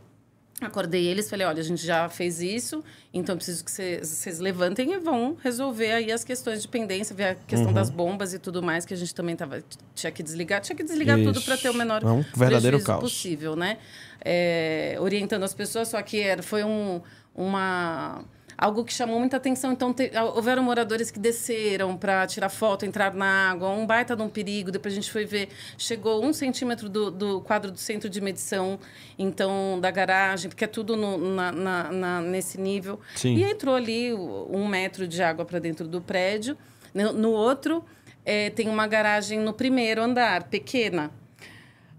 Acordei 0.61 1.05
eles, 1.07 1.29
falei, 1.29 1.47
olha, 1.47 1.61
a 1.61 1.63
gente 1.63 1.85
já 1.85 2.09
fez 2.09 2.41
isso, 2.41 2.83
então 3.13 3.31
eu 3.33 3.37
preciso 3.37 3.63
que 3.63 3.71
vocês 3.71 4.39
levantem 4.39 4.91
e 4.91 4.99
vão 4.99 5.37
resolver 5.41 5.89
aí 5.93 6.11
as 6.11 6.25
questões 6.25 6.61
de 6.61 6.67
pendência, 6.67 7.15
ver 7.15 7.23
a 7.29 7.35
questão 7.35 7.69
Uhum. 7.69 7.73
das 7.73 7.89
bombas 7.89 8.33
e 8.33 8.39
tudo 8.39 8.61
mais, 8.61 8.85
que 8.85 8.93
a 8.93 8.97
gente 8.97 9.15
também 9.15 9.37
tava, 9.37 9.63
tinha 9.95 10.11
que 10.11 10.21
desligar. 10.21 10.59
Tinha 10.59 10.75
que 10.75 10.83
desligar 10.83 11.17
tudo 11.23 11.41
para 11.43 11.55
ter 11.55 11.69
o 11.69 11.73
menor 11.73 12.03
É 12.03 12.07
um 12.07 12.25
verdadeiro 12.35 12.81
caos. 12.83 12.99
possível, 12.99 13.55
né? 13.55 13.77
É, 14.19 14.97
orientando 14.99 15.43
as 15.43 15.53
pessoas, 15.53 15.87
só 15.87 16.01
que 16.01 16.19
era, 16.19 16.43
foi 16.43 16.65
um, 16.65 16.99
uma... 17.33 18.21
Algo 18.61 18.83
que 18.83 18.93
chamou 18.93 19.17
muita 19.17 19.37
atenção. 19.37 19.71
Então, 19.71 19.93
te, 19.93 20.11
houveram 20.35 20.61
moradores 20.61 21.09
que 21.09 21.17
desceram 21.17 21.95
para 21.95 22.27
tirar 22.27 22.49
foto, 22.49 22.85
entrar 22.85 23.13
na 23.13 23.51
água, 23.51 23.69
um 23.69 23.85
baita 23.85 24.17
de 24.17 24.21
um 24.21 24.27
perigo. 24.27 24.69
Depois 24.69 24.93
a 24.93 24.95
gente 24.95 25.09
foi 25.09 25.23
ver, 25.25 25.47
chegou 25.77 26.21
um 26.25 26.33
centímetro 26.33 26.89
do, 26.89 27.09
do 27.09 27.39
quadro 27.39 27.71
do 27.71 27.77
centro 27.79 28.09
de 28.09 28.19
medição, 28.19 28.77
então, 29.17 29.79
da 29.79 29.89
garagem, 29.89 30.49
porque 30.49 30.65
é 30.65 30.67
tudo 30.67 30.97
no- 30.97 31.17
na- 31.17 31.51
na- 31.53 31.91
na- 31.91 32.21
nesse 32.21 32.59
nível. 32.59 32.99
Sim. 33.15 33.35
E 33.35 33.43
entrou 33.45 33.75
ali 33.75 34.13
um 34.13 34.67
metro 34.67 35.07
de 35.07 35.23
água 35.23 35.45
para 35.45 35.59
dentro 35.59 35.87
do 35.87 36.01
prédio. 36.01 36.57
No, 36.93 37.13
no 37.13 37.31
outro, 37.31 37.81
eh, 38.25 38.49
tem 38.49 38.67
uma 38.67 38.87
garagem 38.87 39.39
no 39.39 39.53
primeiro 39.53 40.01
andar, 40.01 40.43
pequena. 40.49 41.11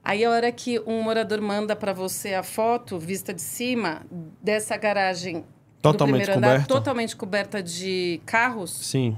Aí, 0.04 0.22
a 0.26 0.30
hora 0.30 0.52
que 0.52 0.78
um 0.80 1.00
morador 1.02 1.40
manda 1.40 1.74
para 1.74 1.94
você 1.94 2.34
a 2.34 2.42
foto, 2.42 2.98
vista 2.98 3.32
de 3.32 3.40
cima, 3.40 4.02
dessa 4.42 4.76
garagem 4.76 5.42
Totalmente 5.82 6.26
do 6.26 6.32
andar, 6.32 6.48
coberta? 6.48 6.66
totalmente 6.66 7.16
coberta 7.16 7.62
de 7.62 8.20
carros, 8.26 8.70
Sim. 8.70 9.16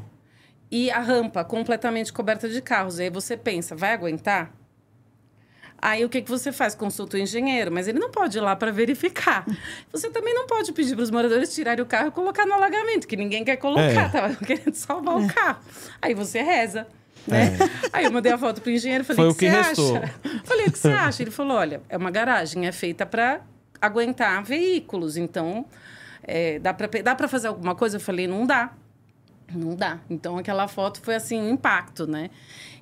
e 0.71 0.91
a 0.91 1.01
rampa 1.01 1.45
completamente 1.45 2.13
coberta 2.13 2.49
de 2.49 2.61
carros. 2.63 2.99
Aí 3.01 3.11
você 3.11 3.37
pensa, 3.37 3.75
vai 3.75 3.93
aguentar? 3.93 4.53
Aí 5.85 6.05
o 6.05 6.09
que, 6.09 6.23
que 6.23 6.31
você 6.31 6.53
faz? 6.53 6.77
Consulta 6.77 7.17
o 7.17 7.21
engenheiro, 7.21 7.73
mas 7.73 7.89
ele 7.89 7.99
não 7.99 8.09
pode 8.09 8.39
ir 8.39 8.41
lá 8.41 8.55
para 8.55 8.71
verificar. 8.71 9.45
Você 9.91 10.09
também 10.11 10.33
não 10.33 10.47
pode 10.47 10.71
pedir 10.73 10.95
para 10.95 11.03
os 11.03 11.11
moradores 11.11 11.53
tirarem 11.53 11.83
o 11.83 11.87
carro 11.87 12.07
e 12.07 12.11
colocar 12.13 12.47
no 12.47 12.53
alagamento, 12.55 13.09
que 13.09 13.17
ninguém 13.17 13.45
quer 13.45 13.57
colocar, 13.57 13.83
É. 13.83 14.09
tava 14.09 14.35
querendo 14.47 14.75
salvar 14.75 15.17
o 15.19 15.27
carro. 15.27 15.59
Aí 16.01 16.15
você 16.15 16.41
reza. 16.41 16.87
Né? 17.27 17.59
Aí 17.93 18.05
eu 18.05 18.13
mandei 18.13 18.31
a 18.31 18.39
foto 18.39 18.61
pro 18.61 18.71
engenheiro, 18.71 19.03
falei, 19.05 19.17
Foi 19.17 19.27
o 19.27 19.31
o 19.31 19.35
que, 19.35 19.47
que 19.47 19.51
você 19.51 19.69
restou. 19.71 19.97
acha? 19.97 20.15
Falei, 20.45 20.67
o 20.67 20.71
que 20.73 20.79
você 20.79 20.89
acha? 20.93 21.21
Ele 21.25 21.33
falou, 21.33 21.57
olha, 21.57 21.83
é 21.89 21.97
uma 21.97 22.13
garagem, 22.13 22.65
é 22.69 22.71
feita 22.71 23.05
para 23.05 23.41
aguentar 23.81 24.41
veículos, 24.45 25.17
então 25.17 25.65
é, 26.23 26.59
dá 26.59 26.73
para 26.73 26.89
dá 27.03 27.15
pra 27.15 27.29
fazer 27.29 27.49
alguma 27.49 27.75
coisa? 27.75 27.97
Eu 27.97 28.01
falei, 28.01 28.27
não 28.27 28.47
dá. 28.47 28.73
Não 29.55 29.75
dá. 29.75 29.99
Então 30.09 30.39
aquela 30.39 30.67
foto 30.67 31.01
foi 31.03 31.15
assim, 31.15 31.41
um 31.41 31.51
impacto, 31.51 32.07
né? 32.07 32.31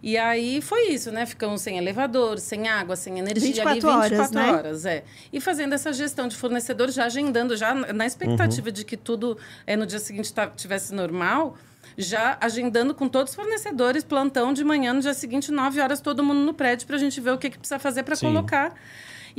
E 0.03 0.17
aí 0.17 0.63
foi 0.63 0.89
isso, 0.89 1.11
né? 1.11 1.27
Ficamos 1.27 1.61
sem 1.61 1.77
elevador, 1.77 2.39
sem 2.39 2.69
água, 2.69 2.97
sem 2.97 3.19
energia 3.19 3.65
24 3.65 3.91
ali 3.91 4.11
24 4.11 4.17
horas, 4.17 4.31
né? 4.31 4.53
horas, 4.53 4.87
é. 4.87 5.05
E 5.33 5.41
fazendo 5.41 5.75
essa 5.75 5.93
gestão 5.93 6.27
de 6.27 6.37
fornecedor, 6.37 6.91
já 6.91 7.05
agendando, 7.05 7.57
já 7.57 7.75
na 7.75 8.07
expectativa 8.07 8.73
de 8.73 8.85
que 8.85 8.97
tudo 8.97 9.37
é, 9.67 9.77
no 9.77 9.87
dia 9.87 9.99
seguinte 9.99 10.33
tá, 10.33 10.47
tivesse 10.47 10.95
normal, 10.95 11.57
já 11.99 12.39
agendando 12.41 12.95
com 12.95 13.09
todos 13.09 13.33
os 13.33 13.37
fornecedores, 13.37 14.03
plantão 14.03 14.53
de 14.53 14.65
manhã, 14.65 14.93
no 14.95 15.01
dia 15.01 15.15
seguinte, 15.15 15.51
9 15.51 15.81
horas, 15.81 16.01
todo 16.01 16.23
mundo 16.23 16.41
no 16.41 16.55
prédio, 16.55 16.87
para 16.87 16.97
a 16.97 16.99
gente 16.99 17.21
ver 17.21 17.33
o 17.33 17.39
que, 17.39 17.51
que 17.51 17.59
precisa 17.59 17.79
fazer 17.79 18.03
para 18.03 18.17
colocar. 18.17 18.75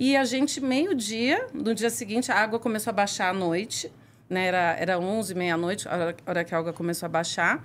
E 0.04 0.18
a 0.18 0.24
gente, 0.24 0.60
meio-dia, 0.60 1.46
no 1.54 1.76
dia 1.76 1.92
seguinte, 1.92 2.32
a 2.32 2.36
água 2.36 2.58
começou 2.58 2.90
a 2.90 2.94
baixar 2.94 3.30
à 3.30 3.34
noite, 3.34 3.94
né? 4.28 4.48
Era, 4.48 4.76
era 4.80 5.00
11, 5.00 5.36
meia-noite, 5.36 5.88
a 5.88 6.16
hora, 6.26 6.44
que 6.44 6.56
a 6.56 6.58
água 6.58 6.74
começou 6.74 7.06
a 7.06 7.10
baixar. 7.10 7.64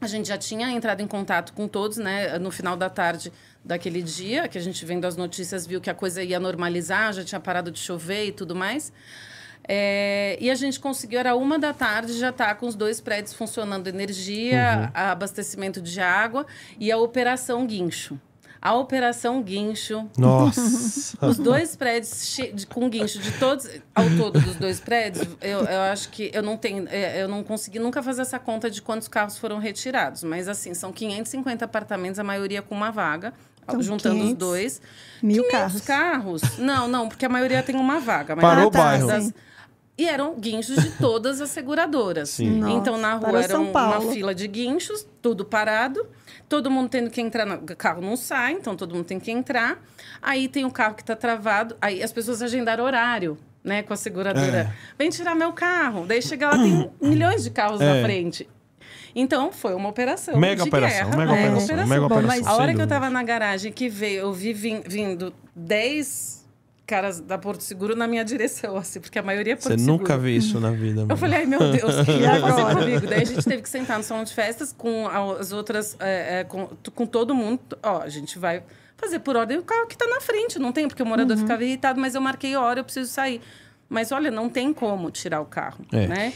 A 0.00 0.06
gente 0.06 0.28
já 0.28 0.38
tinha 0.38 0.70
entrado 0.70 1.00
em 1.02 1.06
contato 1.08 1.52
com 1.52 1.66
todos, 1.66 1.98
né? 1.98 2.38
No 2.38 2.52
final 2.52 2.76
da 2.76 2.88
tarde 2.88 3.32
daquele 3.64 4.02
dia, 4.02 4.46
que 4.46 4.56
a 4.56 4.60
gente 4.60 4.84
vendo 4.84 5.04
as 5.04 5.16
notícias 5.16 5.66
viu 5.66 5.80
que 5.80 5.90
a 5.90 5.94
coisa 5.94 6.22
ia 6.22 6.38
normalizar, 6.38 7.12
já 7.12 7.24
tinha 7.24 7.40
parado 7.40 7.72
de 7.72 7.80
chover 7.80 8.26
e 8.26 8.30
tudo 8.30 8.54
mais. 8.54 8.92
É, 9.66 10.38
e 10.40 10.52
a 10.52 10.54
gente 10.54 10.78
conseguiu, 10.78 11.18
era 11.18 11.34
uma 11.34 11.58
da 11.58 11.74
tarde, 11.74 12.12
já 12.12 12.30
tá 12.30 12.54
com 12.54 12.68
os 12.68 12.76
dois 12.76 13.00
prédios 13.00 13.34
funcionando 13.34 13.88
energia, 13.88 14.92
abastecimento 14.94 15.82
de 15.82 16.00
água 16.00 16.46
e 16.78 16.92
a 16.92 16.98
operação 16.98 17.66
guincho. 17.66 18.16
A 18.60 18.74
operação 18.74 19.40
guincho 19.42 20.08
Nossa. 20.18 21.26
os 21.26 21.38
dois 21.38 21.76
prédios 21.76 22.36
de- 22.54 22.66
com 22.66 22.88
guincho 22.88 23.18
de 23.20 23.30
todos, 23.32 23.68
ao 23.94 24.04
todo 24.18 24.40
dos 24.40 24.56
dois 24.56 24.80
prédios, 24.80 25.26
eu, 25.40 25.60
eu 25.60 25.80
acho 25.92 26.08
que 26.08 26.30
eu 26.34 26.42
não 26.42 26.56
tenho, 26.56 26.86
é, 26.88 27.22
eu 27.22 27.28
não 27.28 27.44
consegui 27.44 27.78
nunca 27.78 28.02
fazer 28.02 28.22
essa 28.22 28.38
conta 28.38 28.68
de 28.70 28.82
quantos 28.82 29.06
carros 29.08 29.38
foram 29.38 29.58
retirados, 29.58 30.24
mas 30.24 30.48
assim, 30.48 30.74
são 30.74 30.92
550 30.92 31.64
apartamentos, 31.64 32.18
a 32.18 32.24
maioria 32.24 32.60
com 32.60 32.74
uma 32.74 32.90
vaga, 32.90 33.32
Então, 33.62 33.80
juntando 33.82 34.16
500 34.16 34.32
os 34.32 34.38
dois. 34.38 34.82
Mil 35.22 35.44
500 35.44 35.50
carros. 35.82 36.42
carros? 36.42 36.58
Não, 36.58 36.88
não, 36.88 37.08
porque 37.08 37.26
a 37.26 37.28
maioria 37.28 37.62
tem 37.62 37.76
uma 37.76 38.00
vaga. 38.00 38.34
mas 38.34 38.44
Parou 38.44 38.66
o 38.66 38.70
bairro. 38.70 39.06
das- 39.06 39.32
E 39.98 40.08
eram 40.08 40.38
guinchos 40.38 40.76
de 40.76 40.90
todas 40.92 41.40
as 41.40 41.50
seguradoras. 41.50 42.30
Sim. 42.30 42.60
Nossa, 42.60 42.72
então, 42.74 42.96
na 42.96 43.14
rua 43.14 43.42
era 43.42 43.58
um- 43.58 43.70
uma 43.72 44.00
fila 44.12 44.32
de 44.32 44.46
guinchos, 44.46 45.04
tudo 45.20 45.44
parado. 45.44 46.06
Todo 46.48 46.70
mundo 46.70 46.88
tendo 46.88 47.10
que 47.10 47.20
entrar. 47.20 47.44
No... 47.44 47.56
O 47.56 47.76
carro 47.76 48.00
não 48.00 48.16
sai, 48.16 48.52
então 48.52 48.76
todo 48.76 48.94
mundo 48.94 49.04
tem 49.04 49.18
que 49.18 49.30
entrar. 49.32 49.82
Aí 50.22 50.46
tem 50.46 50.64
o 50.64 50.70
carro 50.70 50.94
que 50.94 51.02
está 51.02 51.16
travado. 51.16 51.76
Aí 51.82 52.00
as 52.02 52.12
pessoas 52.12 52.40
agendaram 52.40 52.84
horário, 52.84 53.36
né, 53.64 53.82
com 53.82 53.92
a 53.92 53.96
seguradora. 53.96 54.72
É. 54.72 54.72
Vem 54.96 55.10
tirar 55.10 55.34
meu 55.34 55.52
carro. 55.52 56.06
Daí 56.06 56.22
chega 56.22 56.46
lá, 56.50 56.56
tem 56.56 56.90
milhões 57.02 57.42
de 57.42 57.50
carros 57.50 57.80
É. 57.80 57.94
na 58.00 58.02
frente. 58.06 58.48
Então, 59.16 59.50
foi 59.50 59.74
uma 59.74 59.88
operação. 59.88 60.36
Mega 60.38 60.62
de 60.62 60.68
operação, 60.68 61.10
guerra, 61.10 61.16
mega 61.18 61.32
né? 61.32 61.48
operação, 61.48 61.76
mega 61.86 62.00
Bom, 62.00 62.06
operação. 62.06 62.26
mas- 62.28 62.46
A 62.46 62.52
hora 62.54 62.66
que 62.66 62.70
eu 62.70 62.86
dúvida. 62.86 62.86
tava 62.94 63.10
na 63.10 63.22
garagem 63.24 63.72
que 63.72 63.88
veio, 63.88 64.20
eu 64.20 64.32
vi 64.32 64.52
vindo 64.52 65.34
10 65.56 66.37
caras 66.88 67.20
da 67.20 67.36
Porto 67.38 67.60
Seguro 67.62 67.94
na 67.94 68.06
minha 68.08 68.24
direção, 68.24 68.76
assim, 68.76 68.98
porque 69.00 69.18
a 69.18 69.22
maioria 69.22 69.52
é 69.52 69.56
Porto 69.56 69.68
Você 69.68 69.78
Seguro. 69.78 69.98
nunca 69.98 70.18
viu 70.18 70.36
isso 70.36 70.58
na 70.58 70.70
vida, 70.72 71.02
mano. 71.02 71.12
Eu 71.12 71.16
falei, 71.16 71.40
ai 71.40 71.46
meu 71.46 71.58
Deus, 71.70 71.94
o 72.00 72.04
que 72.04 72.12
vai 72.18 72.40
fazer 72.40 72.60
agora? 72.62 72.74
comigo? 72.76 73.06
Daí 73.06 73.22
a 73.22 73.24
gente 73.24 73.44
teve 73.44 73.62
que 73.62 73.68
sentar 73.68 73.98
no 73.98 74.02
salão 74.04 74.24
de 74.24 74.34
festas 74.34 74.74
com 74.76 75.06
as 75.06 75.52
outras, 75.52 75.96
é, 76.00 76.40
é, 76.40 76.44
com, 76.44 76.68
com 76.94 77.06
todo 77.06 77.34
mundo. 77.34 77.60
Ó, 77.82 78.00
a 78.02 78.08
gente 78.08 78.38
vai 78.38 78.62
fazer 78.96 79.20
por 79.20 79.36
ordem 79.36 79.58
o 79.58 79.62
carro 79.62 79.86
que 79.86 79.96
tá 79.96 80.06
na 80.08 80.20
frente, 80.20 80.58
não 80.58 80.72
tem, 80.72 80.88
porque 80.88 81.02
o 81.02 81.06
morador 81.06 81.36
Uhum. 81.36 81.42
ficava 81.42 81.62
irritado, 81.62 82.00
mas 82.00 82.14
eu 82.16 82.20
marquei 82.20 82.56
hora, 82.56 82.80
eu 82.80 82.84
preciso 82.84 83.08
sair. 83.12 83.40
Mas 83.88 84.10
olha, 84.10 84.30
não 84.30 84.48
tem 84.48 84.72
como 84.72 85.10
tirar 85.10 85.40
o 85.40 85.46
carro, 85.46 85.84
É. 85.92 86.06
né? 86.08 86.32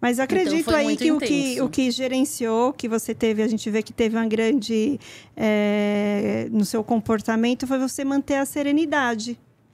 Mas 0.00 0.20
acredito 0.20 0.60
Então, 0.70 0.74
aí 0.74 0.96
que 0.96 1.10
o, 1.10 1.18
que 1.18 1.60
o 1.60 1.68
que 1.68 1.90
gerenciou, 1.90 2.72
que 2.72 2.88
você 2.88 3.12
teve, 3.12 3.42
a 3.42 3.48
gente 3.48 3.68
vê 3.68 3.82
que 3.82 3.92
teve 3.92 4.14
uma 4.16 4.26
grande 4.28 4.98
é, 5.36 6.46
no 6.52 6.64
seu 6.64 6.84
comportamento, 6.84 7.66
foi 7.66 7.78
você 7.78 8.04
manter 8.04 8.36
a 8.36 8.44
serenidade. 8.44 9.36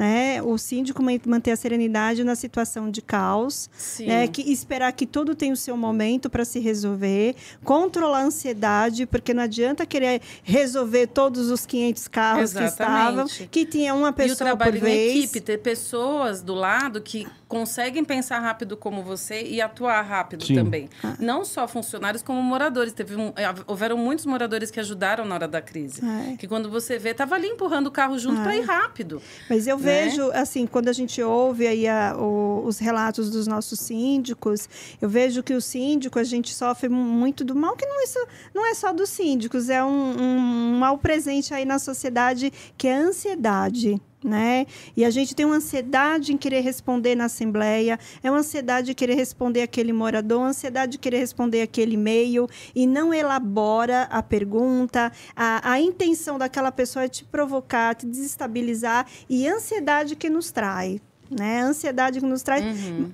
Né? 0.00 0.40
O 0.40 0.56
síndico 0.56 1.02
man- 1.02 1.20
manter 1.26 1.50
a 1.50 1.56
serenidade 1.56 2.24
na 2.24 2.34
situação 2.34 2.90
de 2.90 3.02
caos, 3.02 3.68
Sim. 3.76 4.06
né? 4.06 4.26
que 4.28 4.40
esperar 4.50 4.90
que 4.92 5.04
tudo 5.04 5.34
tenha 5.34 5.52
o 5.52 5.56
seu 5.56 5.76
momento 5.76 6.30
para 6.30 6.42
se 6.42 6.58
resolver, 6.58 7.36
controlar 7.62 8.20
a 8.20 8.24
ansiedade, 8.24 9.04
porque 9.04 9.34
não 9.34 9.42
adianta 9.42 9.84
querer 9.84 10.22
resolver 10.42 11.06
todos 11.08 11.50
os 11.50 11.66
500 11.66 12.08
carros 12.08 12.54
que 12.54 12.64
estavam, 12.64 13.24
Exatamente. 13.24 13.48
que 13.50 13.66
tinha 13.66 13.92
uma 13.94 14.08
E 14.08 14.10
o 14.10 14.14
pessoa 14.14 14.36
trabalho 14.38 14.72
por 14.72 14.78
em 14.78 14.80
vez. 14.80 15.16
equipe, 15.24 15.38
ter 15.42 15.58
pessoas 15.58 16.40
do 16.40 16.54
lado 16.54 17.02
que 17.02 17.28
conseguem 17.46 18.02
pensar 18.02 18.38
rápido 18.38 18.78
como 18.78 19.02
você 19.02 19.42
e 19.42 19.60
atuar 19.60 20.00
rápido 20.02 20.46
Sim. 20.46 20.54
também. 20.54 20.88
Ah. 21.04 21.16
Não 21.18 21.44
só 21.44 21.66
funcionários, 21.68 22.22
como 22.22 22.40
moradores. 22.42 22.92
Teve 22.94 23.16
um- 23.16 23.32
eh, 23.36 23.52
houveram 23.66 23.98
muitos 23.98 24.24
moradores 24.24 24.70
que 24.70 24.78
ajudaram 24.80 25.24
na 25.26 25.34
hora 25.34 25.48
da 25.48 25.60
crise. 25.60 26.00
É. 26.32 26.36
Que 26.36 26.46
quando 26.46 26.70
você 26.70 26.96
vê, 26.96 27.12
tava 27.12 27.34
ali 27.34 27.48
empurrando 27.48 27.88
o 27.88 27.90
carro 27.90 28.16
junto 28.18 28.40
para 28.40 28.56
ir 28.56 28.60
rápido. 28.62 29.20
Mas 29.48 29.66
eu 29.66 29.76
né? 29.76 29.82
Vejo, 29.90 30.30
assim, 30.32 30.66
quando 30.66 30.88
a 30.88 30.92
gente 30.92 31.22
ouve 31.22 31.66
aí 31.66 31.86
a- 31.88 32.16
o- 32.18 32.62
os 32.66 32.78
relatos 32.78 33.30
dos 33.30 33.46
nossos 33.46 33.78
síndicos, 33.80 34.68
eu 35.00 35.08
vejo 35.08 35.42
que 35.42 35.54
o 35.54 35.60
síndico, 35.60 36.18
a 36.18 36.24
gente 36.24 36.54
sofre 36.54 36.88
mu- 36.88 37.02
muito 37.02 37.44
do 37.44 37.54
mal, 37.54 37.76
que 37.76 37.86
não 37.86 38.02
é 38.02 38.06
só, 38.06 38.20
não 38.54 38.66
é 38.66 38.74
só 38.74 38.92
dos 38.92 39.08
síndicos, 39.10 39.68
é 39.68 39.82
um, 39.84 40.20
um 40.20 40.78
mal 40.78 40.98
presente 40.98 41.52
aí 41.54 41.64
na 41.64 41.78
sociedade, 41.78 42.52
que 42.76 42.86
é 42.88 42.94
a 42.96 43.00
ansiedade. 43.00 44.00
Né? 44.22 44.66
E 44.94 45.02
a 45.02 45.08
gente 45.08 45.34
tem 45.34 45.46
uma 45.46 45.56
ansiedade 45.56 46.32
em 46.32 46.36
querer 46.36 46.60
responder 46.60 47.14
na 47.14 47.24
Assembleia, 47.24 47.98
é 48.22 48.30
uma 48.30 48.40
ansiedade 48.40 48.90
em 48.90 48.94
querer 48.94 49.14
responder 49.14 49.62
aquele 49.62 49.94
morador, 49.94 50.40
uma 50.40 50.48
ansiedade 50.48 50.92
de 50.92 50.98
querer 50.98 51.18
responder 51.18 51.62
aquele 51.62 51.94
e-mail 51.94 52.46
e 52.74 52.86
não 52.86 53.14
elabora 53.14 54.02
a 54.02 54.22
pergunta. 54.22 55.10
A, 55.34 55.72
a 55.72 55.80
intenção 55.80 56.38
daquela 56.38 56.70
pessoa 56.70 57.06
é 57.06 57.08
te 57.08 57.24
provocar, 57.24 57.94
te 57.94 58.04
desestabilizar 58.06 59.06
e 59.28 59.48
ansiedade 59.48 60.14
que 60.14 60.28
nos 60.28 60.50
trai. 60.50 61.00
Né? 61.30 61.62
A 61.62 61.66
ansiedade 61.66 62.20
que 62.20 62.26
nos 62.26 62.42
traz, 62.42 62.62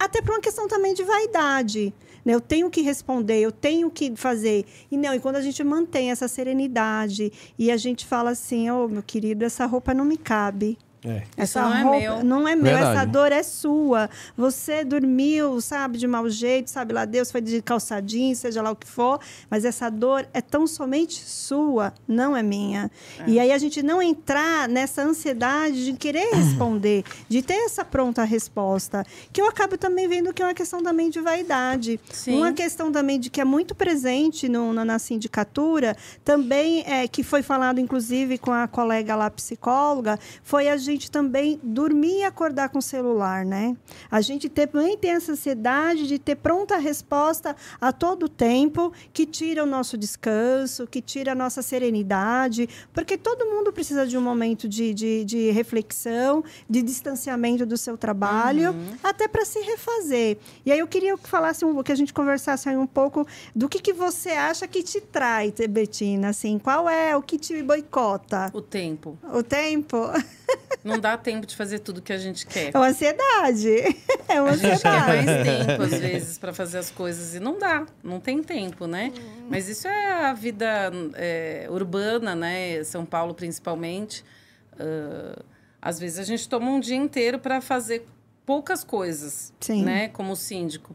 até 0.01 0.21
por 0.21 0.33
uma 0.33 0.41
questão 0.41 0.67
também 0.67 0.93
de 0.93 1.05
vaidade. 1.05 1.95
Né? 2.25 2.35
Eu 2.35 2.41
tenho 2.41 2.69
que 2.69 2.81
responder, 2.81 3.39
eu 3.41 3.53
tenho 3.53 3.89
que 3.91 4.17
fazer. 4.17 4.65
E 4.91 4.97
não, 4.97 5.15
e 5.15 5.21
quando 5.21 5.37
a 5.37 5.41
gente 5.41 5.63
mantém 5.63 6.11
essa 6.11 6.27
serenidade 6.27 7.33
e 7.57 7.71
a 7.71 7.77
gente 7.77 8.05
fala 8.05 8.31
assim, 8.31 8.69
ô 8.71 8.89
meu 8.89 9.03
querido, 9.03 9.45
essa 9.45 9.67
roupa 9.67 9.95
não 9.95 10.05
me 10.05 10.17
cabe. 10.17 10.77
É. 11.07 11.23
Essa 11.37 11.63
não 11.63 11.75
é 11.75 11.83
roupa 11.83 11.99
meu. 11.99 12.25
não 12.25 12.49
é 12.49 12.57
meu, 12.57 12.65
Verdade. 12.65 12.97
essa 12.99 13.07
dor 13.07 13.31
é 13.31 13.43
sua. 13.43 14.11
Você 14.37 14.85
dormiu, 14.85 15.61
sabe, 15.61 15.99
de 15.99 16.07
mau 16.07 16.29
jeito, 16.29 16.69
sabe 16.69 16.93
lá 16.93 17.05
Deus, 17.05 17.31
foi 17.31 17.41
de 17.41 17.63
calçadinho, 17.63 18.35
seja 18.35 18.61
lá 18.61 18.73
o 18.73 18.77
que 18.77 18.87
for, 18.87 19.21
mas 19.49 19.65
essa 19.65 19.89
dor 19.89 20.27
é 20.35 20.41
tão 20.41 20.67
somente 20.67 21.23
sua, 21.23 21.95
não 22.09 22.37
é 22.37 22.43
minha. 22.43 22.91
E 23.27 23.39
aí 23.39 23.53
a 23.53 23.59
gente 23.59 23.83
não 23.83 24.03
entrar 24.03 24.69
nessa 24.69 25.03
ansiedade 25.03 25.85
de 25.85 25.93
querer 25.93 26.35
responder, 26.35 27.05
de 27.29 27.41
ter 27.41 27.55
essa 27.55 27.85
pronta 27.85 28.25
resposta, 28.25 29.05
que 29.33 29.41
eu 29.41 29.47
acabo 29.47 29.79
também 29.79 30.09
vendo 30.09 30.33
que 30.35 30.43
é 30.43 30.47
uma 30.47 30.55
questão 30.55 30.83
também 30.83 31.09
de 31.09 31.21
vaidade. 31.21 32.01
Sim. 32.11 32.39
Uma 32.39 32.53
questão 32.53 32.91
também 32.91 33.21
de 33.21 33.31
que 33.31 33.41
é 33.41 33.45
muito 33.45 33.75
presente 33.75 34.49
no, 34.49 34.73
na, 34.73 34.85
na 34.85 34.99
sindicatura, 34.99 35.97
também 36.25 36.83
é 36.87 37.07
que 37.07 37.23
foi 37.23 37.43
falado, 37.43 37.79
inclusive, 37.79 38.39
com 38.39 38.53
a 38.53 38.67
colega 38.67 39.15
lá, 39.15 39.31
psicóloga, 39.31 40.19
foi 40.43 40.69
a 40.69 40.77
gente 40.77 40.96
também 41.11 41.61
dormir 41.63 42.21
e 42.21 42.25
acordar 42.25 42.71
com 42.71 42.79
o 42.79 42.83
celular, 42.83 43.45
né? 43.45 43.77
A 44.11 44.21
gente 44.21 44.49
também 44.49 44.97
tem 44.97 45.11
essa 45.11 45.33
ansiedade 45.33 46.07
de 46.07 46.19
ter 46.19 46.37
pronta 46.37 46.77
resposta 46.79 47.55
a 47.81 47.93
todo 47.93 48.29
tempo, 48.29 48.93
que 49.13 49.27
tira 49.27 49.63
o 49.63 49.67
nosso 49.67 49.99
descanso, 49.99 50.87
que 50.87 51.03
tira 51.03 51.33
a 51.33 51.35
nossa 51.35 51.61
serenidade, 51.63 52.69
porque 52.93 53.17
todo 53.19 53.47
mundo 53.47 53.73
precisa 53.73 54.07
de 54.07 54.17
um 54.17 54.21
momento 54.21 54.69
de, 54.69 54.95
de, 54.95 55.25
de 55.25 55.51
reflexão, 55.51 56.43
de 56.69 56.83
distanciamento 56.83 57.67
do 57.67 57.77
seu 57.77 57.97
trabalho, 57.99 58.75
até 59.03 59.29
para 59.29 59.45
se 59.45 59.61
refazer. 59.61 60.39
E 60.65 60.73
aí 60.73 60.79
eu 60.79 60.87
queria 60.87 61.17
que 61.17 61.29
falasse 61.29 61.65
um, 61.65 61.83
que 61.83 61.93
a 61.93 61.97
gente 61.97 62.13
conversasse 62.13 62.69
aí 62.69 62.77
um 62.77 62.87
pouco 62.87 63.27
do 63.55 63.69
que, 63.69 63.81
que 63.81 63.93
você 63.93 64.31
acha 64.31 64.67
que 64.67 64.83
te 64.83 65.01
trai, 65.01 65.53
Betina, 65.69 66.29
assim, 66.29 66.59
qual 66.59 66.89
é 66.89 67.17
o 67.17 67.23
que 67.23 67.39
te 67.39 67.63
boicota? 67.63 68.51
O 68.55 68.63
tempo. 68.63 69.19
O 69.33 69.43
tempo? 69.43 69.97
Não 70.87 71.01
dá 71.01 71.19
tempo 71.19 71.47
de 71.47 71.57
fazer 71.57 71.81
tudo 71.81 72.01
que 72.01 72.13
a 72.13 72.19
gente 72.19 72.47
quer. 72.47 72.71
É 72.73 72.79
uma 72.79 72.89
ansiedade. 72.89 73.69
É 74.29 74.43
uma 74.43 74.51
A 74.51 74.57
gente 74.57 74.83
quer 74.83 74.89
ansiedade. 74.89 75.25
mais 75.25 75.47
tempo, 75.67 75.83
às 75.85 76.01
vezes, 76.01 76.39
para 76.39 76.53
fazer 76.53 76.79
as 76.79 76.91
coisas. 76.91 77.37
E 77.37 77.39
não 77.39 77.57
dá, 77.57 77.87
não 78.03 78.19
tem 78.19 78.43
tempo, 78.43 78.89
né? 78.89 79.13
Mas 79.49 79.69
isso 79.69 79.87
é 79.87 80.25
a 80.25 80.33
vida 80.33 80.91
é, 81.15 81.69
urbana, 81.71 82.35
né? 82.35 82.83
São 82.83 83.07
Paulo, 83.07 83.35
principalmente. 83.35 84.25
Uh, 84.73 85.45
às 85.81 86.01
vezes 86.01 86.19
a 86.19 86.25
gente 86.25 86.49
toma 86.49 86.69
um 86.71 86.81
dia 86.81 86.97
inteiro 86.97 87.39
para 87.39 87.61
fazer 87.61 88.05
poucas 88.45 88.83
coisas, 88.83 89.53
Sim. 89.61 89.85
né? 89.85 90.09
Como 90.09 90.35
síndico. 90.35 90.95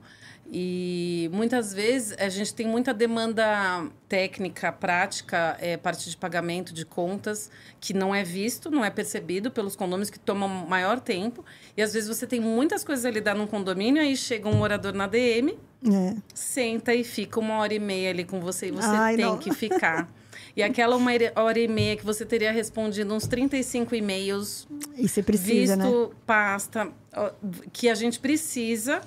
E 0.54 1.30
muitas 1.32 1.74
vezes 1.74 2.14
a 2.20 2.28
gente 2.28 2.54
tem 2.54 2.68
muita 2.68 2.94
demanda 2.94 3.88
técnica, 4.10 4.70
prática, 4.70 5.56
é, 5.62 5.78
parte 5.78 6.10
de 6.10 6.18
pagamento 6.18 6.74
de 6.74 6.86
contas, 6.86 7.50
que 7.80 7.94
não 7.94 8.14
é 8.14 8.22
visto, 8.22 8.70
não 8.70 8.84
é 8.84 8.90
percebido 8.90 9.50
pelos 9.50 9.78
condomínios, 9.78 10.10
que 10.10 10.20
tomam 10.20 10.50
maior 10.50 11.00
tempo. 11.00 11.46
E 11.78 11.82
às 11.82 11.94
vezes 11.94 12.10
você 12.10 12.28
tem 12.28 12.42
muitas 12.42 12.84
coisas 12.84 13.06
a 13.06 13.10
lidar 13.10 13.34
num 13.34 13.48
condomínio, 13.48 14.02
aí 14.02 14.18
chega 14.18 14.50
um 14.50 14.54
morador 14.56 14.94
na 14.94 15.08
DM, 15.08 15.58
É. 15.90 16.16
senta 16.34 16.94
e 16.94 17.06
fica 17.06 17.40
uma 17.40 17.58
hora 17.60 17.74
e 17.74 17.80
meia 17.80 18.10
ali 18.10 18.26
com 18.26 18.42
você 18.42 18.68
e 18.68 18.72
você 18.72 18.88
Ai, 18.90 19.16
tem 19.16 19.26
não. 19.26 19.38
que 19.38 19.54
ficar. 19.54 20.10
E 20.54 20.62
aquela 20.62 20.98
uma 20.98 21.12
hora 21.38 21.60
e 21.60 21.68
meia 21.68 21.96
que 21.96 22.04
você 22.04 22.26
teria 22.26 22.52
respondido 22.52 23.14
uns 23.14 23.26
35 23.26 23.96
e-mails, 23.96 24.68
E 24.98 25.08
você 25.08 25.24
precisa, 25.24 25.78
né? 25.78 25.86
visto 25.86 26.14
pasta 26.26 26.90
ó, 27.16 27.32
que 27.72 27.88
a 27.88 27.96
gente 27.96 28.20
precisa, 28.20 29.00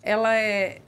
ela 0.00 0.32
é 0.36 0.80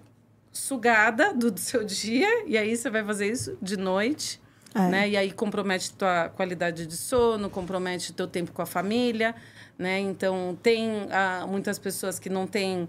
sugada 0.54 1.34
do, 1.34 1.50
do 1.50 1.60
seu 1.60 1.84
dia, 1.84 2.46
e 2.46 2.56
aí 2.56 2.74
você 2.74 2.88
vai 2.88 3.04
fazer 3.04 3.26
isso 3.26 3.58
de 3.60 3.76
noite. 3.76 4.40
É. 4.74 4.88
Né? 4.88 5.08
E 5.10 5.16
aí 5.16 5.30
compromete 5.30 5.92
tua 5.92 6.30
qualidade 6.30 6.86
de 6.86 6.96
sono, 6.96 7.48
compromete 7.48 8.12
teu 8.12 8.26
tempo 8.26 8.50
com 8.50 8.60
a 8.60 8.66
família, 8.66 9.32
né? 9.78 10.00
Então 10.00 10.58
tem 10.60 11.06
ah, 11.12 11.46
muitas 11.48 11.78
pessoas 11.78 12.18
que 12.18 12.28
não 12.28 12.44
têm 12.44 12.88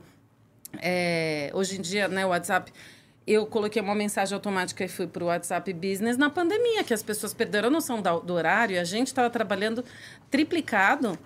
é, 0.81 1.51
hoje 1.53 1.77
em 1.77 1.81
dia, 1.81 2.07
né, 2.07 2.25
o 2.25 2.29
WhatsApp, 2.29 2.71
eu 3.27 3.45
coloquei 3.45 3.81
uma 3.81 3.95
mensagem 3.95 4.35
automática 4.35 4.83
e 4.83 4.87
fui 4.87 5.07
para 5.07 5.23
o 5.23 5.27
WhatsApp 5.27 5.73
Business 5.73 6.15
na 6.15 6.29
pandemia, 6.29 6.83
que 6.83 6.93
as 6.93 7.01
pessoas 7.01 7.33
perderam 7.33 7.69
a 7.69 7.71
noção 7.71 8.01
do 8.01 8.33
horário, 8.33 8.79
a 8.79 8.83
gente 8.83 9.07
estava 9.07 9.29
trabalhando 9.29 9.83
triplicado 10.29 11.17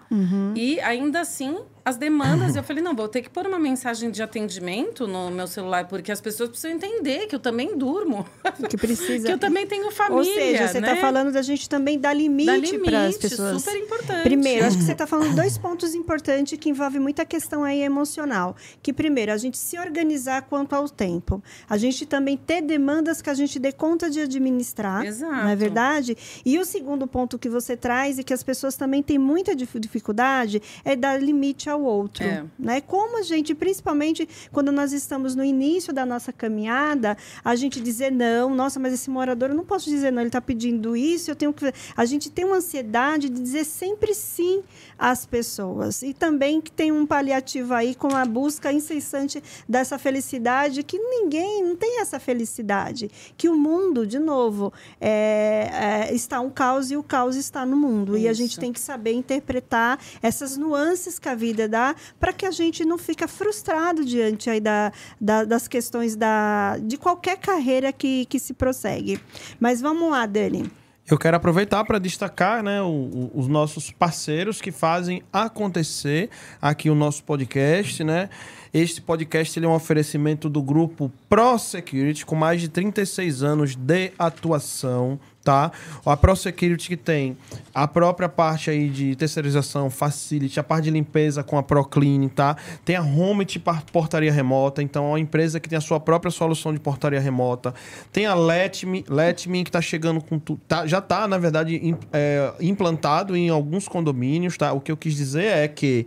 e 0.55 0.79
ainda 0.79 1.19
assim 1.19 1.59
as 1.89 1.97
demandas, 1.97 2.55
eu 2.55 2.63
falei, 2.63 2.83
não, 2.83 2.95
vou 2.95 3.07
ter 3.07 3.21
que 3.21 3.29
pôr 3.29 3.45
uma 3.47 3.59
mensagem 3.59 4.11
de 4.11 4.21
atendimento 4.23 5.07
no 5.07 5.29
meu 5.31 5.47
celular, 5.47 5.87
porque 5.87 6.11
as 6.11 6.21
pessoas 6.21 6.49
precisam 6.49 6.71
entender 6.75 7.27
que 7.27 7.35
eu 7.35 7.39
também 7.39 7.77
durmo, 7.77 8.25
Que 8.69 8.77
precisa. 8.77 9.25
que 9.27 9.33
eu 9.33 9.37
também 9.37 9.65
tenho 9.67 9.89
família, 9.91 10.17
Ou 10.17 10.23
seja, 10.23 10.67
você 10.67 10.77
está 10.79 10.93
né? 10.95 11.01
falando 11.01 11.31
da 11.31 11.41
gente 11.41 11.67
também 11.67 11.97
dar 11.99 12.13
limite 12.13 12.77
para 12.79 13.05
as 13.07 13.17
pessoas. 13.17 13.61
super 13.63 13.77
importante. 13.77 14.23
Primeiro, 14.23 14.65
acho 14.65 14.77
que 14.77 14.83
você 14.83 14.91
está 14.91 15.05
falando 15.07 15.35
dois 15.35 15.57
pontos 15.57 15.93
importantes 15.95 16.57
que 16.59 16.69
envolvem 16.69 16.99
muita 17.01 17.25
questão 17.25 17.63
aí 17.63 17.81
emocional. 17.81 18.55
Que 18.81 18.93
primeiro, 18.93 19.31
a 19.31 19.37
gente 19.37 19.57
se 19.57 19.77
organizar 19.79 20.43
quanto 20.43 20.73
ao 20.73 20.87
tempo. 20.89 21.41
A 21.69 21.77
gente 21.77 22.05
também 22.05 22.37
ter 22.37 22.61
demandas 22.61 23.21
que 23.21 23.29
a 23.29 23.33
gente 23.33 23.57
dê 23.59 23.71
conta 23.71 24.09
de 24.09 24.19
administrar. 24.21 25.05
Exato. 25.05 25.33
Não 25.33 25.49
é 25.49 25.55
verdade? 25.55 26.17
E 26.45 26.57
o 26.59 26.65
segundo 26.65 27.07
ponto 27.07 27.37
que 27.39 27.49
você 27.49 27.75
traz 27.75 28.19
e 28.19 28.23
que 28.23 28.33
as 28.33 28.43
pessoas 28.43 28.75
também 28.75 29.01
têm 29.01 29.17
muita 29.17 29.55
dif- 29.55 29.79
dificuldade 29.79 30.61
é 30.85 30.95
dar 30.95 31.21
limite 31.21 31.69
ao 31.69 31.78
outro. 31.83 32.23
É. 32.23 32.43
Né? 32.57 32.81
Como 32.81 33.19
a 33.19 33.21
gente, 33.21 33.53
principalmente 33.53 34.27
quando 34.51 34.71
nós 34.71 34.93
estamos 34.93 35.35
no 35.35 35.43
início 35.43 35.93
da 35.93 36.05
nossa 36.05 36.31
caminhada, 36.31 37.17
a 37.43 37.55
gente 37.55 37.81
dizer 37.81 38.11
não, 38.11 38.53
nossa, 38.53 38.79
mas 38.79 38.93
esse 38.93 39.09
morador 39.09 39.49
eu 39.49 39.55
não 39.55 39.65
posso 39.65 39.89
dizer 39.89 40.11
não, 40.11 40.21
ele 40.21 40.29
está 40.29 40.41
pedindo 40.41 40.95
isso, 40.95 41.31
eu 41.31 41.35
tenho 41.35 41.53
que. 41.53 41.71
A 41.95 42.05
gente 42.05 42.29
tem 42.29 42.45
uma 42.45 42.57
ansiedade 42.57 43.29
de 43.29 43.41
dizer 43.41 43.65
sempre 43.65 44.13
sim 44.13 44.63
às 44.97 45.25
pessoas. 45.25 46.01
E 46.01 46.13
também 46.13 46.59
que 46.59 46.71
tem 46.71 46.91
um 46.91 47.05
paliativo 47.05 47.73
aí 47.73 47.95
com 47.95 48.15
a 48.15 48.25
busca 48.25 48.71
incessante 48.71 49.41
dessa 49.67 49.97
felicidade, 49.97 50.83
que 50.83 50.97
ninguém 50.97 51.63
não 51.63 51.75
tem 51.75 52.01
essa 52.01 52.19
felicidade. 52.19 53.09
Que 53.37 53.47
o 53.47 53.55
mundo, 53.55 54.05
de 54.05 54.19
novo, 54.19 54.73
é, 54.99 56.07
é, 56.09 56.13
está 56.13 56.39
um 56.41 56.49
caos 56.49 56.91
e 56.91 56.97
o 56.97 57.03
caos 57.03 57.35
está 57.35 57.65
no 57.65 57.75
mundo. 57.75 58.17
E 58.17 58.27
a 58.27 58.33
gente 58.33 58.51
Isso. 58.51 58.59
tem 58.59 58.73
que 58.73 58.79
saber 58.79 59.13
interpretar 59.13 59.99
essas 60.21 60.57
nuances 60.57 61.17
que 61.17 61.29
a 61.29 61.35
vida 61.35 61.58
dá 61.67 61.95
para 62.19 62.31
que 62.33 62.45
a 62.45 62.51
gente 62.51 62.85
não 62.85 62.97
fique 62.97 63.27
frustrado 63.27 64.05
diante 64.05 64.49
aí 64.49 64.59
da, 64.59 64.91
da- 65.19 65.43
das 65.43 65.67
questões 65.67 66.15
da, 66.15 66.77
de 66.81 66.97
qualquer 66.97 67.37
carreira 67.37 67.91
que, 67.91 68.25
que 68.25 68.39
se 68.39 68.53
prossegue. 68.53 69.19
Mas 69.59 69.81
vamos 69.81 70.09
lá, 70.11 70.25
Dani. 70.25 70.69
Eu 71.09 71.17
quero 71.17 71.35
aproveitar 71.37 71.83
para 71.85 71.97
destacar 71.97 72.61
né, 72.61 72.81
o- 72.83 72.85
o- 72.85 73.31
os 73.33 73.47
nossos 73.47 73.89
parceiros 73.91 74.61
que 74.61 74.71
fazem 74.71 75.23
acontecer 75.33 76.29
aqui 76.61 76.87
o 76.89 76.93
nosso 76.93 77.23
podcast. 77.23 78.03
Né? 78.03 78.29
Este 78.71 79.01
podcast 79.01 79.57
ele 79.57 79.65
é 79.65 79.69
um 79.69 79.73
oferecimento 79.73 80.47
do 80.47 80.61
grupo 80.61 81.11
Pro 81.27 81.57
Security, 81.57 82.23
com 82.27 82.35
mais 82.35 82.61
de 82.61 82.69
36 82.69 83.41
anos 83.41 83.75
de 83.75 84.11
atuação. 84.19 85.19
Tá? 85.41 85.71
A 86.05 86.17
Pro 86.17 86.35
Security 86.35 86.89
que 86.89 86.97
tem 86.97 87.35
a 87.73 87.87
própria 87.87 88.27
parte 88.27 88.69
aí 88.69 88.89
de 88.89 89.15
terceirização, 89.15 89.89
facility, 89.89 90.59
a 90.59 90.63
parte 90.63 90.83
de 90.83 90.91
limpeza 90.91 91.43
com 91.43 91.57
a 91.57 91.63
Proclean, 91.63 92.27
tá? 92.27 92.57
Tem 92.83 92.95
a 92.97 93.01
Homit 93.01 93.57
par- 93.57 93.83
portaria 93.85 94.31
remota, 94.31 94.83
então 94.83 95.05
é 95.05 95.07
uma 95.09 95.19
empresa 95.19 95.59
que 95.59 95.69
tem 95.69 95.77
a 95.77 95.81
sua 95.81 95.99
própria 95.99 96.29
solução 96.29 96.73
de 96.73 96.79
portaria 96.79 97.19
remota. 97.21 97.73
Tem 98.11 98.25
a 98.25 98.35
Letme, 98.35 99.03
Letme 99.07 99.63
que 99.63 99.71
tá 99.71 99.81
chegando 99.81 100.21
com 100.21 100.37
tudo, 100.37 100.59
tá, 100.67 100.85
já 100.85 100.99
tá, 101.01 101.27
na 101.27 101.37
verdade, 101.37 101.95
é, 102.11 102.53
implantado 102.59 103.35
em 103.35 103.49
alguns 103.49 103.87
condomínios, 103.87 104.57
tá? 104.57 104.73
O 104.73 104.81
que 104.81 104.91
eu 104.91 104.97
quis 104.97 105.15
dizer 105.15 105.45
é 105.45 105.67
que 105.67 106.05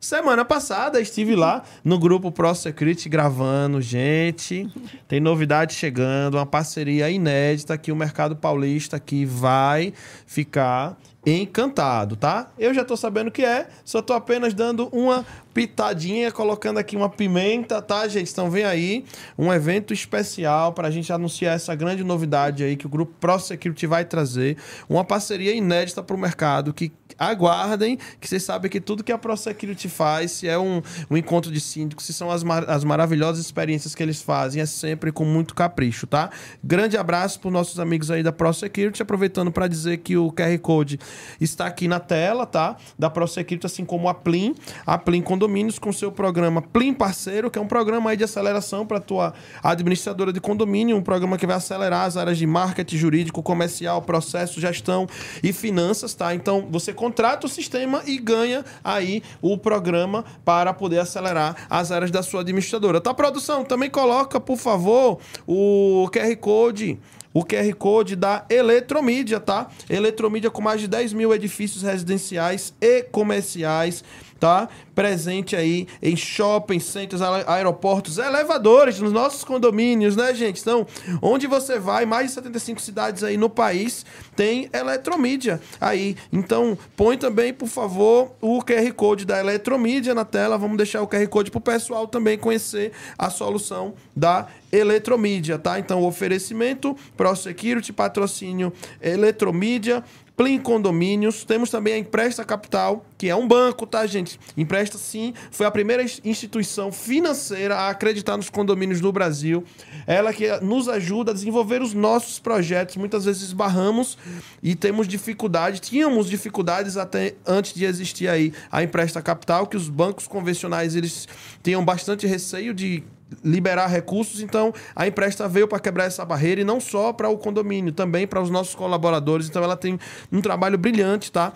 Semana 0.00 0.46
passada 0.46 0.98
estive 0.98 1.36
lá 1.36 1.62
no 1.84 1.98
grupo 1.98 2.32
Pro 2.32 2.54
Security 2.54 3.06
gravando, 3.06 3.82
gente. 3.82 4.66
Tem 5.06 5.20
novidade 5.20 5.74
chegando, 5.74 6.38
uma 6.38 6.46
parceria 6.46 7.10
inédita 7.10 7.76
que 7.76 7.92
o 7.92 7.96
mercado 7.96 8.34
paulista 8.34 8.96
aqui 8.96 9.26
vai 9.26 9.92
ficar 10.24 10.96
encantado, 11.26 12.16
tá? 12.16 12.50
Eu 12.58 12.72
já 12.72 12.82
tô 12.82 12.96
sabendo 12.96 13.28
o 13.28 13.30
que 13.30 13.44
é, 13.44 13.68
só 13.84 14.00
tô 14.00 14.14
apenas 14.14 14.54
dando 14.54 14.88
uma 14.90 15.22
pitadinha, 15.52 16.30
colocando 16.30 16.78
aqui 16.78 16.96
uma 16.96 17.08
pimenta, 17.08 17.82
tá, 17.82 18.06
gente? 18.08 18.30
Então 18.30 18.50
vem 18.50 18.64
aí 18.64 19.04
um 19.38 19.52
evento 19.52 19.92
especial 19.92 20.72
para 20.72 20.88
a 20.88 20.90
gente 20.90 21.12
anunciar 21.12 21.54
essa 21.56 21.74
grande 21.74 22.04
novidade 22.04 22.62
aí 22.62 22.76
que 22.76 22.86
o 22.86 22.88
grupo 22.88 23.12
Pro 23.20 23.38
Security 23.38 23.86
vai 23.86 24.04
trazer, 24.04 24.56
uma 24.88 25.04
parceria 25.04 25.52
inédita 25.54 26.02
para 26.02 26.14
o 26.14 26.18
mercado 26.18 26.72
que 26.72 26.92
aguardem, 27.18 27.98
que 28.20 28.28
vocês 28.28 28.42
sabem 28.42 28.70
que 28.70 28.80
tudo 28.80 29.04
que 29.04 29.12
a 29.12 29.18
Pro 29.18 29.36
Security 29.36 29.88
faz, 29.88 30.30
se 30.30 30.48
é 30.48 30.58
um, 30.58 30.80
um 31.10 31.16
encontro 31.16 31.50
de 31.50 31.60
síndicos, 31.60 32.06
se 32.06 32.12
são 32.12 32.30
as, 32.30 32.42
mar- 32.42 32.68
as 32.68 32.82
maravilhosas 32.84 33.44
experiências 33.44 33.94
que 33.94 34.02
eles 34.02 34.22
fazem, 34.22 34.62
é 34.62 34.66
sempre 34.66 35.12
com 35.12 35.24
muito 35.24 35.54
capricho, 35.54 36.06
tá? 36.06 36.30
Grande 36.64 36.96
abraço 36.96 37.40
para 37.40 37.50
nossos 37.50 37.78
amigos 37.78 38.10
aí 38.10 38.22
da 38.22 38.32
Pro 38.32 38.52
Security, 38.54 39.02
aproveitando 39.02 39.50
para 39.52 39.66
dizer 39.68 39.98
que 39.98 40.16
o 40.16 40.32
QR 40.32 40.56
Code 40.60 40.98
está 41.40 41.66
aqui 41.66 41.86
na 41.88 42.00
tela, 42.00 42.46
tá? 42.46 42.76
Da 42.98 43.10
Pro 43.10 43.26
Security, 43.26 43.66
assim 43.66 43.84
como 43.84 44.08
a 44.08 44.14
Plim, 44.14 44.54
a 44.86 44.96
Plim 44.96 45.20
Condomínios 45.40 45.78
com 45.78 45.90
seu 45.90 46.12
programa 46.12 46.60
Plim 46.60 46.92
Parceiro, 46.92 47.50
que 47.50 47.58
é 47.58 47.62
um 47.62 47.66
programa 47.66 48.10
aí 48.10 48.16
de 48.18 48.22
aceleração 48.22 48.84
para 48.84 49.00
tua 49.00 49.32
administradora 49.62 50.34
de 50.34 50.38
condomínio, 50.38 50.94
um 50.94 51.02
programa 51.02 51.38
que 51.38 51.46
vai 51.46 51.56
acelerar 51.56 52.04
as 52.04 52.18
áreas 52.18 52.36
de 52.36 52.46
marketing, 52.46 52.98
jurídico, 52.98 53.42
comercial, 53.42 54.02
processo, 54.02 54.60
gestão 54.60 55.08
e 55.42 55.50
finanças, 55.50 56.12
tá? 56.12 56.34
Então, 56.34 56.68
você 56.70 56.92
contrata 56.92 57.46
o 57.46 57.48
sistema 57.48 58.02
e 58.04 58.18
ganha 58.18 58.62
aí 58.84 59.22
o 59.40 59.56
programa 59.56 60.26
para 60.44 60.74
poder 60.74 60.98
acelerar 60.98 61.56
as 61.70 61.90
áreas 61.90 62.10
da 62.10 62.22
sua 62.22 62.42
administradora. 62.42 63.00
Tá, 63.00 63.14
produção? 63.14 63.64
Também 63.64 63.88
coloca, 63.88 64.38
por 64.38 64.58
favor, 64.58 65.20
o 65.46 66.06
QR 66.12 66.36
Code 66.36 66.98
o 67.32 67.44
QR 67.44 67.72
Code 67.74 68.16
da 68.16 68.44
Eletromídia, 68.50 69.38
tá? 69.38 69.68
Eletromídia 69.88 70.50
com 70.50 70.60
mais 70.60 70.80
de 70.80 70.88
10 70.88 71.12
mil 71.12 71.32
edifícios 71.32 71.82
residenciais 71.82 72.74
e 72.80 73.02
comerciais, 73.04 74.02
tá? 74.40 74.68
Presente 74.94 75.54
aí 75.54 75.86
em 76.02 76.16
shopping 76.16 76.80
centers, 76.80 77.20
ae- 77.22 77.44
aeroportos, 77.46 78.18
elevadores 78.18 78.98
nos 78.98 79.12
nossos 79.12 79.44
condomínios, 79.44 80.16
né, 80.16 80.34
gente? 80.34 80.60
Então, 80.60 80.86
onde 81.22 81.46
você 81.46 81.78
vai, 81.78 82.04
mais 82.06 82.28
de 82.28 82.32
75 82.32 82.80
cidades 82.80 83.22
aí 83.22 83.36
no 83.36 83.48
país 83.50 84.04
tem 84.34 84.68
Eletromídia 84.72 85.60
aí. 85.80 86.16
Então, 86.32 86.76
põe 86.96 87.16
também, 87.18 87.52
por 87.52 87.68
favor, 87.68 88.32
o 88.40 88.60
QR 88.62 88.90
Code 88.94 89.24
da 89.26 89.38
Eletromídia 89.38 90.14
na 90.14 90.24
tela. 90.24 90.56
Vamos 90.56 90.76
deixar 90.78 91.02
o 91.02 91.06
QR 91.06 91.26
Code 91.28 91.50
pro 91.50 91.60
pessoal 91.60 92.06
também 92.08 92.38
conhecer 92.38 92.92
a 93.18 93.28
solução 93.28 93.94
da 94.16 94.46
Eletromídia, 94.72 95.58
tá? 95.58 95.78
Então, 95.78 96.02
oferecimento, 96.04 96.96
Pro 97.16 97.34
Security, 97.36 97.92
patrocínio 97.92 98.72
Eletromídia, 99.02 100.02
Plim 100.40 100.58
Condomínios. 100.58 101.44
Temos 101.44 101.68
também 101.68 101.92
a 101.92 101.98
Empresta 101.98 102.42
Capital, 102.46 103.04
que 103.18 103.28
é 103.28 103.36
um 103.36 103.46
banco, 103.46 103.86
tá, 103.86 104.06
gente? 104.06 104.40
Empresta 104.56 104.96
sim, 104.96 105.34
foi 105.50 105.66
a 105.66 105.70
primeira 105.70 106.02
ins- 106.02 106.18
instituição 106.24 106.90
financeira 106.90 107.76
a 107.76 107.90
acreditar 107.90 108.38
nos 108.38 108.48
condomínios 108.48 109.02
no 109.02 109.12
Brasil. 109.12 109.62
Ela 110.06 110.32
que 110.32 110.48
nos 110.62 110.88
ajuda 110.88 111.32
a 111.32 111.34
desenvolver 111.34 111.82
os 111.82 111.92
nossos 111.92 112.38
projetos. 112.38 112.96
Muitas 112.96 113.26
vezes 113.26 113.42
esbarramos 113.42 114.16
e 114.62 114.74
temos 114.74 115.06
dificuldade, 115.06 115.78
tínhamos 115.78 116.26
dificuldades 116.30 116.96
até 116.96 117.34
antes 117.46 117.74
de 117.74 117.84
existir 117.84 118.26
aí 118.26 118.50
a 118.72 118.82
Empresta 118.82 119.20
Capital, 119.20 119.66
que 119.66 119.76
os 119.76 119.90
bancos 119.90 120.26
convencionais 120.26 120.96
eles 120.96 121.28
tinham 121.62 121.84
bastante 121.84 122.26
receio 122.26 122.72
de 122.72 123.02
liberar 123.44 123.86
recursos, 123.86 124.40
então 124.40 124.72
a 124.94 125.06
empresta 125.06 125.48
veio 125.48 125.68
para 125.68 125.78
quebrar 125.78 126.04
essa 126.04 126.24
barreira 126.24 126.60
e 126.60 126.64
não 126.64 126.80
só 126.80 127.12
para 127.12 127.28
o 127.28 127.38
condomínio, 127.38 127.92
também 127.92 128.26
para 128.26 128.40
os 128.40 128.50
nossos 128.50 128.74
colaboradores. 128.74 129.48
Então 129.48 129.62
ela 129.62 129.76
tem 129.76 129.98
um 130.32 130.40
trabalho 130.40 130.78
brilhante, 130.78 131.30
tá? 131.30 131.52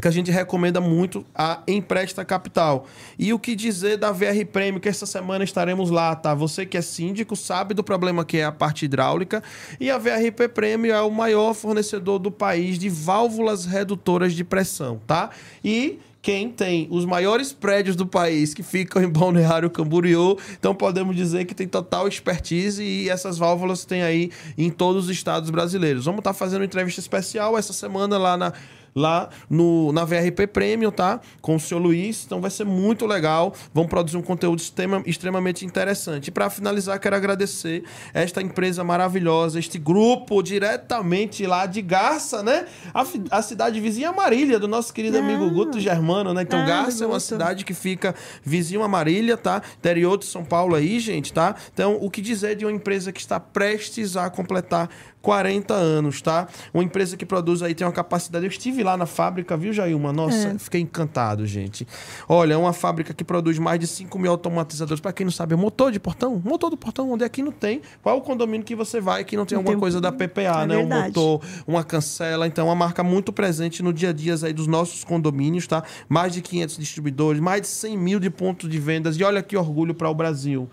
que 0.00 0.06
a 0.06 0.10
gente 0.10 0.30
recomenda 0.30 0.80
muito 0.80 1.24
a 1.34 1.62
Empresta 1.66 2.24
Capital. 2.24 2.86
E 3.18 3.32
o 3.32 3.38
que 3.38 3.56
dizer 3.56 3.96
da 3.96 4.12
VR 4.12 4.46
Prêmio, 4.50 4.80
que 4.80 4.88
essa 4.88 5.06
semana 5.06 5.42
estaremos 5.42 5.90
lá, 5.90 6.14
tá? 6.14 6.32
Você 6.32 6.64
que 6.64 6.76
é 6.76 6.82
síndico 6.82 7.34
sabe 7.34 7.74
do 7.74 7.82
problema 7.82 8.24
que 8.24 8.38
é 8.38 8.44
a 8.44 8.52
parte 8.52 8.84
hidráulica. 8.84 9.42
E 9.80 9.90
a 9.90 9.98
VRP 9.98 10.48
Prêmio 10.48 10.92
é 10.92 11.00
o 11.00 11.10
maior 11.10 11.54
fornecedor 11.54 12.20
do 12.20 12.30
país 12.30 12.78
de 12.78 12.88
válvulas 12.88 13.64
redutoras 13.64 14.32
de 14.32 14.44
pressão, 14.44 15.00
tá? 15.06 15.30
E 15.64 15.98
quem 16.22 16.50
tem 16.50 16.86
os 16.90 17.04
maiores 17.04 17.52
prédios 17.52 17.96
do 17.96 18.06
país 18.06 18.52
que 18.52 18.62
ficam 18.62 19.02
em 19.02 19.08
Balneário 19.08 19.70
Camboriú. 19.70 20.36
Então 20.58 20.74
podemos 20.74 21.16
dizer 21.16 21.46
que 21.46 21.54
tem 21.54 21.66
total 21.66 22.06
expertise 22.06 22.82
e 22.82 23.08
essas 23.08 23.38
válvulas 23.38 23.84
tem 23.84 24.02
aí 24.02 24.30
em 24.56 24.70
todos 24.70 25.04
os 25.04 25.10
estados 25.10 25.50
brasileiros. 25.50 26.04
Vamos 26.04 26.20
estar 26.20 26.32
tá 26.32 26.38
fazendo 26.38 26.60
uma 26.60 26.66
entrevista 26.66 27.00
especial 27.00 27.56
essa 27.56 27.72
semana 27.72 28.18
lá 28.18 28.36
na 28.36 28.52
lá 28.94 29.28
no, 29.48 29.92
na 29.92 30.04
VRP 30.04 30.46
Premium, 30.46 30.90
tá? 30.90 31.20
Com 31.40 31.56
o 31.56 31.60
senhor 31.60 31.80
Luiz. 31.80 32.24
Então 32.24 32.40
vai 32.40 32.50
ser 32.50 32.64
muito 32.64 33.06
legal. 33.06 33.54
Vamos 33.72 33.90
produzir 33.90 34.16
um 34.16 34.22
conteúdo 34.22 34.58
extrema, 34.58 35.02
extremamente 35.06 35.64
interessante. 35.64 36.28
E 36.28 36.30
para 36.30 36.50
finalizar, 36.50 36.98
quero 36.98 37.16
agradecer 37.16 37.84
esta 38.12 38.42
empresa 38.42 38.82
maravilhosa, 38.84 39.58
este 39.58 39.78
grupo 39.78 40.42
diretamente 40.42 41.46
lá 41.46 41.66
de 41.66 41.82
Garça, 41.82 42.42
né? 42.42 42.66
A, 42.92 43.04
a 43.30 43.42
cidade 43.42 43.80
vizinha 43.80 44.12
Marília, 44.12 44.58
do 44.58 44.68
nosso 44.68 44.92
querido 44.92 45.16
ah. 45.16 45.20
amigo 45.20 45.50
Guto 45.50 45.80
Germano, 45.80 46.34
né? 46.34 46.42
Então, 46.42 46.60
ah, 46.60 46.66
Garça 46.66 47.04
é 47.04 47.06
uma 47.06 47.20
cidade 47.20 47.64
que 47.64 47.74
fica 47.74 48.14
vizinho 48.42 48.82
a 48.82 48.88
Marília, 48.88 49.36
tá? 49.36 49.62
Interior 49.78 50.18
de 50.18 50.26
São 50.26 50.44
Paulo 50.44 50.74
aí, 50.74 50.98
gente, 51.00 51.32
tá? 51.32 51.54
Então, 51.72 51.98
o 52.00 52.10
que 52.10 52.20
dizer 52.20 52.56
de 52.56 52.64
uma 52.64 52.72
empresa 52.72 53.12
que 53.12 53.20
está 53.20 53.38
prestes 53.40 54.16
a 54.16 54.28
completar 54.30 54.88
40 55.22 55.74
anos, 55.74 56.22
tá? 56.22 56.48
Uma 56.72 56.82
empresa 56.82 57.16
que 57.16 57.26
produz 57.26 57.62
aí 57.62 57.74
tem 57.74 57.86
uma 57.86 57.92
capacidade. 57.92 58.44
Eu 58.44 58.50
estive 58.50 58.79
lá 58.82 58.96
na 58.96 59.06
fábrica, 59.06 59.56
viu, 59.56 59.72
Jailma? 59.72 60.12
Nossa, 60.12 60.48
é. 60.48 60.58
fiquei 60.58 60.80
encantado, 60.80 61.46
gente. 61.46 61.86
Olha, 62.28 62.54
é 62.54 62.56
uma 62.56 62.72
fábrica 62.72 63.12
que 63.12 63.24
produz 63.24 63.58
mais 63.58 63.78
de 63.78 63.86
5 63.86 64.18
mil 64.18 64.30
automatizadores. 64.30 65.00
Para 65.00 65.12
quem 65.12 65.24
não 65.24 65.30
sabe, 65.32 65.54
é 65.54 65.56
motor 65.56 65.92
de 65.92 66.00
portão. 66.00 66.40
Motor 66.44 66.70
do 66.70 66.76
portão, 66.76 67.10
onde 67.10 67.24
aqui 67.24 67.42
não 67.42 67.52
tem. 67.52 67.82
Qual 68.02 68.16
é 68.16 68.18
o 68.18 68.22
condomínio 68.22 68.64
que 68.64 68.74
você 68.74 69.00
vai 69.00 69.24
que 69.24 69.36
não 69.36 69.44
tem 69.44 69.56
não 69.56 69.60
alguma 69.60 69.74
tem... 69.74 69.80
coisa 69.80 70.00
da 70.00 70.12
PPA, 70.12 70.62
é 70.62 70.66
né? 70.66 70.76
Verdade. 70.76 71.02
Um 71.02 71.06
motor, 71.06 71.40
uma 71.66 71.84
cancela. 71.84 72.46
Então, 72.46 72.66
é 72.66 72.68
uma 72.68 72.74
marca 72.74 73.02
muito 73.02 73.32
presente 73.32 73.82
no 73.82 73.92
dia 73.92 74.10
a 74.10 74.12
dia 74.12 74.34
aí 74.42 74.52
dos 74.52 74.66
nossos 74.66 75.04
condomínios, 75.04 75.66
tá? 75.66 75.82
Mais 76.08 76.32
de 76.32 76.40
500 76.40 76.78
distribuidores, 76.78 77.40
mais 77.40 77.62
de 77.62 77.68
100 77.68 77.98
mil 77.98 78.20
de 78.20 78.30
pontos 78.30 78.68
de 78.68 78.78
vendas. 78.78 79.16
E 79.16 79.24
olha 79.24 79.42
que 79.42 79.56
orgulho 79.56 79.94
para 79.94 80.08
o 80.08 80.14
Brasil 80.14 80.68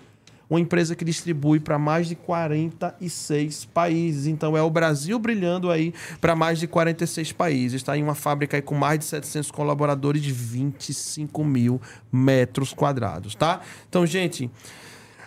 uma 0.49 0.59
empresa 0.59 0.95
que 0.95 1.03
distribui 1.03 1.59
para 1.59 1.77
mais 1.77 2.07
de 2.07 2.15
46 2.15 3.65
países. 3.65 4.27
Então 4.27 4.55
é 4.55 4.61
o 4.61 4.69
Brasil 4.69 5.19
brilhando 5.19 5.69
aí 5.69 5.93
para 6.21 6.35
mais 6.35 6.59
de 6.59 6.67
46 6.67 7.31
países. 7.33 7.81
Está 7.81 7.97
em 7.97 8.03
uma 8.03 8.15
fábrica 8.15 8.61
com 8.61 8.75
mais 8.75 8.99
de 8.99 9.05
700 9.05 9.51
colaboradores 9.51 10.21
de 10.21 10.31
25 10.31 11.43
mil 11.43 11.81
metros 12.11 12.73
quadrados, 12.73 13.35
tá? 13.35 13.61
Então, 13.89 14.05
gente, 14.05 14.49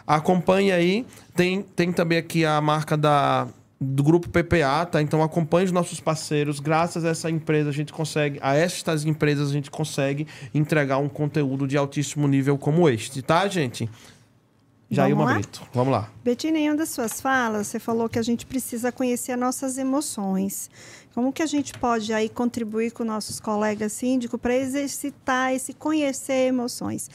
acompanhe 0.07 0.73
aí. 0.73 1.07
Tem, 1.35 1.63
tem 1.63 1.93
também 1.93 2.19
aqui 2.19 2.45
a 2.45 2.61
marca 2.61 2.97
da 2.97 3.49
do 3.83 4.03
grupo 4.03 4.29
PPA, 4.29 4.85
tá? 4.85 5.01
Então 5.01 5.23
acompanhe 5.23 5.65
os 5.65 5.73
nossos 5.73 6.01
parceiros. 6.01 6.61
Graças 6.61 7.03
a 7.03 7.09
essa 7.09 7.31
empresa 7.31 7.71
a 7.71 7.73
gente 7.73 7.95
consegue, 7.95 8.39
a 8.43 8.55
estas 8.55 9.07
empresas 9.07 9.49
a 9.49 9.53
gente 9.55 9.71
consegue 9.71 10.27
entregar 10.53 10.99
um 10.99 11.09
conteúdo 11.09 11.67
de 11.67 11.79
altíssimo 11.79 12.29
nível 12.29 12.59
como 12.59 12.87
este, 12.91 13.23
tá, 13.23 13.49
gente? 13.49 13.89
Jailma 14.91 15.25
Vamos 15.25 15.39
Brito. 15.39 15.63
Vamos 15.73 15.93
lá. 15.93 16.11
Betina, 16.25 16.59
em 16.59 16.69
uma 16.69 16.77
das 16.77 16.89
suas 16.89 17.21
falas, 17.21 17.69
você 17.69 17.79
falou 17.79 18.09
que 18.09 18.19
a 18.19 18.23
gente 18.23 18.45
precisa 18.45 18.91
conhecer 18.91 19.33
as 19.33 19.39
nossas 19.39 19.79
emoções. 19.79 20.69
Como 21.15 21.33
que 21.33 21.43
a 21.43 21.47
gente 21.47 21.73
pode 21.79 22.13
aí 22.13 22.29
contribuir 22.29 22.91
com 22.91 23.05
nossos 23.05 23.39
colegas 23.39 23.93
síndicos 23.93 24.41
para 24.41 24.55
exercitar 24.57 25.55
esse 25.55 25.73
conhecer 25.73 26.49
emoções? 26.49 27.09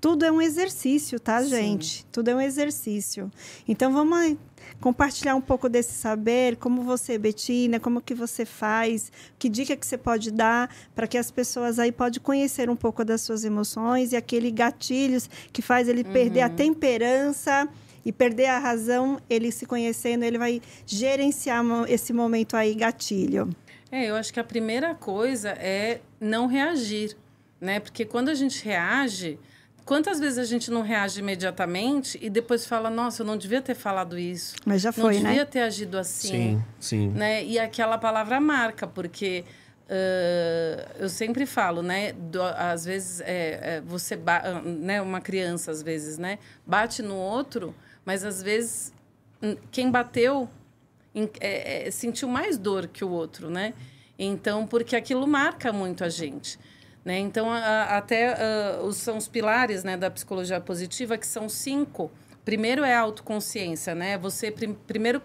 Tudo 0.00 0.24
é 0.24 0.32
um 0.32 0.40
exercício, 0.40 1.20
tá, 1.20 1.42
gente? 1.44 1.98
Sim. 1.98 2.04
Tudo 2.10 2.28
é 2.28 2.34
um 2.34 2.40
exercício. 2.40 3.30
Então 3.68 3.92
vamos 3.92 4.36
compartilhar 4.82 5.36
um 5.36 5.40
pouco 5.40 5.68
desse 5.68 5.92
saber, 5.92 6.56
como 6.56 6.82
você, 6.82 7.16
Betina, 7.16 7.78
como 7.78 8.02
que 8.02 8.14
você 8.14 8.44
faz, 8.44 9.12
que 9.38 9.48
dica 9.48 9.76
que 9.76 9.86
você 9.86 9.96
pode 9.96 10.32
dar 10.32 10.74
para 10.92 11.06
que 11.06 11.16
as 11.16 11.30
pessoas 11.30 11.78
aí 11.78 11.92
podem 11.92 12.20
conhecer 12.20 12.68
um 12.68 12.74
pouco 12.74 13.04
das 13.04 13.20
suas 13.20 13.44
emoções 13.44 14.12
e 14.12 14.16
aquele 14.16 14.50
gatilhos 14.50 15.30
que 15.52 15.62
faz 15.62 15.88
ele 15.88 16.02
uhum. 16.02 16.12
perder 16.12 16.40
a 16.42 16.48
uhum. 16.48 16.56
temperança 16.56 17.68
e 18.04 18.10
perder 18.10 18.46
a 18.46 18.58
razão, 18.58 19.20
ele 19.30 19.52
se 19.52 19.64
conhecendo, 19.66 20.24
ele 20.24 20.36
vai 20.36 20.60
gerenciar 20.84 21.64
esse 21.88 22.12
momento 22.12 22.56
aí 22.56 22.74
gatilho. 22.74 23.48
É, 23.88 24.10
eu 24.10 24.16
acho 24.16 24.32
que 24.32 24.40
a 24.40 24.44
primeira 24.44 24.96
coisa 24.96 25.50
é 25.50 26.00
não 26.20 26.48
reagir, 26.48 27.16
né? 27.60 27.78
Porque 27.78 28.04
quando 28.04 28.30
a 28.30 28.34
gente 28.34 28.64
reage, 28.64 29.38
Quantas 29.84 30.20
vezes 30.20 30.38
a 30.38 30.44
gente 30.44 30.70
não 30.70 30.82
reage 30.82 31.20
imediatamente 31.20 32.18
e 32.22 32.30
depois 32.30 32.64
fala, 32.64 32.88
nossa, 32.88 33.22
eu 33.22 33.26
não 33.26 33.36
devia 33.36 33.60
ter 33.60 33.74
falado 33.74 34.18
isso. 34.18 34.54
Mas 34.64 34.80
já 34.80 34.92
foi, 34.92 35.14
né? 35.14 35.20
Não 35.20 35.28
devia 35.30 35.46
ter 35.46 35.60
agido 35.60 35.98
assim. 35.98 36.28
Sim, 36.28 36.64
sim. 36.78 37.08
Né? 37.08 37.44
E 37.44 37.58
aquela 37.58 37.98
palavra 37.98 38.40
marca, 38.40 38.86
porque 38.86 39.44
uh, 39.88 40.90
eu 41.00 41.08
sempre 41.08 41.46
falo, 41.46 41.82
né? 41.82 42.12
Do, 42.12 42.42
às 42.42 42.84
vezes, 42.84 43.20
é, 43.22 43.76
é, 43.76 43.80
você... 43.80 44.18
Né? 44.64 45.02
Uma 45.02 45.20
criança, 45.20 45.70
às 45.70 45.82
vezes, 45.82 46.16
né? 46.16 46.38
Bate 46.64 47.02
no 47.02 47.16
outro, 47.16 47.74
mas 48.04 48.24
às 48.24 48.40
vezes 48.40 48.92
hum, 49.42 49.56
quem 49.70 49.90
bateu 49.90 50.48
é, 51.40 51.88
é, 51.88 51.90
sentiu 51.90 52.28
mais 52.28 52.56
dor 52.56 52.86
que 52.86 53.04
o 53.04 53.10
outro, 53.10 53.50
né? 53.50 53.74
Então, 54.18 54.66
porque 54.66 54.94
aquilo 54.94 55.26
marca 55.26 55.72
muito 55.72 56.04
a 56.04 56.08
gente. 56.08 56.58
Né? 57.04 57.18
Então, 57.18 57.50
a, 57.50 57.96
até 57.96 58.34
uh, 58.80 58.84
os, 58.84 58.96
são 58.96 59.16
os 59.16 59.26
pilares 59.26 59.82
né, 59.82 59.96
da 59.96 60.10
psicologia 60.10 60.60
positiva, 60.60 61.18
que 61.18 61.26
são 61.26 61.48
cinco. 61.48 62.10
Primeiro 62.44 62.84
é 62.84 62.94
a 62.94 63.00
autoconsciência, 63.00 63.94
né? 63.94 64.18
Você 64.18 64.50
prim, 64.50 64.74
primeiro 64.86 65.22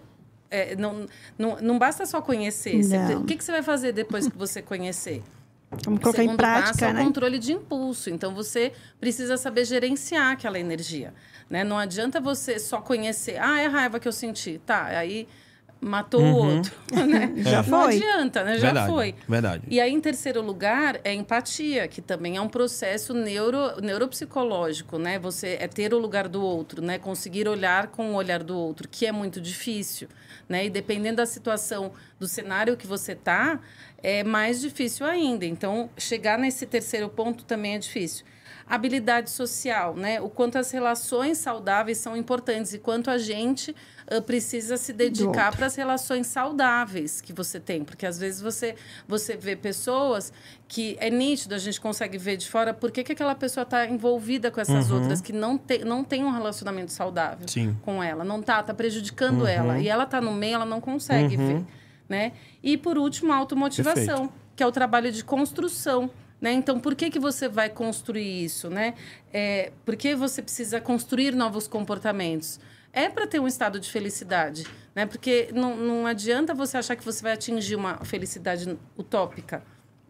é, 0.50 0.76
não, 0.76 1.06
não, 1.36 1.56
não 1.60 1.78
basta 1.78 2.06
só 2.06 2.20
conhecer. 2.20 2.82
Você, 2.82 3.14
o 3.14 3.24
que, 3.24 3.36
que 3.36 3.44
você 3.44 3.52
vai 3.52 3.62
fazer 3.62 3.92
depois 3.92 4.28
que 4.28 4.36
você 4.36 4.62
conhecer? 4.62 5.22
Como 5.84 6.00
colocar 6.00 6.24
em 6.24 6.34
prática, 6.34 6.72
passo 6.72 6.84
é 6.84 6.92
né? 6.94 7.02
o 7.02 7.04
controle 7.04 7.38
de 7.38 7.52
impulso. 7.52 8.08
Então, 8.08 8.34
você 8.34 8.72
precisa 8.98 9.36
saber 9.36 9.64
gerenciar 9.64 10.32
aquela 10.32 10.58
energia. 10.58 11.12
Né? 11.50 11.62
Não 11.62 11.78
adianta 11.78 12.20
você 12.20 12.58
só 12.58 12.80
conhecer. 12.80 13.36
Ah, 13.38 13.60
é 13.60 13.66
a 13.66 13.68
raiva 13.68 14.00
que 14.00 14.08
eu 14.08 14.12
senti. 14.12 14.60
Tá, 14.64 14.84
aí 14.86 15.28
matou 15.80 16.20
uhum. 16.20 16.32
o 16.32 16.56
outro, 16.56 16.74
né? 17.06 17.32
Já 17.36 17.62
foi. 17.62 17.70
Não 17.70 17.84
adianta, 17.84 18.44
né? 18.44 18.58
Já 18.58 18.66
verdade, 18.66 18.92
foi. 18.92 19.14
Verdade. 19.28 19.62
E 19.68 19.80
aí, 19.80 19.92
em 19.92 20.00
terceiro 20.00 20.42
lugar, 20.42 21.00
é 21.04 21.14
empatia, 21.14 21.86
que 21.86 22.02
também 22.02 22.36
é 22.36 22.40
um 22.40 22.48
processo 22.48 23.14
neuro, 23.14 23.80
neuropsicológico, 23.80 24.98
né? 24.98 25.18
Você 25.18 25.56
é 25.60 25.68
ter 25.68 25.94
o 25.94 25.98
lugar 25.98 26.28
do 26.28 26.42
outro, 26.42 26.82
né? 26.82 26.98
Conseguir 26.98 27.48
olhar 27.48 27.88
com 27.88 28.12
o 28.12 28.14
olhar 28.14 28.42
do 28.42 28.56
outro, 28.56 28.88
que 28.88 29.06
é 29.06 29.12
muito 29.12 29.40
difícil, 29.40 30.08
né? 30.48 30.66
E 30.66 30.70
dependendo 30.70 31.16
da 31.16 31.26
situação, 31.26 31.92
do 32.18 32.26
cenário 32.26 32.76
que 32.76 32.86
você 32.86 33.14
tá, 33.14 33.60
é 34.02 34.24
mais 34.24 34.60
difícil 34.60 35.06
ainda. 35.06 35.44
Então, 35.44 35.90
chegar 35.96 36.38
nesse 36.38 36.66
terceiro 36.66 37.08
ponto 37.08 37.44
também 37.44 37.74
é 37.74 37.78
difícil 37.78 38.24
habilidade 38.68 39.30
social, 39.30 39.96
né? 39.96 40.20
O 40.20 40.28
quanto 40.28 40.58
as 40.58 40.70
relações 40.70 41.38
saudáveis 41.38 41.98
são 41.98 42.16
importantes 42.16 42.74
e 42.74 42.78
quanto 42.78 43.10
a 43.10 43.16
gente 43.16 43.74
uh, 44.12 44.20
precisa 44.20 44.76
se 44.76 44.92
dedicar 44.92 45.56
para 45.56 45.66
as 45.66 45.74
relações 45.74 46.26
saudáveis 46.26 47.20
que 47.20 47.32
você 47.32 47.58
tem, 47.58 47.82
porque 47.82 48.04
às 48.04 48.18
vezes 48.18 48.40
você 48.40 48.74
você 49.06 49.36
vê 49.36 49.56
pessoas 49.56 50.32
que 50.66 50.96
é 51.00 51.08
nítido, 51.08 51.54
a 51.54 51.58
gente 51.58 51.80
consegue 51.80 52.18
ver 52.18 52.36
de 52.36 52.48
fora 52.48 52.74
por 52.74 52.90
que, 52.90 53.02
que 53.02 53.12
aquela 53.12 53.34
pessoa 53.34 53.62
está 53.62 53.86
envolvida 53.86 54.50
com 54.50 54.60
essas 54.60 54.90
uhum. 54.90 55.00
outras 55.00 55.20
que 55.22 55.32
não 55.32 55.56
tem, 55.56 55.84
não 55.84 56.04
tem 56.04 56.24
um 56.24 56.30
relacionamento 56.30 56.92
saudável 56.92 57.48
Sim. 57.48 57.74
com 57.82 58.02
ela, 58.02 58.22
não 58.22 58.42
tá, 58.42 58.62
tá 58.62 58.74
prejudicando 58.74 59.42
uhum. 59.42 59.46
ela 59.46 59.78
e 59.78 59.88
ela 59.88 60.04
tá 60.04 60.20
no 60.20 60.34
meio, 60.34 60.56
ela 60.56 60.66
não 60.66 60.80
consegue 60.80 61.36
uhum. 61.36 61.46
ver, 61.46 61.64
né? 62.08 62.32
E 62.62 62.76
por 62.76 62.96
último, 62.98 63.32
a 63.32 63.36
automotivação, 63.36 64.28
Perfeito. 64.28 64.32
que 64.56 64.62
é 64.62 64.66
o 64.66 64.72
trabalho 64.72 65.12
de 65.12 65.22
construção 65.24 66.10
né? 66.40 66.52
Então, 66.52 66.78
por 66.78 66.94
que, 66.94 67.10
que 67.10 67.18
você 67.18 67.48
vai 67.48 67.68
construir 67.68 68.44
isso? 68.44 68.70
Né? 68.70 68.94
É, 69.32 69.72
por 69.84 69.96
que 69.96 70.14
você 70.14 70.40
precisa 70.40 70.80
construir 70.80 71.34
novos 71.34 71.66
comportamentos? 71.66 72.60
É 72.92 73.08
para 73.08 73.26
ter 73.26 73.40
um 73.40 73.46
estado 73.46 73.78
de 73.78 73.90
felicidade, 73.90 74.64
né? 74.94 75.04
Porque 75.04 75.50
não, 75.52 75.76
não 75.76 76.06
adianta 76.06 76.54
você 76.54 76.78
achar 76.78 76.96
que 76.96 77.04
você 77.04 77.22
vai 77.22 77.32
atingir 77.32 77.76
uma 77.76 78.04
felicidade 78.04 78.78
utópica. 78.96 79.62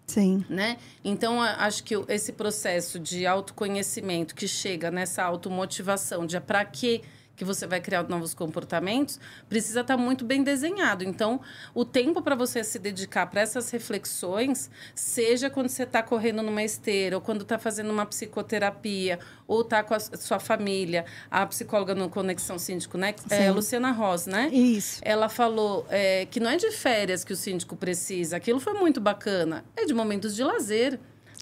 Sim. 0.07 0.45
Né? 0.49 0.79
Então, 1.05 1.43
acho 1.43 1.85
que 1.85 1.95
esse 2.09 2.33
processo 2.33 2.99
de 2.99 3.27
autoconhecimento 3.27 4.35
que 4.35 4.49
chega 4.49 4.91
nessa 4.91 5.23
automotivação 5.23 6.25
de 6.25 6.41
para 6.41 6.65
que 6.65 7.03
que 7.39 7.45
você 7.45 7.67
vai 7.67 7.81
criar 7.81 8.03
novos 8.09 8.35
comportamentos, 8.35 9.21
precisa 9.49 9.81
estar 9.81 9.97
muito 9.97 10.25
bem 10.25 10.43
desenhado. 10.43 11.05
Então, 11.05 11.41
o 11.73 11.85
tempo 11.85 12.21
para 12.21 12.35
você 12.35 12.65
se 12.65 12.81
dedicar 12.81 13.27
para 13.27 13.41
essas 13.41 13.71
reflexões, 13.71 14.69
seja 14.93 15.49
quando 15.49 15.69
você 15.69 15.85
está 15.85 16.03
correndo 16.03 16.43
numa 16.43 16.65
esteira, 16.65 17.17
ou 17.17 17.23
quando 17.23 17.43
está 17.43 17.57
fazendo 17.57 17.91
uma 17.91 18.05
psicoterapia, 18.05 19.21
ou 19.47 19.61
está 19.61 19.85
com 19.85 19.95
a 19.95 20.01
sua 20.01 20.41
família, 20.41 21.05
a 21.31 21.47
psicóloga 21.47 21.95
no 21.95 22.11
Conexão 22.11 22.59
Síndico, 22.59 22.99
né? 22.99 23.15
É, 23.31 23.51
Luciana 23.53 23.93
Ross, 23.93 24.27
né? 24.27 24.49
Isso. 24.49 25.01
Ela 25.05 25.29
falou 25.29 25.87
é, 25.89 26.27
que 26.27 26.41
não 26.41 26.51
é 26.51 26.57
de 26.57 26.73
férias 26.73 27.23
que 27.23 27.33
o 27.33 27.37
síndico 27.37 27.77
precisa, 27.77 28.37
aquilo 28.37 28.59
foi 28.59 28.75
muito 28.75 29.01
bacana, 29.01 29.65
é 29.77 29.85
de 29.85 29.95
momentos 29.95 30.35
de 30.35 30.43
lazer. 30.43 30.99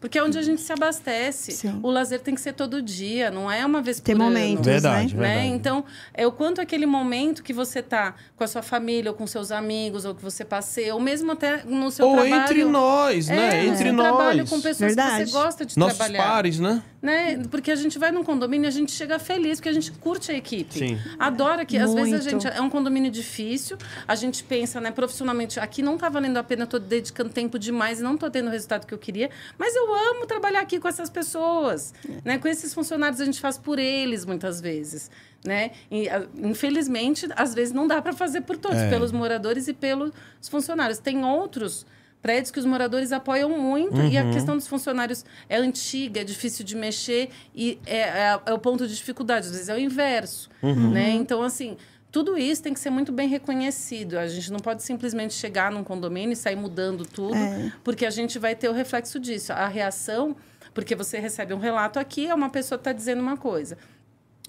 Porque 0.06 0.18
é 0.18 0.22
onde 0.22 0.38
a 0.38 0.42
gente 0.42 0.60
se 0.60 0.72
abastece. 0.72 1.50
Sim. 1.50 1.80
O 1.82 1.90
lazer 1.90 2.20
tem 2.20 2.32
que 2.32 2.40
ser 2.40 2.52
todo 2.52 2.80
dia, 2.80 3.28
não 3.28 3.50
é 3.50 3.66
uma 3.66 3.82
vez 3.82 3.98
por 3.98 4.14
momentos, 4.14 4.58
ano. 4.58 4.62
Verdade, 4.64 5.16
né? 5.16 5.20
Né? 5.20 5.28
verdade. 5.34 5.48
Então, 5.48 5.84
é 6.14 6.24
o 6.24 6.30
quanto 6.30 6.60
aquele 6.60 6.86
momento 6.86 7.42
que 7.42 7.52
você 7.52 7.82
tá 7.82 8.14
com 8.36 8.44
a 8.44 8.46
sua 8.46 8.62
família, 8.62 9.10
ou 9.10 9.16
com 9.16 9.26
seus 9.26 9.50
amigos, 9.50 10.04
ou 10.04 10.14
que 10.14 10.22
você 10.22 10.44
passeia, 10.44 10.94
ou 10.94 11.00
mesmo 11.00 11.32
até 11.32 11.64
no 11.64 11.90
seu 11.90 12.06
Ou 12.06 12.12
trabalho. 12.18 12.34
entre 12.42 12.64
nós, 12.64 13.28
É, 13.28 13.34
né? 13.34 13.66
Entre 13.66 13.90
nós. 13.90 14.06
trabalho 14.06 14.44
com 14.46 14.60
pessoas 14.60 14.76
que 14.76 14.84
Verdade. 14.84 15.26
você 15.26 15.32
gosta 15.32 15.66
de 15.66 15.76
Nossos 15.76 15.98
trabalhar. 15.98 16.22
pares, 16.22 16.60
né? 16.60 16.80
Né? 17.02 17.42
Porque 17.50 17.70
a 17.70 17.76
gente 17.76 17.98
vai 17.98 18.10
num 18.12 18.22
condomínio 18.24 18.66
e 18.66 18.68
a 18.68 18.72
gente 18.72 18.90
chega 18.92 19.18
feliz, 19.18 19.58
porque 19.58 19.68
a 19.68 19.72
gente 19.72 19.90
curte 19.92 20.30
a 20.32 20.34
equipe. 20.34 20.76
Sim. 20.78 20.98
Adora 21.18 21.64
que, 21.64 21.76
às 21.78 21.92
vezes, 21.94 22.12
a 22.26 22.30
Muito. 22.30 22.42
gente 22.42 22.46
é 22.48 22.60
um 22.60 22.70
condomínio 22.70 23.10
difícil, 23.10 23.76
a 24.08 24.14
gente 24.14 24.42
pensa, 24.42 24.80
né, 24.80 24.90
profissionalmente, 24.90 25.58
aqui 25.60 25.82
não 25.82 25.96
tá 25.98 26.08
valendo 26.08 26.36
a 26.36 26.42
pena, 26.44 26.62
eu 26.62 26.66
tô 26.66 26.78
dedicando 26.78 27.30
tempo 27.30 27.58
demais 27.58 28.00
e 28.00 28.02
não 28.02 28.16
tô 28.16 28.28
tendo 28.30 28.48
o 28.48 28.50
resultado 28.50 28.86
que 28.86 28.94
eu 28.94 28.98
queria, 28.98 29.30
mas 29.58 29.74
eu 29.76 29.86
amo 29.96 30.26
trabalhar 30.26 30.60
aqui 30.60 30.78
com 30.78 30.88
essas 30.88 31.10
pessoas, 31.10 31.92
né? 32.24 32.38
Com 32.38 32.48
esses 32.48 32.72
funcionários 32.74 33.20
a 33.20 33.24
gente 33.24 33.40
faz 33.40 33.56
por 33.58 33.78
eles 33.78 34.24
muitas 34.24 34.60
vezes, 34.60 35.10
né? 35.44 35.70
E, 35.90 36.08
a- 36.08 36.26
infelizmente, 36.42 37.26
às 37.36 37.54
vezes 37.54 37.72
não 37.72 37.86
dá 37.86 38.00
para 38.02 38.12
fazer 38.12 38.42
por 38.42 38.56
todos, 38.56 38.78
É. 38.78 38.88
pelos 38.90 39.12
moradores 39.12 39.68
e 39.68 39.72
pelos 39.72 40.12
funcionários. 40.50 40.98
Tem 40.98 41.24
outros 41.24 41.86
prédios 42.22 42.50
que 42.50 42.58
os 42.58 42.64
moradores 42.64 43.12
apoiam 43.12 43.50
muito 43.50 43.96
e 44.00 44.18
Uhum. 44.18 44.30
a 44.30 44.32
questão 44.32 44.56
dos 44.56 44.66
funcionários 44.66 45.24
é 45.48 45.56
antiga, 45.58 46.20
é 46.22 46.24
difícil 46.24 46.64
de 46.64 46.74
mexer 46.74 47.30
e 47.54 47.78
é, 47.86 47.98
é- 47.98 48.40
é 48.46 48.52
o 48.52 48.58
ponto 48.58 48.86
de 48.86 48.96
dificuldade. 48.96 49.46
Às 49.46 49.52
vezes 49.52 49.68
é 49.68 49.74
o 49.74 49.78
inverso, 49.78 50.48
Uhum. 50.62 50.90
né? 50.90 51.10
Então, 51.10 51.40
assim, 51.42 51.76
tudo 52.16 52.38
isso 52.38 52.62
tem 52.62 52.72
que 52.72 52.80
ser 52.80 52.88
muito 52.88 53.12
bem 53.12 53.28
reconhecido. 53.28 54.18
A 54.18 54.26
gente 54.26 54.50
não 54.50 54.58
pode 54.58 54.82
simplesmente 54.82 55.34
chegar 55.34 55.70
num 55.70 55.84
condomínio 55.84 56.32
e 56.32 56.36
sair 56.36 56.56
mudando 56.56 57.04
tudo, 57.04 57.36
É. 57.36 57.70
porque 57.84 58.06
a 58.06 58.10
gente 58.10 58.38
vai 58.38 58.54
ter 58.54 58.70
o 58.70 58.72
reflexo 58.72 59.20
disso. 59.20 59.52
A 59.52 59.66
reação, 59.68 60.34
porque 60.72 60.94
você 60.94 61.18
recebe 61.18 61.52
um 61.52 61.58
relato 61.58 61.98
aqui, 61.98 62.26
é 62.26 62.34
uma 62.34 62.48
pessoa 62.48 62.78
está 62.78 62.90
dizendo 62.90 63.20
uma 63.20 63.36
coisa. 63.36 63.76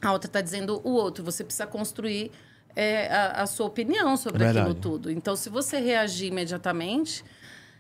A 0.01 0.13
outra 0.13 0.29
está 0.29 0.39
dizendo 0.39 0.79
o 0.81 0.91
outro. 0.91 1.25
Você 1.25 1.43
precisa 1.43 1.67
construir 1.67 2.31
é, 2.73 3.07
a, 3.13 3.41
a 3.41 3.45
sua 3.45 3.65
opinião 3.65 4.15
sobre 4.15 4.45
Verdade. 4.45 4.59
aquilo 4.59 4.73
tudo. 4.73 5.11
Então, 5.11 5.35
se 5.35 5.49
você 5.49 5.77
reagir 5.77 6.27
imediatamente, 6.27 7.21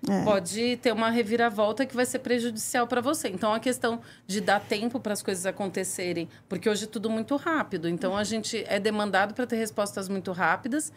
É. 0.07 0.23
pode 0.23 0.77
ter 0.77 0.91
uma 0.91 1.09
reviravolta 1.09 1.85
que 1.85 1.95
vai 1.95 2.05
ser 2.05 2.19
prejudicial 2.19 2.85
para 2.85 3.01
você. 3.01 3.29
Então, 3.29 3.53
a 3.53 3.59
questão 3.59 3.99
de 4.27 4.39
dar 4.39 4.59
tempo 4.59 4.99
para 4.99 5.13
as 5.13 5.23
coisas 5.23 5.45
acontecerem, 5.45 6.29
porque 6.47 6.69
hoje 6.69 6.83
é 6.83 6.87
tudo 6.87 7.09
muito 7.09 7.35
rápido. 7.35 7.89
Então, 7.89 8.15
a 8.15 8.23
gente 8.23 8.63
é 8.67 8.79
demandado 8.79 9.33
para 9.33 9.47
ter 9.47 9.55
respostas 9.55 10.07
muito 10.07 10.31
rápidas. 10.31 10.91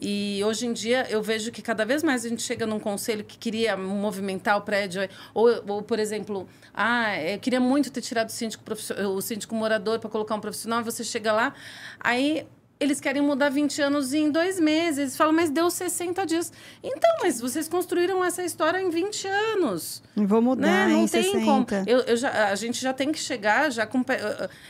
E 0.00 0.40
hoje 0.44 0.66
em 0.66 0.72
dia, 0.72 1.06
eu 1.10 1.22
vejo 1.22 1.52
que 1.52 1.60
cada 1.60 1.84
vez 1.84 2.02
mais 2.02 2.24
a 2.24 2.28
gente 2.28 2.42
chega 2.42 2.66
num 2.66 2.80
conselho 2.80 3.24
que 3.24 3.36
queria 3.36 3.76
movimentar 3.76 4.56
o 4.56 4.62
prédio, 4.62 5.06
ou, 5.34 5.48
ou 5.68 5.82
por 5.82 5.98
exemplo, 5.98 6.48
ah, 6.72 7.20
eu 7.22 7.38
queria 7.38 7.60
muito 7.60 7.90
ter 7.90 8.00
tirado 8.00 8.28
o 8.28 8.32
síndico, 8.32 8.64
o 9.14 9.20
síndico 9.20 9.54
morador 9.54 9.98
para 9.98 10.08
colocar 10.08 10.34
um 10.34 10.40
profissional, 10.40 10.80
e 10.80 10.84
você 10.84 11.04
chega 11.04 11.32
lá, 11.32 11.54
aí 12.00 12.46
eles 12.78 13.00
querem 13.00 13.22
mudar 13.22 13.48
20 13.48 13.80
anos 13.80 14.12
em 14.12 14.30
dois 14.30 14.60
meses. 14.60 14.98
Eles 14.98 15.16
falam, 15.16 15.32
mas 15.32 15.50
deu 15.50 15.70
60 15.70 16.26
dias. 16.26 16.52
Então, 16.82 17.10
mas 17.22 17.40
vocês 17.40 17.68
construíram 17.68 18.24
essa 18.24 18.44
história 18.44 18.80
em 18.80 18.90
20 18.90 19.26
anos. 19.28 20.02
Vou 20.14 20.42
mudar 20.42 20.66
Né? 20.66 20.88
Não 20.88 21.04
em 21.04 21.08
tem 21.08 21.22
60. 21.22 21.44
como. 21.44 21.66
Eu, 21.86 22.00
eu 22.00 22.16
já, 22.16 22.48
a 22.50 22.54
gente 22.54 22.80
já 22.80 22.92
tem 22.92 23.10
que 23.12 23.18
chegar 23.18 23.70
já 23.70 23.86
com. 23.86 24.04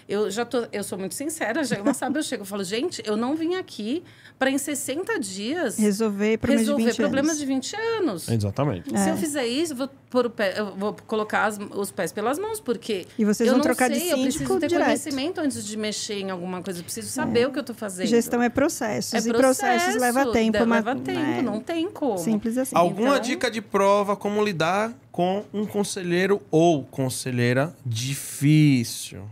Eu, 0.08 0.30
já 0.30 0.44
tô, 0.44 0.66
eu 0.72 0.84
sou 0.84 0.98
muito 0.98 1.14
sincera, 1.14 1.64
já 1.64 1.80
uma 1.80 1.94
sabe, 1.94 2.18
eu 2.18 2.22
chego 2.22 2.44
e 2.44 2.46
falo, 2.46 2.62
gente, 2.64 3.02
eu 3.04 3.16
não 3.16 3.34
vim 3.34 3.54
aqui 3.56 4.04
para 4.38 4.50
em 4.50 4.58
60 4.58 5.18
dias 5.18 5.78
Resolver 5.78 6.36
problemas 6.38 6.60
resolver 6.66 6.82
de 6.82 6.88
20 6.90 6.96
problemas 6.96 7.30
anos. 7.30 7.40
de 7.40 7.46
20 7.46 7.76
anos. 7.76 8.28
Exatamente. 8.28 8.98
Se 8.98 9.08
eu 9.08 9.16
fizer 9.16 9.46
isso, 9.46 9.72
eu 9.72 9.76
vou, 9.78 9.90
pôr 10.16 10.26
o 10.26 10.30
pé, 10.30 10.54
eu 10.58 10.74
vou 10.74 10.96
colocar 11.06 11.44
as- 11.44 11.58
os 11.74 11.90
pés 11.90 12.10
pelas 12.10 12.38
mãos, 12.38 12.58
porque. 12.58 13.06
E 13.18 13.24
vocês 13.24 13.46
eu 13.46 13.52
vão 13.52 13.58
não 13.58 13.62
trocar 13.62 13.90
de 13.90 13.98
sei, 13.98 14.12
Eu 14.12 14.18
preciso 14.22 14.58
ter 14.58 14.68
direto. 14.68 14.86
conhecimento 14.86 15.40
antes 15.42 15.64
de 15.66 15.76
mexer 15.76 16.20
em 16.20 16.30
alguma 16.30 16.62
coisa. 16.62 16.80
Eu 16.80 16.84
preciso 16.84 17.08
saber 17.08 17.46
o 17.46 17.52
que 17.52 17.58
eu 17.58 17.60
estou 17.60 17.76
fazendo. 17.76 18.06
Gestão 18.06 18.42
é 18.42 18.48
processos. 18.48 19.12
É 19.14 19.28
e 19.28 19.32
processos 19.34 20.00
leva 20.00 20.32
tempo. 20.32 20.58
de- 20.58 20.64
mas- 20.64 20.84
Leva 20.84 20.98
tempo, 21.00 21.20
é, 21.20 21.42
não 21.42 21.60
tem 21.60 21.90
como. 21.90 22.16
Simples 22.16 22.56
assim. 22.56 22.74
Alguma 22.74 23.10
Então- 23.10 23.20
dica 23.20 23.50
de 23.50 23.60
prova 23.60 24.16
como 24.16 24.42
lidar 24.42 24.92
com 25.12 25.44
um 25.52 25.66
conselheiro 25.66 26.40
ou 26.50 26.82
conselheira 26.84 27.74
difícil? 27.84 29.22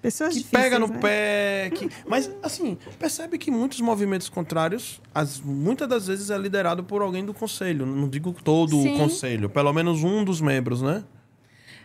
Pessoas 0.00 0.32
Que 0.32 0.40
difíceis, 0.40 0.62
pega 0.62 0.78
no 0.78 0.86
né? 0.88 0.98
pé. 0.98 1.70
Que... 1.74 1.90
Mas, 2.08 2.30
assim, 2.42 2.78
percebe 2.98 3.36
que 3.36 3.50
muitos 3.50 3.80
movimentos 3.80 4.28
contrários, 4.28 5.00
as, 5.14 5.40
muitas 5.40 5.88
das 5.88 6.06
vezes 6.06 6.30
é 6.30 6.38
liderado 6.38 6.82
por 6.82 7.02
alguém 7.02 7.24
do 7.24 7.34
conselho. 7.34 7.84
Não 7.84 8.08
digo 8.08 8.32
todo 8.32 8.70
Sim. 8.70 8.94
o 8.94 8.98
conselho, 8.98 9.50
pelo 9.50 9.72
menos 9.72 10.02
um 10.02 10.24
dos 10.24 10.40
membros, 10.40 10.80
né? 10.80 11.04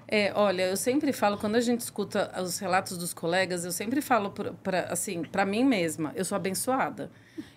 É, 0.08 0.32
olha, 0.36 0.64
eu 0.68 0.78
sempre 0.78 1.12
falo, 1.12 1.38
quando 1.38 1.56
a 1.56 1.62
gente 1.62 1.82
escuta 1.82 2.32
os 2.40 2.60
relatos 2.60 2.98
dos 2.98 3.14
colegas, 3.14 3.66
eu 3.66 3.72
sempre 3.72 4.02
falo 4.02 4.32
para 4.64 4.82
assim, 4.92 5.24
para 5.24 5.46
mim 5.46 5.64
mesma, 5.64 6.14
eu 6.16 6.24
sou 6.24 6.36
abençoada. 6.36 7.10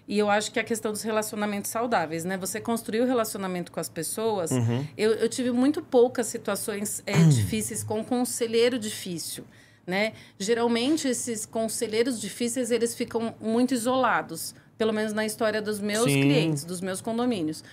E 0.06 0.18
eu 0.18 0.30
acho 0.30 0.50
que 0.50 0.58
a 0.58 0.64
questão 0.64 0.90
dos 0.90 1.02
relacionamentos 1.02 1.70
saudáveis, 1.70 2.24
né? 2.24 2.38
Você 2.38 2.58
construir 2.58 3.02
o 3.02 3.06
relacionamento 3.06 3.70
com 3.70 3.78
as 3.78 3.90
pessoas. 3.90 4.50
Eu, 4.96 5.12
eu 5.12 5.28
tive 5.28 5.50
muito 5.52 5.82
poucas 5.82 6.26
situações 6.26 7.02
é, 7.04 7.12
difíceis 7.28 7.84
com 7.84 8.00
um 8.00 8.04
conselheiro 8.04 8.78
difícil, 8.78 9.44
né? 9.88 10.12
Geralmente, 10.38 11.08
esses 11.08 11.44
conselheiros 11.46 12.20
difíceis, 12.20 12.70
eles 12.70 12.94
ficam 12.94 13.34
muito 13.40 13.72
isolados. 13.74 14.54
Pelo 14.76 14.92
menos 14.92 15.12
na 15.12 15.26
história 15.26 15.60
dos 15.60 15.80
meus 15.80 16.04
Sim. 16.04 16.20
clientes, 16.22 16.62
dos 16.62 16.80
meus 16.80 17.00
condomínios. 17.00 17.64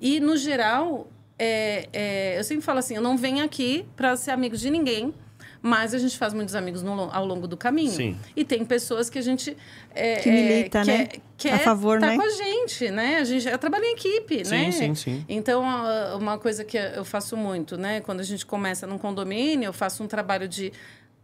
E, 0.00 0.18
no 0.20 0.34
geral, 0.34 1.08
é, 1.38 1.88
é, 1.92 2.38
eu 2.38 2.44
sempre 2.44 2.64
falo 2.64 2.78
assim, 2.78 2.94
eu 2.96 3.02
não 3.02 3.18
venho 3.18 3.44
aqui 3.44 3.84
para 3.94 4.16
ser 4.16 4.30
amigo 4.30 4.56
de 4.56 4.70
ninguém, 4.70 5.12
mas 5.60 5.92
a 5.94 5.98
gente 5.98 6.16
faz 6.16 6.32
muitos 6.32 6.54
amigos 6.54 6.82
no 6.82 7.10
ao 7.12 7.26
longo 7.26 7.46
do 7.46 7.56
caminho. 7.56 7.90
Sim. 7.90 8.16
E 8.36 8.44
tem 8.44 8.64
pessoas 8.64 9.10
que 9.10 9.18
a 9.18 9.22
gente 9.22 9.54
é, 9.94 10.16
Que 10.16 10.30
milita, 10.30 10.78
é, 10.80 10.84
né? 10.84 11.06
quer, 11.06 11.20
quer 11.36 11.52
A 11.54 11.58
favor, 11.58 12.00
tá 12.00 12.06
né? 12.08 12.16
com 12.16 12.22
a 12.22 12.28
gente, 12.30 12.90
né? 12.90 13.16
A 13.18 13.24
gente, 13.24 13.46
eu 13.48 13.58
trabalho 13.58 13.84
em 13.84 13.92
equipe, 13.92 14.44
Sim, 14.44 14.50
né? 14.50 14.70
sim, 14.70 14.94
sim. 14.94 15.24
Então, 15.28 15.62
a- 15.68 16.16
uma 16.16 16.38
coisa 16.38 16.64
que 16.64 16.76
eu 16.78 17.04
faço 17.04 17.36
muito, 17.36 17.76
né? 17.76 18.00
Quando 18.00 18.20
a 18.20 18.24
gente 18.24 18.44
começa 18.46 18.86
num 18.86 18.96
condomínio, 18.98 19.66
eu 19.68 19.72
faço 19.72 20.02
um 20.02 20.06
trabalho 20.06 20.46
de 20.48 20.70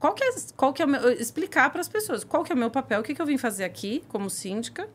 qual 0.00 0.14
que 0.14 0.24
é, 0.24 0.30
qual 0.56 0.72
que 0.72 0.82
é 0.82 0.84
o 0.84 0.88
meu, 0.88 1.12
explicar 1.12 1.70
para 1.70 1.80
as 1.80 1.88
pessoas 1.88 2.24
qual 2.24 2.42
que 2.42 2.50
é 2.50 2.54
o 2.54 2.58
meu 2.58 2.70
papel, 2.70 3.00
o 3.00 3.02
que, 3.02 3.14
que 3.14 3.22
eu 3.22 3.26
vim 3.26 3.36
fazer 3.36 3.64
aqui 3.64 4.02
como 4.08 4.30
síndica, 4.30 4.88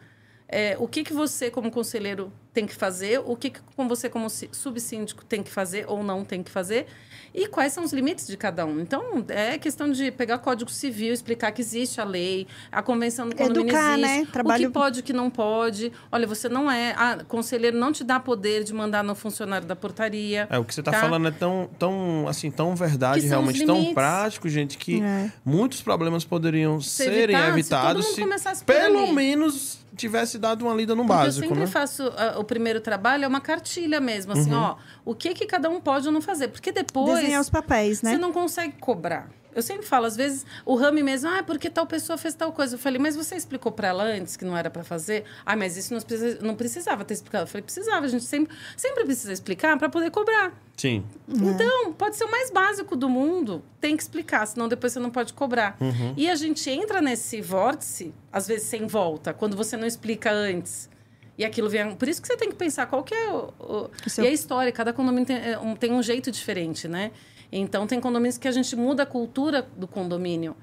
é, 0.47 0.75
o 0.79 0.87
que, 0.87 1.03
que 1.03 1.13
você 1.13 1.51
como 1.51 1.71
conselheiro 1.71 2.33
tem 2.55 2.65
que 2.65 2.73
fazer, 2.73 3.21
o 3.23 3.35
que, 3.35 3.49
que 3.51 3.59
com 3.75 3.85
você 3.87 4.09
como 4.09 4.27
subsíndico 4.29 5.23
tem 5.25 5.43
que 5.43 5.51
fazer 5.51 5.85
ou 5.87 6.01
não 6.03 6.23
tem 6.23 6.41
que 6.41 6.49
fazer 6.49 6.87
e 7.33 7.47
quais 7.47 7.73
são 7.73 7.83
os 7.83 7.91
limites 7.91 8.25
de 8.27 8.37
cada 8.37 8.65
um. 8.65 8.79
Então, 8.79 9.25
é 9.27 9.57
questão 9.57 9.91
de 9.91 10.09
pegar 10.09 10.37
código 10.37 10.71
civil, 10.71 11.13
explicar 11.13 11.51
que 11.51 11.61
existe 11.61 11.99
a 11.99 12.05
lei, 12.05 12.47
a 12.71 12.81
convenção 12.81 13.27
do 13.27 13.35
condomínio 13.35 13.63
Educar, 13.75 13.99
existe, 13.99 14.19
né? 14.21 14.27
Trabalho- 14.31 14.63
o 14.63 14.67
que 14.67 14.73
pode, 14.73 14.99
o 15.01 15.03
que 15.03 15.11
não 15.11 15.29
pode. 15.29 15.91
Olha, 16.09 16.25
você 16.25 16.47
não 16.47 16.71
é... 16.71 16.93
Ah, 16.97 17.17
conselheiro 17.27 17.77
não 17.77 17.91
te 17.91 18.05
dá 18.05 18.21
poder 18.21 18.63
de 18.63 18.73
mandar 18.73 19.03
no 19.03 19.13
funcionário 19.13 19.67
da 19.67 19.75
portaria. 19.75 20.47
É, 20.49 20.57
o 20.57 20.63
que 20.63 20.73
você 20.73 20.81
tá, 20.81 20.91
Tá. 20.93 21.01
falando 21.01 21.27
é 21.27 21.31
tão, 21.31 21.69
tão, 21.77 22.25
assim, 22.29 22.49
tão 22.49 22.73
verdade, 22.73 23.27
realmente 23.27 23.65
tão 23.65 23.93
prático, 23.93 24.47
gente, 24.47 24.77
que 24.77 25.03
É. 25.03 25.29
muitos 25.43 25.81
problemas 25.81 26.23
poderiam 26.23 26.79
Ser 26.79 27.03
serem 27.11 27.35
evitados, 27.35 27.45
se 27.45 27.59
evitados 27.59 27.93
todo 28.05 28.05
mundo 28.11 28.15
se 28.15 28.21
começasse 28.21 28.63
por 28.63 28.73
pelo 28.73 28.99
ali. 29.03 29.11
menos 29.11 29.83
tivesse 29.95 30.37
dado 30.37 30.65
uma 30.65 30.73
lida 30.73 30.93
no 30.93 31.03
Porque 31.05 31.17
básico, 31.17 31.45
eu 31.45 31.49
sempre 31.49 31.63
né? 31.63 31.67
faço 31.67 32.03
o 32.37 32.43
primeiro 32.45 32.79
trabalho, 32.79 33.25
é 33.25 33.27
uma 33.27 33.41
cartilha 33.41 33.99
mesmo, 33.99 34.33
assim, 34.33 34.51
Uhum. 34.53 34.61
ó, 34.61 34.75
o 35.03 35.13
que 35.15 35.33
que 35.33 35.45
cada 35.45 35.69
um 35.69 35.79
pode 35.81 36.07
ou 36.07 36.13
não 36.13 36.21
fazer. 36.21 36.47
Porque 36.49 36.71
depois 36.71 37.19
Desenhar 37.19 37.41
os 37.41 37.49
papéis, 37.49 38.01
né? 38.01 38.11
você 38.11 38.17
não 38.17 38.31
consegue 38.31 38.73
cobrar. 38.79 39.29
Eu 39.53 39.61
sempre 39.61 39.85
falo, 39.85 40.05
às 40.05 40.17
vezes, 40.17 40.45
o 40.65 40.75
Rami 40.75 41.01
mesmo, 41.01 41.29
ah, 41.29 41.41
porque 41.41 41.69
tal 41.69 41.87
pessoa 41.87 42.17
fez 42.17 42.35
tal 42.35 42.51
coisa. 42.51 42.75
Eu 42.75 42.79
falei, 42.79 42.99
mas 42.99 43.15
você 43.15 43.37
explicou 43.37 43.71
para 43.71 43.87
ela 43.87 44.03
antes 44.03 44.35
que 44.35 44.43
não 44.43 44.55
era 44.57 44.69
para 44.69 44.83
fazer? 44.83 45.23
Ah, 45.45 45.55
mas 45.55 45.77
isso 45.77 45.93
não, 45.93 46.01
precisa, 46.01 46.39
não 46.41 46.55
precisava 46.55 47.05
ter 47.05 47.13
explicado. 47.13 47.43
Eu 47.45 47.47
falei, 47.47 47.61
precisava, 47.61 48.05
a 48.05 48.09
gente 48.09 48.25
sempre, 48.25 48.53
sempre 48.75 49.05
precisa 49.05 49.31
explicar 49.31 49.77
para 49.77 49.87
poder 49.87 50.11
cobrar. 50.11 50.51
Sim. 50.75 51.05
Então, 51.29 51.93
pode 51.93 52.17
ser 52.17 52.25
o 52.25 52.31
mais 52.31 52.51
básico 52.51 52.97
do 52.97 53.07
mundo, 53.07 53.63
tem 53.79 53.95
que 53.95 54.03
explicar, 54.03 54.45
senão 54.45 54.67
depois 54.67 54.91
você 54.91 54.99
não 54.99 55.09
pode 55.09 55.31
cobrar. 55.31 55.77
Uhum. 55.79 56.13
E 56.17 56.29
a 56.29 56.35
gente 56.35 56.69
entra 56.69 57.01
nesse 57.01 57.39
vórtice, 57.41 58.13
às 58.33 58.45
vezes 58.49 58.67
sem 58.67 58.85
volta, 58.85 59.33
quando 59.33 59.55
você 59.55 59.77
não 59.77 59.87
explica 59.87 60.33
antes. 60.33 60.89
E 61.37 61.43
aquilo 61.43 61.69
vem. 61.69 61.95
Por 61.95 62.07
isso 62.07 62.21
que 62.21 62.27
você 62.27 62.37
tem 62.37 62.49
que 62.49 62.55
pensar 62.55 62.85
qual 62.85 63.03
que 63.03 63.13
é 63.13 63.29
o. 63.29 63.53
o- 63.59 63.89
seu- 64.07 64.23
E 64.23 64.27
a 64.27 64.31
história, 64.31 64.71
cada 64.71 64.93
condomínio 64.93 65.25
tem 65.25 65.35
é, 65.37 65.59
um, 65.59 65.75
tem 65.75 65.91
um 65.91 66.01
jeito 66.01 66.31
diferente, 66.31 66.87
né? 66.87 67.11
Então, 67.51 67.85
tem 67.87 67.99
condomínios 67.99 68.37
que 68.37 68.47
a 68.47 68.51
gente 68.51 68.75
muda 68.75 69.03
a 69.03 69.05
cultura 69.05 69.67
do 69.77 69.87
condomínio. 69.87 70.55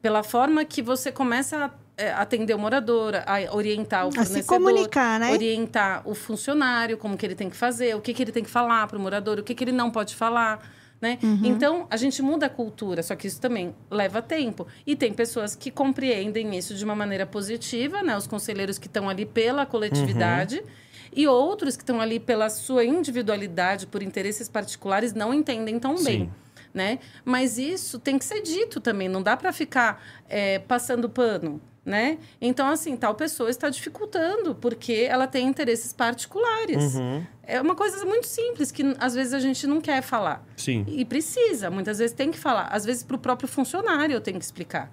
Pela 0.00 0.22
forma 0.22 0.64
que 0.64 0.80
você 0.80 1.12
começa 1.12 1.66
a 1.66 1.70
é, 2.02 2.12
atender 2.12 2.54
o 2.54 2.58
morador, 2.58 3.12
a 3.26 3.54
orientar 3.54 4.06
o 4.06 4.08
A 4.08 4.12
fornecedor. 4.12 4.42
se 4.42 4.48
comunicar, 4.48 5.20
né? 5.20 5.32
Orientar 5.32 6.02
o 6.08 6.14
funcionário, 6.14 6.96
como 6.96 7.16
que 7.16 7.26
ele 7.26 7.34
tem 7.34 7.50
que 7.50 7.56
fazer, 7.56 7.94
o 7.94 8.00
que, 8.00 8.14
que 8.14 8.22
ele 8.22 8.32
tem 8.32 8.42
que 8.42 8.48
falar 8.50 8.86
para 8.86 8.96
o 8.96 9.00
morador, 9.00 9.38
o 9.38 9.42
que, 9.42 9.54
que 9.54 9.62
ele 9.64 9.72
não 9.72 9.90
pode 9.90 10.14
falar. 10.16 10.66
Né? 11.00 11.18
Uhum. 11.22 11.40
Então, 11.44 11.86
a 11.88 11.96
gente 11.96 12.20
muda 12.20 12.46
a 12.46 12.50
cultura, 12.50 13.02
só 13.02 13.16
que 13.16 13.26
isso 13.26 13.40
também 13.40 13.74
leva 13.90 14.20
tempo. 14.20 14.66
E 14.86 14.94
tem 14.94 15.14
pessoas 15.14 15.54
que 15.54 15.70
compreendem 15.70 16.56
isso 16.56 16.74
de 16.74 16.84
uma 16.84 16.94
maneira 16.94 17.24
positiva, 17.24 18.02
né? 18.02 18.14
Os 18.16 18.26
conselheiros 18.26 18.78
que 18.78 18.86
estão 18.86 19.08
ali 19.08 19.24
pela 19.24 19.64
coletividade. 19.64 20.58
Uhum. 20.58 20.66
E 21.16 21.26
outros 21.26 21.74
que 21.76 21.82
estão 21.82 22.00
ali 22.00 22.20
pela 22.20 22.50
sua 22.50 22.84
individualidade, 22.84 23.86
por 23.86 24.02
interesses 24.02 24.48
particulares, 24.48 25.14
não 25.14 25.32
entendem 25.32 25.78
tão 25.78 25.96
Sim. 25.96 26.04
bem 26.04 26.30
né? 26.72 27.00
Mas 27.24 27.58
isso 27.58 27.98
tem 27.98 28.18
que 28.18 28.24
ser 28.24 28.42
dito 28.42 28.80
também, 28.80 29.08
não 29.08 29.22
dá 29.22 29.36
para 29.36 29.52
ficar 29.52 30.02
é, 30.28 30.58
passando 30.60 31.08
pano, 31.08 31.60
né? 31.84 32.18
Então, 32.40 32.68
assim, 32.68 32.96
tal 32.96 33.14
pessoa 33.14 33.48
está 33.50 33.68
dificultando 33.68 34.54
porque 34.54 35.06
ela 35.08 35.26
tem 35.26 35.46
interesses 35.46 35.92
particulares. 35.92 36.94
Uhum. 36.94 37.24
É 37.42 37.60
uma 37.60 37.74
coisa 37.74 38.04
muito 38.04 38.26
simples 38.26 38.70
que 38.70 38.94
às 38.98 39.14
vezes 39.14 39.32
a 39.34 39.40
gente 39.40 39.66
não 39.66 39.80
quer 39.80 40.02
falar. 40.02 40.44
Sim. 40.56 40.84
E 40.88 41.04
precisa, 41.04 41.70
muitas 41.70 41.98
vezes 41.98 42.14
tem 42.14 42.30
que 42.30 42.38
falar. 42.38 42.68
Às 42.68 42.84
vezes 42.84 43.02
para 43.02 43.16
o 43.16 43.18
próprio 43.18 43.48
funcionário 43.48 44.14
eu 44.14 44.20
tenho 44.20 44.38
que 44.38 44.44
explicar. 44.44 44.90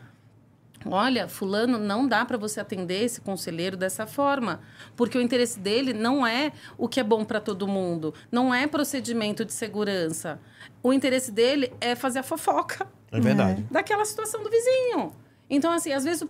Olha, 0.86 1.28
fulano, 1.28 1.78
não 1.78 2.08
dá 2.08 2.24
para 2.24 2.38
você 2.38 2.60
atender 2.60 3.04
esse 3.04 3.20
conselheiro 3.20 3.76
dessa 3.76 4.08
forma, 4.08 4.62
porque 4.96 5.18
o 5.18 5.22
interesse 5.22 5.60
dele 5.60 5.92
não 5.92 6.26
é 6.26 6.52
o 6.78 6.88
que 6.88 7.00
é 7.00 7.04
bom 7.04 7.26
para 7.26 7.42
todo 7.42 7.68
mundo, 7.68 8.14
não 8.32 8.54
é 8.54 8.66
procedimento 8.68 9.44
de 9.44 9.52
segurança. 9.52 10.40
O 10.82 10.94
interesse 10.94 11.32
dele 11.32 11.74
é 11.82 11.96
fazer 11.96 12.20
a 12.20 12.24
fofoca 12.24 12.88
É 13.12 13.20
verdade. 13.20 13.66
daquela 13.70 14.06
situação 14.06 14.42
do 14.44 14.50
vizinho. 14.50 15.12
Então, 15.50 15.72
assim, 15.72 15.94
às 15.94 16.04
vezes... 16.04 16.28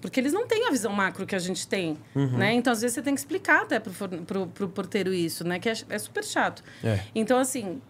Porque 0.00 0.20
eles 0.20 0.32
não 0.32 0.46
têm 0.46 0.66
a 0.66 0.70
visão 0.70 0.92
macro 0.92 1.26
que 1.26 1.34
a 1.34 1.38
gente 1.38 1.66
tem, 1.66 1.98
né? 2.14 2.52
Então, 2.54 2.72
às 2.72 2.80
vezes, 2.80 2.94
você 2.94 3.02
tem 3.02 3.14
que 3.14 3.20
explicar 3.20 3.62
até 3.62 3.80
pro, 3.80 3.92
pro, 4.24 4.46
pro 4.46 4.68
porteiro 4.68 5.12
isso, 5.12 5.42
né? 5.42 5.58
Que 5.58 5.68
é, 5.68 5.74
é 5.88 5.98
super 5.98 6.24
chato. 6.24 6.62
É. 6.84 7.00
Então, 7.14 7.38
assim, 7.38 7.80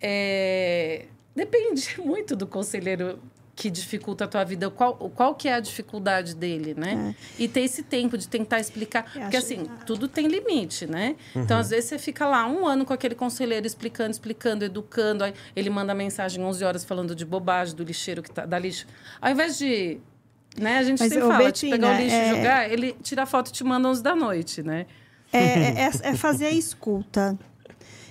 é, 0.00 1.06
depende 1.34 1.96
muito 2.04 2.36
do 2.36 2.46
conselheiro 2.46 3.18
que 3.56 3.70
dificulta 3.70 4.24
a 4.24 4.28
tua 4.28 4.42
vida, 4.44 4.68
qual, 4.68 4.94
qual 4.94 5.34
que 5.34 5.48
é 5.48 5.54
a 5.54 5.60
dificuldade 5.60 6.34
dele, 6.34 6.74
né? 6.76 7.14
E 7.38 7.46
ter 7.46 7.60
esse 7.60 7.82
tempo 7.82 8.18
de 8.18 8.26
tentar 8.26 8.58
explicar. 8.58 9.12
Eu 9.14 9.22
Porque, 9.22 9.36
assim, 9.36 9.64
tudo 9.86 10.08
tem 10.08 10.26
limite, 10.26 10.86
né? 10.86 11.14
Então, 11.36 11.58
às 11.58 11.70
vezes, 11.70 11.88
você 11.88 11.98
fica 11.98 12.26
lá 12.26 12.46
um 12.46 12.66
ano 12.66 12.84
com 12.84 12.92
aquele 12.92 13.14
conselheiro 13.14 13.66
explicando, 13.66 14.10
explicando, 14.10 14.64
educando. 14.64 15.22
Aí 15.24 15.34
ele 15.54 15.70
manda 15.70 15.94
mensagem 15.94 16.42
11 16.42 16.64
horas 16.64 16.84
falando 16.84 17.14
de 17.14 17.24
bobagem, 17.24 17.76
do 17.76 17.84
lixeiro 17.84 18.22
que 18.22 18.30
tá, 18.30 18.44
da 18.44 18.58
lixo. 18.58 18.86
Ao 19.20 19.30
invés 19.30 19.56
de... 19.56 19.98
Né? 20.58 20.78
A 20.78 20.82
gente 20.82 21.00
Mas, 21.00 21.12
sempre 21.12 21.26
fala, 21.28 21.44
Betina, 21.44 21.76
de 21.76 21.82
pegar 21.82 21.94
o 21.94 22.00
lixo 22.02 22.16
é- 22.16 22.26
e 22.26 22.36
jogar, 22.36 22.72
ele 22.72 22.96
tira 23.02 23.22
a 23.22 23.26
foto 23.26 23.48
e 23.48 23.52
te 23.52 23.64
manda 23.64 23.88
11 23.88 24.02
da 24.02 24.14
noite, 24.16 24.62
né? 24.62 24.86
É, 25.32 25.82
é- 25.82 25.90
é 26.02 26.14
fazer 26.14 26.46
a 26.46 26.50
escuta. 26.50 27.36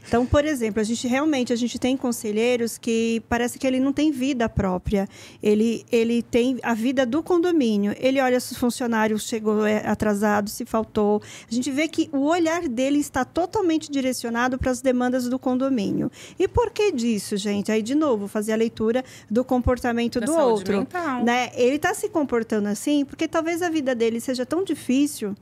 Então, 0.08 0.26
por 0.26 0.46
exemplo, 0.46 0.80
a 0.80 0.84
gente 0.84 1.08
realmente 1.08 1.54
a 1.54 1.56
gente 1.56 1.80
tem 1.80 1.96
conselheiros 1.96 2.78
que 2.78 3.22
parece 3.30 3.58
que 3.58 3.66
ele 3.66 3.80
não 3.80 3.94
tem 3.94 4.12
vida 4.12 4.48
própria. 4.50 5.08
Ele, 5.42 5.86
ele 5.92 6.22
tem 6.22 6.60
a 6.62 6.74
vida 6.74 7.06
do 7.06 7.24
condomínio. 7.24 7.96
Ele 8.00 8.20
olha 8.20 8.40
se 8.40 8.54
o 8.54 8.56
funcionário 8.58 9.18
chegou 9.18 9.66
é, 9.66 9.86
atrasado, 9.88 10.50
se 10.50 10.66
faltou. 10.66 11.22
A 11.50 11.54
gente 11.54 11.72
vê 11.72 11.88
que 11.88 12.10
o 12.12 12.26
olhar 12.26 12.68
dele 12.68 13.00
está 13.00 13.24
totalmente 13.26 13.92
direcionado 13.92 14.58
para 14.58 14.72
as 14.72 14.82
demandas 14.82 15.28
do 15.28 15.40
condomínio. 15.40 16.12
E 16.38 16.48
por 16.48 16.70
que 16.72 16.92
disso, 16.92 17.38
gente? 17.38 17.72
Aí, 17.72 17.82
de 17.82 17.96
novo, 17.96 18.28
fazer 18.28 18.54
a 18.54 18.56
leitura 18.56 19.04
do 19.30 19.44
comportamento 19.44 20.20
Da 20.20 20.26
do 20.26 20.34
outro. 20.34 20.80
mental. 20.80 21.24
Né? 21.24 21.52
Ele 21.56 21.76
está 21.78 21.94
se 21.94 22.10
comportando 22.10 22.68
assim 22.68 23.06
porque 23.06 23.28
talvez 23.28 23.62
a 23.62 23.70
vida 23.70 23.96
dele 23.96 24.20
seja 24.20 24.46
tão 24.46 24.64
difícil 24.64 25.36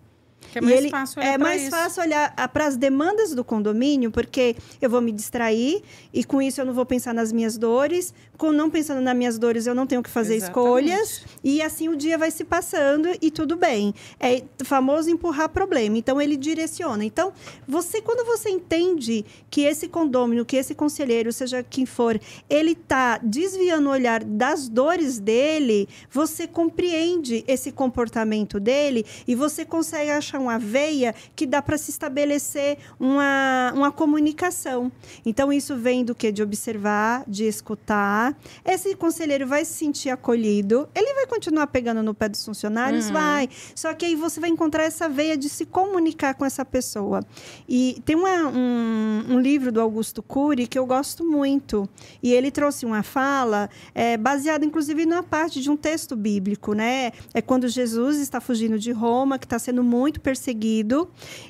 Que 0.52 0.60
é 0.60 0.62
mais 0.62 0.78
ele- 0.78 0.89
fácil 0.89 1.22
olhar 1.22 1.34
É 1.34 1.38
mais 1.38 1.62
isso. 1.62 1.72
fácil 1.72 2.04
olhar 2.04 2.47
para 2.49 2.66
as 2.68 2.76
demandas 2.78 3.34
do 3.34 3.43
condomínio, 3.43 4.12
porque 4.12 4.56
eu 4.82 4.89
vou 4.89 5.02
me 5.02 5.12
distrair 5.12 5.82
e 6.14 6.24
com 6.24 6.41
isso 6.41 6.60
eu 6.62 6.66
não 6.66 6.74
vou 6.74 6.86
pensar 6.86 7.14
nas 7.14 7.32
minhas 7.32 7.58
dores. 7.58 8.14
Com 8.38 8.52
não 8.52 8.70
pensando 8.72 9.02
nas 9.02 9.16
minhas 9.16 9.38
dores, 9.38 9.68
eu 9.68 9.76
não 9.76 9.86
tenho 9.86 10.02
que 10.02 10.10
fazer 10.10 10.36
Exatamente. 10.36 10.68
escolhas. 10.91 11.22
E 11.43 11.62
assim 11.62 11.89
o 11.89 11.95
dia 11.95 12.18
vai 12.18 12.32
se 12.32 12.43
passando 12.43 13.08
e 13.22 13.30
tudo 13.30 13.56
bem. 13.56 13.93
É 14.20 14.41
famoso 14.64 15.10
empurrar 15.10 15.47
problema. 15.49 15.97
Então 15.97 16.20
ele 16.20 16.36
direciona. 16.36 17.06
Então, 17.06 17.32
você 17.68 18.02
quando 18.02 18.26
você 18.26 18.49
entende 18.49 19.24
que 19.49 19.62
esse 19.62 19.88
condômino, 19.88 20.43
que 20.43 20.58
esse 20.58 20.74
conselheiro, 20.74 21.32
seja 21.32 21.62
quem 21.64 21.86
for, 21.86 22.20
ele 22.49 22.72
está 22.72 23.20
desviando 23.20 23.88
o 23.88 23.91
olhar 23.91 24.24
das 24.24 24.68
dores 24.68 25.20
dele, 25.20 25.88
você 26.10 26.47
compreende 26.47 27.43
esse 27.47 27.72
comportamento 27.72 28.60
dele 28.60 29.06
e 29.28 29.36
você 29.36 29.64
consegue 29.64 30.10
achar 30.10 30.39
uma 30.41 30.57
veia 30.59 31.13
que 31.35 31.45
dá 31.45 31.61
para 31.61 31.77
se 31.77 31.91
estabelecer 31.91 32.77
uma, 32.99 33.71
uma 33.75 33.91
comunicação. 33.91 34.91
Então, 35.25 35.51
isso 35.51 35.75
vem 35.75 36.03
do 36.03 36.13
que? 36.15 36.31
De 36.31 36.41
observar, 36.43 37.23
de 37.27 37.45
escutar. 37.45 38.35
Esse 38.65 38.95
conselheiro 38.95 39.47
vai 39.47 39.65
se 39.65 39.73
sentir 39.73 40.09
acolhido. 40.09 40.87
Ele 40.95 41.13
vai 41.13 41.27
continuar 41.27 41.67
pegando 41.67 42.01
no 42.03 42.13
pé 42.13 42.29
dos 42.29 42.43
funcionários? 42.45 43.09
Vai. 43.13 43.49
Só 43.75 43.93
que 43.93 44.05
aí 44.05 44.15
você 44.15 44.39
vai 44.39 44.49
encontrar 44.49 44.83
essa 44.83 45.07
veia 45.09 45.35
de 45.37 45.49
se 45.49 45.65
comunicar 45.65 46.33
com 46.35 46.45
essa 46.45 46.63
pessoa. 46.65 47.21
E 47.67 48.01
tem 48.05 48.15
uma- 48.15 48.47
um, 48.47 49.25
um 49.35 49.39
livro 49.39 49.71
do 49.71 49.81
Augusto 49.81 50.21
Cury 50.23 50.67
que 50.67 50.77
eu 50.77 50.85
gosto 50.85 51.23
muito. 51.25 51.87
E 52.21 52.33
ele 52.33 52.51
trouxe 52.51 52.85
uma 52.85 53.03
fala 53.03 53.69
é, 53.93 54.17
baseada, 54.17 54.65
inclusive, 54.65 55.05
na 55.05 55.23
parte 55.23 55.61
de 55.61 55.69
um 55.69 55.75
texto 55.77 56.15
bíblico, 56.15 56.73
né? 56.73 57.11
É 57.33 57.41
quando 57.41 57.67
Jesus 57.67 58.17
está 58.17 58.39
fugindo 58.39 58.77
de 58.79 58.91
Roma, 58.91 59.37
que 59.37 59.45
está 59.45 59.59
sendo 59.59 59.83
muito 59.83 60.19
perseguido. 60.19 60.30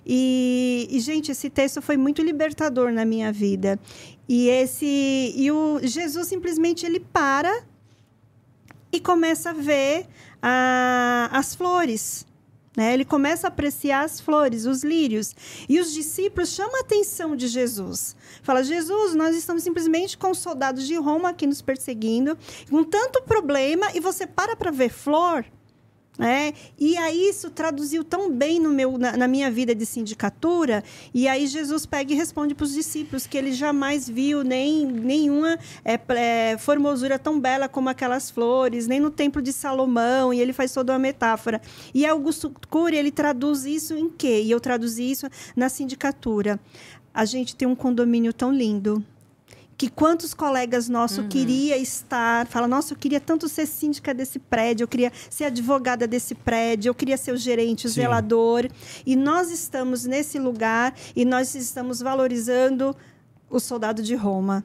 E, 0.05 0.87
e, 0.89 0.99
gente, 0.99 1.31
esse 1.31 1.49
texto 1.49 1.81
foi 1.81 1.97
muito 1.97 2.21
libertador 2.21 2.91
na 2.91 3.05
minha 3.05 3.31
vida. 3.31 3.79
E 4.27 4.47
esse 4.47 5.33
e 5.35 5.51
o 5.51 5.79
Jesus 5.83 6.27
simplesmente 6.27 6.85
ele 6.85 6.99
para 6.99 7.63
e 8.91 8.99
começa 8.99 9.51
a 9.51 9.53
ver 9.53 10.07
a- 10.41 11.29
as 11.31 11.55
flores. 11.55 12.25
Né? 12.75 12.93
Ele 12.93 13.03
começa 13.03 13.47
a 13.47 13.49
apreciar 13.49 14.05
as 14.05 14.21
flores, 14.21 14.65
os 14.65 14.83
lírios. 14.83 15.35
E 15.67 15.79
os 15.79 15.93
discípulos 15.93 16.49
chamam 16.49 16.77
a 16.77 16.79
atenção 16.79 17.35
de 17.35 17.47
Jesus. 17.47 18.15
Fala, 18.41 18.63
Jesus, 18.63 19.13
nós 19.13 19.35
estamos 19.35 19.63
simplesmente 19.63 20.17
com 20.17 20.31
os 20.31 20.37
soldados 20.37 20.87
de 20.87 20.95
Roma 20.95 21.29
aqui 21.29 21.45
nos 21.45 21.61
perseguindo, 21.61 22.37
com 22.69 22.83
tanto 22.83 23.21
problema, 23.23 23.87
e 23.93 23.99
você 23.99 24.25
para 24.25 24.55
para 24.55 24.71
ver 24.71 24.89
flor? 24.89 25.45
Né? 26.17 26.53
E 26.77 26.97
aí 26.97 27.29
isso 27.29 27.49
traduziu 27.49 28.03
tão 28.03 28.29
bem 28.29 28.59
no 28.59 28.69
meu, 28.69 28.97
na, 28.97 29.15
na 29.17 29.27
minha 29.27 29.49
vida 29.49 29.73
de 29.73 29.85
sindicatura. 29.85 30.83
E 31.13 31.27
aí 31.27 31.47
Jesus 31.47 31.85
pega 31.85 32.13
e 32.13 32.15
responde 32.15 32.53
para 32.53 32.65
os 32.65 32.73
discípulos 32.73 33.25
que 33.25 33.37
ele 33.37 33.53
jamais 33.53 34.07
viu 34.07 34.43
nem 34.43 34.85
nenhuma 34.85 35.57
é, 35.83 35.99
é, 36.09 36.57
formosura 36.57 37.17
tão 37.17 37.39
bela 37.39 37.67
como 37.67 37.89
aquelas 37.89 38.29
flores, 38.29 38.87
nem 38.87 38.99
no 38.99 39.09
templo 39.09 39.41
de 39.41 39.53
Salomão. 39.53 40.33
E 40.33 40.39
ele 40.39 40.53
faz 40.53 40.73
toda 40.73 40.93
uma 40.93 40.99
metáfora. 40.99 41.61
E 41.93 42.05
Augusto 42.05 42.53
Cury 42.69 42.97
ele 42.97 43.11
traduz 43.11 43.65
isso 43.65 43.95
em 43.95 44.09
quê? 44.09 44.41
E 44.43 44.51
eu 44.51 44.59
traduzi 44.59 45.09
isso 45.09 45.27
na 45.55 45.69
sindicatura. 45.69 46.59
A 47.13 47.25
gente 47.25 47.55
tem 47.55 47.67
um 47.67 47.75
condomínio 47.75 48.33
tão 48.33 48.51
lindo 48.53 49.03
que 49.81 49.89
quantos 49.89 50.31
colegas 50.35 50.87
nossos 50.87 51.25
queria 51.25 51.75
estar, 51.75 52.45
fala, 52.45 52.67
nossa, 52.67 52.93
eu 52.93 52.97
queria 52.97 53.19
tanto 53.19 53.49
ser 53.49 53.65
síndica 53.65 54.13
desse 54.13 54.37
prédio, 54.37 54.83
eu 54.83 54.87
queria 54.87 55.11
ser 55.27 55.45
advogada 55.45 56.05
desse 56.05 56.35
prédio, 56.35 56.91
eu 56.91 56.93
queria 56.93 57.17
ser 57.17 57.31
o 57.31 57.37
gerente, 57.37 57.87
o 57.87 57.89
Sim. 57.89 58.01
zelador. 58.01 58.69
E 59.03 59.15
nós 59.15 59.49
estamos 59.49 60.05
nesse 60.05 60.37
lugar 60.37 60.93
e 61.15 61.25
nós 61.25 61.55
estamos 61.55 61.99
valorizando 61.99 62.95
o 63.49 63.59
soldado 63.59 64.03
de 64.03 64.13
Roma. 64.13 64.63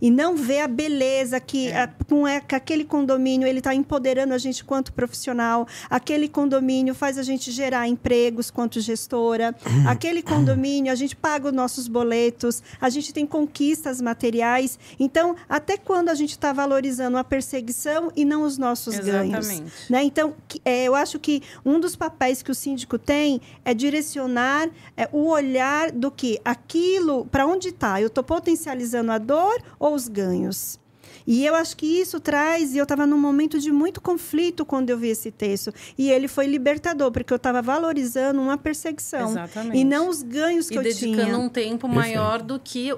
E 0.00 0.10
não 0.10 0.36
vê 0.36 0.60
a 0.60 0.68
beleza 0.68 1.38
que, 1.40 1.68
É. 1.68 1.82
a- 1.82 1.88
com 2.08 2.26
é, 2.26 2.40
que 2.40 2.54
aquele 2.54 2.84
condomínio 2.84 3.46
ele 3.46 3.58
está 3.58 3.74
empoderando 3.74 4.34
a 4.34 4.38
gente 4.38 4.64
quanto 4.64 4.92
profissional. 4.92 5.66
Aquele 5.90 6.28
condomínio 6.28 6.94
faz 6.94 7.18
a 7.18 7.22
gente 7.22 7.50
gerar 7.50 7.86
empregos 7.88 8.50
quanto 8.50 8.80
gestora. 8.80 9.54
aquele 9.86 10.22
condomínio 10.22 10.90
a 10.92 10.94
gente 10.94 11.14
paga 11.16 11.48
os 11.48 11.52
nossos 11.54 11.88
boletos. 11.88 12.62
A 12.80 12.88
gente 12.88 13.12
tem 13.12 13.26
conquistas 13.26 14.00
materiais. 14.00 14.78
Então, 14.98 15.34
até 15.48 15.76
quando 15.76 16.08
a 16.08 16.14
gente 16.14 16.30
está 16.30 16.52
valorizando 16.52 17.16
a 17.18 17.24
perseguição 17.24 18.10
e 18.16 18.24
não 18.24 18.42
os 18.42 18.58
nossos 18.58 18.98
ganhos? 18.98 19.46
Exatamente. 19.48 19.72
Né? 19.92 20.02
Então, 20.04 20.34
é, 20.64 20.84
eu 20.84 20.94
acho 20.94 21.18
que 21.18 21.42
um 21.64 21.78
dos 21.80 21.96
papéis 21.96 22.42
que 22.42 22.50
o 22.50 22.54
síndico 22.54 22.98
tem 22.98 23.40
é 23.64 23.74
direcionar 23.74 24.68
é, 24.96 25.08
o 25.12 25.28
olhar 25.28 25.90
do 25.92 26.10
que 26.10 26.40
aquilo, 26.44 27.24
para 27.26 27.46
onde 27.46 27.68
está? 27.68 28.00
Eu 28.00 28.08
estou 28.08 28.22
potencializando 28.24 29.10
a 29.12 29.18
dor 29.18 29.54
ou 29.82 29.94
os 29.94 30.06
ganhos? 30.08 30.80
E 31.26 31.44
eu 31.46 31.54
acho 31.54 31.76
que 31.76 31.86
isso 31.86 32.18
traz, 32.18 32.74
e 32.74 32.78
eu 32.78 32.82
estava 32.82 33.06
num 33.06 33.18
momento 33.18 33.58
de 33.60 33.70
muito 33.70 34.00
conflito 34.00 34.64
quando 34.64 34.90
eu 34.90 34.98
vi 34.98 35.08
esse 35.08 35.30
texto. 35.30 35.72
E 35.96 36.10
ele 36.10 36.26
foi 36.26 36.46
libertador, 36.46 37.12
porque 37.12 37.32
eu 37.32 37.36
estava 37.36 37.62
valorizando 37.62 38.40
uma 38.40 38.58
perseguição. 38.58 39.30
Exatamente. 39.30 39.78
E 39.78 39.84
não 39.84 40.08
os 40.08 40.22
ganhos 40.22 40.68
que 40.68 40.74
E 40.74 40.78
eu 40.78 40.82
dedicando 40.82 41.24
tinha. 41.24 41.38
um 41.38 41.48
tempo 41.48 41.86
maior 41.86 42.42
do 42.42 42.58
que 42.58 42.92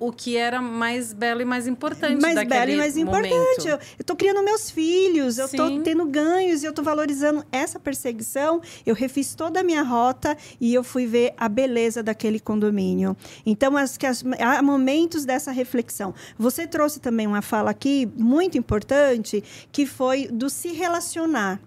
o 0.00 0.12
que 0.12 0.36
era 0.36 0.62
mais 0.62 1.12
belo 1.12 1.40
e 1.42 1.44
mais 1.44 1.66
importante 1.66 2.20
mais 2.20 2.34
belo 2.46 2.70
e 2.70 2.76
mais 2.76 2.96
momento. 2.96 3.26
importante. 3.26 3.68
Eu, 3.98 4.04
tô 4.04 4.14
criando 4.14 4.42
meus 4.44 4.70
filhos, 4.70 5.38
eu 5.38 5.48
Sim. 5.48 5.82
tendo 5.82 6.06
ganhos 6.06 6.62
e 6.62 6.66
eu 6.66 6.72
tô 6.72 6.82
valorizando 6.82 7.44
essa 7.50 7.80
perseguição. 7.80 8.60
Eu 8.86 8.94
refiz 8.94 9.34
toda 9.34 9.60
a 9.60 9.62
minha 9.64 9.82
rota 9.82 10.36
e 10.60 10.72
eu 10.72 10.84
fui 10.84 11.06
ver 11.06 11.34
a 11.36 11.48
beleza 11.48 12.02
daquele 12.02 12.38
condomínio. 12.38 13.16
Então, 13.44 13.76
as, 13.76 13.96
que 13.96 14.06
as- 14.06 14.24
há 14.38 14.62
momentos 14.62 15.24
dessa 15.24 15.50
reflexão. 15.50 16.14
Você 16.38 16.66
trouxe 16.66 17.00
também 17.00 17.26
uma 17.26 17.42
fala 17.42 17.70
aqui 17.70 18.08
muito 18.16 18.56
importante, 18.56 19.42
que 19.72 19.84
foi 19.84 20.28
do 20.28 20.48
se 20.48 20.68
relacionar. 20.68 21.60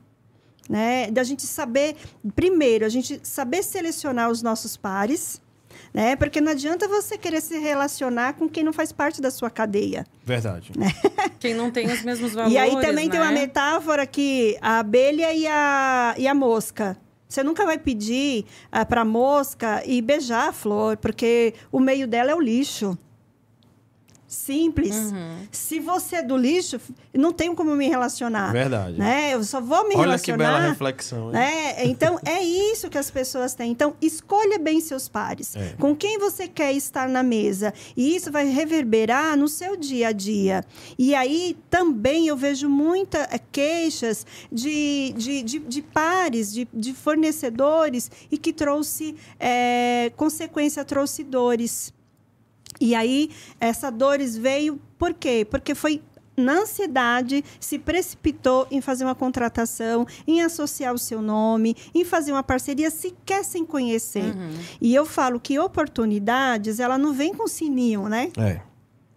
Né? 0.70 1.12
Da 1.12 1.24
gente 1.24 1.46
saber, 1.46 1.96
primeiro, 2.34 2.86
a 2.86 2.90
gente 2.90 3.20
saber 3.24 3.62
selecionar 3.62 4.30
os 4.30 4.42
nossos 4.42 4.78
pares, 4.78 5.42
né? 5.94 6.16
Porque 6.16 6.40
não 6.40 6.52
adianta 6.52 6.88
você 6.88 7.18
querer 7.18 7.42
se 7.42 7.58
relacionar 7.58 8.34
com 8.34 8.48
quem 8.48 8.64
não 8.64 8.74
faz 8.74 8.92
parte 8.92 9.22
da 9.22 9.30
sua 9.32 9.50
cadeia. 9.50 10.06
Verdade. 10.24 10.72
Quem 11.40 11.56
não 11.56 11.72
tem 11.72 11.88
os 11.92 12.04
mesmos 12.04 12.34
valores, 12.34 12.54
E 12.54 12.58
aí 12.58 12.80
também 12.80 13.10
tem 13.10 13.20
né? 13.20 13.26
uma 13.26 13.32
metáfora 13.32 14.06
que 14.06 14.56
a 14.62 14.78
abelha 14.80 15.34
e 15.34 15.48
a, 15.48 16.14
e 16.18 16.28
a 16.28 16.36
mosca. 16.36 16.96
Você 17.28 17.42
nunca 17.44 17.66
vai 17.66 17.78
pedir 17.78 18.46
para 18.88 19.02
a 19.02 19.06
mosca 19.06 19.82
e 19.86 20.02
beijar 20.02 20.50
a 20.50 20.54
flor, 20.54 20.98
porque 20.98 21.54
o 21.72 21.80
meio 21.80 22.08
dela 22.08 22.30
é 22.32 22.36
o 22.36 22.40
lixo. 22.40 22.98
Simples. 24.32 24.96
Uhum. 24.96 25.46
Se 25.52 25.82
você 25.82 26.16
é 26.16 26.24
do 26.24 26.38
lixo, 26.38 26.80
não 27.14 27.34
tenho 27.34 27.54
como 27.54 27.76
me 27.76 27.90
relacionar. 27.90 28.54
Verdade. 28.54 28.98
Né? 28.98 29.34
Eu 29.34 29.44
só 29.44 29.60
vou 29.60 29.90
me 29.90 29.94
Olha 29.98 30.18
que 30.18 30.32
relacionar. 30.32 30.38
bela 30.38 30.70
reflexão. 30.70 31.32
Né? 31.32 31.84
Então, 31.84 32.18
é 32.26 32.42
isso 32.42 32.90
que 32.90 32.98
as 32.98 33.12
pessoas 33.12 33.54
têm. 33.54 33.70
Então, 33.70 33.94
escolha 34.02 34.58
bem 34.58 34.80
seus 34.80 35.10
pares. 35.10 35.54
É. 35.54 35.76
Com 35.78 35.94
quem 35.94 36.18
você 36.18 36.48
quer 36.48 36.72
estar 36.72 37.10
na 37.10 37.22
mesa. 37.22 37.74
E 37.96 38.16
isso 38.16 38.32
vai 38.32 38.46
reverberar 38.48 39.36
no 39.36 39.50
seu 39.50 39.76
dia 39.76 40.08
a 40.08 40.12
dia. 40.14 40.64
E 40.98 41.14
aí, 41.14 41.58
também, 41.70 42.28
eu 42.28 42.38
vejo 42.38 42.70
muitas 42.70 43.28
queixas 43.52 44.26
de, 44.50 45.14
de, 45.18 45.44
de, 45.44 45.60
de 45.60 45.82
pares, 45.82 46.54
de, 46.54 46.66
de 46.74 46.94
fornecedores, 46.94 48.10
e 48.32 48.38
que 48.38 48.54
trouxe, 48.54 49.14
é, 49.38 50.10
consequência, 50.16 50.86
trouxe 50.86 51.22
dores. 51.22 51.92
E 52.82 52.96
aí, 52.96 53.30
essa 53.60 53.92
dores 53.92 54.36
veio 54.36 54.82
por 54.98 55.14
quê? 55.14 55.46
Porque 55.50 55.76
foi 55.76 56.02
na 56.36 56.62
ansiedade, 56.62 57.46
se 57.60 57.78
precipitou 57.78 58.66
em 58.72 58.82
fazer 58.82 59.04
uma 59.04 59.14
contratação, 59.14 60.08
em 60.26 60.42
associar 60.42 60.92
o 60.92 60.98
seu 60.98 61.22
nome, 61.22 61.76
em 61.94 62.04
fazer 62.04 62.32
uma 62.32 62.42
parceria 62.42 62.90
sequer 62.90 63.46
sem 63.46 63.64
conhecer. 63.64 64.34
E 64.82 64.96
eu 64.96 65.06
falo 65.06 65.40
que 65.40 65.60
oportunidades, 65.60 66.80
ela 66.80 66.98
não 66.98 67.14
vem 67.14 67.34
com 67.36 67.48
sininho, 67.48 68.10
né? 68.10 68.32
É. 68.38 68.62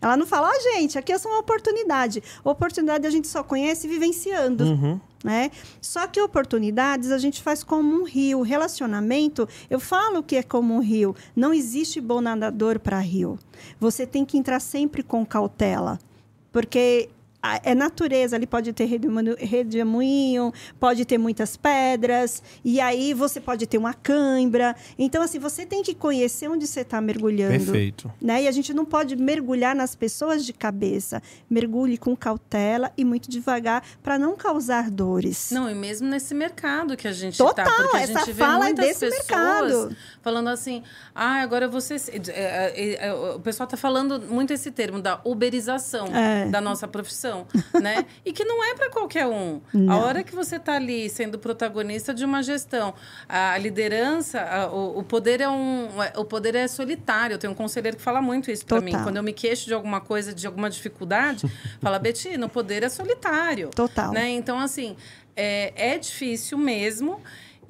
Ela 0.03 0.19
não 0.19 0.27
fala, 0.27 0.51
ó, 0.51 0.75
gente, 0.75 0.99
aqui 0.99 1.13
é 1.13 1.19
só 1.19 1.31
uma 1.31 1.39
oportunidade. 1.39 2.23
Oportunidade 2.45 3.07
a 3.07 3.11
gente 3.11 3.27
só 3.27 3.43
conhece 3.43 3.89
vivenciando. 3.89 4.65
Uhum. 4.65 5.01
Né? 5.25 5.51
Só 5.81 6.07
que 6.07 6.21
oportunidades 6.21 7.11
a 7.11 7.17
gente 7.17 7.43
faz 7.43 7.65
como 7.65 7.99
um 7.99 8.05
rio. 8.05 8.43
Relacionamento, 8.43 9.49
eu 9.71 9.81
falo 9.81 10.23
que 10.23 10.37
é 10.37 10.43
como 10.43 10.75
um 10.75 10.81
rio. 10.81 11.17
Não 11.35 11.55
existe 11.55 11.99
bom 11.99 12.21
nadador 12.21 12.79
para 12.79 12.99
rio. 12.99 13.39
Você 13.81 14.07
tem 14.07 14.23
que 14.23 14.37
entrar 14.37 14.61
sempre 14.61 15.03
com 15.03 15.25
cautela. 15.25 15.99
Porque 16.53 17.09
é 17.63 17.75
natureza, 17.75 18.37
ali 18.37 18.47
pode 18.47 18.73
ter 18.73 18.87
redemoinho, 19.39 20.53
pode 20.79 21.05
ter 21.05 21.19
muitas 21.19 21.57
pedras, 21.57 22.43
e 22.65 22.81
aí 22.81 23.13
você 23.15 23.41
pode 23.41 23.67
ter 23.67 23.79
uma 23.79 23.95
cãibra. 23.95 24.75
Então, 24.99 25.23
assim, 25.23 25.39
você 25.39 25.67
tem 25.67 25.83
que 25.83 25.95
conhecer 25.95 26.49
onde 26.49 26.67
você 26.67 26.81
está 26.81 27.01
mergulhando 27.01 27.53
Perfeito. 27.53 28.13
né? 28.21 28.43
E 28.43 28.49
a 28.49 28.53
gente 28.53 28.73
não 28.73 28.85
pode 28.85 29.17
mergulhar 29.17 29.75
nas 29.75 29.95
pessoas 29.95 30.45
de 30.45 30.53
cabeça. 30.53 31.23
Mergulhe 31.49 31.97
com 31.99 32.17
cautela 32.17 32.93
e 32.97 33.05
muito 33.05 33.31
devagar 33.31 33.83
para 34.03 34.19
não 34.19 34.37
causar 34.37 34.91
dores. 34.91 35.51
Não, 35.51 35.71
e 35.71 35.75
mesmo 35.75 36.09
nesse 36.09 36.35
mercado 36.35 36.97
que 36.97 37.09
a 37.09 37.13
gente 37.13 37.37
Total, 37.39 37.65
tá, 37.65 37.73
porque 37.77 37.97
a 37.97 38.01
essa 38.01 38.19
gente 38.21 38.33
vê 38.33 38.45
fala 38.45 38.65
é 38.65 38.67
muitas 38.69 38.87
desse 38.87 39.01
pessoas 39.01 39.27
mercado. 39.29 39.97
falando 40.23 40.49
assim, 40.49 40.83
ah, 41.15 41.41
agora 41.43 41.69
você... 41.69 41.97
é, 42.29 43.07
é, 43.09 43.13
o 43.13 43.41
pessoal 43.41 43.67
tá 43.67 43.77
falando 43.77 44.21
muito 44.21 44.53
esse 44.53 44.71
termo 44.71 45.01
da 45.01 45.21
uberização 45.25 46.07
É. 46.15 46.47
da 46.47 46.61
nossa 46.61 46.87
profissão, 46.87 47.34
né? 47.81 48.05
E 48.25 48.33
que 48.33 48.45
não 48.45 48.63
é 48.65 48.75
para 48.75 48.91
qualquer 48.91 49.27
um. 49.27 49.61
A 49.73 49.77
Não. 49.79 49.99
hora 50.01 50.23
que 50.23 50.35
você 50.35 50.59
tá 50.59 50.75
ali 50.75 51.09
sendo 51.09 51.39
protagonista 51.39 52.13
de 52.15 52.25
uma 52.25 52.43
gestão, 52.43 52.95
a 53.29 53.57
liderança, 53.59 54.41
a- 54.41 54.71
o, 54.73 54.99
o 54.99 55.03
poder 55.03 55.41
é 55.41 55.49
um... 55.49 55.89
O 56.17 56.25
poder 56.25 56.55
é 56.55 56.69
solitário. 56.69 57.35
Eu 57.35 57.39
tenho 57.39 57.53
um 57.53 57.57
conselheiro 57.57 57.97
que 57.97 58.03
fala 58.03 58.21
muito 58.23 58.51
isso 58.51 58.65
para 58.67 58.81
mim. 58.81 58.93
Quando 58.93 59.17
eu 59.17 59.23
me 59.23 59.33
queixo 59.33 59.67
de 59.67 59.75
alguma 59.75 60.01
coisa, 60.01 60.33
de 60.35 60.47
alguma 60.47 60.69
dificuldade, 60.71 61.45
fala, 61.81 61.99
Betina, 61.99 62.47
o 62.47 62.49
poder 62.49 62.83
é 62.83 62.89
solitário. 62.89 63.71
Total. 63.71 64.13
Né? 64.13 64.31
Então, 64.31 64.59
assim, 64.59 64.97
é, 65.37 65.73
é 65.95 65.99
difícil 65.99 66.57
mesmo. 66.59 67.21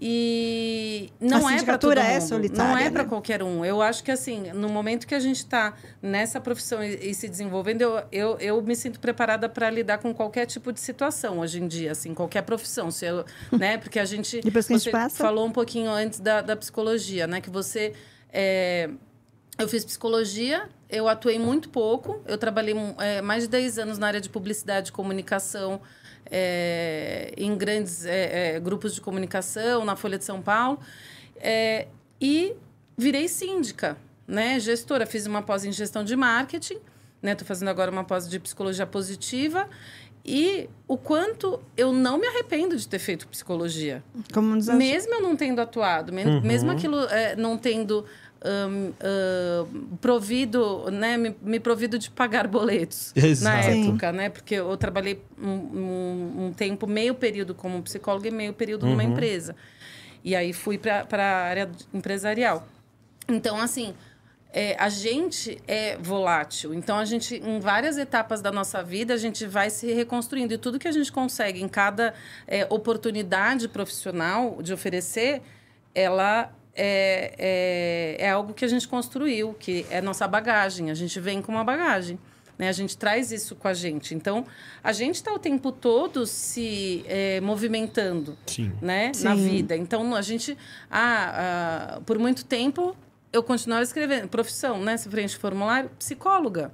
E 0.01 1.12
não 1.20 1.47
A 1.47 1.55
é 1.55 1.62
para 1.62 1.78
todo 1.78 1.92
sindicatura 1.92 2.03
mundo. 2.03 2.11
é 2.11 2.20
solitária, 2.20 2.72
não 2.72 2.78
é 2.78 2.90
para 2.90 3.03
né? 3.05 3.09
qualquer 3.09 3.42
um. 3.42 3.64
Eu 3.64 3.80
acho 3.80 4.03
que, 4.03 4.11
assim, 4.11 4.53
no 4.53 4.68
momento 4.68 5.07
que 5.07 5.14
a 5.14 5.20
gente 5.20 5.38
está 5.38 5.74
nessa 6.03 6.40
profissão 6.40 6.82
e, 6.82 7.11
e 7.11 7.14
se 7.14 7.28
desenvolvendo, 7.28 7.82
eu, 7.82 8.03
eu, 8.11 8.38
eu 8.38 8.62
me 8.62 8.74
sinto 8.74 9.01
preparada 9.01 9.49
para 9.49 9.70
lidar 9.70 9.99
com 9.99 10.12
qualquer 10.12 10.47
tipo 10.47 10.72
de 10.72 10.80
situação 10.80 11.38
hoje 11.38 11.62
em 11.62 11.68
dia, 11.68 11.92
assim, 11.92 12.12
qualquer 12.14 12.42
profissão. 12.42 12.90
Se 12.90 13.07
eu, 13.07 13.24
né? 13.53 13.78
Porque 13.78 13.99
a 13.99 14.05
gente. 14.05 14.40
Depois 14.40 14.66
que 14.66 14.74
a 14.74 14.78
gente 14.78 14.90
passa. 14.90 15.16
falou 15.16 15.47
um 15.47 15.53
pouquinho 15.53 15.90
antes 15.90 16.20
da, 16.20 16.40
da 16.42 16.57
psicologia, 16.57 17.26
né? 17.26 17.40
Que 17.40 17.51
você. 17.51 17.92
é, 18.32 18.90
eu 19.59 19.68
fiz 19.68 19.84
psicologia, 19.84 20.68
eu 20.90 21.09
atuei 21.09 21.38
muito 21.38 21.68
pouco. 21.68 22.20
Eu 22.26 22.36
trabalhei 22.36 22.74
é, 22.99 23.22
mais 23.22 23.45
de 23.45 23.49
10 23.51 23.78
anos 23.78 23.99
na 23.99 24.09
área 24.09 24.20
de 24.20 24.28
publicidade 24.28 24.90
e 24.90 24.92
comunicação, 24.92 25.80
é, 26.31 27.33
em 27.37 27.57
grandes 27.57 28.05
é, 28.05 28.55
é, 28.57 28.61
grupos 28.61 28.95
de 28.95 29.01
comunicação, 29.01 29.85
na 29.85 29.97
Folha 29.97 30.18
de 30.18 30.25
São 30.25 30.41
Paulo. 30.43 30.79
É, 31.37 31.87
e 32.20 32.55
virei 32.97 33.29
síndica, 33.29 33.97
né? 34.27 34.59
gestora. 34.61 35.07
Fiz 35.07 35.27
uma 35.27 35.43
pós 35.43 35.64
em 35.64 35.72
gestão 35.72 36.05
de 36.05 36.16
marketing, 36.16 36.79
estou 37.22 37.47
fazendo 37.47 37.68
agora 37.68 37.91
uma 37.91 38.05
pós 38.05 38.29
de 38.29 38.39
psicologia 38.39 38.87
positiva. 38.87 39.68
E 40.27 40.70
o 40.89 40.97
quanto 40.97 41.61
eu 41.77 41.93
não 41.93 42.16
me 42.16 42.27
arrependo 42.27 42.75
de 42.79 42.89
ter 42.89 42.99
feito 42.99 43.29
psicologia. 43.29 44.03
Como 44.33 44.55
um 44.55 44.59
desafio. 44.59 44.79
Mesmo 44.79 45.12
eu 45.12 45.20
não 45.20 45.37
tendo 45.37 45.61
atuado, 45.61 46.14
me- 46.14 46.41
mesmo 46.41 46.70
aquilo 46.70 46.99
é, 47.11 47.37
não 47.37 47.59
tendo 47.59 48.07
provido, 50.01 50.90
né, 50.90 51.16
me, 51.16 51.34
me 51.42 51.59
provido 51.61 51.99
de 51.99 52.11
pagar 52.11 52.47
boletos 52.47 53.12
na 53.16 53.26
Exato. 53.26 53.62
Sim. 53.64 53.88
época, 53.88 54.12
né? 54.12 54.28
Porque 54.28 54.55
eu 54.55 54.76
trabalhei 54.76 55.22
um, 55.40 55.49
um- 55.51 56.47
um 56.47 56.53
tempo, 56.53 56.86
meio 56.86 57.14
período 57.14 57.55
como 57.55 57.82
psicóloga 57.82 58.28
e 58.28 58.30
meio 58.30 58.53
período 58.53 58.86
numa 58.86 59.05
empresa. 59.05 59.55
E 60.22 60.34
aí 60.34 60.53
fui 60.53 60.78
para 60.78 61.07
a 61.12 61.45
área 61.45 61.70
empresarial. 61.92 62.66
Então, 63.28 63.59
assim, 63.61 63.95
é, 64.53 64.74
a 64.78 64.88
gente 64.88 65.61
é 65.66 65.97
volátil. 65.99 66.72
Então, 66.72 66.97
a 66.99 67.05
gente, 67.05 67.36
em 67.36 67.61
várias 67.61 67.99
etapas 67.99 68.40
da 68.40 68.51
nossa 68.53 68.82
vida, 68.82 69.12
a 69.12 69.16
gente 69.18 69.47
vai 69.47 69.68
se 69.68 69.92
reconstruindo. 69.92 70.55
E 70.55 70.59
tudo 70.59 70.78
que 70.78 70.88
a 70.88 70.92
gente 70.92 71.11
consegue 71.12 71.62
em 71.62 71.68
cada 71.68 72.14
é, 72.47 72.66
oportunidade 72.70 73.68
profissional 73.68 74.59
de 74.62 74.72
oferecer, 74.72 75.42
ela 75.95 76.51
é, 76.75 77.35
é, 78.18 78.27
é 78.27 78.31
algo 78.31 78.53
que 78.53 78.64
a 78.64 78.68
gente 78.68 78.87
construiu, 78.89 79.55
que 79.55 79.87
é 79.91 80.01
nossa 80.01 80.27
bagagem. 80.27 80.91
A 80.91 80.95
gente 80.95 81.18
vem 81.20 81.41
com 81.41 81.53
uma 81.53 81.64
bagagem. 81.64 82.18
Né? 82.59 82.68
A 82.68 82.72
gente 82.72 82.97
traz 82.97 83.33
isso 83.33 83.57
com 83.57 83.66
a 83.66 83.75
gente. 83.75 84.14
Então, 84.14 84.47
a 84.83 84.93
gente 84.93 85.16
está 85.16 85.33
o 85.33 85.39
tempo 85.39 85.72
todo 85.72 86.27
se 86.27 87.05
é, 87.07 87.41
movimentando 87.41 88.37
Sim. 88.47 88.72
né, 88.81 89.12
na 89.22 89.37
Sim. 89.37 89.49
vida. 89.49 89.77
Então, 89.77 90.14
a 90.14 90.22
gente, 90.22 90.57
ah, 90.91 91.97
ah, 91.97 92.01
por 92.07 92.18
muito 92.18 92.45
tempo, 92.45 92.97
eu 93.33 93.43
continuava 93.43 93.83
escrevendo. 93.83 94.29
Profissão, 94.29 94.81
né? 94.81 94.97
Se 94.97 95.09
frente 95.09 95.37
formulário, 95.37 95.91
psicóloga. 95.99 96.72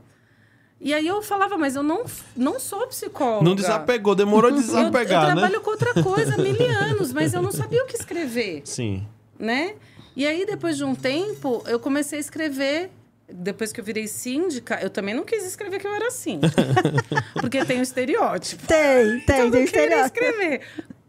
E 0.81 0.95
aí 0.95 1.07
eu 1.07 1.21
falava, 1.21 1.59
mas 1.59 1.77
eu 1.77 1.83
não, 1.83 2.05
não 2.35 2.59
sou 2.59 2.87
psicóloga. 2.87 3.45
Não 3.45 3.55
desapegou, 3.55 4.15
demorou 4.15 4.51
a 4.51 4.53
Eu, 4.55 4.57
eu 4.57 4.63
desapegar, 4.63 5.27
né? 5.29 5.33
trabalho 5.33 5.61
com 5.61 5.71
outra 5.71 6.03
coisa 6.03 6.35
há 6.35 6.39
mil 6.39 6.57
anos, 6.71 7.13
mas 7.13 7.35
eu 7.35 7.43
não 7.43 7.53
sabia 7.53 7.83
o 7.85 7.87
que 7.87 7.97
escrever, 7.97 8.63
Sim. 8.65 9.07
né? 9.39 9.75
E 10.17 10.27
aí, 10.27 10.45
depois 10.45 10.77
de 10.77 10.85
um 10.85 10.95
tempo, 10.95 11.63
eu 11.67 11.79
comecei 11.81 12.19
a 12.19 12.21
escrever. 12.21 12.91
Depois 13.33 13.71
que 13.73 13.81
eu 13.81 13.85
virei 13.85 14.09
síndica, 14.09 14.81
eu 14.83 14.91
também 14.91 15.15
não 15.15 15.25
quis 15.25 15.45
escrever 15.47 15.79
que 15.79 15.87
eu 15.87 15.95
era 15.95 16.11
síndica. 16.11 16.63
porque 17.41 17.65
tem 17.65 17.79
o 17.79 17.83
estereótipo. 17.83 18.67
Tem, 18.67 19.21
tem, 19.21 19.23
Então, 19.23 19.37
eu 19.47 19.51
tem 19.53 19.61
não 19.61 19.67
queria 19.69 20.05
estereótipo. 20.07 20.19
escrever. 20.25 20.61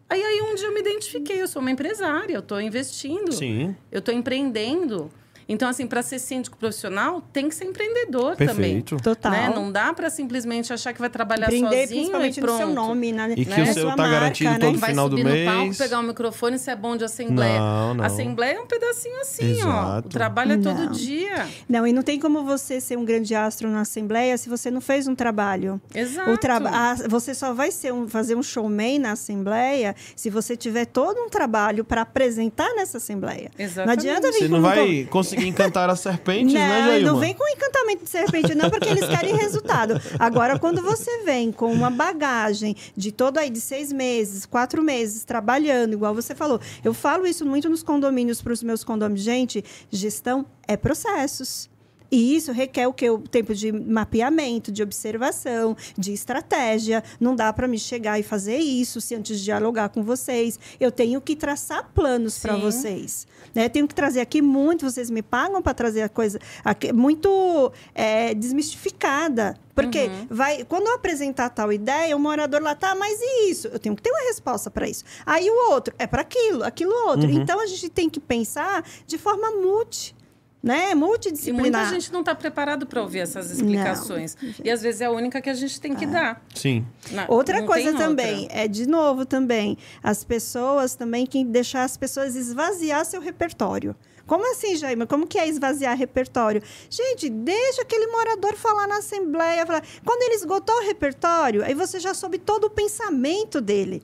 Aí, 0.07 0.21
aí 0.21 0.41
um 0.41 0.53
dia 0.55 0.67
eu 0.67 0.73
me 0.73 0.81
identifiquei, 0.81 1.41
eu 1.41 1.47
sou 1.47 1.61
uma 1.61 1.71
empresária, 1.71 2.33
eu 2.33 2.41
estou 2.41 2.59
investindo, 2.61 3.31
Sim. 3.31 3.75
eu 3.91 3.99
estou 3.99 4.13
empreendendo. 4.13 5.11
Então, 5.51 5.67
assim, 5.67 5.85
para 5.85 6.01
ser 6.01 6.17
síndico 6.19 6.57
profissional, 6.57 7.21
tem 7.33 7.49
que 7.49 7.55
ser 7.55 7.65
empreendedor 7.65 8.35
Perfeito. 8.37 8.95
também. 8.97 9.01
Total. 9.03 9.31
Né? 9.31 9.51
Não 9.53 9.69
dá 9.71 9.93
para 9.93 10.09
simplesmente 10.09 10.71
achar 10.71 10.93
que 10.93 10.99
vai 10.99 11.09
trabalhar 11.09 11.47
Empreender 11.47 11.87
sozinho 11.87 12.23
e 12.25 12.27
no 12.29 12.33
pronto. 12.35 12.57
seu 12.57 12.67
nome, 12.69 13.11
né? 13.11 13.33
E 13.35 13.43
que 13.45 13.49
né? 13.51 13.63
o 13.63 13.73
seu 13.73 13.83
Sua 13.83 13.91
tá 13.91 13.97
marca, 14.03 14.11
garantido 14.13 14.49
né? 14.51 14.59
todo 14.59 14.77
vai 14.79 14.89
final 14.91 15.09
do 15.09 15.17
subir 15.17 15.23
no 15.29 15.35
mês. 15.35 15.45
palco, 15.49 15.75
pegar 15.77 15.99
o 15.99 16.03
microfone, 16.03 16.57
se 16.57 16.69
é 16.71 16.75
bom 16.75 16.95
de 16.95 17.03
assembleia. 17.03 17.59
Não, 17.59 17.93
não. 17.95 18.05
Assembleia 18.05 18.55
é 18.55 18.59
um 18.61 18.65
pedacinho 18.65 19.19
assim, 19.21 19.51
ó. 19.63 19.67
Exato. 19.67 20.07
O 20.07 20.09
trabalho 20.11 20.53
é 20.53 20.57
todo 20.57 20.85
Não. 20.85 20.91
dia. 20.91 21.47
Não, 21.67 21.85
e 21.85 21.91
não 21.91 22.01
tem 22.01 22.17
como 22.19 22.43
você 22.45 22.79
ser 22.79 22.97
um 22.97 23.03
grande 23.03 23.35
astro 23.35 23.67
na 23.69 23.81
Assembleia 23.81 24.37
se 24.37 24.47
você 24.47 24.71
não 24.71 24.79
fez 24.79 25.07
um 25.07 25.15
trabalho. 25.15 25.81
Exato. 25.93 26.31
O 26.31 26.37
traba 26.37 26.69
a- 26.69 26.95
você 27.09 27.33
só 27.33 27.53
vai 27.53 27.71
ser 27.71 27.91
um, 27.93 28.07
fazer 28.07 28.35
um 28.35 28.43
showman 28.43 28.99
na 28.99 29.11
Assembleia 29.11 29.95
se 30.15 30.29
você 30.29 30.55
tiver 30.55 30.85
todo 30.85 31.19
um 31.19 31.29
trabalho 31.29 31.83
para 31.83 32.01
apresentar 32.03 32.73
nessa 32.75 32.97
Assembleia. 32.97 33.51
Exatamente. 33.59 33.85
Não 33.85 33.93
adianta 34.11 34.31
vir 34.31 34.39
Você 34.39 34.47
não 34.47 34.59
um 34.59 34.61
vai 34.61 35.07
conseguir 35.09 35.40
encantar 35.47 35.89
as 35.89 35.99
serpentes, 35.99 36.53
né, 36.53 36.67
não, 36.67 36.87
Jailma? 36.87 37.11
não 37.11 37.19
vem 37.19 37.33
com 37.33 37.47
encantamento 37.47 38.03
de 38.03 38.09
serpente, 38.09 38.55
não, 38.55 38.69
porque 38.69 38.89
eles 38.89 39.07
querem 39.07 39.35
resultado. 39.35 39.99
Agora, 40.19 40.59
quando 40.59 40.81
você 40.81 41.23
vem 41.23 41.51
com 41.51 41.71
uma 41.71 41.89
bagagem 41.89 42.75
de 42.95 43.11
todo 43.11 43.37
aí 43.37 43.49
de 43.49 43.61
seis 43.61 43.91
meses, 43.91 44.45
quatro 44.45 44.83
meses, 44.83 45.23
trabalhando, 45.23 45.93
igual 45.93 46.13
você 46.13 46.35
falou, 46.35 46.59
eu 46.83 46.93
falo 46.93 47.25
isso 47.25 47.45
muito 47.45 47.69
nos 47.69 47.83
condomínios 47.83 48.41
para 48.41 48.53
os 48.53 48.61
meus 48.61 48.83
condomínios. 48.83 49.23
Gente, 49.23 49.63
gestão 49.89 50.45
é 50.67 50.77
processos. 50.77 51.70
E 52.11 52.35
isso 52.35 52.51
requer 52.51 52.87
o 52.87 52.93
que? 52.93 53.09
O 53.09 53.19
tempo 53.19 53.55
de 53.55 53.71
mapeamento, 53.71 54.71
de 54.71 54.83
observação, 54.83 55.77
de 55.97 56.11
estratégia. 56.11 57.01
Não 57.19 57.35
dá 57.35 57.53
para 57.53 57.67
me 57.67 57.79
chegar 57.79 58.19
e 58.19 58.23
fazer 58.23 58.57
isso 58.57 58.99
se 58.99 59.15
antes 59.15 59.39
de 59.39 59.45
dialogar 59.45 59.89
com 59.89 60.03
vocês. 60.03 60.59
Eu 60.79 60.91
tenho 60.91 61.21
que 61.21 61.35
traçar 61.35 61.89
planos 61.93 62.37
para 62.37 62.57
vocês. 62.57 63.25
Né? 63.55 63.65
Eu 63.65 63.69
tenho 63.69 63.87
que 63.87 63.95
trazer 63.95 64.19
aqui 64.19 64.41
muito, 64.41 64.89
vocês 64.89 65.09
me 65.09 65.21
pagam 65.21 65.61
para 65.61 65.73
trazer 65.73 66.01
a 66.01 66.09
coisa 66.09 66.39
aqui, 66.63 66.91
muito 66.91 67.71
é, 67.95 68.33
desmistificada. 68.33 69.55
Porque 69.73 70.11
vai, 70.29 70.65
quando 70.65 70.87
eu 70.87 70.95
apresentar 70.95 71.49
tal 71.49 71.71
ideia, 71.71 72.15
o 72.15 72.19
morador 72.19 72.61
lá 72.61 72.75
tá, 72.75 72.93
mas 72.93 73.19
e 73.21 73.49
isso? 73.49 73.67
Eu 73.69 73.79
tenho 73.79 73.95
que 73.95 74.01
ter 74.01 74.11
uma 74.11 74.27
resposta 74.27 74.69
para 74.69 74.87
isso. 74.87 75.03
Aí 75.25 75.49
o 75.49 75.71
outro 75.71 75.93
é 75.97 76.05
para 76.05 76.21
aquilo, 76.21 76.63
aquilo 76.63 76.93
outro. 77.07 77.29
Então 77.29 77.59
a 77.59 77.65
gente 77.65 77.89
tem 77.89 78.09
que 78.09 78.19
pensar 78.19 78.85
de 79.07 79.17
forma 79.17 79.49
multi, 79.51 80.13
né? 80.61 80.91
E 80.91 80.95
Multidisciplinar. 80.95 81.61
muita 81.81 81.85
gente 81.85 82.11
não 82.13 82.19
está 82.21 82.35
preparado 82.35 82.85
para 82.85 83.01
ouvir 83.01 83.19
essas 83.19 83.49
explicações. 83.51 84.37
E 84.63 84.69
às 84.69 84.81
vezes 84.81 85.01
é 85.01 85.05
a 85.05 85.11
única 85.11 85.41
que 85.41 85.49
a 85.49 85.53
gente 85.53 85.79
tem 85.81 85.95
que 85.95 86.05
dar. 86.05 86.43
Sim. 86.53 86.85
Na- 87.11 87.25
Outra 87.27 87.59
não 87.59 87.67
coisa 87.67 87.93
também, 87.93 88.43
outra. 88.43 88.57
é 88.59 88.67
de 88.67 88.87
novo 88.87 89.25
também, 89.25 89.77
as 90.03 90.23
pessoas 90.23 90.95
também 90.95 91.25
que 91.25 91.43
deixar 91.43 91.83
as 91.83 91.97
pessoas 91.97 92.35
esvaziar 92.35 93.03
seu 93.05 93.19
repertório. 93.21 93.95
Como 94.27 94.49
assim, 94.51 94.75
Jaima? 94.77 95.05
Como 95.07 95.27
que 95.27 95.37
é 95.37 95.47
esvaziar 95.47 95.97
repertório? 95.97 96.61
Gente, 96.89 97.27
deixa 97.29 97.81
aquele 97.81 98.07
morador 98.07 98.55
falar 98.55 98.87
na 98.87 98.99
assembleia. 98.99 99.65
Falar. 99.65 99.83
Quando 100.05 100.21
ele 100.21 100.35
esgotou 100.35 100.73
o 100.75 100.85
repertório, 100.85 101.63
aí 101.65 101.73
você 101.73 101.99
já 101.99 102.13
soube 102.13 102.37
todo 102.37 102.65
o 102.65 102.69
pensamento 102.69 103.59
dele. 103.59 104.01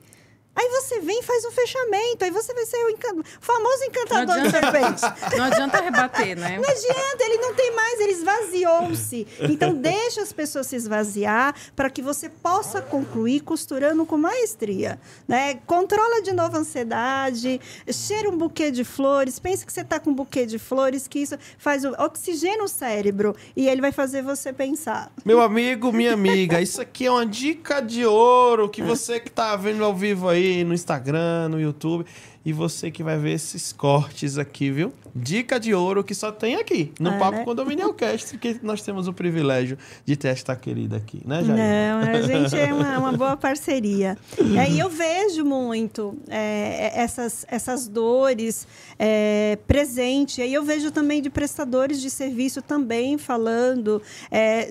Aí 0.58 0.68
você 0.70 0.98
vem 1.00 1.20
e 1.20 1.22
faz 1.22 1.44
um 1.44 1.52
fechamento. 1.52 2.24
Aí 2.24 2.30
você 2.32 2.52
vai 2.52 2.66
ser 2.66 2.76
o 2.84 2.90
encan- 2.90 3.22
famoso 3.40 3.78
Não 3.78 3.86
encantador 3.86 4.40
de 4.40 4.50
serpente. 4.50 5.04
adianta, 5.04 5.30
não 5.38 5.44
adianta 5.44 5.80
rebater, 5.80 6.36
né? 6.36 6.56
Não 6.58 6.68
adianta, 6.68 7.24
ele 7.24 7.36
não 7.36 7.54
tem 7.54 7.74
mais, 7.76 8.00
ele 8.00 8.12
esvaziou-se. 8.12 9.26
Então, 9.40 9.72
deixa 9.74 10.20
as 10.22 10.32
pessoas 10.32 10.66
se 10.66 10.74
esvaziar 10.74 11.54
para 11.76 11.88
que 11.88 12.02
você 12.02 12.28
possa 12.28 12.82
concluir 12.82 13.40
costurando 13.40 14.04
com 14.04 14.16
maestria. 14.16 14.98
Né? 15.28 15.60
Controla 15.64 16.22
de 16.22 16.32
novo 16.32 16.56
a 16.56 16.60
ansiedade, 16.60 17.60
cheira 17.92 18.28
um 18.28 18.36
buquê 18.36 18.72
de 18.72 18.82
flores, 18.82 19.38
pensa 19.38 19.64
que 19.64 19.72
você 19.72 19.82
está 19.82 20.00
com 20.00 20.10
um 20.10 20.14
buquê 20.14 20.44
de 20.44 20.58
flores, 20.58 21.06
que 21.06 21.20
isso 21.20 21.36
faz 21.56 21.84
o, 21.84 21.90
oxigena 22.02 22.64
o 22.64 22.68
cérebro 22.68 23.36
e 23.54 23.68
ele 23.68 23.80
vai 23.80 23.92
fazer 23.92 24.22
você 24.22 24.52
pensar. 24.52 25.12
Meu 25.24 25.40
amigo, 25.40 25.92
minha 25.92 26.14
amiga, 26.14 26.60
isso 26.60 26.80
aqui 26.80 27.06
é 27.06 27.10
uma 27.10 27.24
dica 27.26 27.80
de 27.80 28.04
ouro 28.04 28.68
que 28.68 28.82
você 28.82 29.20
que 29.20 29.30
tá 29.30 29.54
vendo 29.54 29.84
ao 29.84 29.94
vivo 29.94 30.28
aí 30.28 30.47
no 30.64 30.74
Instagram, 30.74 31.48
no 31.48 31.60
YouTube, 31.60 32.04
e 32.44 32.52
você 32.52 32.90
que 32.90 33.02
vai 33.02 33.18
ver 33.18 33.32
esses 33.32 33.72
cortes 33.72 34.38
aqui, 34.38 34.70
viu? 34.70 34.92
Dica 35.14 35.58
de 35.58 35.74
ouro 35.74 36.02
que 36.04 36.14
só 36.14 36.30
tem 36.30 36.54
aqui, 36.56 36.92
no 36.98 37.10
É, 37.10 37.18
Papo 37.18 37.38
né? 37.38 37.44
Condominial 37.44 37.92
Cast, 37.92 38.38
que 38.38 38.58
nós 38.62 38.80
temos 38.82 39.08
o 39.08 39.12
privilégio 39.12 39.76
de 40.04 40.16
ter 40.16 40.28
esta 40.28 40.54
querida 40.56 40.96
aqui, 40.96 41.20
né, 41.26 41.42
Jair? 41.42 41.58
Não, 41.58 41.98
a 42.10 42.22
gente 42.22 42.56
é 42.56 42.72
uma, 42.72 42.98
uma 42.98 43.12
boa 43.12 43.36
parceria. 43.36 44.16
É, 44.56 44.70
e 44.70 44.78
eu 44.78 44.88
vejo 44.88 45.44
muito 45.44 46.16
é, 46.28 46.92
essas, 46.94 47.44
essas 47.48 47.88
dores 47.88 48.66
é, 48.98 49.58
presente. 49.66 50.40
Aí 50.40 50.54
eu 50.54 50.62
vejo 50.62 50.90
também 50.90 51.20
de 51.20 51.28
prestadores 51.28 52.00
de 52.00 52.08
serviço 52.08 52.62
também 52.62 53.18
falando. 53.18 54.00
é, 54.30 54.70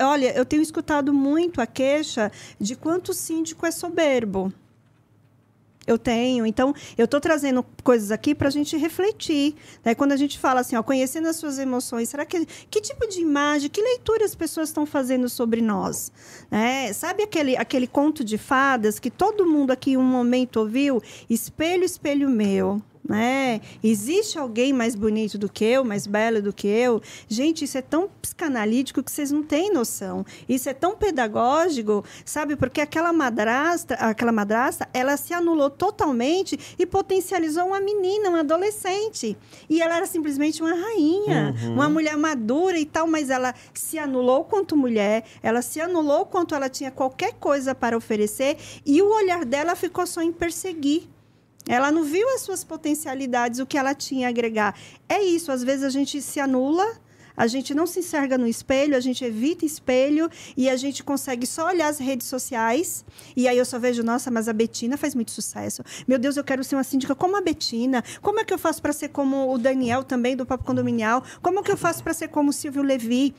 olha, 0.00 0.32
eu 0.36 0.44
tenho 0.44 0.62
escutado 0.62 1.12
muito 1.12 1.60
a 1.60 1.66
queixa 1.66 2.30
de 2.58 2.76
quanto 2.76 3.10
o 3.10 3.14
síndico 3.14 3.66
é 3.66 3.70
soberbo. 3.70 4.52
Eu 5.86 5.98
tenho. 5.98 6.46
Então, 6.46 6.74
eu 6.96 7.04
estou 7.04 7.20
trazendo 7.20 7.64
coisas 7.82 8.10
aqui 8.10 8.34
para 8.34 8.48
a 8.48 8.50
gente 8.50 8.76
refletir. 8.76 9.54
Né? 9.84 9.94
Quando 9.94 10.12
a 10.12 10.16
gente 10.16 10.38
fala 10.38 10.60
assim, 10.60 10.76
ó, 10.76 10.82
conhecendo 10.82 11.28
as 11.28 11.36
suas 11.36 11.58
emoções, 11.58 12.08
será 12.08 12.24
que 12.24 12.46
que 12.70 12.80
tipo 12.80 13.06
de 13.06 13.20
imagem, 13.20 13.68
que 13.68 13.82
leitura 13.82 14.24
as 14.24 14.34
pessoas 14.34 14.68
estão 14.68 14.86
fazendo 14.86 15.28
sobre 15.28 15.60
nós? 15.60 16.10
Né? 16.50 16.92
Sabe 16.92 17.22
aquele, 17.22 17.56
aquele 17.56 17.86
conto 17.86 18.24
de 18.24 18.38
fadas 18.38 18.98
que 18.98 19.10
todo 19.10 19.46
mundo 19.46 19.70
aqui 19.70 19.92
em 19.92 19.96
um 19.96 20.02
momento 20.02 20.60
ouviu? 20.60 21.02
Espelho, 21.28 21.84
espelho 21.84 22.30
meu. 22.30 22.82
Né? 23.06 23.60
Existe 23.82 24.38
alguém 24.38 24.72
mais 24.72 24.94
bonito 24.94 25.36
do 25.36 25.46
que 25.46 25.62
eu, 25.62 25.84
mais 25.84 26.06
belo 26.06 26.40
do 26.40 26.54
que 26.54 26.66
eu? 26.66 27.02
Gente, 27.28 27.64
isso 27.66 27.76
é 27.76 27.82
tão 27.82 28.08
psicanalítico 28.22 29.02
que 29.02 29.12
vocês 29.12 29.30
não 29.30 29.42
têm 29.42 29.70
noção. 29.70 30.24
Isso 30.48 30.70
é 30.70 30.74
tão 30.74 30.96
pedagógico, 30.96 32.02
sabe? 32.24 32.56
Porque 32.56 32.80
aquela 32.80 33.12
madrasta, 33.12 33.94
aquela 33.96 34.32
madrasta, 34.32 34.88
ela 34.94 35.18
se 35.18 35.34
anulou 35.34 35.68
totalmente 35.68 36.58
e 36.78 36.86
potencializou 36.86 37.66
uma 37.66 37.80
menina, 37.80 38.30
uma 38.30 38.40
adolescente. 38.40 39.36
E 39.68 39.82
ela 39.82 39.96
era 39.96 40.06
simplesmente 40.06 40.62
uma 40.62 40.74
rainha, 40.74 41.54
uma 41.66 41.90
mulher 41.90 42.16
madura 42.16 42.78
e 42.78 42.86
tal, 42.86 43.06
mas 43.06 43.28
ela 43.28 43.54
se 43.74 43.98
anulou 43.98 44.44
quanto 44.44 44.78
mulher, 44.78 45.24
ela 45.42 45.60
se 45.60 45.78
anulou 45.78 46.24
quanto 46.24 46.54
ela 46.54 46.70
tinha 46.70 46.90
qualquer 46.90 47.34
coisa 47.34 47.74
para 47.74 47.96
oferecer 47.96 48.56
e 48.86 49.02
o 49.02 49.14
olhar 49.14 49.44
dela 49.44 49.76
ficou 49.76 50.06
só 50.06 50.22
em 50.22 50.32
perseguir. 50.32 51.13
Ela 51.68 51.90
não 51.90 52.04
viu 52.04 52.28
as 52.34 52.42
suas 52.42 52.62
potencialidades, 52.62 53.60
o 53.60 53.66
que 53.66 53.78
ela 53.78 53.94
tinha 53.94 54.26
a 54.26 54.30
agregar. 54.30 54.78
É 55.08 55.22
isso, 55.22 55.50
às 55.50 55.62
vezes 55.62 55.84
a 55.84 55.90
gente 55.90 56.20
se 56.20 56.38
anula, 56.38 56.84
a 57.36 57.46
gente 57.46 57.74
não 57.74 57.86
se 57.86 58.00
enxerga 58.00 58.38
no 58.38 58.46
espelho, 58.46 58.96
a 58.96 59.00
gente 59.00 59.24
evita 59.24 59.64
espelho 59.64 60.30
e 60.56 60.68
a 60.68 60.76
gente 60.76 61.02
consegue 61.02 61.46
só 61.46 61.66
olhar 61.66 61.88
as 61.88 61.98
redes 61.98 62.26
sociais. 62.26 63.04
E 63.36 63.48
aí 63.48 63.58
eu 63.58 63.64
só 63.64 63.78
vejo, 63.78 64.02
nossa, 64.02 64.30
mas 64.30 64.48
a 64.48 64.52
Betina 64.52 64.96
faz 64.96 65.14
muito 65.14 65.32
sucesso. 65.32 65.82
Meu 66.06 66.18
Deus, 66.18 66.36
eu 66.36 66.44
quero 66.44 66.62
ser 66.62 66.76
uma 66.76 66.84
síndica 66.84 67.14
como 67.14 67.36
a 67.36 67.40
Betina. 67.40 68.04
Como 68.22 68.38
é 68.38 68.44
que 68.44 68.54
eu 68.54 68.58
faço 68.58 68.80
para 68.80 68.92
ser 68.92 69.08
como 69.08 69.52
o 69.52 69.58
Daniel 69.58 70.04
também 70.04 70.36
do 70.36 70.46
Papo 70.46 70.64
Condominial? 70.64 71.24
Como 71.42 71.58
é 71.58 71.62
que 71.62 71.72
eu 71.72 71.76
faço 71.76 72.02
para 72.04 72.14
ser 72.14 72.28
como 72.28 72.50
o 72.50 72.52
Silvio 72.52 72.82
Levi? 72.82 73.34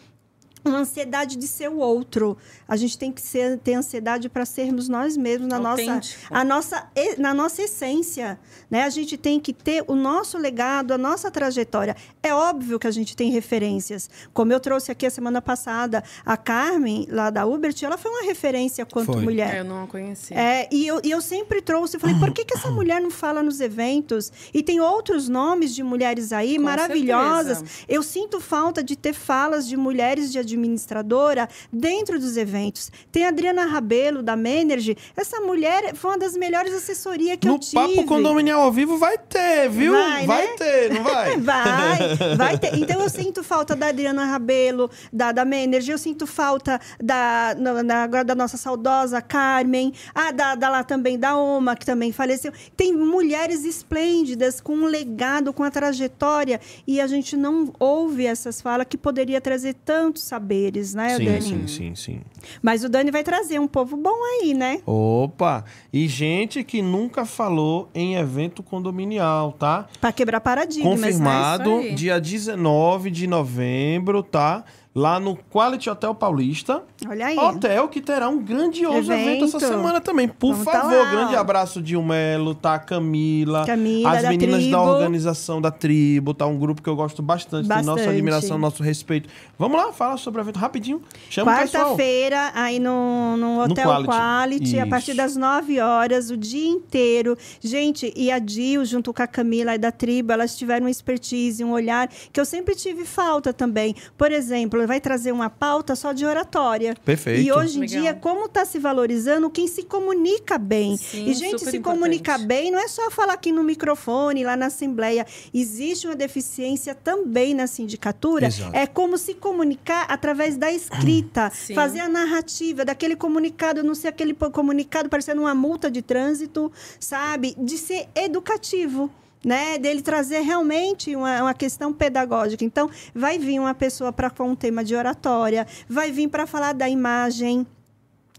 Uma 0.65 0.79
ansiedade 0.79 1.35
de 1.35 1.47
ser 1.47 1.69
o 1.69 1.77
outro. 1.77 2.37
A 2.67 2.75
gente 2.75 2.97
tem 2.97 3.11
que 3.11 3.21
ser, 3.21 3.57
ter 3.59 3.75
ansiedade 3.75 4.27
para 4.27 4.45
sermos 4.45 4.89
nós 4.89 5.15
mesmos 5.15 5.47
na 5.47 5.59
nossa, 5.59 6.01
a 6.29 6.43
nossa, 6.43 6.87
na 7.17 7.33
nossa 7.33 7.61
essência. 7.61 8.39
Né? 8.69 8.83
A 8.83 8.89
gente 8.89 9.17
tem 9.17 9.39
que 9.39 9.53
ter 9.53 9.83
o 9.87 9.95
nosso 9.95 10.37
legado, 10.37 10.91
a 10.91 10.97
nossa 10.97 11.29
trajetória. 11.29 11.95
É 12.23 12.33
óbvio 12.33 12.79
que 12.79 12.87
a 12.87 12.91
gente 12.91 13.15
tem 13.15 13.31
referências. 13.31 14.09
Como 14.33 14.51
eu 14.51 14.59
trouxe 14.59 14.91
aqui 14.91 15.05
a 15.05 15.09
semana 15.09 15.41
passada, 15.41 16.03
a 16.25 16.35
Carmen, 16.35 17.07
lá 17.09 17.29
da 17.29 17.45
Ubert, 17.45 17.81
ela 17.83 17.97
foi 17.97 18.11
uma 18.11 18.23
referência 18.23 18.85
quanto 18.85 19.13
Foi. 19.13 19.21
mulher. 19.21 19.55
É, 19.55 19.59
eu 19.59 19.63
não 19.63 19.83
a 19.83 19.87
conheci. 19.87 20.33
É, 20.33 20.67
e, 20.71 20.87
eu, 20.87 20.99
e 21.03 21.11
eu 21.11 21.21
sempre 21.21 21.61
trouxe, 21.61 21.97
eu 21.97 21.99
falei, 21.99 22.17
por 22.17 22.31
que, 22.31 22.43
que 22.43 22.55
essa 22.55 22.71
mulher 22.71 22.99
não 22.99 23.11
fala 23.11 23.43
nos 23.43 23.59
eventos? 23.59 24.31
E 24.53 24.63
tem 24.63 24.79
outros 24.79 25.29
nomes 25.29 25.75
de 25.75 25.83
mulheres 25.83 26.31
aí 26.33 26.55
Com 26.55 26.63
maravilhosas. 26.63 27.59
certeza. 27.59 27.85
Eu 27.87 28.01
sinto 28.01 28.39
falta 28.39 28.83
de 28.83 28.95
ter 28.95 29.13
falas 29.13 29.67
de 29.67 29.77
mulheres 29.77 30.31
de 30.31 30.39
administradora 30.55 31.47
dentro 31.71 32.19
dos 32.19 32.37
eventos. 32.37 32.91
Tem 33.11 33.25
a 33.25 33.29
Adriana 33.29 33.65
Rabelo, 33.65 34.23
da 34.23 34.35
Menergy. 34.35 34.97
Essa 35.15 35.39
mulher 35.41 35.95
foi 35.95 36.11
uma 36.11 36.17
das 36.17 36.35
melhores 36.35 36.73
assessorias 36.73 37.37
que 37.37 37.47
no 37.47 37.55
eu 37.55 37.59
tive. 37.59 37.75
Papo 37.75 38.05
Condominial 38.05 38.61
ao 38.61 38.71
vivo 38.71 38.97
vai 38.97 39.17
ter, 39.17 39.69
viu? 39.69 39.93
Vai, 39.93 40.25
né? 40.25 40.47
ter, 40.57 40.93
não 40.93 41.03
vai? 41.03 41.35
Vai, 41.45 42.35
vai 42.37 42.57
ter. 42.57 42.75
Então 42.75 43.01
eu 43.01 43.09
sinto 43.09 43.43
falta 43.43 43.75
da 43.75 43.87
Adriana 43.87 44.25
Rabelo, 44.25 44.89
da, 45.11 45.31
da 45.31 45.45
Menergy, 45.45 45.91
eu 45.91 45.97
sinto 45.97 46.25
falta 46.25 46.79
da, 47.01 47.55
agora 48.03 48.23
da 48.23 48.35
nossa 48.35 48.57
saudosa 48.57 49.21
Carmen, 49.21 49.93
ah, 50.13 50.31
da, 50.31 50.55
da 50.55 50.69
lá 50.69 50.83
também 50.83 51.19
da 51.19 51.35
Oma, 51.35 51.75
que 51.75 51.85
também 51.85 52.11
faleceu. 52.11 52.51
Tem 52.75 52.93
mulheres 52.93 53.65
esplêndidas 53.65 54.61
com 54.61 54.73
um 54.73 54.85
legado, 54.85 55.53
com 55.53 55.63
a 55.63 55.71
trajetória, 55.71 56.59
e 56.87 57.01
a 57.01 57.07
gente 57.07 57.35
não 57.35 57.73
ouve 57.79 58.25
essas 58.25 58.61
falas 58.61 58.87
que 58.89 58.97
poderia 58.97 59.41
trazer 59.41 59.75
tanto 59.85 60.19
saber 60.19 60.44
saberes, 60.45 60.93
né, 60.93 61.17
Sim, 61.17 61.25
Dani? 61.25 61.41
sim, 61.41 61.67
sim, 61.67 61.95
sim. 61.95 62.21
Mas 62.61 62.83
o 62.83 62.89
Dani 62.89 63.09
vai 63.09 63.23
trazer 63.23 63.59
um 63.59 63.67
povo 63.67 63.97
bom 63.97 64.15
aí, 64.23 64.53
né? 64.53 64.79
Opa! 64.85 65.65
E 65.91 66.07
gente 66.07 66.63
que 66.63 66.81
nunca 66.81 67.25
falou 67.25 67.89
em 67.95 68.15
evento 68.15 68.61
condominial, 68.61 69.51
tá? 69.53 69.87
Pra 69.99 70.11
quebrar 70.11 70.39
paradigmas, 70.39 70.99
né? 70.99 71.07
Confirmado, 71.07 71.77
aí. 71.77 71.95
dia 71.95 72.21
19 72.21 73.09
de 73.09 73.25
novembro, 73.25 74.21
tá? 74.21 74.63
Lá 74.97 75.19
no 75.19 75.35
Quality 75.35 75.89
Hotel 75.89 76.15
Paulista. 76.15 76.81
Olha 77.05 77.25
aí. 77.25 77.37
Hotel 77.37 77.89
que 77.89 77.99
terá 77.99 78.29
um 78.29 78.41
grandioso 78.41 79.11
evento, 79.11 79.43
essa 79.43 79.57
Evento. 79.57 79.71
semana 79.73 79.99
também. 79.99 80.25
Por 80.25 80.53
Vamos 80.53 80.63
tá 80.65 80.81
favor, 80.83 80.97
lá, 81.03 81.11
grande 81.11 81.35
abraço 81.35 81.81
de 81.81 81.97
Melo, 81.97 82.55
tá? 82.55 82.79
Camila. 82.79 83.65
Camila, 83.65 84.09
As 84.11 84.21
da 84.23 84.29
meninas 84.29 84.61
da 84.61 84.77
tribo. 84.77 84.77
organização 84.77 85.59
da 85.61 85.69
tribo, 85.69 86.33
tá? 86.33 86.45
Um 86.47 86.57
grupo 86.57 86.81
que 86.81 86.87
eu 86.89 86.95
gosto 86.95 87.21
bastante. 87.21 87.67
Tem 87.67 87.77
nossa 87.79 87.91
Bastante. 87.91 88.09
admiração, 88.09 88.57
nosso 88.57 88.81
respeito. 88.81 89.27
Vamos 89.59 89.77
lá, 89.77 89.91
falar 89.91 90.15
sobre 90.15 90.39
o 90.39 90.43
evento 90.43 90.59
rapidinho. 90.59 91.01
Chama. 91.29 91.51
Quarta-feira, 91.51 92.51
aí 92.55 92.79
no, 92.79 93.35
no 93.35 93.63
Hotel 93.63 93.83
Quality. 93.83 94.07
Quality, 94.09 94.79
a 94.79 94.87
partir 94.87 95.13
das 95.13 95.35
9 95.35 95.77
horas, 95.81 96.29
o 96.29 96.37
dia 96.37 96.69
inteiro. 96.69 97.37
Gente, 97.59 98.13
e 98.15 98.31
a 98.31 98.39
Dil, 98.39 98.85
junto 98.85 99.13
com 99.13 99.21
a 99.21 99.27
Camila 99.27 99.75
e 99.75 99.77
da 99.77 99.91
tribo, 99.91 100.31
elas 100.31 100.55
tiveram 100.57 100.85
uma 100.85 100.91
expertise, 100.91 101.61
um 101.65 101.71
olhar 101.73 102.07
que 102.31 102.39
eu 102.39 102.45
sempre 102.45 102.75
tive 102.75 103.03
falta 103.03 103.51
também. 103.51 103.93
Por 104.17 104.31
exemplo, 104.31 104.84
vai 104.85 104.99
trazer 104.99 105.31
uma 105.31 105.49
pauta 105.49 105.95
só 105.95 106.13
de 106.13 106.25
oratória. 106.25 106.95
Perfeito. 107.03 107.41
E 107.41 107.51
hoje 107.51 107.77
em 107.77 107.81
Legal. 107.81 108.01
dia, 108.01 108.13
como 108.13 108.45
está 108.45 108.65
se 108.65 108.79
valorizando 108.79 109.49
quem 109.49 109.67
se 109.67 109.83
comunica 109.83 110.57
bem. 110.57 110.97
Sim, 110.97 111.29
e, 111.29 111.33
gente, 111.33 111.59
super 111.59 111.71
se 111.71 111.77
importante. 111.77 111.83
comunicar 111.83 112.39
bem 112.39 112.71
não 112.71 112.79
é 112.79 112.87
só 112.87 113.09
falar 113.11 113.33
aqui 113.33 113.51
no 113.51 113.63
microfone, 113.63 114.43
lá 114.43 114.55
na 114.55 114.67
Assembleia. 114.67 115.25
Existe 115.53 116.07
uma 116.07 116.15
deficiência 116.15 116.95
também 116.95 117.53
na 117.53 117.67
sindicatura. 117.67 118.47
Exato. 118.47 118.75
É 118.75 118.85
como 118.85 119.17
se 119.17 119.33
comunicar 119.33 120.05
através 120.09 120.57
da 120.57 120.71
escrita, 120.71 121.51
Sim. 121.55 121.73
fazer 121.73 121.99
a 121.99 122.09
narrativa 122.09 122.85
daquele 122.85 123.15
comunicado, 123.15 123.83
não 123.83 123.95
ser 123.95 124.09
aquele 124.09 124.33
comunicado 124.33 125.09
parecendo 125.09 125.41
uma 125.41 125.55
multa 125.55 125.89
de 125.89 126.01
trânsito, 126.01 126.71
sabe? 126.99 127.55
De 127.57 127.77
ser 127.77 128.07
educativo. 128.15 129.09
Né, 129.45 129.77
dele 129.77 130.01
trazer 130.01 130.39
realmente 130.39 131.15
uma, 131.15 131.43
uma 131.43 131.53
questão 131.53 131.93
pedagógica. 131.93 132.65
Então, 132.65 132.89
vai 133.13 133.37
vir 133.37 133.59
uma 133.59 133.75
pessoa 133.75 134.11
para 134.11 134.31
um 134.43 134.55
tema 134.55 134.83
de 134.83 134.95
oratória, 134.95 135.67
vai 135.87 136.11
vir 136.11 136.27
para 136.29 136.47
falar 136.47 136.73
da 136.73 136.89
imagem, 136.89 137.63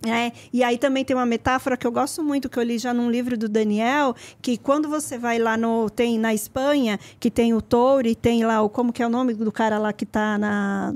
é, 0.05 0.33
e 0.53 0.65
aí 0.65 0.77
também 0.77 1.05
tem 1.05 1.17
uma 1.17 1.25
metáfora 1.25 1.77
que 1.77 1.87
eu 1.87 1.93
gosto 1.93 2.23
muito, 2.25 2.49
que 2.51 2.59
eu 2.59 2.63
li 2.65 2.77
já 2.77 2.93
num 2.93 3.09
livro 3.11 3.39
do 3.39 3.49
Daniel, 3.49 4.17
que 4.43 4.59
quando 4.59 4.89
você 4.89 5.17
vai 5.17 5.39
lá 5.39 5.57
no. 5.57 5.89
Tem 5.89 6.19
na 6.19 6.35
Espanha, 6.35 6.99
que 7.19 7.31
tem 7.31 7.55
o 7.55 7.63
touro 7.63 8.07
e 8.07 8.15
tem 8.15 8.45
lá 8.45 8.61
o. 8.61 8.69
Como 8.69 8.93
que 8.93 9.03
é 9.03 9.07
o 9.07 9.11
nome 9.11 9.33
do 9.33 9.51
cara 9.53 9.79
lá 9.79 9.93
que 9.93 10.05
tá 10.05 10.37
na. 10.37 10.93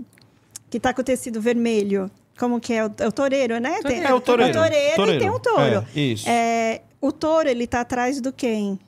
que 0.69 0.79
tá 0.79 0.93
com 0.93 1.01
o 1.01 1.05
tecido 1.05 1.41
vermelho? 1.41 2.11
Como 2.39 2.61
que 2.61 2.73
é? 2.75 2.85
O, 2.85 2.91
é 2.99 3.07
o 3.09 3.13
toureiro, 3.13 3.59
né? 3.59 3.81
Tem- 3.83 4.03
É 4.05 4.13
o 4.13 4.21
toureiro. 4.21 4.51
O 4.51 4.63
toureiro, 4.63 4.97
Toureiro. 4.97 5.19
e 5.19 5.25
tem 5.25 5.31
o 5.31 5.39
touro. 5.41 5.87
É, 5.97 6.01
isso. 6.01 6.29
É, 6.29 6.83
o 7.01 7.11
touro, 7.11 7.49
ele 7.49 7.67
tá 7.67 7.81
atrás 7.81 8.21
do 8.21 8.33
quem? 8.33 8.79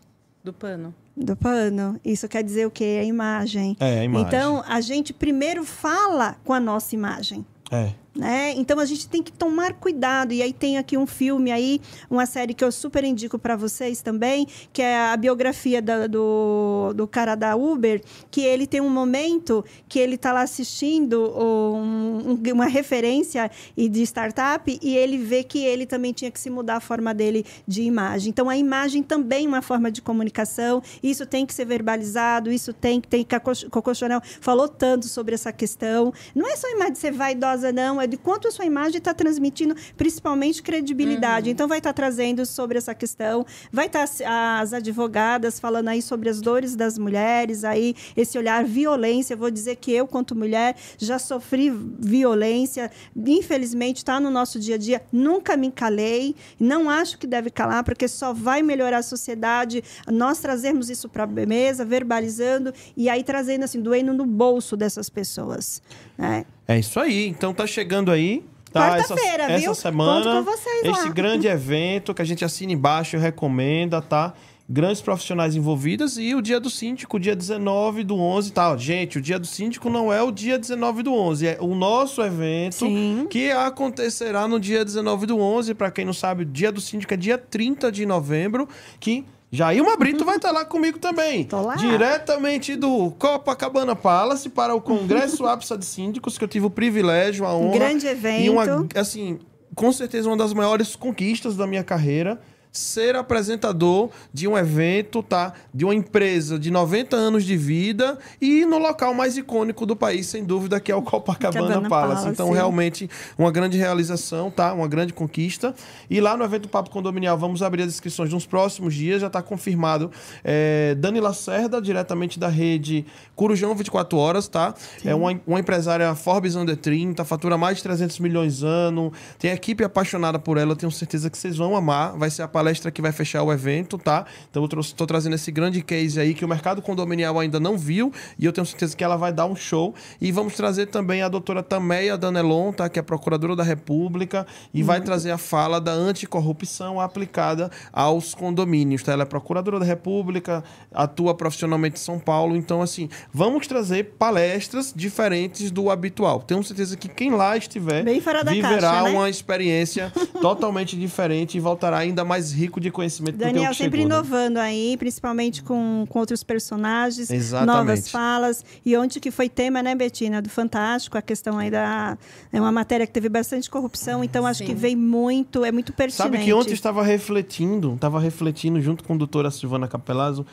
Do 0.44 0.52
pano. 0.52 0.94
Do 1.16 1.36
pano. 1.36 2.00
Isso 2.04 2.28
quer 2.28 2.42
dizer 2.42 2.66
o 2.66 2.70
quê? 2.70 2.98
A 3.00 3.04
imagem. 3.04 3.76
É, 3.78 4.00
a 4.00 4.04
imagem. 4.04 4.26
Então, 4.26 4.64
a 4.66 4.80
gente 4.80 5.12
primeiro 5.12 5.64
fala 5.64 6.36
com 6.44 6.52
a 6.52 6.60
nossa 6.60 6.94
imagem 6.94 7.44
É. 7.70 7.92
né? 8.14 8.52
Então 8.56 8.78
a 8.78 8.84
gente 8.84 9.08
tem 9.08 9.22
que 9.22 9.32
tomar 9.32 9.72
cuidado. 9.74 10.32
E 10.32 10.42
aí 10.42 10.52
tem 10.52 10.78
aqui 10.78 10.96
um 10.96 11.06
filme 11.06 11.50
aí, 11.50 11.80
uma 12.10 12.26
série 12.26 12.54
que 12.54 12.62
eu 12.64 12.70
super 12.72 13.04
indico 13.04 13.38
para 13.38 13.56
vocês 13.56 14.02
também, 14.02 14.46
que 14.72 14.82
é 14.82 14.98
a 15.10 15.16
biografia 15.16 15.80
da- 15.80 16.06
do, 16.06 16.92
do 16.94 17.06
cara 17.06 17.34
da 17.34 17.56
Uber, 17.56 18.02
que 18.30 18.40
ele 18.42 18.66
tem 18.66 18.80
um 18.80 18.90
momento 18.90 19.64
que 19.88 19.98
ele 19.98 20.16
tá 20.16 20.32
lá 20.32 20.42
assistindo 20.42 21.30
um- 21.36 22.32
um- 22.32 22.52
uma 22.52 22.66
referência 22.66 23.50
de 23.76 24.02
startup 24.02 24.78
e 24.82 24.96
ele 24.96 25.18
vê 25.18 25.42
que 25.42 25.58
ele 25.64 25.86
também 25.86 26.12
tinha 26.12 26.30
que 26.30 26.38
se 26.40 26.50
mudar 26.50 26.76
a 26.76 26.80
forma 26.80 27.14
dele 27.14 27.44
de 27.66 27.82
imagem. 27.82 28.30
Então 28.30 28.48
a 28.50 28.56
imagem 28.56 29.02
também 29.02 29.46
é 29.46 29.48
uma 29.48 29.62
forma 29.62 29.90
de 29.90 30.02
comunicação. 30.02 30.82
Isso 31.02 31.24
tem 31.26 31.46
que 31.46 31.54
ser 31.54 31.64
verbalizado, 31.64 32.50
isso 32.52 32.72
tem 32.72 33.00
que 33.00 33.08
tem 33.08 33.24
que 33.24 33.40
Coco 33.70 33.94
Chanel 33.94 34.20
falou 34.40 34.68
tanto 34.68 35.06
sobre 35.08 35.34
essa 35.34 35.52
questão. 35.52 36.12
Não 36.34 36.46
é 36.46 36.56
só 36.56 36.68
imagem 36.70 36.94
ser 36.94 37.12
vaidosa 37.12 37.72
não, 37.72 38.00
é 38.02 38.06
de 38.06 38.16
quanto 38.16 38.48
a 38.48 38.50
sua 38.50 38.64
imagem 38.64 38.98
está 38.98 39.14
transmitindo, 39.14 39.74
principalmente 39.96 40.62
credibilidade. 40.62 41.50
Então 41.50 41.68
vai 41.68 41.78
estar 41.78 41.92
trazendo 41.92 42.44
sobre 42.44 42.78
essa 42.78 42.94
questão, 42.94 43.46
vai 43.70 43.86
estar 43.86 44.02
as, 44.02 44.20
as 44.20 44.72
advogadas 44.72 45.58
falando 45.58 45.88
aí 45.88 46.02
sobre 46.02 46.28
as 46.28 46.40
dores 46.40 46.76
das 46.76 46.98
mulheres, 46.98 47.64
aí 47.64 47.94
esse 48.16 48.36
olhar 48.38 48.64
violência. 48.64 49.34
Eu 49.34 49.38
vou 49.38 49.50
dizer 49.50 49.76
que 49.76 49.92
eu, 49.92 50.06
quanto 50.06 50.34
mulher, 50.34 50.76
já 50.98 51.18
sofri 51.18 51.70
violência. 51.70 52.90
Infelizmente 53.16 53.98
está 53.98 54.18
no 54.20 54.30
nosso 54.30 54.58
dia 54.58 54.74
a 54.74 54.78
dia. 54.78 55.02
Nunca 55.12 55.56
me 55.56 55.70
calei, 55.70 56.34
não 56.58 56.90
acho 56.90 57.18
que 57.18 57.26
deve 57.26 57.50
calar, 57.50 57.84
porque 57.84 58.08
só 58.08 58.32
vai 58.32 58.62
melhorar 58.62 58.98
a 58.98 59.02
sociedade. 59.02 59.82
Nós 60.06 60.38
trazermos 60.40 60.90
isso 60.90 61.08
para 61.08 61.24
a 61.24 61.26
mesa, 61.26 61.84
verbalizando 61.84 62.72
e 62.96 63.08
aí 63.08 63.22
trazendo 63.22 63.64
assim, 63.64 63.80
doendo 63.80 64.12
no 64.12 64.26
bolso 64.26 64.76
dessas 64.76 65.08
pessoas. 65.08 65.82
né? 66.16 66.44
É 66.66 66.78
isso 66.78 66.98
aí. 67.00 67.28
Então 67.28 67.52
tá 67.52 67.66
chegando 67.66 68.10
aí. 68.10 68.44
Tá, 68.72 68.96
essa, 68.96 69.14
Quarta-feira, 69.14 69.44
essa 69.44 69.58
viu? 69.58 69.74
semana. 69.74 70.24
Conto 70.24 70.44
com 70.46 70.50
vocês 70.50 70.84
Este 70.84 71.06
lá. 71.08 71.12
grande 71.12 71.46
evento 71.46 72.14
que 72.14 72.22
a 72.22 72.24
gente 72.24 72.42
assina 72.44 72.72
embaixo 72.72 73.16
e 73.16 73.18
recomenda, 73.18 74.00
tá? 74.00 74.32
Grandes 74.66 75.02
profissionais 75.02 75.54
envolvidas 75.54 76.16
e 76.16 76.34
o 76.34 76.40
dia 76.40 76.58
do 76.58 76.70
síndico, 76.70 77.20
dia 77.20 77.36
19 77.36 78.02
do 78.04 78.16
11 78.18 78.48
e 78.48 78.52
tal. 78.52 78.78
Gente, 78.78 79.18
o 79.18 79.20
dia 79.20 79.38
do 79.38 79.46
síndico 79.46 79.90
não 79.90 80.10
é 80.10 80.22
o 80.22 80.30
dia 80.30 80.58
19 80.58 81.02
do 81.02 81.12
11, 81.12 81.46
é 81.46 81.58
o 81.60 81.74
nosso 81.74 82.22
evento 82.22 82.76
Sim. 82.86 83.26
que 83.28 83.50
acontecerá 83.50 84.48
no 84.48 84.58
dia 84.58 84.82
19 84.82 85.26
do 85.26 85.38
11. 85.38 85.74
Para 85.74 85.90
quem 85.90 86.06
não 86.06 86.14
sabe, 86.14 86.44
o 86.44 86.46
dia 86.46 86.72
do 86.72 86.80
síndico 86.80 87.12
é 87.12 87.16
dia 87.18 87.36
30 87.36 87.92
de 87.92 88.06
novembro, 88.06 88.66
que 88.98 89.26
Jailma 89.54 89.98
Brito 89.98 90.24
vai 90.24 90.36
estar 90.36 90.50
lá 90.50 90.64
comigo 90.64 90.98
também. 90.98 91.44
Tô 91.44 91.60
lá. 91.60 91.76
Diretamente 91.76 92.74
do 92.74 93.10
Copacabana 93.18 93.94
Palace 93.94 94.48
para 94.48 94.74
o 94.74 94.80
Congresso 94.80 95.44
APSA 95.46 95.76
de 95.76 95.84
Síndicos, 95.84 96.38
que 96.38 96.44
eu 96.44 96.48
tive 96.48 96.64
o 96.64 96.70
privilégio, 96.70 97.44
a 97.44 97.54
honra. 97.54 97.78
grande 97.78 98.06
evento. 98.06 98.44
E 98.44 98.48
uma, 98.48 98.64
assim, 98.94 99.38
com 99.74 99.92
certeza 99.92 100.26
uma 100.26 100.38
das 100.38 100.54
maiores 100.54 100.96
conquistas 100.96 101.54
da 101.54 101.66
minha 101.66 101.84
carreira. 101.84 102.40
Ser 102.72 103.16
apresentador 103.16 104.10
de 104.32 104.48
um 104.48 104.56
evento, 104.56 105.22
tá? 105.22 105.52
De 105.72 105.84
uma 105.84 105.94
empresa 105.94 106.58
de 106.58 106.70
90 106.70 107.14
anos 107.14 107.44
de 107.44 107.56
vida 107.56 108.18
e 108.40 108.64
no 108.64 108.78
local 108.78 109.12
mais 109.12 109.36
icônico 109.36 109.84
do 109.84 109.94
país, 109.94 110.26
sem 110.26 110.42
dúvida, 110.42 110.80
que 110.80 110.90
é 110.90 110.96
o 110.96 111.02
Copacabana 111.02 111.68
Cabana 111.68 111.88
Palace. 111.88 112.14
Palace. 112.22 112.28
Então, 112.30 112.50
realmente, 112.50 113.10
uma 113.38 113.50
grande 113.50 113.76
realização, 113.76 114.50
tá? 114.50 114.72
Uma 114.72 114.88
grande 114.88 115.12
conquista. 115.12 115.74
E 116.08 116.20
lá 116.20 116.36
no 116.36 116.44
evento 116.44 116.68
Papo 116.68 116.90
Condominial, 116.90 117.36
vamos 117.36 117.62
abrir 117.62 117.82
as 117.82 117.88
inscrições 117.88 118.32
nos 118.32 118.46
próximos 118.46 118.94
dias. 118.94 119.20
Já 119.20 119.26
está 119.26 119.42
confirmado. 119.42 120.10
É, 120.42 120.94
Dani 120.98 121.20
Lacerda, 121.20 121.80
diretamente 121.80 122.38
da 122.38 122.48
rede 122.48 123.04
Corujão 123.34 123.74
24 123.74 124.18
Horas, 124.18 124.48
tá? 124.48 124.74
É 125.04 125.14
uma, 125.14 125.38
uma 125.46 125.60
empresária 125.60 126.14
Forbes 126.14 126.54
Under 126.54 126.76
30, 126.76 127.24
fatura 127.24 127.58
mais 127.58 127.78
de 127.78 127.82
300 127.82 128.18
milhões 128.20 128.62
ano. 128.62 129.12
Tem 129.38 129.50
equipe 129.50 129.84
apaixonada 129.84 130.38
por 130.38 130.56
ela. 130.56 130.72
Eu 130.72 130.76
tenho 130.76 130.92
certeza 130.92 131.28
que 131.28 131.36
vocês 131.36 131.56
vão 131.56 131.76
amar. 131.76 132.16
Vai 132.16 132.30
ser 132.30 132.42
a 132.42 132.48
palestra 132.62 132.92
que 132.92 133.02
vai 133.02 133.10
fechar 133.10 133.42
o 133.42 133.52
evento, 133.52 133.98
tá? 133.98 134.24
Então, 134.48 134.62
eu 134.70 134.80
estou 134.80 135.04
trazendo 135.04 135.34
esse 135.34 135.50
grande 135.50 135.82
case 135.82 136.20
aí 136.20 136.32
que 136.32 136.44
o 136.44 136.48
mercado 136.48 136.80
condominial 136.80 137.40
ainda 137.40 137.58
não 137.58 137.76
viu. 137.76 138.12
E 138.38 138.46
eu 138.46 138.52
tenho 138.52 138.64
certeza 138.64 138.96
que 138.96 139.02
ela 139.02 139.16
vai 139.16 139.32
dar 139.32 139.46
um 139.46 139.56
show. 139.56 139.92
E 140.20 140.30
vamos 140.30 140.54
trazer 140.54 140.86
também 140.86 141.22
a 141.22 141.28
doutora 141.28 141.60
Tameia 141.60 142.16
Danelon, 142.16 142.72
tá? 142.72 142.88
Que 142.88 143.00
é 143.00 143.02
procuradora 143.02 143.56
da 143.56 143.64
República. 143.64 144.46
E 144.72 144.80
vai 144.80 145.00
trazer 145.00 145.32
a 145.32 145.38
fala 145.38 145.80
da 145.80 145.90
anticorrupção 145.90 147.00
aplicada 147.00 147.68
aos 147.92 148.32
condomínios, 148.32 149.02
tá? 149.02 149.12
Ela 149.12 149.24
é 149.24 149.26
procuradora 149.26 149.80
da 149.80 149.84
República, 149.84 150.62
atua 150.94 151.34
profissionalmente 151.34 151.96
em 151.96 152.04
São 152.04 152.20
Paulo. 152.20 152.54
Então, 152.54 152.80
assim, 152.80 153.08
vamos 153.32 153.66
trazer 153.66 154.14
palestras 154.18 154.92
diferentes 154.94 155.72
do 155.72 155.90
habitual. 155.90 156.40
Tenho 156.40 156.62
certeza 156.62 156.96
que 156.96 157.08
quem 157.08 157.32
lá 157.32 157.56
estiver 157.56 158.04
viverá 158.52 158.80
caixa, 158.80 159.02
né? 159.02 159.10
uma 159.10 159.28
experiência 159.28 160.12
totalmente 160.40 160.96
diferente 160.96 161.56
e 161.56 161.60
voltará 161.60 161.98
ainda 161.98 162.24
mais 162.24 162.51
rico 162.52 162.80
de 162.80 162.90
conhecimento 162.90 163.36
do 163.36 163.38
que 163.38 163.44
o 163.44 163.46
Daniel 163.52 163.70
que 163.70 163.76
sempre 163.78 164.00
chegou, 164.00 164.10
né? 164.10 164.14
inovando 164.16 164.58
aí, 164.58 164.96
principalmente 164.96 165.62
com, 165.62 166.06
com 166.08 166.18
outros 166.18 166.42
personagens, 166.42 167.30
Exatamente. 167.30 167.76
novas 167.76 168.10
falas. 168.10 168.64
E 168.84 168.96
ontem 168.96 169.18
que 169.18 169.30
foi 169.30 169.48
tema, 169.48 169.82
né, 169.82 169.94
Betina, 169.94 170.40
do 170.40 170.48
Fantástico, 170.48 171.16
a 171.18 171.22
questão 171.22 171.58
aí 171.58 171.70
da. 171.70 172.16
É 172.52 172.60
uma 172.60 172.72
matéria 172.72 173.06
que 173.06 173.12
teve 173.12 173.28
bastante 173.28 173.68
corrupção, 173.68 174.22
então 174.22 174.46
acho 174.46 174.58
Sim. 174.58 174.66
que 174.66 174.74
veio 174.74 174.98
muito, 174.98 175.64
é 175.64 175.72
muito 175.72 175.92
pertinente. 175.92 176.32
Sabe 176.32 176.44
que 176.44 176.52
ontem 176.52 176.70
eu 176.70 176.74
estava 176.74 177.02
refletindo, 177.02 177.94
estava 177.94 178.20
refletindo 178.20 178.80
junto 178.80 179.02
com 179.04 179.14
a 179.14 179.16
doutora 179.16 179.50
Silvana 179.50 179.88
Capelazzo. 179.88 180.46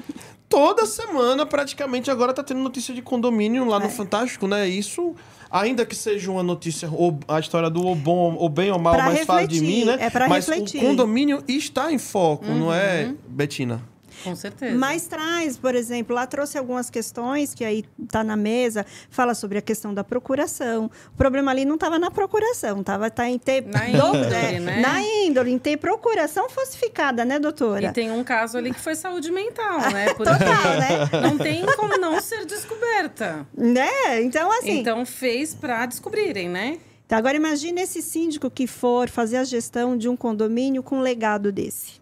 Toda 0.48 0.88
semana, 0.88 1.46
praticamente, 1.46 2.10
agora 2.10 2.34
tá 2.34 2.44
tendo 2.44 2.60
notícia 2.60 2.92
de 2.92 3.04
condomínio 3.04 3.66
lá 3.66 3.80
no 3.80 3.86
É. 3.86 3.90
Fantástico, 3.90 4.48
né? 4.48 4.68
Isso, 4.68 5.14
ainda 5.52 5.86
que 5.86 5.96
seja 5.96 6.32
uma 6.32 6.44
notícia, 6.44 6.90
ou 6.92 7.20
a 7.28 7.40
história 7.40 7.70
do 7.70 7.84
ou 7.86 7.96
bom, 7.96 8.36
ou 8.36 8.50
bem 8.50 8.72
ou 8.72 8.80
mal, 8.80 8.94
Pra 8.96 9.06
mas 9.06 9.26
fala 9.26 9.48
de 9.48 9.56
refletir, 9.60 9.80
mim, 9.80 9.86
né? 9.86 9.98
é 10.00 10.10
pra 10.10 10.28
mas 10.28 10.48
refletir. 10.48 10.78
o 10.78 10.88
condomínio 10.88 11.44
está 11.48 11.92
em 11.92 11.98
foco, 11.98 12.46
não 12.46 12.74
é, 12.74 13.06
Uhum. 13.06 13.18
Betina? 13.28 13.82
Com 14.24 14.36
certeza. 14.36 14.78
Mas 14.78 15.08
traz, 15.08 15.58
por 15.58 15.76
exemplo, 15.76 16.16
lá 16.16 16.26
trouxe 16.28 16.58
algumas 16.58 16.90
questões 16.90 17.54
que 17.54 17.64
aí 17.64 17.86
está 18.04 18.24
na 18.24 18.36
mesa, 18.36 18.86
fala 19.10 19.34
sobre 19.34 19.58
a 19.58 19.62
questão 19.62 19.94
da 19.94 20.04
procuração. 20.04 20.90
O 21.14 21.18
problema 21.18 21.52
ali 21.52 21.66
não 21.66 21.76
estava 21.76 21.98
na 21.98 22.12
procuração, 22.12 22.82
estava 22.82 23.10
tá 23.10 23.28
em 23.30 23.38
ter 23.38 23.66
Na 23.66 23.80
do- 23.86 24.18
índole, 24.18 24.60
né? 24.60 24.82
na 24.82 25.02
índole, 25.02 25.52
em 25.52 25.58
ter 25.60 25.78
procuração 25.78 26.50
falsificada, 26.50 27.24
né, 27.26 27.40
doutora? 27.40 27.88
E 27.88 27.91
tem 27.91 28.12
um 28.12 28.24
caso 28.24 28.58
ali 28.58 28.74
que 28.74 28.80
foi 28.80 28.96
saúde 28.96 29.32
mental, 29.32 29.80
né? 29.91 30.14
Total, 30.14 30.36
né? 30.36 31.22
Não 31.22 31.38
tem 31.38 31.66
como 31.76 31.98
não 31.98 32.20
ser 32.22 32.46
descoberta. 32.46 33.46
Né? 33.56 34.22
Então, 34.22 34.52
assim. 34.52 34.80
Então 34.80 35.06
fez 35.06 35.54
para 35.54 35.86
descobrirem, 35.86 36.50
né? 36.50 36.78
Tá, 37.08 37.18
agora 37.18 37.36
imagine 37.36 37.82
esse 37.82 38.02
síndico 38.04 38.52
que 38.52 38.68
for 38.68 39.10
fazer 39.10 39.38
a 39.38 39.44
gestão 39.44 39.98
de 39.98 40.08
um 40.08 40.16
condomínio 40.16 40.84
com 40.84 40.98
um 40.98 41.02
legado 41.02 41.52
desse. 41.52 41.99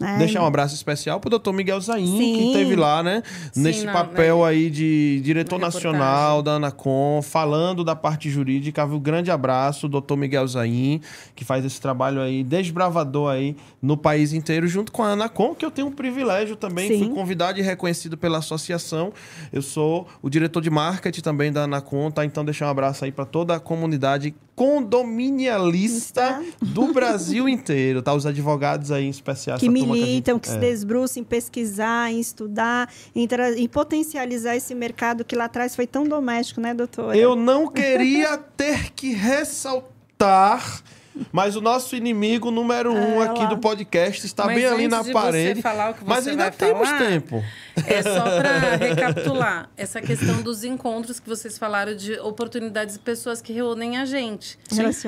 Né? 0.00 0.18
Deixar 0.18 0.42
um 0.42 0.46
abraço 0.46 0.74
especial 0.74 1.20
pro 1.20 1.30
doutor 1.30 1.52
Miguel 1.52 1.80
Zain, 1.80 2.06
Sim. 2.06 2.18
que 2.18 2.46
esteve 2.48 2.74
lá, 2.76 3.02
né? 3.02 3.22
Sim, 3.52 3.62
nesse 3.62 3.84
na- 3.84 3.92
papel 3.92 4.40
na- 4.40 4.48
aí 4.48 4.68
de 4.70 5.20
diretor 5.22 5.58
na 5.58 5.66
nacional 5.66 6.42
da 6.42 6.52
Anacom, 6.54 7.22
falando 7.22 7.84
da 7.84 7.94
parte 7.94 8.28
jurídica. 8.28 8.84
Um 8.84 8.98
grande 8.98 9.30
abraço, 9.30 9.88
doutor 9.88 10.16
Miguel 10.16 10.46
Zain, 10.48 11.00
que 11.34 11.44
faz 11.44 11.64
esse 11.64 11.80
trabalho 11.80 12.20
aí 12.20 12.42
desbravador 12.42 13.30
aí 13.30 13.56
no 13.80 13.96
país 13.96 14.32
inteiro, 14.32 14.66
junto 14.66 14.90
com 14.90 15.02
a 15.02 15.10
Anacom, 15.12 15.54
que 15.54 15.64
eu 15.64 15.70
tenho 15.70 15.88
um 15.88 15.92
privilégio 15.92 16.56
também. 16.56 16.88
Sim. 16.88 16.98
Fui 16.98 17.08
convidado 17.14 17.58
e 17.58 17.62
reconhecido 17.62 18.16
pela 18.16 18.38
associação. 18.38 19.12
Eu 19.52 19.62
sou 19.62 20.06
o 20.20 20.28
diretor 20.28 20.60
de 20.60 20.70
marketing 20.70 21.20
também 21.20 21.52
da 21.52 21.62
Anacom, 21.64 22.10
tá? 22.10 22.24
Então, 22.24 22.44
deixar 22.44 22.66
um 22.66 22.70
abraço 22.70 23.04
aí 23.04 23.12
para 23.12 23.24
toda 23.24 23.54
a 23.54 23.60
comunidade 23.60 24.34
condominialista 24.54 26.42
do 26.60 26.92
Brasil 26.92 27.48
inteiro, 27.48 28.02
tá? 28.02 28.14
Os 28.14 28.26
advogados 28.26 28.90
aí 28.90 29.04
em 29.06 29.10
especial. 29.10 29.58
que 29.58 29.68
militam, 29.68 30.38
que, 30.38 30.48
gente- 30.48 30.58
se 30.60 30.64
é. 30.66 30.70
desbruçam 30.70 31.20
em 31.22 31.24
pesquisar, 31.24 32.12
em 32.12 32.20
estudar, 32.20 32.90
em, 33.14 33.26
tra- 33.26 33.52
em 33.58 33.68
potencializar 33.68 34.56
esse 34.56 34.74
mercado 34.74 35.24
que 35.24 35.34
lá 35.36 35.44
atrás 35.46 35.74
foi 35.74 35.86
tão 35.86 36.04
doméstico, 36.04 36.60
né, 36.60 36.72
doutora? 36.74 37.16
Eu 37.16 37.34
não 37.36 37.66
queria 37.68 38.36
ter 38.38 38.92
que 38.92 39.12
ressaltar, 39.12 40.82
mas 41.32 41.56
o 41.56 41.60
nosso 41.60 41.94
inimigo 41.96 42.50
número 42.50 42.92
um 42.92 43.22
É, 43.22 43.26
aqui 43.28 43.46
do 43.48 43.58
podcast 43.58 44.24
está 44.26 44.46
Mas 44.46 44.56
bem 44.56 44.66
ali 44.66 44.88
na 44.88 45.02
de 45.02 45.12
parede. 45.12 45.54
Você 45.56 45.62
falar 45.62 45.90
o 45.90 45.94
que 45.94 46.04
mas 46.04 46.26
ainda 46.26 46.44
vai 46.44 46.52
temos 46.52 46.88
falar, 46.88 46.98
tempo. 46.98 47.44
É 47.86 48.02
só 48.02 48.22
para 48.22 48.76
recapitular 48.76 49.68
essa 49.76 50.00
questão 50.00 50.42
dos 50.42 50.64
encontros 50.64 51.18
que 51.20 51.28
vocês 51.28 51.58
falaram 51.58 51.94
de 51.94 52.14
oportunidades 52.20 52.94
de 52.94 53.00
pessoas 53.00 53.40
que 53.40 53.52
reúnem 53.52 53.96
a 53.98 54.04
gente. 54.04 54.58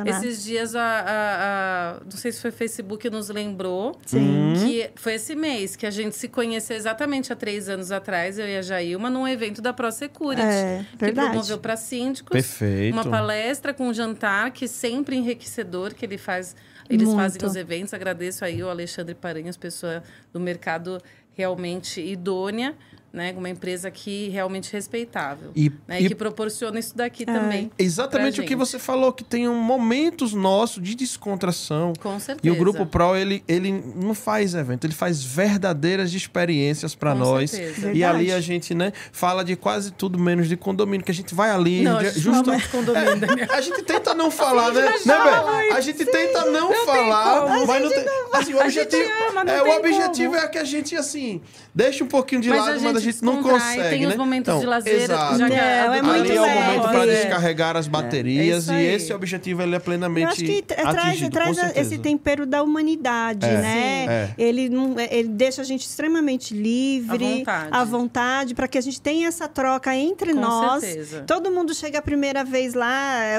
Esses 0.07 0.45
dias 0.45 0.75
a, 0.75 0.81
a- 0.83 1.97
a- 1.97 2.01
não 2.05 2.11
sei 2.17 2.33
se 2.33 2.41
foi 2.41 2.51
o 2.51 2.53
Facebook 2.53 3.09
nos 3.11 3.29
lembrou 3.29 3.99
Sim. 4.07 4.55
que 4.65 4.91
foi 4.97 5.15
esse 5.15 5.35
mês 5.35 5.77
que 5.77 5.87
a 5.87 5.91
gente 5.91 6.17
se 6.17 6.29
conheceu 6.29 6.77
exatamente 6.77 7.33
há 7.33 7.37
três 7.37 7.69
anos 7.69 7.91
atrás 7.93 8.39
eu 8.39 8.47
e 8.49 8.57
a 8.57 8.63
Jailma 8.63 9.09
num 9.11 9.27
evento 9.27 9.61
da 9.63 9.73
ProSecurity 9.73 10.43
É, 10.43 10.85
que 10.93 10.97
verdade. 11.05 11.29
promoveu 11.31 11.59
para 11.59 11.77
síndicos 11.77 12.31
Perfeito. 12.33 12.93
uma 12.95 13.05
palestra 13.05 13.73
com 13.75 13.89
um 13.89 13.95
jantar 13.95 14.51
que 14.51 14.67
sempre 14.69 15.17
enriquecedor 15.17 15.95
que 15.97 16.05
ele 16.05 16.19
faz 16.19 16.55
eles 16.89 17.09
Muito. 17.09 17.19
fazem 17.19 17.45
os 17.45 17.57
eventos 17.57 17.93
agradeço 17.93 18.45
aí 18.45 18.63
o 18.63 18.69
Alexandre 18.69 19.15
Paranhos 19.15 19.57
pessoa 19.57 20.03
do 20.33 20.39
mercado 20.39 21.03
realmente 21.35 22.01
idônea 22.01 22.75
né 23.17 23.35
uma 23.37 23.49
empresa 23.49 23.91
que 23.91 24.29
realmente 24.29 24.73
respeitável 24.73 25.51
E- 25.57 25.73
né, 25.89 26.01
e- 26.01 26.05
e 26.05 26.09
que 26.09 26.15
proporciona 26.15 26.79
isso 26.79 26.97
daqui 26.97 27.25
também 27.25 27.71
Exatamente 27.79 28.41
o 28.41 28.45
que 28.45 28.51
gente. 28.51 28.59
você 28.59 28.79
falou, 28.79 29.13
que 29.13 29.25
tem 29.25 29.49
um 29.49 29.55
momentos 29.59 30.33
nossos 30.35 30.83
de 30.83 30.95
descontração. 30.95 31.93
com 32.01 32.21
certeza 32.21 32.47
E 32.47 32.51
o 32.51 32.57
Grupo 32.57 32.85
Pro, 32.87 33.17
ele, 33.17 33.43
ele 33.49 33.73
não 33.73 34.15
faz 34.15 34.55
evento, 34.55 34.85
ele 34.87 34.93
faz 34.95 35.23
verdadeiras 35.23 36.13
experiências 36.13 36.95
para 36.95 37.13
Com 37.13 37.19
nós. 37.19 37.51
certeza. 37.51 37.93
E 37.93 38.05
ali 38.05 38.27
Verdade. 38.27 38.33
a 38.33 38.41
gente, 38.41 38.75
né, 38.75 38.93
fala 39.11 39.43
de 39.45 39.57
quase 39.57 39.91
tudo 39.93 40.19
menos 40.19 40.49
de 40.49 40.57
condomínio, 40.57 41.05
que 41.05 41.11
a 41.11 41.15
gente 41.15 41.35
vai 41.35 41.51
ali. 41.51 41.83
Não, 41.83 41.97
a 41.99 42.03
de- 42.03 42.11
gente 42.11 42.23
fala 42.25 42.43
muito 42.45 42.63
de 42.63 42.69
condomínio, 42.69 43.17
Daniel. 43.17 43.49
A 43.51 43.61
gente 43.61 43.83
tenta 43.83 44.15
não 44.15 44.31
falar, 44.31 44.73
né? 44.73 44.83
né, 44.83 44.91
Bé? 45.07 45.73
A 45.75 45.81
gente 45.81 46.05
tenta 46.05 46.45
não, 46.51 46.73
falar, 46.85 47.41
como. 47.43 47.67
mas 47.67 47.83
não 47.83 47.89
tem. 47.91 48.05
Assim, 48.33 48.55
o 48.55 48.61
A 48.61 48.69
gente 48.69 48.85
objetivo, 48.87 49.11
ama, 49.31 49.45
não 49.45 49.53
é, 49.53 49.63
o 49.63 49.77
objetivo 49.79 50.33
como. 50.35 50.45
é 50.45 50.49
que 50.49 50.59
a 50.59 50.65
gente, 50.65 50.95
assim, 50.97 51.41
deixe 51.75 52.03
um 52.05 52.07
pouquinho 52.07 52.41
de 52.41 52.49
Mas 52.51 52.59
a 52.59 52.63
lado, 52.63 52.81
mas 52.83 52.97
a 52.97 53.01
gente 53.01 53.06
gente 53.13 53.25
não 53.25 53.43
consegue. 53.43 53.89
tem 53.91 54.03
né? 54.03 54.09
os 54.09 54.17
momentos 54.17 54.61
de 54.61 54.67
lazer, 54.67 55.03
exato. 55.03 55.39
já 55.39 55.49
Não, 55.49 55.57
a 55.57 55.59
é 55.59 56.01
do- 56.01 56.07
muito 56.07 56.21
Ali 56.21 56.37
é 56.37 56.41
o 56.41 56.49
momento 56.49 56.83
para 56.83 57.07
é. 57.07 57.23
descarregar 57.23 57.77
as 57.77 57.89
baterias 57.89 58.65
isso 58.65 58.73
e 58.73 58.85
esse 58.87 59.13
objetivo 59.13 59.63
ele 59.63 59.75
é 59.77 59.79
plenamente 59.79 60.25
Eu 60.25 60.29
acho 60.31 60.43
que 60.45 60.63
traz, 60.63 60.87
atingido, 60.99 61.31
traz 61.31 61.49
com 61.49 61.55
certeza. 61.65 61.81
esse 61.95 61.99
tempero 61.99 62.47
da 62.47 62.63
humanidade, 62.63 63.47
É. 63.47 63.59
né? 63.59 64.03
Sim. 64.07 64.09
É. 64.11 64.31
Ele, 64.39 64.71
ele 65.11 65.29
deixa 65.29 65.63
a 65.63 65.65
gente 65.65 65.83
extremamente 65.87 66.55
livre, 66.55 67.45
À 67.47 67.85
vontade. 67.85 67.91
vontade, 67.91 68.55
para 68.55 68.69
que 68.69 68.79
a 68.79 68.81
gente 68.81 69.01
tenha 69.01 69.29
essa 69.29 69.49
troca 69.49 69.95
entre 69.95 70.33
Com 70.33 70.41
nós. 70.41 70.81
certeza. 70.83 71.25
Todo 71.27 71.51
mundo 71.51 71.75
chega 71.75 71.99
a 71.99 72.03
primeira 72.03 72.45
vez 72.45 72.75
lá, 72.75 73.23
é, 73.25 73.39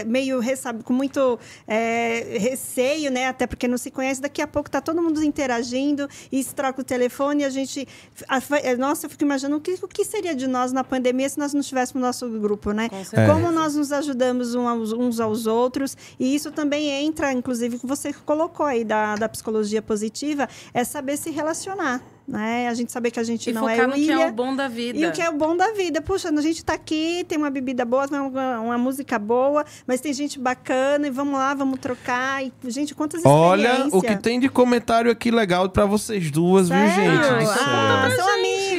é, 0.00 0.04
meio 0.04 0.40
sabe, 0.56 0.82
com 0.82 0.92
muito 0.92 1.38
é, 1.66 2.36
receio, 2.38 3.10
né? 3.10 3.26
Até 3.28 3.46
porque 3.46 3.66
não 3.68 3.78
se 3.78 3.90
conhece. 3.90 4.20
Daqui 4.20 4.40
a 4.40 4.46
pouco 4.46 4.70
tá 4.70 4.80
todo 4.80 5.02
mundo 5.02 5.22
interagindo 5.22 6.08
e 6.30 6.42
se 6.42 6.54
troca 6.54 6.80
o 6.80 6.84
telefone. 6.84 7.42
E 7.42 7.44
a 7.44 7.50
gente. 7.50 7.86
a- 8.28 8.40
é, 8.62 8.76
nossa, 8.96 9.06
eu 9.06 9.10
fico 9.10 9.24
imaginando 9.24 9.56
o 9.58 9.60
que, 9.60 9.72
o 9.82 9.86
que 9.88 10.04
seria 10.06 10.34
de 10.34 10.46
nós 10.46 10.72
na 10.72 10.82
pandemia 10.82 11.28
se 11.28 11.38
nós 11.38 11.52
não 11.52 11.60
tivéssemos 11.60 12.00
nosso 12.02 12.26
grupo, 12.30 12.72
né? 12.72 12.88
Com. 12.88 13.26
Como 13.26 13.52
nós 13.52 13.74
nos 13.74 13.92
ajudamos 13.92 14.54
um 14.54 14.66
aos- 14.66 14.92
uns 14.92 15.20
aos 15.20 15.46
outros. 15.46 15.94
E 16.18 16.34
isso 16.34 16.50
também 16.50 16.88
entra, 17.04 17.30
inclusive, 17.32 17.78
que 17.78 17.86
você 17.86 18.12
colocou 18.24 18.64
aí 18.64 18.84
da, 18.84 19.14
da 19.16 19.28
psicologia 19.28 19.82
positiva, 19.82 20.48
é 20.72 20.82
saber 20.82 21.18
se 21.18 21.30
relacionar. 21.30 22.00
Né? 22.28 22.66
A 22.66 22.74
gente 22.74 22.90
saber 22.90 23.12
que 23.12 23.20
a 23.20 23.22
gente 23.22 23.50
E 23.50 23.52
não 23.52 23.60
focar 23.60 23.78
é 23.78 23.86
no 23.86 23.92
o 23.92 23.94
que 23.94 24.10
é 24.10 24.14
ilha. 24.14 24.26
o 24.26 24.32
bom 24.32 24.56
da 24.56 24.66
vida. 24.66 24.98
E 24.98 25.06
o 25.06 25.12
que 25.12 25.22
é 25.22 25.30
o 25.30 25.34
bom 25.34 25.56
da 25.56 25.70
vida. 25.74 26.02
Puxa, 26.02 26.28
a 26.28 26.40
gente 26.40 26.64
tá 26.64 26.72
aqui, 26.72 27.24
tem 27.28 27.38
uma 27.38 27.50
bebida 27.50 27.84
boa, 27.84 28.04
uma, 28.08 28.58
uma 28.58 28.76
música 28.78 29.16
boa, 29.16 29.64
mas 29.86 30.00
tem 30.00 30.12
gente 30.12 30.36
bacana 30.36 31.06
e 31.06 31.10
vamos 31.10 31.34
lá, 31.34 31.54
vamos 31.54 31.78
trocar. 31.78 32.44
E, 32.44 32.52
gente, 32.64 32.96
quantas 32.96 33.24
Olha 33.24 33.68
experiências. 33.68 33.94
o 33.94 34.02
que 34.02 34.16
tem 34.16 34.40
de 34.40 34.48
comentário 34.48 35.08
aqui 35.08 35.30
legal 35.30 35.68
pra 35.70 35.86
vocês 35.86 36.28
duas, 36.32 36.68
viu, 36.68 36.76
Sério? 36.76 37.12
gente? 37.12 37.48
Ah. 37.60 38.06
Ah, 38.06 38.10
são 38.10 38.24
pra 38.24 38.36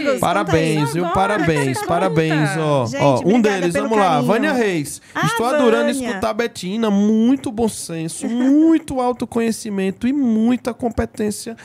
amigos. 0.08 0.20
Parabéns, 0.22 0.94
viu? 0.94 1.08
Parabéns, 1.10 1.82
parabéns, 1.86 2.50
ó. 2.58 2.86
Gente, 2.86 3.02
ó, 3.02 3.22
um 3.26 3.40
deles, 3.42 3.74
vamos 3.74 3.98
lá. 3.98 4.06
carinho. 4.10 4.24
Vânia 4.26 4.54
Reis. 4.54 5.02
Ah, 5.14 5.26
Estou 5.26 5.46
adorando 5.46 5.94
Vânia. 5.94 6.08
escutar 6.08 6.30
a 6.30 6.34
Betina. 6.34 6.90
Muito 6.90 7.52
bom 7.52 7.68
senso, 7.70 8.28
muito 8.28 9.00
autoconhecimento 9.02 10.08
e 10.08 10.14
muita 10.14 10.74
competência 10.74 11.56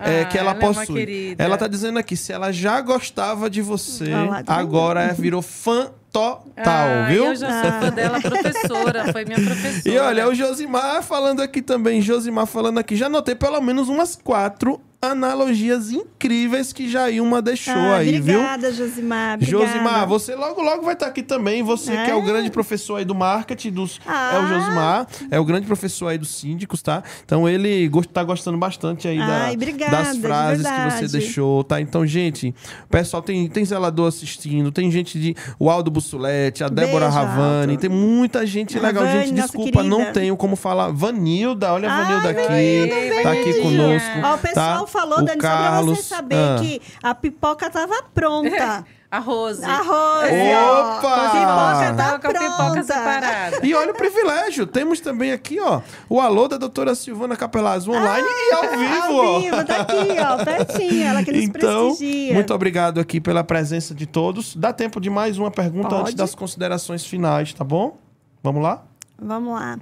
é, 0.00 0.22
Ah, 0.22 0.24
que 0.26 0.38
ela 0.38 0.50
ela 0.50 0.58
é 0.58 0.60
possui. 0.60 0.94
querida. 0.94 1.42
ela 1.42 1.56
tá 1.56 1.66
dizendo 1.66 1.98
aqui, 1.98 2.16
se 2.16 2.32
ela 2.32 2.52
já 2.52 2.80
gostava 2.80 3.50
de 3.50 3.60
você, 3.62 4.08
lá, 4.08 4.42
tá 4.42 4.54
agora 4.54 5.02
é, 5.02 5.12
virou 5.12 5.42
fã 5.42 5.90
total, 6.12 6.44
Ah, 6.56 7.06
viu? 7.10 7.26
Eu 7.26 7.36
já 7.36 7.62
sou 7.62 7.72
fã 7.80 7.90
dela, 7.90 8.20
professora. 8.20 9.12
Foi 9.12 9.24
minha 9.24 9.40
professora. 9.40 9.94
E 9.94 9.98
olha, 9.98 10.28
o 10.28 10.34
Josimar 10.34 11.02
falando 11.02 11.40
aqui 11.42 11.60
também, 11.60 12.00
Josimar 12.00 12.46
falando 12.46 12.78
aqui, 12.78 12.96
já 12.96 13.08
notei 13.08 13.34
pelo 13.34 13.60
menos 13.60 13.88
umas 13.88 14.16
quatro 14.16 14.80
analogias 15.12 15.90
incríveis 15.90 16.72
que 16.72 16.88
Jailma 16.88 17.40
deixou 17.42 17.74
Ah, 17.74 17.96
aí, 17.98 18.20
viu? 18.20 18.38
obrigada, 18.38 18.72
Josimar. 18.72 19.34
Obrigada. 19.34 19.66
Josimar, 19.66 20.06
você 20.06 20.34
logo 20.34 20.62
logo 20.62 20.82
vai 20.82 20.94
estar 20.94 21.06
aqui 21.06 21.22
também. 21.22 21.62
Você 21.62 21.92
que 21.92 22.10
é 22.10 22.14
o 22.14 22.20
É. 22.20 22.24
grande 22.24 22.50
professor 22.50 22.96
aí 22.96 23.04
do 23.04 23.14
marketing 23.14 23.70
dos. 23.72 24.00
Ah. 24.06 24.32
É 24.34 24.38
o 24.38 24.46
Josimar, 24.48 25.06
é 25.30 25.40
o 25.40 25.44
grande 25.44 25.66
professor 25.66 26.08
aí 26.08 26.18
dos 26.18 26.28
síndicos, 26.34 26.82
tá? 26.82 27.02
Então 27.24 27.48
ele 27.48 27.88
gost- 27.88 28.10
tá 28.10 28.22
gostando 28.24 28.58
bastante 28.58 29.06
aí 29.08 29.18
da- 29.18 29.44
Ai, 29.46 29.54
obrigada, 29.54 29.90
das 29.96 30.16
frases 30.18 30.66
que 30.66 30.90
você 30.90 31.18
deixou, 31.18 31.62
tá? 31.64 31.80
Então, 31.80 32.06
gente, 32.06 32.54
o 32.84 32.88
pessoal 32.88 33.22
tem, 33.22 33.48
tem 33.48 33.64
zelador 33.64 34.08
assistindo, 34.08 34.70
tem 34.72 34.90
gente 34.90 35.18
de. 35.18 35.34
O 35.58 35.70
Aldo 35.70 35.90
Bussolete, 35.90 36.62
a 36.64 36.68
Débora 36.68 37.06
Beijo, 37.06 37.14
Ravani, 37.16 37.72
Aldo. 37.72 37.80
tem 37.80 37.90
muita 37.90 38.46
gente 38.46 38.78
legal. 38.78 39.04
Ravani, 39.04 39.26
gente, 39.26 39.34
desculpa, 39.40 39.82
não 39.82 39.98
querida. 39.98 40.20
tenho 40.20 40.36
como 40.36 40.56
falar. 40.56 40.90
Vanilda, 40.90 41.72
olha 41.72 41.90
a 41.90 41.94
Ai, 41.94 42.04
Vanilda 42.04 42.30
aqui. 42.30 42.88
Vanilda, 42.88 43.22
Tá 43.22 43.32
aqui 43.32 43.52
Vanilda. 43.52 43.62
conosco. 43.62 44.10
Ó, 44.24 44.34
o 44.34 44.38
pessoal 44.38 44.80
tá? 44.80 44.86
Falou, 44.96 45.18
O 45.18 45.22
Dani, 45.22 45.40
só 45.40 45.48
pra 45.48 45.58
Carlos, 45.58 45.98
você 45.98 46.02
saber 46.02 46.36
ah. 46.36 46.56
que 46.60 46.82
a 47.02 47.14
pipoca 47.14 47.70
tava 47.70 48.02
pronta. 48.14 48.84
A 49.08 49.20
Rose. 49.20 49.64
Arroz! 49.64 50.30
Opa! 50.32 51.14
A 51.14 51.30
pipoca 51.30 51.94
tá 51.94 51.94
Tava 51.96 52.18
com 52.18 52.26
a 52.26 52.32
pipoca 52.32 52.56
pronta. 52.56 52.82
separada. 52.82 53.60
E 53.64 53.72
olha 53.72 53.92
o 53.92 53.94
privilégio, 53.94 54.66
temos 54.66 54.98
também 54.98 55.30
aqui, 55.30 55.60
ó, 55.60 55.80
o 56.08 56.20
alô 56.20 56.48
da 56.48 56.56
doutora 56.58 56.92
Silvana 56.92 57.36
Capelazzo 57.36 57.92
online 57.92 58.26
e 58.28 58.52
ao 58.52 58.62
vivo, 58.76 59.14
ó. 59.16 59.22
Ao 59.36 59.40
vivo, 59.40 59.64
tá 59.64 59.80
aqui, 59.82 59.96
ó, 60.18 60.44
pertinho, 60.44 61.06
ela 61.06 61.22
que 61.22 61.30
nos 61.30 61.44
Então, 61.44 61.86
prestigia. 61.86 62.34
muito 62.34 62.52
obrigado 62.52 62.98
aqui 62.98 63.20
pela 63.20 63.44
presença 63.44 63.94
de 63.94 64.06
todos. 64.06 64.56
Dá 64.56 64.72
tempo 64.72 65.00
de 65.00 65.08
mais 65.08 65.38
uma 65.38 65.52
pergunta 65.52 65.88
Pode. 65.88 66.00
antes 66.02 66.14
das 66.14 66.34
considerações 66.34 67.06
finais, 67.06 67.52
tá 67.54 67.62
bom? 67.62 67.96
Vamos 68.42 68.60
lá? 68.60 68.82
Vamos 69.16 69.54
lá. 69.54 69.78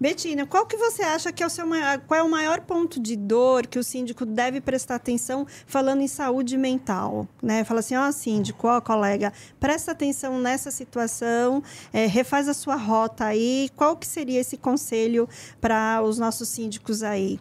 Betina, 0.00 0.46
qual 0.46 0.64
que 0.64 0.76
você 0.76 1.02
acha 1.02 1.32
que 1.32 1.42
é 1.42 1.46
o 1.46 1.50
seu 1.50 1.66
maior, 1.66 1.98
qual 2.00 2.20
é 2.20 2.22
o 2.22 2.30
maior 2.30 2.60
ponto 2.60 3.00
de 3.00 3.16
dor 3.16 3.66
que 3.66 3.78
o 3.78 3.82
síndico 3.82 4.24
deve 4.24 4.60
prestar 4.60 4.94
atenção 4.94 5.46
falando 5.66 6.00
em 6.00 6.06
saúde 6.06 6.56
mental? 6.56 7.26
Né? 7.42 7.64
Fala 7.64 7.80
assim, 7.80 7.96
ó, 7.96 8.10
síndico, 8.12 8.68
ó, 8.68 8.80
colega, 8.80 9.32
presta 9.58 9.90
atenção 9.90 10.38
nessa 10.38 10.70
situação, 10.70 11.62
é, 11.92 12.06
refaz 12.06 12.48
a 12.48 12.54
sua 12.54 12.76
rota 12.76 13.24
aí. 13.24 13.70
Qual 13.74 13.96
que 13.96 14.06
seria 14.06 14.40
esse 14.40 14.56
conselho 14.56 15.28
para 15.60 16.00
os 16.02 16.16
nossos 16.16 16.48
síndicos 16.48 17.02
aí? 17.02 17.40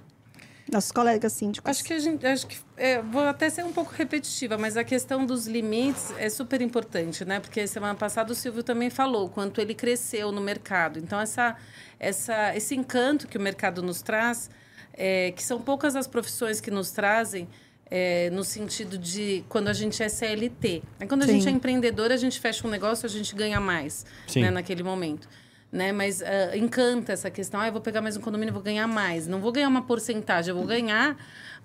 nossos 0.71 0.91
colegas 0.91 1.33
síndicos? 1.33 1.69
Acho 1.69 1.83
que 1.83 1.93
a 1.93 1.99
gente, 1.99 2.25
acho 2.25 2.47
que 2.47 2.57
é, 2.75 3.01
vou 3.01 3.23
até 3.23 3.49
ser 3.49 3.63
um 3.63 3.71
pouco 3.71 3.93
repetitiva, 3.93 4.57
mas 4.57 4.77
a 4.77 4.83
questão 4.83 5.25
dos 5.25 5.47
limites 5.47 6.13
é 6.17 6.29
super 6.29 6.61
importante, 6.61 7.23
né? 7.25 7.39
Porque 7.39 7.65
semana 7.67 7.95
passada 7.95 8.31
o 8.31 8.35
Silvio 8.35 8.63
também 8.63 8.89
falou 8.89 9.29
quanto 9.29 9.61
ele 9.61 9.73
cresceu 9.73 10.31
no 10.31 10.41
mercado. 10.41 10.99
Então 10.99 11.19
essa, 11.19 11.55
essa, 11.99 12.55
esse 12.55 12.75
encanto 12.75 13.27
que 13.27 13.37
o 13.37 13.41
mercado 13.41 13.81
nos 13.81 14.01
traz, 14.01 14.49
é, 14.93 15.31
que 15.31 15.43
são 15.43 15.59
poucas 15.61 15.95
as 15.95 16.07
profissões 16.07 16.59
que 16.61 16.71
nos 16.71 16.91
trazem. 16.91 17.47
É, 17.89 18.29
no 18.31 18.43
sentido 18.43 18.97
de 18.97 19.45
quando 19.47 19.69
a 19.69 19.73
gente 19.73 20.03
é 20.03 20.09
CLT. 20.09 20.83
Quando 21.07 21.23
a 21.23 21.25
Sim. 21.25 21.35
gente 21.35 21.47
é 21.47 21.51
empreendedor, 21.51 22.11
a 22.11 22.17
gente 22.17 22.37
fecha 22.37 22.67
um 22.67 22.69
negócio, 22.69 23.05
a 23.05 23.09
gente 23.09 23.33
ganha 23.33 23.61
mais 23.61 24.05
Sim. 24.27 24.41
né, 24.41 24.51
naquele 24.51 24.83
momento. 24.83 25.29
Né? 25.71 25.93
Mas 25.93 26.21
ah, 26.21 26.57
encanta 26.57 27.13
essa 27.13 27.31
questão. 27.31 27.61
Ah, 27.61 27.67
eu 27.67 27.71
vou 27.71 27.79
pegar 27.79 28.01
mais 28.01 28.17
um 28.17 28.19
condomínio, 28.19 28.53
vou 28.53 28.61
ganhar 28.61 28.85
mais. 28.87 29.25
Não 29.25 29.39
vou 29.39 29.53
ganhar 29.53 29.69
uma 29.69 29.83
porcentagem, 29.83 30.49
eu 30.49 30.57
vou 30.57 30.65
ganhar 30.65 31.15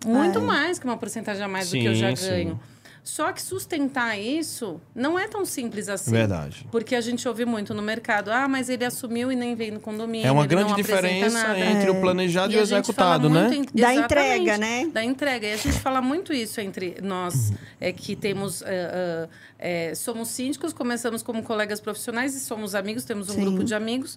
muito 0.06 0.38
É. 0.38 0.42
mais 0.42 0.78
que 0.78 0.84
uma 0.84 0.96
porcentagem 0.96 1.42
a 1.42 1.48
mais 1.48 1.68
do 1.70 1.72
que 1.72 1.84
eu 1.84 1.94
já 1.96 2.14
Sim, 2.14 2.50
sim. 2.50 2.60
Só 3.04 3.32
que 3.32 3.42
sustentar 3.42 4.16
isso 4.16 4.80
não 4.94 5.18
é 5.18 5.26
tão 5.26 5.44
simples 5.44 5.88
assim. 5.88 6.12
Verdade. 6.12 6.64
Porque 6.70 6.94
a 6.94 7.00
gente 7.00 7.26
ouve 7.26 7.44
muito 7.44 7.74
no 7.74 7.82
mercado, 7.82 8.30
ah, 8.30 8.46
mas 8.46 8.68
ele 8.68 8.84
assumiu 8.84 9.32
e 9.32 9.34
nem 9.34 9.56
veio 9.56 9.74
no 9.74 9.80
condomínio. 9.80 10.24
É 10.24 10.30
uma 10.30 10.46
grande 10.46 10.72
diferença 10.76 11.48
nada. 11.48 11.58
entre 11.58 11.90
o 11.90 12.00
planejado 12.00 12.52
e, 12.52 12.56
E 12.56 12.58
o 12.60 12.62
executado, 12.62 13.28
né? 13.28 13.50
em- 13.52 13.64
Da 13.80 13.92
entrega, 13.92 14.56
né? 14.56 14.86
Da 14.86 15.02
entrega. 15.02 15.48
E 15.48 15.52
a 15.52 15.56
gente 15.56 15.80
fala 15.80 16.00
muito 16.00 16.32
isso 16.32 16.60
entre 16.60 16.96
nós, 17.02 17.50
Uhum. 17.50 17.56
é, 17.80 17.92
que 17.92 18.14
temos. 18.14 18.62
é, 18.62 19.28
é, 19.58 19.88
é, 19.90 19.94
somos 19.96 20.28
síndicos, 20.28 20.72
começamos 20.72 21.24
como 21.24 21.42
colegas 21.42 21.80
profissionais 21.80 22.36
e 22.36 22.40
somos 22.40 22.72
amigos, 22.72 23.02
temos 23.04 23.28
um 23.30 23.34
Sim. 23.34 23.40
grupo 23.40 23.64
de 23.64 23.74
amigos, 23.74 24.16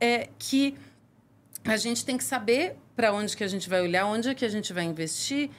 é, 0.00 0.28
que 0.38 0.74
a 1.66 1.76
gente 1.76 2.02
tem 2.02 2.16
que 2.16 2.24
saber 2.24 2.76
para 2.96 3.12
onde 3.12 3.36
que 3.36 3.44
a 3.44 3.48
gente 3.48 3.68
vai 3.68 3.82
olhar, 3.82 4.06
onde 4.06 4.28
é 4.30 4.34
que 4.34 4.44
a 4.44 4.48
gente 4.48 4.72
vai 4.72 4.84
investir, 4.84 5.50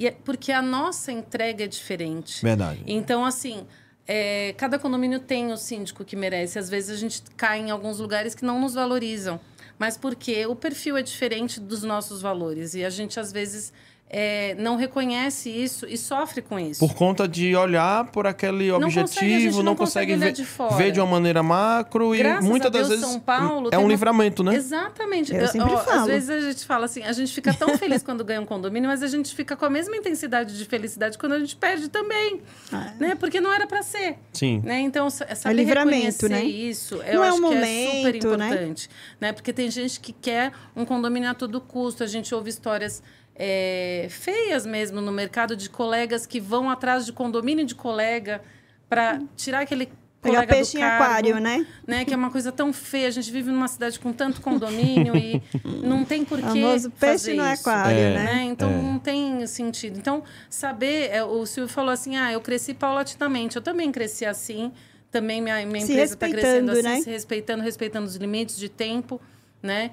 e 0.00 0.06
é- 0.06 0.10
porque 0.10 0.50
a 0.50 0.62
nossa 0.62 1.12
entrega 1.12 1.64
é 1.64 1.66
diferente. 1.66 2.42
Verdade. 2.42 2.82
Então, 2.86 3.22
assim, 3.24 3.66
é, 4.08 4.54
cada 4.56 4.78
condomínio 4.78 5.20
tem 5.20 5.52
o 5.52 5.56
síndico 5.58 6.04
que 6.04 6.16
merece. 6.16 6.58
Às 6.58 6.70
vezes 6.70 6.90
a 6.90 6.96
gente 6.98 7.22
cai 7.36 7.60
em 7.60 7.70
alguns 7.70 7.98
lugares 8.00 8.34
que 8.34 8.42
não 8.44 8.58
nos 8.58 8.72
valorizam. 8.74 9.38
Mas 9.78 9.96
porque 9.98 10.46
o 10.46 10.56
perfil 10.56 10.96
é 10.96 11.02
diferente 11.02 11.60
dos 11.60 11.82
nossos 11.82 12.22
valores. 12.22 12.74
E 12.74 12.84
a 12.84 12.90
gente, 12.90 13.20
às 13.20 13.30
vezes, 13.30 13.72
é, 14.12 14.56
não 14.58 14.74
reconhece 14.74 15.48
isso 15.48 15.86
e 15.88 15.96
sofre 15.96 16.42
com 16.42 16.58
isso. 16.58 16.80
Por 16.84 16.94
conta 16.94 17.28
de 17.28 17.54
olhar 17.54 18.06
por 18.06 18.26
aquele 18.26 18.68
Não 18.72 18.80
consegue, 18.80 19.00
objetivo, 19.02 19.40
gente 19.40 19.56
não, 19.58 19.62
não 19.62 19.76
consegue, 19.76 20.12
consegue 20.12 20.12
olhar 20.14 20.26
ver, 20.26 20.32
de 20.32 20.44
fora. 20.44 20.74
ver 20.76 20.90
de 20.90 20.98
uma 21.00 21.06
maneira 21.06 21.42
macro 21.44 22.10
Graças 22.10 22.44
e 22.44 22.48
muitas 22.48 22.66
a 22.66 22.70
das 22.70 22.88
Deus, 22.88 23.00
vezes 23.00 23.06
São 23.12 23.20
Paulo 23.20 23.68
é 23.72 23.78
um 23.78 23.82
uma- 23.82 23.88
livramento, 23.88 24.42
né? 24.42 24.56
Exatamente. 24.56 25.32
Eu 25.32 25.46
sempre 25.46 25.76
falo. 25.76 26.00
Às 26.00 26.06
vezes 26.06 26.30
a 26.30 26.40
gente 26.40 26.66
fala 26.66 26.84
assim, 26.86 27.04
a 27.04 27.12
gente 27.12 27.32
fica 27.32 27.54
tão 27.54 27.78
feliz 27.78 28.02
quando 28.02 28.24
ganha 28.24 28.40
um 28.40 28.46
condomínio, 28.46 28.88
mas 28.88 29.00
a 29.02 29.06
gente 29.06 29.32
fica 29.32 29.54
com 29.56 29.64
a 29.64 29.70
mesma 29.70 29.96
intensidade 29.96 30.58
de 30.58 30.64
felicidade 30.64 31.16
quando 31.16 31.34
a 31.34 31.38
gente 31.38 31.54
perde 31.54 31.88
também. 31.88 32.40
Ah. 32.72 32.92
Né? 32.98 33.14
Porque 33.14 33.40
não 33.40 33.52
era 33.52 33.66
para 33.66 33.82
ser. 33.82 34.16
Sim. 34.32 34.60
Né? 34.64 34.80
Então, 34.80 35.08
sa- 35.08 35.32
saber 35.36 35.54
livramento, 35.54 36.26
reconhecer 36.26 36.28
né? 36.28 36.42
isso, 36.44 36.96
eu 36.96 37.14
Não 37.14 37.24
é 37.24 37.28
acho 37.28 37.36
um 37.38 37.48
que 37.48 37.54
é 37.54 37.58
momento, 37.58 37.90
super 37.96 38.12
né? 38.12 38.18
importante. 38.48 38.90
Né? 39.20 39.32
Porque 39.32 39.52
tem 39.52 39.70
gente 39.70 40.00
que 40.00 40.12
quer 40.12 40.50
um 40.74 40.84
condomínio 40.84 41.30
a 41.30 41.34
todo 41.34 41.60
custo. 41.60 42.02
A 42.02 42.06
gente 42.08 42.34
ouve 42.34 42.50
histórias 42.50 43.00
é, 43.42 44.06
feias 44.10 44.66
mesmo 44.66 45.00
no 45.00 45.10
mercado 45.10 45.56
de 45.56 45.70
colegas 45.70 46.26
que 46.26 46.38
vão 46.38 46.68
atrás 46.68 47.06
de 47.06 47.12
condomínio 47.12 47.64
de 47.64 47.74
colega 47.74 48.42
para 48.86 49.18
tirar 49.34 49.60
aquele 49.60 49.86
Pegar 50.20 50.34
colega 50.34 50.52
peixe 50.54 50.72
do 50.72 50.78
em 50.78 50.80
cargo, 50.82 51.02
aquário, 51.04 51.40
né? 51.40 51.66
né? 51.86 52.04
Que 52.04 52.12
é 52.12 52.16
uma 52.18 52.30
coisa 52.30 52.52
tão 52.52 52.74
feia. 52.74 53.08
A 53.08 53.10
gente 53.10 53.30
vive 53.30 53.50
numa 53.50 53.68
cidade 53.68 53.98
com 53.98 54.12
tanto 54.12 54.42
condomínio 54.42 55.16
e 55.16 55.42
não 55.82 56.04
tem 56.04 56.26
por 56.26 56.36
que 56.36 56.44
Famoso 56.44 56.90
peixe 56.90 57.30
fazer 57.30 57.34
no 57.34 57.50
isso. 57.50 57.66
aquário, 57.66 57.98
É. 57.98 58.14
né? 58.16 58.24
Né? 58.24 58.42
Então 58.44 58.68
É. 58.68 58.82
não 58.82 58.98
tem 58.98 59.46
sentido. 59.46 59.98
Então, 59.98 60.22
saber, 60.50 61.08
é, 61.10 61.24
o 61.24 61.46
Silvio 61.46 61.72
falou 61.72 61.90
assim: 61.90 62.16
ah, 62.18 62.30
eu 62.30 62.40
cresci 62.42 62.74
paulatinamente, 62.74 63.56
eu 63.56 63.62
também 63.62 63.90
cresci 63.90 64.26
assim, 64.26 64.70
também 65.10 65.40
minha, 65.40 65.64
minha 65.64 65.86
Se 65.86 65.92
empresa 65.92 66.12
está 66.12 66.28
crescendo 66.28 66.72
assim, 66.72 66.82
né? 66.82 67.00
se 67.00 67.08
respeitando, 67.10 67.62
respeitando 67.62 68.06
os 68.06 68.16
limites 68.16 68.58
de 68.58 68.68
tempo, 68.68 69.18
né? 69.62 69.92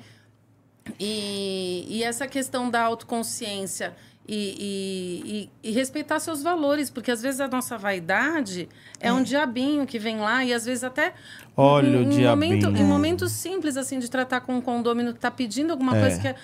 E, 0.99 1.85
e 1.89 2.03
essa 2.03 2.27
questão 2.27 2.69
da 2.69 2.81
autoconsciência 2.81 3.95
e, 4.29 5.49
e, 5.63 5.69
e, 5.69 5.71
respeitar 5.71 6.19
seus 6.19 6.43
valores, 6.43 6.89
porque 6.89 7.09
às 7.09 7.21
vezes 7.21 7.39
a 7.39 7.47
nossa 7.47 7.77
vaidade 7.77 8.67
é, 8.99 9.11
um 9.13 9.23
diabinho 9.23 9.85
que 9.87 9.97
vem 9.97 10.17
lá 10.19 10.43
e 10.43 10.53
às 10.53 10.65
vezes 10.65 10.83
até 10.83 11.13
Olha 11.55 11.99
o 11.99 12.01
em 12.03 12.09
diabinho. 12.09 12.29
momento, 12.29 12.67
É. 12.75 12.81
em 12.81 12.83
momentos 12.83 13.31
simples 13.31 13.77
assim 13.77 13.99
de 13.99 14.09
tratar 14.09 14.41
com 14.41 14.55
um 14.55 14.61
condômino 14.61 15.11
que 15.13 15.17
está 15.17 15.31
pedindo 15.31 15.71
alguma 15.71 15.95
É. 15.97 16.01
coisa 16.01 16.19
que 16.21 16.27
é, 16.27 16.35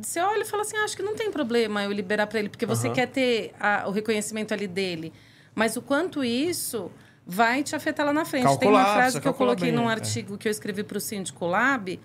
você 0.00 0.20
olha 0.20 0.42
e 0.42 0.44
fala 0.44 0.62
assim, 0.62 0.76
"Ah, 0.76 0.84
acho 0.84 0.96
que 0.96 1.02
não 1.02 1.16
tem 1.16 1.32
problema 1.32 1.82
eu 1.82 1.90
liberar 1.90 2.28
para 2.28 2.38
ele, 2.38 2.48
porque 2.48 2.64
você 2.64 2.88
quer 2.90 3.06
ter 3.08 3.52
a- 3.58 3.84
o 3.88 3.90
reconhecimento 3.90 4.54
ali 4.54 4.68
dele, 4.68 5.12
mas 5.52 5.76
o 5.76 5.82
quanto 5.82 6.22
isso 6.22 6.92
vai 7.26 7.62
te 7.62 7.76
afetar 7.76 8.04
lá 8.04 8.12
na 8.12 8.24
frente. 8.24 8.42
Tem 8.44 8.50
Calcular, 8.58 8.84
uma 8.84 8.94
frase 8.94 9.20
que 9.20 9.28
eu 9.28 9.34
coloquei 9.34 9.70
bem, 9.70 9.76
num 9.78 9.88
é. 9.88 9.92
artigo 9.92 10.36
que 10.36 10.48
eu 10.48 10.50
escrevi 10.50 10.82
para 10.82 10.98
o 10.98 11.00
Síndico 11.00 11.46
Lab, 11.46 12.00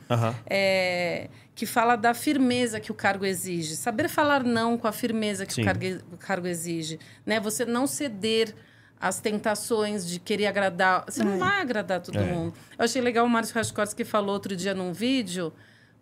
é, 0.45 1.29
que 1.55 1.65
fala 1.65 1.95
da 1.95 2.13
firmeza 2.13 2.79
que 2.79 2.91
o 2.91 2.95
cargo 2.95 3.25
exige. 3.25 3.75
Saber 3.75 4.07
falar 4.09 4.43
não 4.43 4.77
com 4.77 4.87
a 4.87 4.91
firmeza 4.91 5.45
que 5.45 5.61
o 5.61 5.65
cargo, 5.65 5.85
o 6.13 6.17
cargo 6.17 6.47
exige. 6.47 6.99
Né? 7.25 7.39
Você 7.39 7.65
não 7.65 7.87
ceder 7.87 8.53
às 8.99 9.19
tentações 9.19 10.07
de 10.07 10.19
querer 10.19 10.47
agradar. 10.47 11.03
Você 11.07 11.23
não 11.23 11.33
É. 11.33 11.37
vai 11.37 11.61
agradar 11.61 12.01
todo 12.01 12.17
É. 12.17 12.23
mundo. 12.23 12.53
Eu 12.77 12.85
achei 12.85 13.01
legal 13.01 13.25
o 13.25 13.29
Márcio 13.29 13.55
Raskorski 13.55 14.03
que 14.03 14.09
falou 14.09 14.33
outro 14.33 14.55
dia 14.55 14.73
num 14.73 14.93
vídeo. 14.93 15.51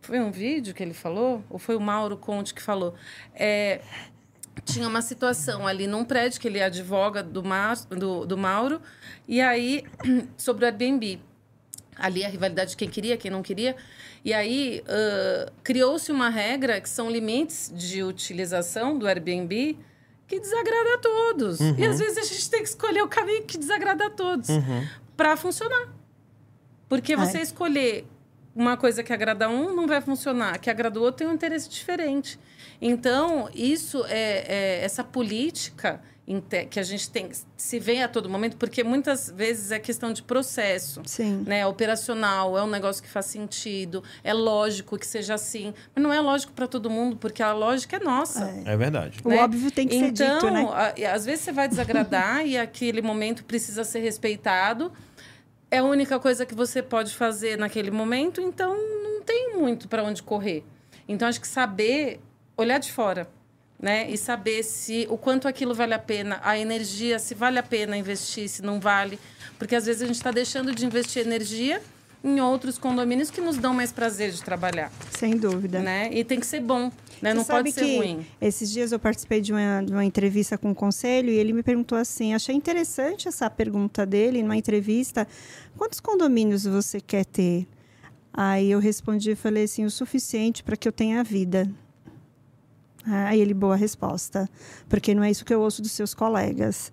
Foi 0.02 0.20
um 0.20 0.30
vídeo 0.30 0.74
que 0.74 0.84
ele 0.84 0.94
falou? 0.94 1.44
Ou 1.50 1.58
foi 1.58 1.76
o 1.76 1.80
Mauro 1.80 2.16
Conte 2.16 2.54
que 2.54 2.62
falou? 2.62 2.94
É, 3.34 3.82
tinha 4.64 4.88
uma 4.88 5.02
situação 5.02 5.68
ali 5.68 5.88
num 5.88 6.04
prédio 6.06 6.40
que 6.40 6.48
ele 6.48 6.62
advoga 6.62 7.22
do, 7.22 7.44
Mar, 7.44 7.76
do, 7.90 8.26
do 8.26 8.38
Mauro, 8.38 8.82
e 9.28 9.42
aí, 9.42 9.84
sobre 10.38 10.66
o 10.66 10.68
Airbnb. 10.68 11.20
Ali 11.98 12.26
a 12.26 12.28
rivalidade 12.28 12.72
de 12.72 12.78
quem 12.78 12.90
queria, 12.90 13.16
quem 13.16 13.32
não 13.32 13.42
queria. 13.42 13.76
E 14.24 14.34
aí 14.34 14.84
ãh, 14.88 15.50
criou-se 15.64 16.12
uma 16.12 16.30
regra 16.30 16.82
que 16.82 16.90
são 16.90 17.10
limites 17.10 17.72
de 17.74 18.04
utilização 18.04 18.98
do 18.98 19.08
Airbnb 19.08 19.78
que 20.28 20.40
desagrada 20.40 20.96
a 20.96 20.98
todos. 20.98 21.60
E 21.62 21.86
às 21.86 22.00
vezes 22.00 22.18
a 22.18 22.24
gente 22.24 22.50
tem 22.50 22.62
que 22.64 22.68
escolher 22.70 23.02
o 23.02 23.08
caminho 23.08 23.44
que 23.44 23.58
desagrada 23.58 24.08
a 24.08 24.10
todos 24.10 24.50
Uhum. 24.50 24.86
para 25.16 25.38
funcionar. 25.38 25.88
Porque 26.90 27.16
você 27.16 27.40
escolher 27.40 28.06
uma 28.54 28.76
coisa 28.76 29.04
que 29.04 29.14
agrada 29.14 29.48
um 29.50 29.74
não 29.76 29.88
vai 29.88 30.02
funcionar, 30.02 30.58
que 30.60 30.70
agrada 30.70 31.00
o 31.00 31.04
outro 31.04 31.20
tem 31.20 31.28
um 31.28 31.34
interesse 31.34 31.70
diferente. 31.70 32.38
Então, 32.82 33.50
isso 33.54 34.04
é, 34.08 34.46
é 34.48 34.84
essa 34.84 35.04
política 35.04 36.02
que 36.72 36.80
a 36.80 36.84
gente 36.84 37.08
tem, 37.12 37.30
se 37.56 37.80
vê 37.80 38.02
a 38.02 38.08
todo 38.08 38.28
momento, 38.28 38.58
porque 38.58 38.84
muitas 38.84 39.30
vezes 39.30 39.72
é 39.72 39.78
questão 39.78 40.12
de 40.12 40.24
processo. 40.24 41.04
Sim. 41.06 41.44
Né, 41.46 41.60
é 41.60 41.68
operacional, 41.68 42.58
é 42.58 42.64
um 42.64 42.68
negócio 42.70 43.04
que 43.04 43.10
faz 43.10 43.28
sentido, 43.28 44.04
é 44.24 44.34
lógico 44.34 44.98
que 44.98 45.06
seja 45.06 45.36
assim, 45.36 45.72
mas 45.94 46.04
não 46.04 46.12
é 46.12 46.20
lógico 46.20 46.52
para 46.54 46.68
todo 46.68 46.90
mundo, 46.90 47.16
porque 47.18 47.44
a 47.44 47.54
lógica 47.54 47.98
é 47.98 48.00
nossa. 48.00 48.52
É 48.66 48.76
verdade. 48.76 49.20
O 49.24 49.30
né? 49.30 49.44
óbvio 49.44 49.70
tem 49.70 49.88
que 49.88 49.96
então, 49.96 50.10
ser 50.10 50.34
dito, 50.34 50.50
né? 50.52 50.68
a- 50.74 50.94
e 50.98 51.06
às 51.06 51.26
vezes 51.26 51.46
você 51.46 51.52
vai 51.52 51.68
desagradar 51.68 52.42
e 52.48 52.58
aquele 52.58 53.04
momento 53.04 53.44
precisa 53.46 53.84
ser 53.84 54.00
respeitado. 54.00 54.92
É 55.70 55.78
a 55.78 55.84
única 55.84 56.20
coisa 56.20 56.44
que 56.44 56.56
você 56.56 56.82
pode 56.82 57.14
fazer 57.14 57.56
naquele 57.56 57.92
momento, 57.92 58.42
então 58.42 58.76
não 58.76 59.22
tem 59.22 59.56
muito 59.56 59.88
para 59.88 60.04
onde 60.04 60.24
correr. 60.24 60.64
Então 61.08 61.28
acho 61.28 61.40
que 61.40 61.48
saber 61.48 62.20
olhar 62.58 62.78
de 62.80 62.92
fora, 62.92 63.28
né? 63.80 64.10
E 64.10 64.18
saber 64.18 64.64
se 64.64 65.08
o 65.10 65.18
quanto 65.18 65.48
aquilo 65.48 65.74
vale 65.74 65.94
a 65.94 66.00
pena, 66.00 66.40
a 66.44 66.58
energia, 66.58 67.20
se 67.20 67.34
vale 67.36 67.60
a 67.60 67.64
pena 67.64 67.98
investir, 67.98 68.48
se 68.50 68.62
não 68.62 68.80
vale, 68.80 69.20
porque 69.60 69.76
às 69.76 69.86
vezes 69.86 70.02
a 70.02 70.06
gente 70.06 70.16
está 70.16 70.32
deixando 70.32 70.74
de 70.74 70.86
investir 70.86 71.26
energia 71.26 71.82
em 72.24 72.42
outros 72.42 72.80
condomínios 72.80 73.30
que 73.30 73.40
nos 73.40 73.56
dão 73.58 73.72
mais 73.74 73.92
prazer 73.92 74.32
de 74.32 74.42
trabalhar, 74.42 74.92
Sem 75.12 75.38
dúvida. 75.38 75.80
né? 75.80 76.10
E 76.12 76.24
tem 76.24 76.40
que 76.40 76.48
ser 76.48 76.60
bom, 76.60 76.92
né? 77.22 77.32
Você 77.32 77.36
Não 77.36 77.46
pode 77.46 77.72
ser 77.72 77.98
ruim. 77.98 78.26
Esses 78.42 78.72
dias 78.72 78.92
eu 78.92 78.98
participei 78.98 79.42
de 79.42 79.54
uma, 79.54 79.84
de 79.84 79.92
uma 79.92 80.04
entrevista 80.04 80.58
com 80.58 80.72
o 80.72 80.76
conselho 80.76 81.30
e 81.30 81.36
ele 81.36 81.54
me 81.54 81.62
perguntou 81.62 81.96
assim: 81.96 82.34
achei 82.34 82.56
interessante 82.56 83.28
essa 83.28 83.48
pergunta 83.48 84.06
dele 84.08 84.42
numa 84.42 84.58
entrevista. 84.58 85.28
Quantos 85.78 86.00
condomínios 86.00 86.64
você 86.66 87.00
quer 87.00 87.26
ter? 87.26 87.68
Aí 88.34 88.72
eu 88.72 88.80
respondi 88.80 89.32
e 89.32 89.36
falei 89.36 89.66
assim: 89.66 89.86
o 89.86 89.92
suficiente 89.92 90.64
para 90.64 90.76
que 90.76 90.88
eu 90.88 90.92
tenha 90.92 91.24
vida. 91.24 91.70
Aí 93.06 93.40
ele, 93.40 93.54
boa 93.54 93.76
resposta, 93.76 94.50
porque 94.90 95.14
não 95.14 95.24
é 95.24 95.30
isso 95.30 95.46
que 95.46 95.54
eu 95.54 95.62
ouço 95.62 95.82
dos 95.82 95.92
seus 95.92 96.14
colegas. 96.14 96.92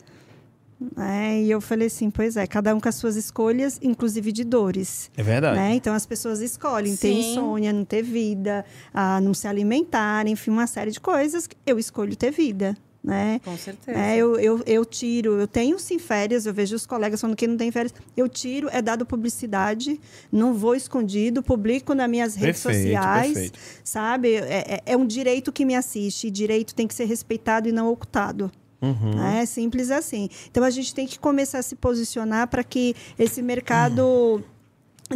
É, 0.96 1.40
e 1.40 1.50
eu 1.50 1.60
falei 1.60 1.86
assim: 1.86 2.10
pois 2.10 2.36
é, 2.36 2.46
cada 2.46 2.74
um 2.74 2.80
com 2.80 2.88
as 2.88 2.96
suas 2.96 3.16
escolhas, 3.16 3.78
inclusive 3.82 4.32
de 4.32 4.44
dores. 4.44 5.10
É 5.16 5.22
verdade. 5.22 5.56
Né? 5.56 5.74
Então 5.74 5.94
as 5.94 6.06
pessoas 6.06 6.40
escolhem 6.40 6.96
ter 6.96 7.08
Sim. 7.08 7.32
insônia, 7.32 7.72
não 7.72 7.84
ter 7.84 8.02
vida, 8.02 8.64
a 8.92 9.20
não 9.20 9.32
se 9.32 9.46
alimentar, 9.46 10.26
enfim, 10.26 10.50
uma 10.50 10.66
série 10.66 10.90
de 10.90 11.00
coisas. 11.00 11.48
Eu 11.64 11.78
escolho 11.78 12.16
ter 12.16 12.30
vida. 12.30 12.76
Né? 13.02 13.40
Com 13.44 13.56
certeza. 13.56 13.98
É, 13.98 14.16
eu, 14.16 14.38
eu, 14.38 14.62
eu 14.64 14.84
tiro, 14.84 15.40
eu 15.40 15.46
tenho 15.48 15.78
sim 15.78 15.98
férias, 15.98 16.46
eu 16.46 16.54
vejo 16.54 16.76
os 16.76 16.86
colegas 16.86 17.20
falando 17.20 17.36
que 17.36 17.46
não 17.46 17.56
tem 17.56 17.70
férias. 17.72 17.92
Eu 18.16 18.28
tiro, 18.28 18.68
é 18.70 18.80
dado 18.80 19.04
publicidade, 19.04 20.00
não 20.30 20.54
vou 20.54 20.74
escondido, 20.76 21.42
publico 21.42 21.94
nas 21.94 22.08
minhas 22.08 22.34
redes 22.36 22.62
Perfeito, 22.62 22.84
sociais, 22.86 23.32
perfeito. 23.32 23.58
sabe? 23.82 24.34
É, 24.34 24.74
é- 24.74 24.82
é 24.86 24.96
um 24.96 25.06
direito 25.06 25.50
que 25.50 25.64
me 25.64 25.74
assiste, 25.74 26.28
e 26.28 26.30
direito 26.30 26.74
tem 26.74 26.86
que 26.86 26.94
ser 26.94 27.04
respeitado 27.06 27.68
e 27.68 27.72
não 27.72 27.88
ocultado. 27.90 28.50
Uhum. 28.80 29.24
É 29.36 29.46
simples 29.46 29.90
assim. 29.92 30.28
Então 30.50 30.64
a 30.64 30.70
gente 30.70 30.92
tem 30.94 31.06
que 31.06 31.18
começar 31.18 31.58
a 31.58 31.62
se 31.62 31.76
posicionar 31.76 32.48
para 32.48 32.64
que 32.64 32.94
esse 33.18 33.40
mercado 33.40 34.42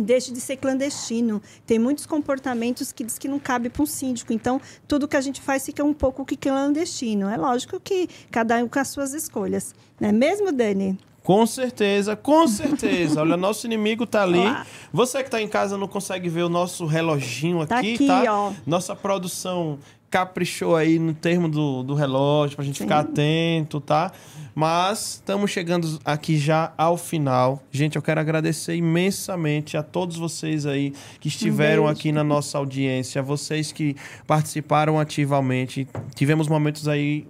deixe 0.01 0.33
de 0.33 0.41
ser 0.41 0.57
clandestino. 0.57 1.41
Tem 1.67 1.79
muitos 1.79 2.07
comportamentos 2.07 2.93
que 2.93 3.05
diz 3.05 3.19
que 3.19 3.29
não 3.29 3.39
cabe 3.39 3.69
para 3.69 3.83
um 3.83 3.87
síndico. 3.87 4.33
Então, 4.33 4.61
tudo 4.89 5.09
que 5.09 5.17
a 5.17 5.21
gente 5.21 5.41
faz 5.41 5.65
fica 5.65 5.83
um 5.85 5.95
pouco 5.95 6.25
que 6.25 6.37
clandestino. 6.37 7.29
É 7.29 7.37
lógico 7.37 7.81
que 7.81 8.09
cada 8.31 8.57
um 8.63 8.69
com 8.69 8.79
as 8.79 8.89
suas 8.89 9.13
escolhas. 9.15 9.75
Não 10.01 10.09
é 10.09 10.13
mesmo, 10.13 10.53
Dani? 10.53 10.99
Com 11.23 11.45
certeza, 11.45 12.15
com 12.15 12.47
certeza. 12.47 13.21
Olha, 13.21 13.35
nosso 13.39 13.67
inimigo 13.67 14.07
tá 14.07 14.23
ali. 14.23 14.39
Olá. 14.39 14.65
Você 14.93 15.25
que 15.25 15.31
tá 15.31 15.43
em 15.43 15.49
casa 15.49 15.77
não 15.77 15.89
consegue 15.89 16.29
ver 16.29 16.43
o 16.43 16.49
nosso 16.49 16.87
reloginho 16.87 17.63
aqui, 17.63 17.69
Tá 17.69 17.79
aqui, 17.81 18.07
tá? 18.07 18.23
ó. 18.33 18.53
Nossa 18.65 18.95
produção 18.95 19.77
caprichou 20.11 20.77
aí 20.77 20.99
no 20.99 21.13
termo 21.13 21.49
do, 21.49 21.83
do 21.83 21.95
relógio 21.95 22.57
pra 22.57 22.65
gente 22.65 22.79
ficar 22.79 23.01
atento, 23.01 23.81
tá? 23.81 24.13
Mas 24.55 25.15
estamos 25.15 25.51
chegando 25.51 26.01
aqui 26.05 26.39
já 26.39 26.73
ao 26.79 26.97
final. 26.97 27.63
Gente, 27.71 27.97
eu 27.97 28.03
quero 28.03 28.21
agradecer 28.21 28.75
imensamente 28.75 29.77
a 29.77 29.83
todos 29.83 30.17
vocês 30.17 30.65
aí 30.65 30.93
que 31.21 31.29
estiveram 31.29 31.87
aqui 31.87 32.11
na 32.11 32.25
nossa 32.25 32.57
audiência, 32.57 33.23
vocês 33.23 33.73
que 33.73 33.95
participaram 34.27 34.99
ativamente. 34.99 35.87
Tivemos 36.15 36.49
momentos 36.49 36.89
aí 36.89 37.27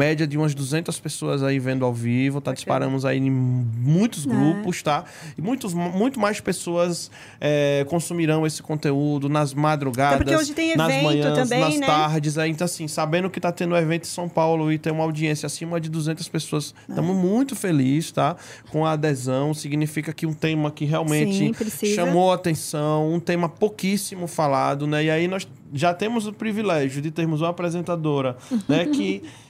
média 0.00 0.26
de 0.26 0.38
umas 0.38 0.54
200 0.54 0.98
pessoas 0.98 1.42
aí 1.42 1.58
vendo 1.58 1.84
ao 1.84 1.92
vivo, 1.92 2.40
tá? 2.40 2.54
Disparamos 2.54 3.04
aí 3.04 3.18
em 3.18 3.30
muitos 3.30 4.26
É. 4.26 4.30
grupos, 4.30 4.82
tá? 4.82 5.04
E 5.36 5.42
muitos, 5.42 5.74
muito 5.74 6.18
mais 6.18 6.40
pessoas 6.40 7.10
é, 7.38 7.84
consumirão 7.88 8.46
esse 8.46 8.62
conteúdo 8.62 9.28
nas 9.28 9.52
madrugadas, 9.52 10.14
Até 10.22 10.24
porque 10.24 10.36
hoje 10.36 10.54
tem 10.54 10.74
nas 10.74 10.88
evento 10.90 11.04
manhãs, 11.04 11.38
também, 11.38 11.60
nas 11.60 11.78
né? 11.78 11.86
tardes. 11.86 12.38
Aí, 12.38 12.50
então, 12.50 12.64
assim, 12.64 12.88
sabendo 12.88 13.28
que 13.28 13.38
tá 13.38 13.52
tendo 13.52 13.74
um 13.74 13.76
evento 13.76 14.04
em 14.04 14.08
São 14.08 14.26
Paulo 14.28 14.72
e 14.72 14.78
tem 14.78 14.90
uma 14.92 15.04
audiência 15.04 15.46
acima 15.46 15.78
de 15.78 15.90
200 15.90 16.26
pessoas, 16.28 16.74
É. 16.88 16.92
estamos 16.92 17.14
muito 17.14 17.54
felizes, 17.54 18.10
tá? 18.12 18.36
Com 18.70 18.86
a 18.86 18.92
adesão, 18.92 19.52
significa 19.52 20.12
que 20.14 20.24
um 20.26 20.32
tema 20.32 20.70
que 20.70 20.86
realmente 20.86 21.52
Sim, 21.70 21.94
chamou 21.94 22.32
a 22.32 22.36
atenção, 22.36 23.12
um 23.12 23.20
tema 23.20 23.48
pouquíssimo 23.48 24.26
falado, 24.26 24.86
né? 24.86 25.04
E 25.04 25.10
aí 25.10 25.28
nós 25.28 25.46
já 25.74 25.92
temos 25.92 26.26
o 26.26 26.32
privilégio 26.32 27.02
de 27.02 27.10
termos 27.10 27.40
uma 27.42 27.50
apresentadora, 27.50 28.36
né? 28.68 28.86
Que 28.86 29.22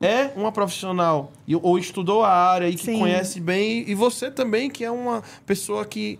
é 0.00 0.30
uma 0.36 0.52
profissional 0.52 1.32
ou 1.62 1.78
estudou 1.78 2.22
a 2.22 2.30
área 2.30 2.68
e 2.68 2.74
que 2.74 2.84
Sim. 2.84 2.98
conhece 2.98 3.40
bem, 3.40 3.84
e 3.88 3.94
você 3.94 4.30
também, 4.30 4.70
que 4.70 4.84
é 4.84 4.90
uma 4.90 5.22
pessoa 5.46 5.84
que 5.84 6.18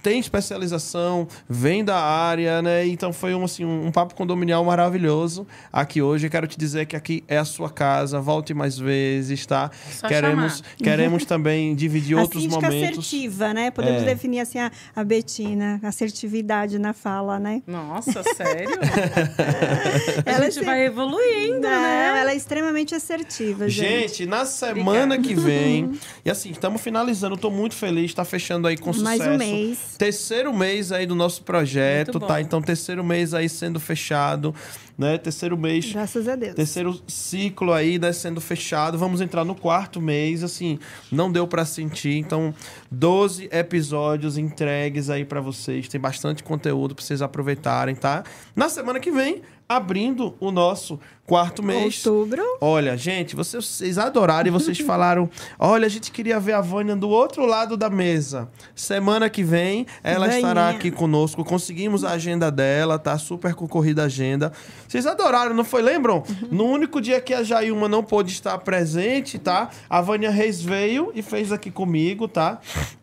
tem 0.00 0.18
especialização, 0.18 1.26
vem 1.48 1.84
da 1.84 1.96
área, 1.98 2.60
né? 2.62 2.86
Então 2.86 3.12
foi 3.12 3.34
um, 3.34 3.44
assim, 3.44 3.64
um, 3.64 3.90
papo 3.90 4.14
condominial 4.14 4.64
maravilhoso 4.64 5.46
aqui 5.72 6.00
hoje. 6.02 6.28
Quero 6.30 6.46
te 6.46 6.58
dizer 6.58 6.86
que 6.86 6.96
aqui 6.96 7.22
é 7.28 7.38
a 7.38 7.44
sua 7.44 7.70
casa, 7.70 8.20
volte 8.20 8.52
mais 8.54 8.78
vezes, 8.78 9.44
tá? 9.46 9.70
Só 9.92 10.08
queremos 10.08 10.56
chamar. 10.58 10.76
queremos 10.78 11.24
também 11.26 11.74
dividir 11.74 12.16
a 12.18 12.22
outros 12.22 12.46
momentos. 12.46 12.76
assertiva, 12.98 13.52
né? 13.54 13.70
Podemos 13.70 14.02
É. 14.02 14.04
definir 14.06 14.40
assim 14.40 14.58
a, 14.58 14.70
a 14.94 15.04
Betina, 15.04 15.80
assertividade 15.82 16.78
na 16.78 16.92
fala, 16.92 17.38
né? 17.38 17.62
Nossa, 17.66 18.22
sério? 18.34 18.70
a 20.26 20.30
Ela 20.30 20.44
gente 20.44 20.54
se- 20.54 20.64
vai 20.64 20.84
evoluindo, 20.86 21.60
Não, 21.60 21.70
né? 21.70 22.18
ela 22.20 22.32
é 22.32 22.36
extremamente 22.36 22.94
assertiva, 22.94 23.68
gente. 23.68 23.86
Gente, 23.86 24.26
na 24.26 24.44
semana 24.44 25.18
que 25.18 25.34
vem, 25.34 25.92
e 26.24 26.30
assim, 26.30 26.50
estamos 26.50 26.80
finalizando, 26.80 27.36
tô 27.36 27.50
muito 27.50 27.74
feliz, 27.74 28.12
tá 28.14 28.24
fechando 28.24 28.66
aí 28.68 28.76
com 28.76 28.92
Mais 28.98 29.18
sucesso. 29.18 29.30
um 29.34 29.38
mês. 29.38 29.78
Terceiro 29.98 30.52
mês 30.52 30.92
aí 30.92 31.06
do 31.06 31.14
nosso 31.14 31.42
projeto, 31.42 32.20
tá? 32.20 32.40
Então, 32.40 32.60
terceiro 32.60 33.02
mês 33.04 33.32
aí 33.32 33.48
sendo 33.48 33.80
fechado, 33.80 34.54
né? 34.98 35.18
Terceiro 35.18 35.56
mês 35.56 35.92
Graças 35.92 36.28
a 36.28 36.36
Deus. 36.36 36.54
Terceiro 36.54 37.00
ciclo 37.06 37.72
aí, 37.72 37.98
né, 37.98 38.12
sendo 38.12 38.40
fechado. 38.40 38.98
Vamos 38.98 39.20
entrar 39.20 39.44
no 39.44 39.54
quarto 39.54 40.00
mês, 40.00 40.42
assim, 40.42 40.78
não 41.10 41.30
deu 41.30 41.46
pra 41.46 41.64
sentir. 41.64 42.16
Então, 42.16 42.54
12 42.90 43.48
episódios 43.52 44.36
entregues 44.36 45.10
aí 45.10 45.24
pra 45.24 45.40
vocês. 45.40 45.88
Tem 45.88 46.00
bastante 46.00 46.42
conteúdo 46.42 46.94
pra 46.94 47.04
vocês 47.04 47.22
aproveitarem, 47.22 47.94
tá? 47.94 48.24
Na 48.54 48.68
semana 48.68 49.00
que 49.00 49.10
vem, 49.10 49.42
abrindo 49.68 50.34
o 50.38 50.50
nosso 50.50 50.98
quarto 51.26 51.62
mês. 51.62 52.06
Outubro. 52.06 52.42
Olha, 52.60 52.96
gente, 52.96 53.34
vocês, 53.34 53.64
vocês 53.64 53.98
adoraram 53.98 54.48
e 54.48 54.50
vocês 54.50 54.78
falaram: 54.80 55.28
olha, 55.58 55.86
a 55.86 55.88
gente 55.88 56.10
queria 56.10 56.38
ver 56.38 56.52
a 56.52 56.60
Vânia 56.60 56.94
do 56.94 57.08
outro 57.08 57.44
lado 57.44 57.76
da 57.76 57.90
mesa. 57.90 58.48
Semana 58.74 59.28
que 59.28 59.42
vem, 59.42 59.86
ela 60.02 60.26
Vânia. 60.26 60.36
estará 60.38 60.68
aqui 60.68 60.90
conosco. 60.90 61.44
Conseguimos 61.44 62.04
a 62.04 62.12
agenda 62.12 62.50
dela, 62.50 62.98
tá? 62.98 63.18
Super 63.18 63.54
concorrida 63.54 64.02
a 64.02 64.06
agenda. 64.06 64.52
Vocês 64.86 65.06
adoraram, 65.06 65.54
não 65.54 65.64
foi? 65.64 65.82
Lembram? 65.82 66.22
No 66.50 66.64
único 66.64 67.00
dia 67.00 67.20
que 67.20 67.34
a 67.34 67.42
Jailma 67.42 67.88
não 67.88 68.04
pôde 68.04 68.32
estar 68.32 68.56
presente, 68.58 69.38
tá? 69.38 69.70
A 69.90 70.00
Vânia 70.00 70.30
Reis 70.30 70.60
veio 70.60 71.10
e 71.14 71.22
fez 71.22 71.50
aqui 71.50 71.70
comigo, 71.70 72.28
tá? 72.28 72.60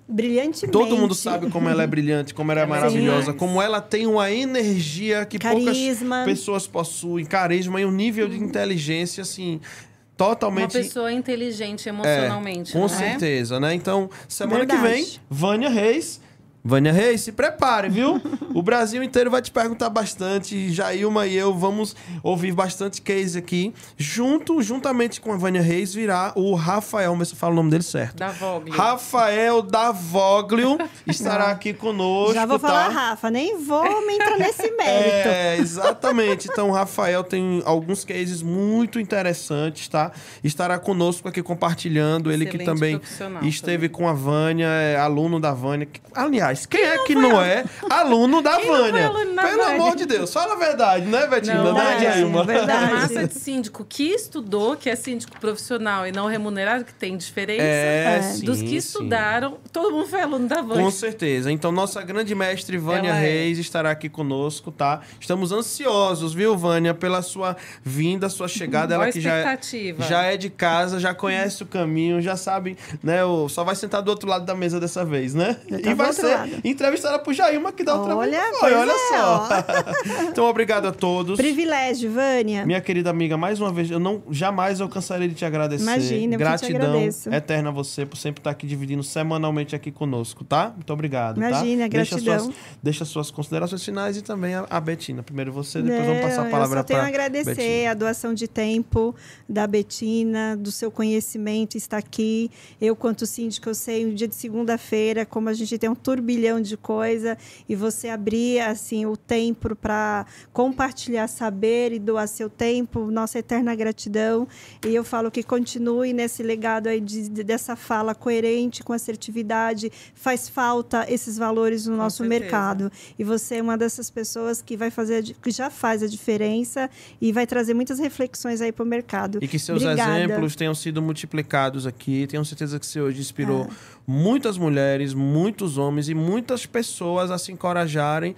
Brilhantemente. 0.08 0.68
Todo 0.72 0.98
mundo 0.98 1.16
sabe 1.16 1.50
como 1.50 1.70
ela 1.70 1.84
é 1.84 1.88
brilhante, 1.88 2.34
como 2.34 2.52
ela 2.52 2.62
é 2.62 2.64
é 2.64 2.68
maravilhosa, 2.68 3.22
demais. 3.22 3.38
como 3.38 3.62
ela 3.62 3.82
tem 3.82 4.06
uma 4.06 4.30
energia 4.32 5.26
que 5.26 5.40
Carisma. 5.40 6.18
poucas 6.18 6.26
pessoas 6.26 6.68
possuem, 6.68 7.26
carisma 7.26 7.80
e 7.80 7.86
um 7.86 7.92
nível 7.92 8.28
de 8.28 8.38
inteligência 8.38 9.22
assim 9.22 9.62
Uma 9.62 10.18
totalmente 10.18 10.74
pessoa 10.74 11.12
inteligente 11.12 11.88
é, 11.88 11.92
emocionalmente, 11.92 12.74
com 12.74 12.80
não 12.80 12.86
é? 12.86 12.90
certeza, 12.90 13.60
né? 13.60 13.74
Então, 13.74 14.10
semana 14.28 14.66
que 14.66 14.76
Verdade. 14.76 15.04
vem, 15.04 15.20
Vânia 15.30 15.70
Reis. 15.70 16.22
Vânia 16.66 16.94
Reis, 16.94 17.22
se 17.22 17.34
prepare, 17.34 17.90
viu? 17.90 18.22
o 18.54 18.62
Brasil 18.62 19.04
inteiro 19.04 19.30
vai 19.30 19.42
te 19.42 19.52
perguntar 19.52 19.90
bastante. 19.90 20.72
Jailma 20.72 21.28
e 21.28 21.36
eu 21.36 21.54
vamos 21.54 21.94
ouvir 22.22 22.54
bastante 22.54 23.02
case 23.02 23.38
aqui. 23.38 23.74
Junto, 23.98 24.62
juntamente 24.62 25.20
com 25.20 25.34
a 25.34 25.36
Vânia 25.36 25.62
Reis, 25.62 25.94
virá 25.94 26.32
o 26.36 26.56
Rafael, 26.56 27.12
vamos 27.12 27.20
ver 27.20 27.26
se 27.26 27.34
eu 27.34 27.40
falo 27.40 27.54
o 27.54 27.56
nome 27.58 27.72
dele 27.72 27.84
certo. 27.84 28.16
Da 28.16 28.30
Voglio. 28.30 28.74
Rafael 28.74 29.62
Davoglio 29.62 30.78
estará 31.06 31.52
aqui 31.52 31.74
conosco. 31.74 32.34
Já 32.34 32.46
vou 32.46 32.58
tá? 32.58 32.68
falar, 32.68 32.90
Rafa, 32.90 33.30
nem 33.30 33.58
vou 33.58 34.06
me 34.08 34.14
entrar 34.14 34.38
nesse 34.38 34.72
mérito. 34.78 35.30
É, 35.30 35.58
exatamente. 35.58 36.48
Então, 36.50 36.70
o 36.70 36.72
Rafael 36.72 37.26
tem 37.26 37.62
alguns 37.66 38.06
cases 38.06 38.42
muito 38.42 39.02
interessantes, 39.02 39.90
tá? 39.90 40.12
Estará 40.42 40.80
conosco 40.80 41.28
aqui 41.28 41.44
compartilhando. 41.44 42.32
Ele 42.32 42.46
que 42.46 42.60
também 42.60 43.02
esteve 43.42 43.90
com 43.90 44.08
a 44.08 44.14
Vânia, 44.14 44.68
é 44.68 44.98
aluno 44.98 45.40
da 45.42 45.54
Vânia. 45.54 45.88
Aliás, 46.16 46.53
quem, 46.70 46.84
é 46.84 46.98
que 47.00 47.16
não 47.16 47.42
é 47.42 47.64
aluno 47.90 48.42
da 48.42 48.58
Quem 48.64 48.68
Vânia? 48.68 49.08
aluno 49.08 49.36
da 49.36 49.44
Pelo 49.44 49.58
Vânia? 49.64 49.76
amor 49.76 49.96
de 49.96 50.06
Deus, 50.06 50.34
fala 50.34 50.54
a 50.54 50.58
verdade, 50.58 51.06
né, 51.06 51.28
Betina? 51.28 51.56
Não, 51.64 51.74
né, 51.74 51.84
verdade, 51.84 52.04
Jailma? 52.04 52.44
verdade. 52.44 52.94
A 52.94 52.96
massa 52.96 53.28
de 53.28 53.34
síndico 53.34 53.86
que 53.88 54.04
estudou, 54.12 54.76
que 54.76 54.90
é 54.90 54.96
síndico 54.96 55.40
profissional 55.40 56.06
e 56.08 56.12
não 56.12 56.28
remunerado, 56.28 56.86
que 56.86 56.94
tem 56.94 57.18
diferença. 57.18 57.64
É, 57.64 58.18
É. 58.18 58.22
sim, 58.22 58.46
Dos 58.46 58.60
que 58.62 58.68
sim. 58.70 58.76
estudaram, 58.76 59.58
todo 59.72 59.92
mundo 59.92 60.08
foi 60.08 60.22
aluno 60.22 60.48
da 60.48 60.62
Vânia. 60.62 60.84
Com 60.84 60.92
certeza. 60.92 61.52
Então, 61.52 61.72
nossa 61.72 62.02
grande 62.02 62.34
mestre 62.36 62.78
Vânia 62.78 63.10
Ela 63.10 63.18
é. 63.18 63.22
Reis 63.22 63.58
estará 63.58 63.92
aqui 63.92 64.10
conosco, 64.10 64.72
tá? 64.72 65.02
Estamos 65.20 65.52
ansiosos, 65.52 66.34
viu, 66.34 66.56
Vânia, 66.58 66.94
pela 66.94 67.22
sua 67.22 67.56
vinda, 67.84 68.30
sua 68.30 68.48
chegada. 68.48 68.96
Ela 68.96 69.12
que 69.12 69.20
já 69.22 69.36
é, 69.36 69.40
expectativa? 69.40 70.04
já 70.04 70.24
é 70.24 70.38
de 70.38 70.50
casa, 70.50 71.00
já 71.00 71.14
conhece 71.14 71.64
o 71.64 71.66
caminho, 71.66 72.22
já 72.22 72.36
sabe, 72.36 72.78
né? 73.02 73.24
O, 73.26 73.48
só 73.50 73.64
vai 73.64 73.76
sentar 73.76 74.02
do 74.02 74.10
outro 74.10 74.28
lado 74.30 74.46
da 74.46 74.56
mesa 74.56 74.80
dessa 74.80 75.04
vez, 75.06 75.34
né? 75.34 75.54
Tá 75.84 75.90
e 75.90 75.94
vai 75.94 76.08
outro 76.08 76.22
ser 76.48 76.56
lado. 76.56 76.62
entrevistada 76.64 77.20
por 77.20 77.34
Jailma, 77.34 77.72
que 77.72 77.84
da 77.84 77.96
outra 77.96 78.16
Olha, 78.16 78.42
vez 78.42 78.58
foi, 78.60 78.74
olha 78.74 78.92
é, 78.92 79.10
só. 79.10 79.50
então, 80.30 80.46
obrigado 80.46 80.88
a 80.88 80.92
todos. 80.92 81.38
Privilégio, 81.38 82.12
Vânia. 82.12 82.66
Minha 82.66 82.82
querida 82.82 83.10
amiga, 83.10 83.38
mais 83.38 83.60
uma 83.60 83.72
vez, 83.72 83.90
eu 83.90 84.00
não 84.00 84.22
jamais 84.30 84.80
eu 84.80 84.90
cansarei 84.90 85.28
de 85.28 85.36
te 85.36 85.46
agradecer. 85.46 85.84
Imagina, 85.84 86.36
eu 86.36 86.40
Gratidão 86.40 86.90
agradeço. 86.90 87.34
eterna 87.34 87.70
a 87.70 87.72
você 87.72 88.06
por 88.06 88.18
sempre 88.18 88.40
estar 88.40 88.52
aqui 88.52 88.68
dividindo 88.68 89.04
semanalmente 89.04 89.76
aqui 89.76 89.92
conosco, 89.92 90.44
tá? 90.44 90.72
Muito 90.76 90.92
obrigado. 90.92 91.40
tá? 91.40 91.48
Imagina, 91.48 91.90
deixa 91.90 92.16
gratidão. 92.16 92.46
Suas, 92.46 92.56
deixa 92.82 93.06
suas 93.06 93.32
considerações 93.32 93.84
finais 93.84 94.18
e 94.18 94.22
também 94.22 94.56
a, 94.56 94.66
a 94.70 94.80
Betina. 94.80 95.24
Primeiro 95.24 95.52
você, 95.52 95.82
depois 95.82 96.06
vamos 96.06 96.22
passar 96.22 96.48
a 96.48 96.50
palavra 96.50 96.80
Eu 96.80 96.82
só 96.82 96.84
tenho 96.84 97.00
para 97.00 97.08
a 97.08 97.10
agradecer 97.10 97.88
a 97.88 97.94
doação 97.94 98.34
de 98.34 98.48
tempo 98.48 99.16
da 99.48 99.66
Betina, 99.68 100.56
do 100.58 100.72
seu 100.72 100.92
conhecimento, 100.92 101.78
está 101.78 101.98
aqui. 101.98 102.50
Eu, 102.80 102.96
quanto 102.96 103.26
síndico, 103.26 103.70
eu 103.70 103.76
sei, 103.76 104.06
um 104.06 104.14
dia 104.14 104.28
de 104.28 104.36
segunda-feira, 104.36 105.26
como 105.26 105.50
a 105.50 105.54
gente 105.54 105.78
tem 105.78 105.90
um 105.90 105.96
turbilhão 105.96 106.33
de 106.62 106.78
coisa, 106.78 107.38
e 107.68 107.76
você 107.76 108.10
abrir, 108.10 108.60
assim, 108.60 109.06
o 109.06 109.16
tempo 109.16 109.76
para 109.76 110.26
compartilhar 110.52 111.28
saber 111.28 111.94
e 111.94 112.00
doar 112.00 112.28
seu 112.28 112.50
tempo. 112.50 113.12
Nossa 113.12 113.40
eterna 113.40 113.76
gratidão. 113.76 114.48
E 114.86 114.94
eu 114.94 115.04
falo 115.04 115.32
que 115.32 115.44
continue 115.44 116.14
nesse 116.14 116.44
legado 116.44 116.88
aí 116.88 117.00
de, 117.00 117.30
de, 117.30 117.44
dessa 117.44 117.76
fala 117.76 118.14
coerente, 118.16 118.84
com 118.84 118.94
assertividade. 118.94 119.92
Faz 120.14 120.50
falta 120.50 121.06
esses 121.10 121.38
valores 121.38 121.88
no 121.88 121.96
nosso 121.96 122.24
mercado. 122.24 122.92
E 123.18 123.24
você 123.24 123.56
é 123.56 123.62
uma 123.62 123.78
dessas 123.78 124.10
pessoas 124.10 124.62
que 124.62 124.76
vai 124.76 124.90
fazer, 124.90 125.24
que 125.42 125.52
já 125.52 125.70
faz 125.70 126.04
a 126.04 126.08
diferença 126.08 126.90
e 127.22 127.32
vai 127.32 127.48
trazer 127.48 127.74
muitas 127.74 128.00
reflexões 128.00 128.62
aí 128.62 128.72
para 128.72 128.84
o 128.84 128.88
mercado. 128.88 129.40
E 129.42 129.48
que 129.48 129.60
seus 129.60 129.84
Obrigada. 129.84 130.20
exemplos 130.20 130.56
tenham 130.56 130.76
sido 130.76 131.02
multiplicados 131.02 131.88
aqui. 131.88 132.28
Tenho 132.28 132.44
certeza 132.44 132.80
que 132.80 132.86
você 132.86 133.00
hoje 133.00 133.22
inspirou 133.22 133.64
é. 133.64 133.68
muitas 134.06 134.58
mulheres, 134.58 135.14
muitos 135.14 135.78
homens 135.78 136.10
e 136.10 136.14
muitas 136.24 136.66
pessoas 136.66 137.30
a 137.30 137.38
se 137.38 137.52
encorajarem 137.52 138.36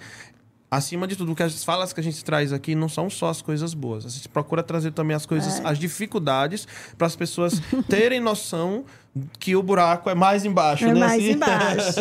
acima 0.70 1.06
de 1.06 1.16
tudo, 1.16 1.34
que 1.34 1.42
as 1.42 1.64
falas 1.64 1.92
que 1.92 2.00
a 2.00 2.02
gente 2.02 2.24
traz 2.24 2.52
aqui 2.52 2.74
não 2.74 2.88
são 2.88 3.08
só 3.08 3.28
as 3.28 3.40
coisas 3.40 3.72
boas. 3.72 4.04
A 4.04 4.08
gente 4.08 4.28
procura 4.28 4.62
trazer 4.62 4.92
também 4.92 5.16
as 5.16 5.24
coisas, 5.24 5.60
é. 5.60 5.66
as 5.66 5.78
dificuldades, 5.78 6.66
para 6.98 7.06
as 7.06 7.16
pessoas 7.16 7.60
terem 7.88 8.20
noção 8.20 8.84
que 9.38 9.56
o 9.56 9.62
buraco 9.62 10.10
é 10.10 10.14
mais 10.14 10.44
embaixo, 10.44 10.84
é 10.84 10.94
né? 10.94 11.00
mais 11.00 11.22
assim? 11.22 11.32
embaixo. 11.32 12.00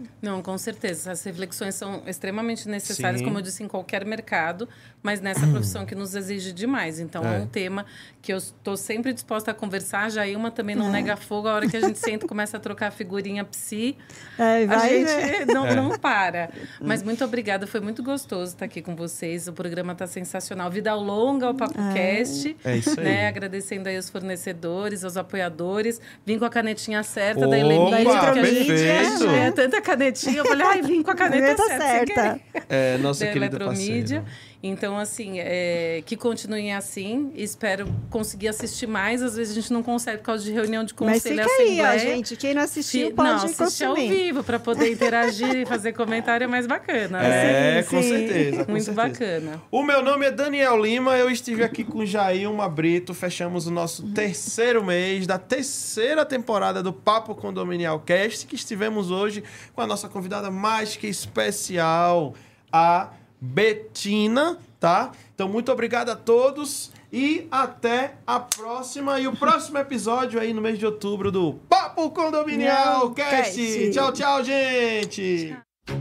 Não, 0.22 0.42
com 0.42 0.58
certeza. 0.58 1.12
As 1.12 1.22
reflexões 1.24 1.74
são 1.74 2.02
extremamente 2.06 2.68
necessárias, 2.68 3.20
Sim. 3.20 3.24
como 3.24 3.38
eu 3.38 3.42
disse, 3.42 3.62
em 3.62 3.68
qualquer 3.68 4.04
mercado, 4.04 4.68
mas 5.02 5.20
nessa 5.20 5.46
profissão 5.48 5.86
que 5.86 5.94
nos 5.94 6.14
exige 6.14 6.52
demais. 6.52 7.00
Então, 7.00 7.24
é, 7.24 7.36
é 7.36 7.40
um 7.40 7.46
tema 7.46 7.86
que 8.20 8.32
eu 8.32 8.36
estou 8.36 8.76
sempre 8.76 9.14
disposta 9.14 9.50
a 9.50 9.54
conversar. 9.54 10.10
Já 10.10 10.26
uma 10.36 10.50
também 10.50 10.76
não 10.76 10.88
é. 10.88 10.92
nega 10.92 11.16
fogo. 11.16 11.48
A 11.48 11.54
hora 11.54 11.68
que 11.68 11.76
a 11.76 11.80
gente 11.80 11.98
senta 11.98 12.26
e 12.26 12.28
começa 12.28 12.58
a 12.58 12.60
trocar 12.60 12.90
figurinha 12.90 13.44
psi, 13.44 13.96
é, 14.38 14.64
a 14.64 14.78
gente 14.88 15.52
não, 15.52 15.66
é. 15.66 15.74
não 15.74 15.98
para. 15.98 16.50
Mas 16.80 17.02
muito 17.02 17.24
obrigada. 17.24 17.66
Foi 17.66 17.80
muito 17.80 18.02
gostoso 18.02 18.52
estar 18.52 18.66
aqui 18.66 18.82
com 18.82 18.94
vocês. 18.94 19.48
O 19.48 19.54
programa 19.54 19.92
está 19.92 20.06
sensacional. 20.06 20.70
Vida 20.70 20.94
longa 20.94 21.46
ao 21.46 21.54
Papo 21.54 21.80
é. 21.80 21.94
Cast. 21.94 22.56
É 22.62 22.76
isso 22.76 22.98
aí. 23.00 23.04
Né? 23.06 23.28
Agradecendo 23.28 23.88
aí 23.88 23.96
os 23.96 24.10
fornecedores, 24.10 25.02
aos 25.02 25.16
apoiadores. 25.16 25.99
Vim 26.24 26.38
com 26.38 26.44
a 26.44 26.50
canetinha 26.50 27.02
certa 27.02 27.40
Opa, 27.40 27.50
da 27.50 27.58
Elemídia. 27.58 28.32
Perfeito. 28.32 29.30
É, 29.30 29.50
tanta 29.50 29.80
canetinha. 29.80 30.38
Eu 30.38 30.44
falei, 30.44 30.66
ai, 30.66 30.82
vim 30.82 31.02
com 31.02 31.10
a 31.10 31.14
caneta, 31.14 31.56
caneta 31.56 31.66
certa. 31.66 32.14
certa. 32.14 32.40
É, 32.68 32.98
nossa 32.98 33.24
da 33.24 33.32
querida 33.32 33.56
Eletromídia. 33.56 34.24
Então, 34.62 34.98
assim, 34.98 35.38
é, 35.38 36.02
que 36.04 36.16
continuem 36.16 36.74
assim. 36.74 37.32
Espero 37.34 37.86
conseguir 38.10 38.48
assistir 38.48 38.86
mais. 38.86 39.22
Às 39.22 39.34
vezes 39.34 39.56
a 39.56 39.60
gente 39.60 39.72
não 39.72 39.82
consegue 39.82 40.18
por 40.18 40.24
causa 40.24 40.44
de 40.44 40.52
reunião 40.52 40.84
de 40.84 40.92
conselho 40.92 41.36
Mas 41.36 41.50
fica 41.50 41.62
aí, 41.62 41.80
ó, 41.80 41.98
gente. 41.98 42.36
Quem 42.36 42.52
não 42.52 42.62
assistiu 42.62 43.12
pode 43.12 43.28
não, 43.28 43.44
assistir 43.44 43.84
ao 43.84 43.94
vivo 43.94 44.44
para 44.44 44.58
poder 44.58 44.92
interagir 44.92 45.56
e 45.56 45.64
fazer 45.64 45.94
comentário 45.94 46.44
é 46.44 46.46
mais 46.46 46.66
bacana. 46.66 47.22
É, 47.22 47.82
sim, 47.82 47.88
com 47.88 48.02
sim. 48.02 48.08
certeza. 48.08 48.64
Com 48.64 48.72
Muito 48.72 48.84
certeza. 48.84 49.08
bacana. 49.08 49.62
O 49.70 49.82
meu 49.82 50.02
nome 50.02 50.26
é 50.26 50.30
Daniel 50.30 50.78
Lima. 50.82 51.16
Eu 51.16 51.30
estive 51.30 51.64
aqui 51.64 51.82
com 51.82 52.04
Jailma 52.04 52.68
Brito. 52.68 53.14
Fechamos 53.14 53.66
o 53.66 53.70
nosso 53.70 54.08
terceiro 54.12 54.84
mês 54.84 55.26
da 55.26 55.38
terceira 55.38 56.26
temporada 56.26 56.82
do 56.82 56.92
Papo 56.92 57.34
Condominial 57.34 57.98
Cast, 58.00 58.46
que 58.46 58.56
estivemos 58.56 59.10
hoje 59.10 59.42
com 59.74 59.80
a 59.80 59.86
nossa 59.86 60.06
convidada 60.06 60.50
mais 60.50 60.96
que 60.96 61.06
especial, 61.06 62.34
a 62.70 63.08
Betina, 63.40 64.58
tá? 64.78 65.12
Então, 65.34 65.48
muito 65.48 65.72
obrigado 65.72 66.10
a 66.10 66.16
todos 66.16 66.92
e 67.12 67.48
até 67.50 68.14
a 68.26 68.38
próxima. 68.38 69.18
E 69.18 69.26
o 69.26 69.34
próximo 69.34 69.78
episódio 69.78 70.38
aí 70.38 70.52
no 70.52 70.60
mês 70.60 70.78
de 70.78 70.86
outubro 70.86 71.32
do 71.32 71.54
Papo 71.68 72.10
Condominial 72.10 73.06
Não, 73.06 73.14
Cast. 73.14 73.90
Tchau, 73.90 74.12
tchau, 74.12 74.44
gente! 74.44 75.56
Tchau. 75.86 76.00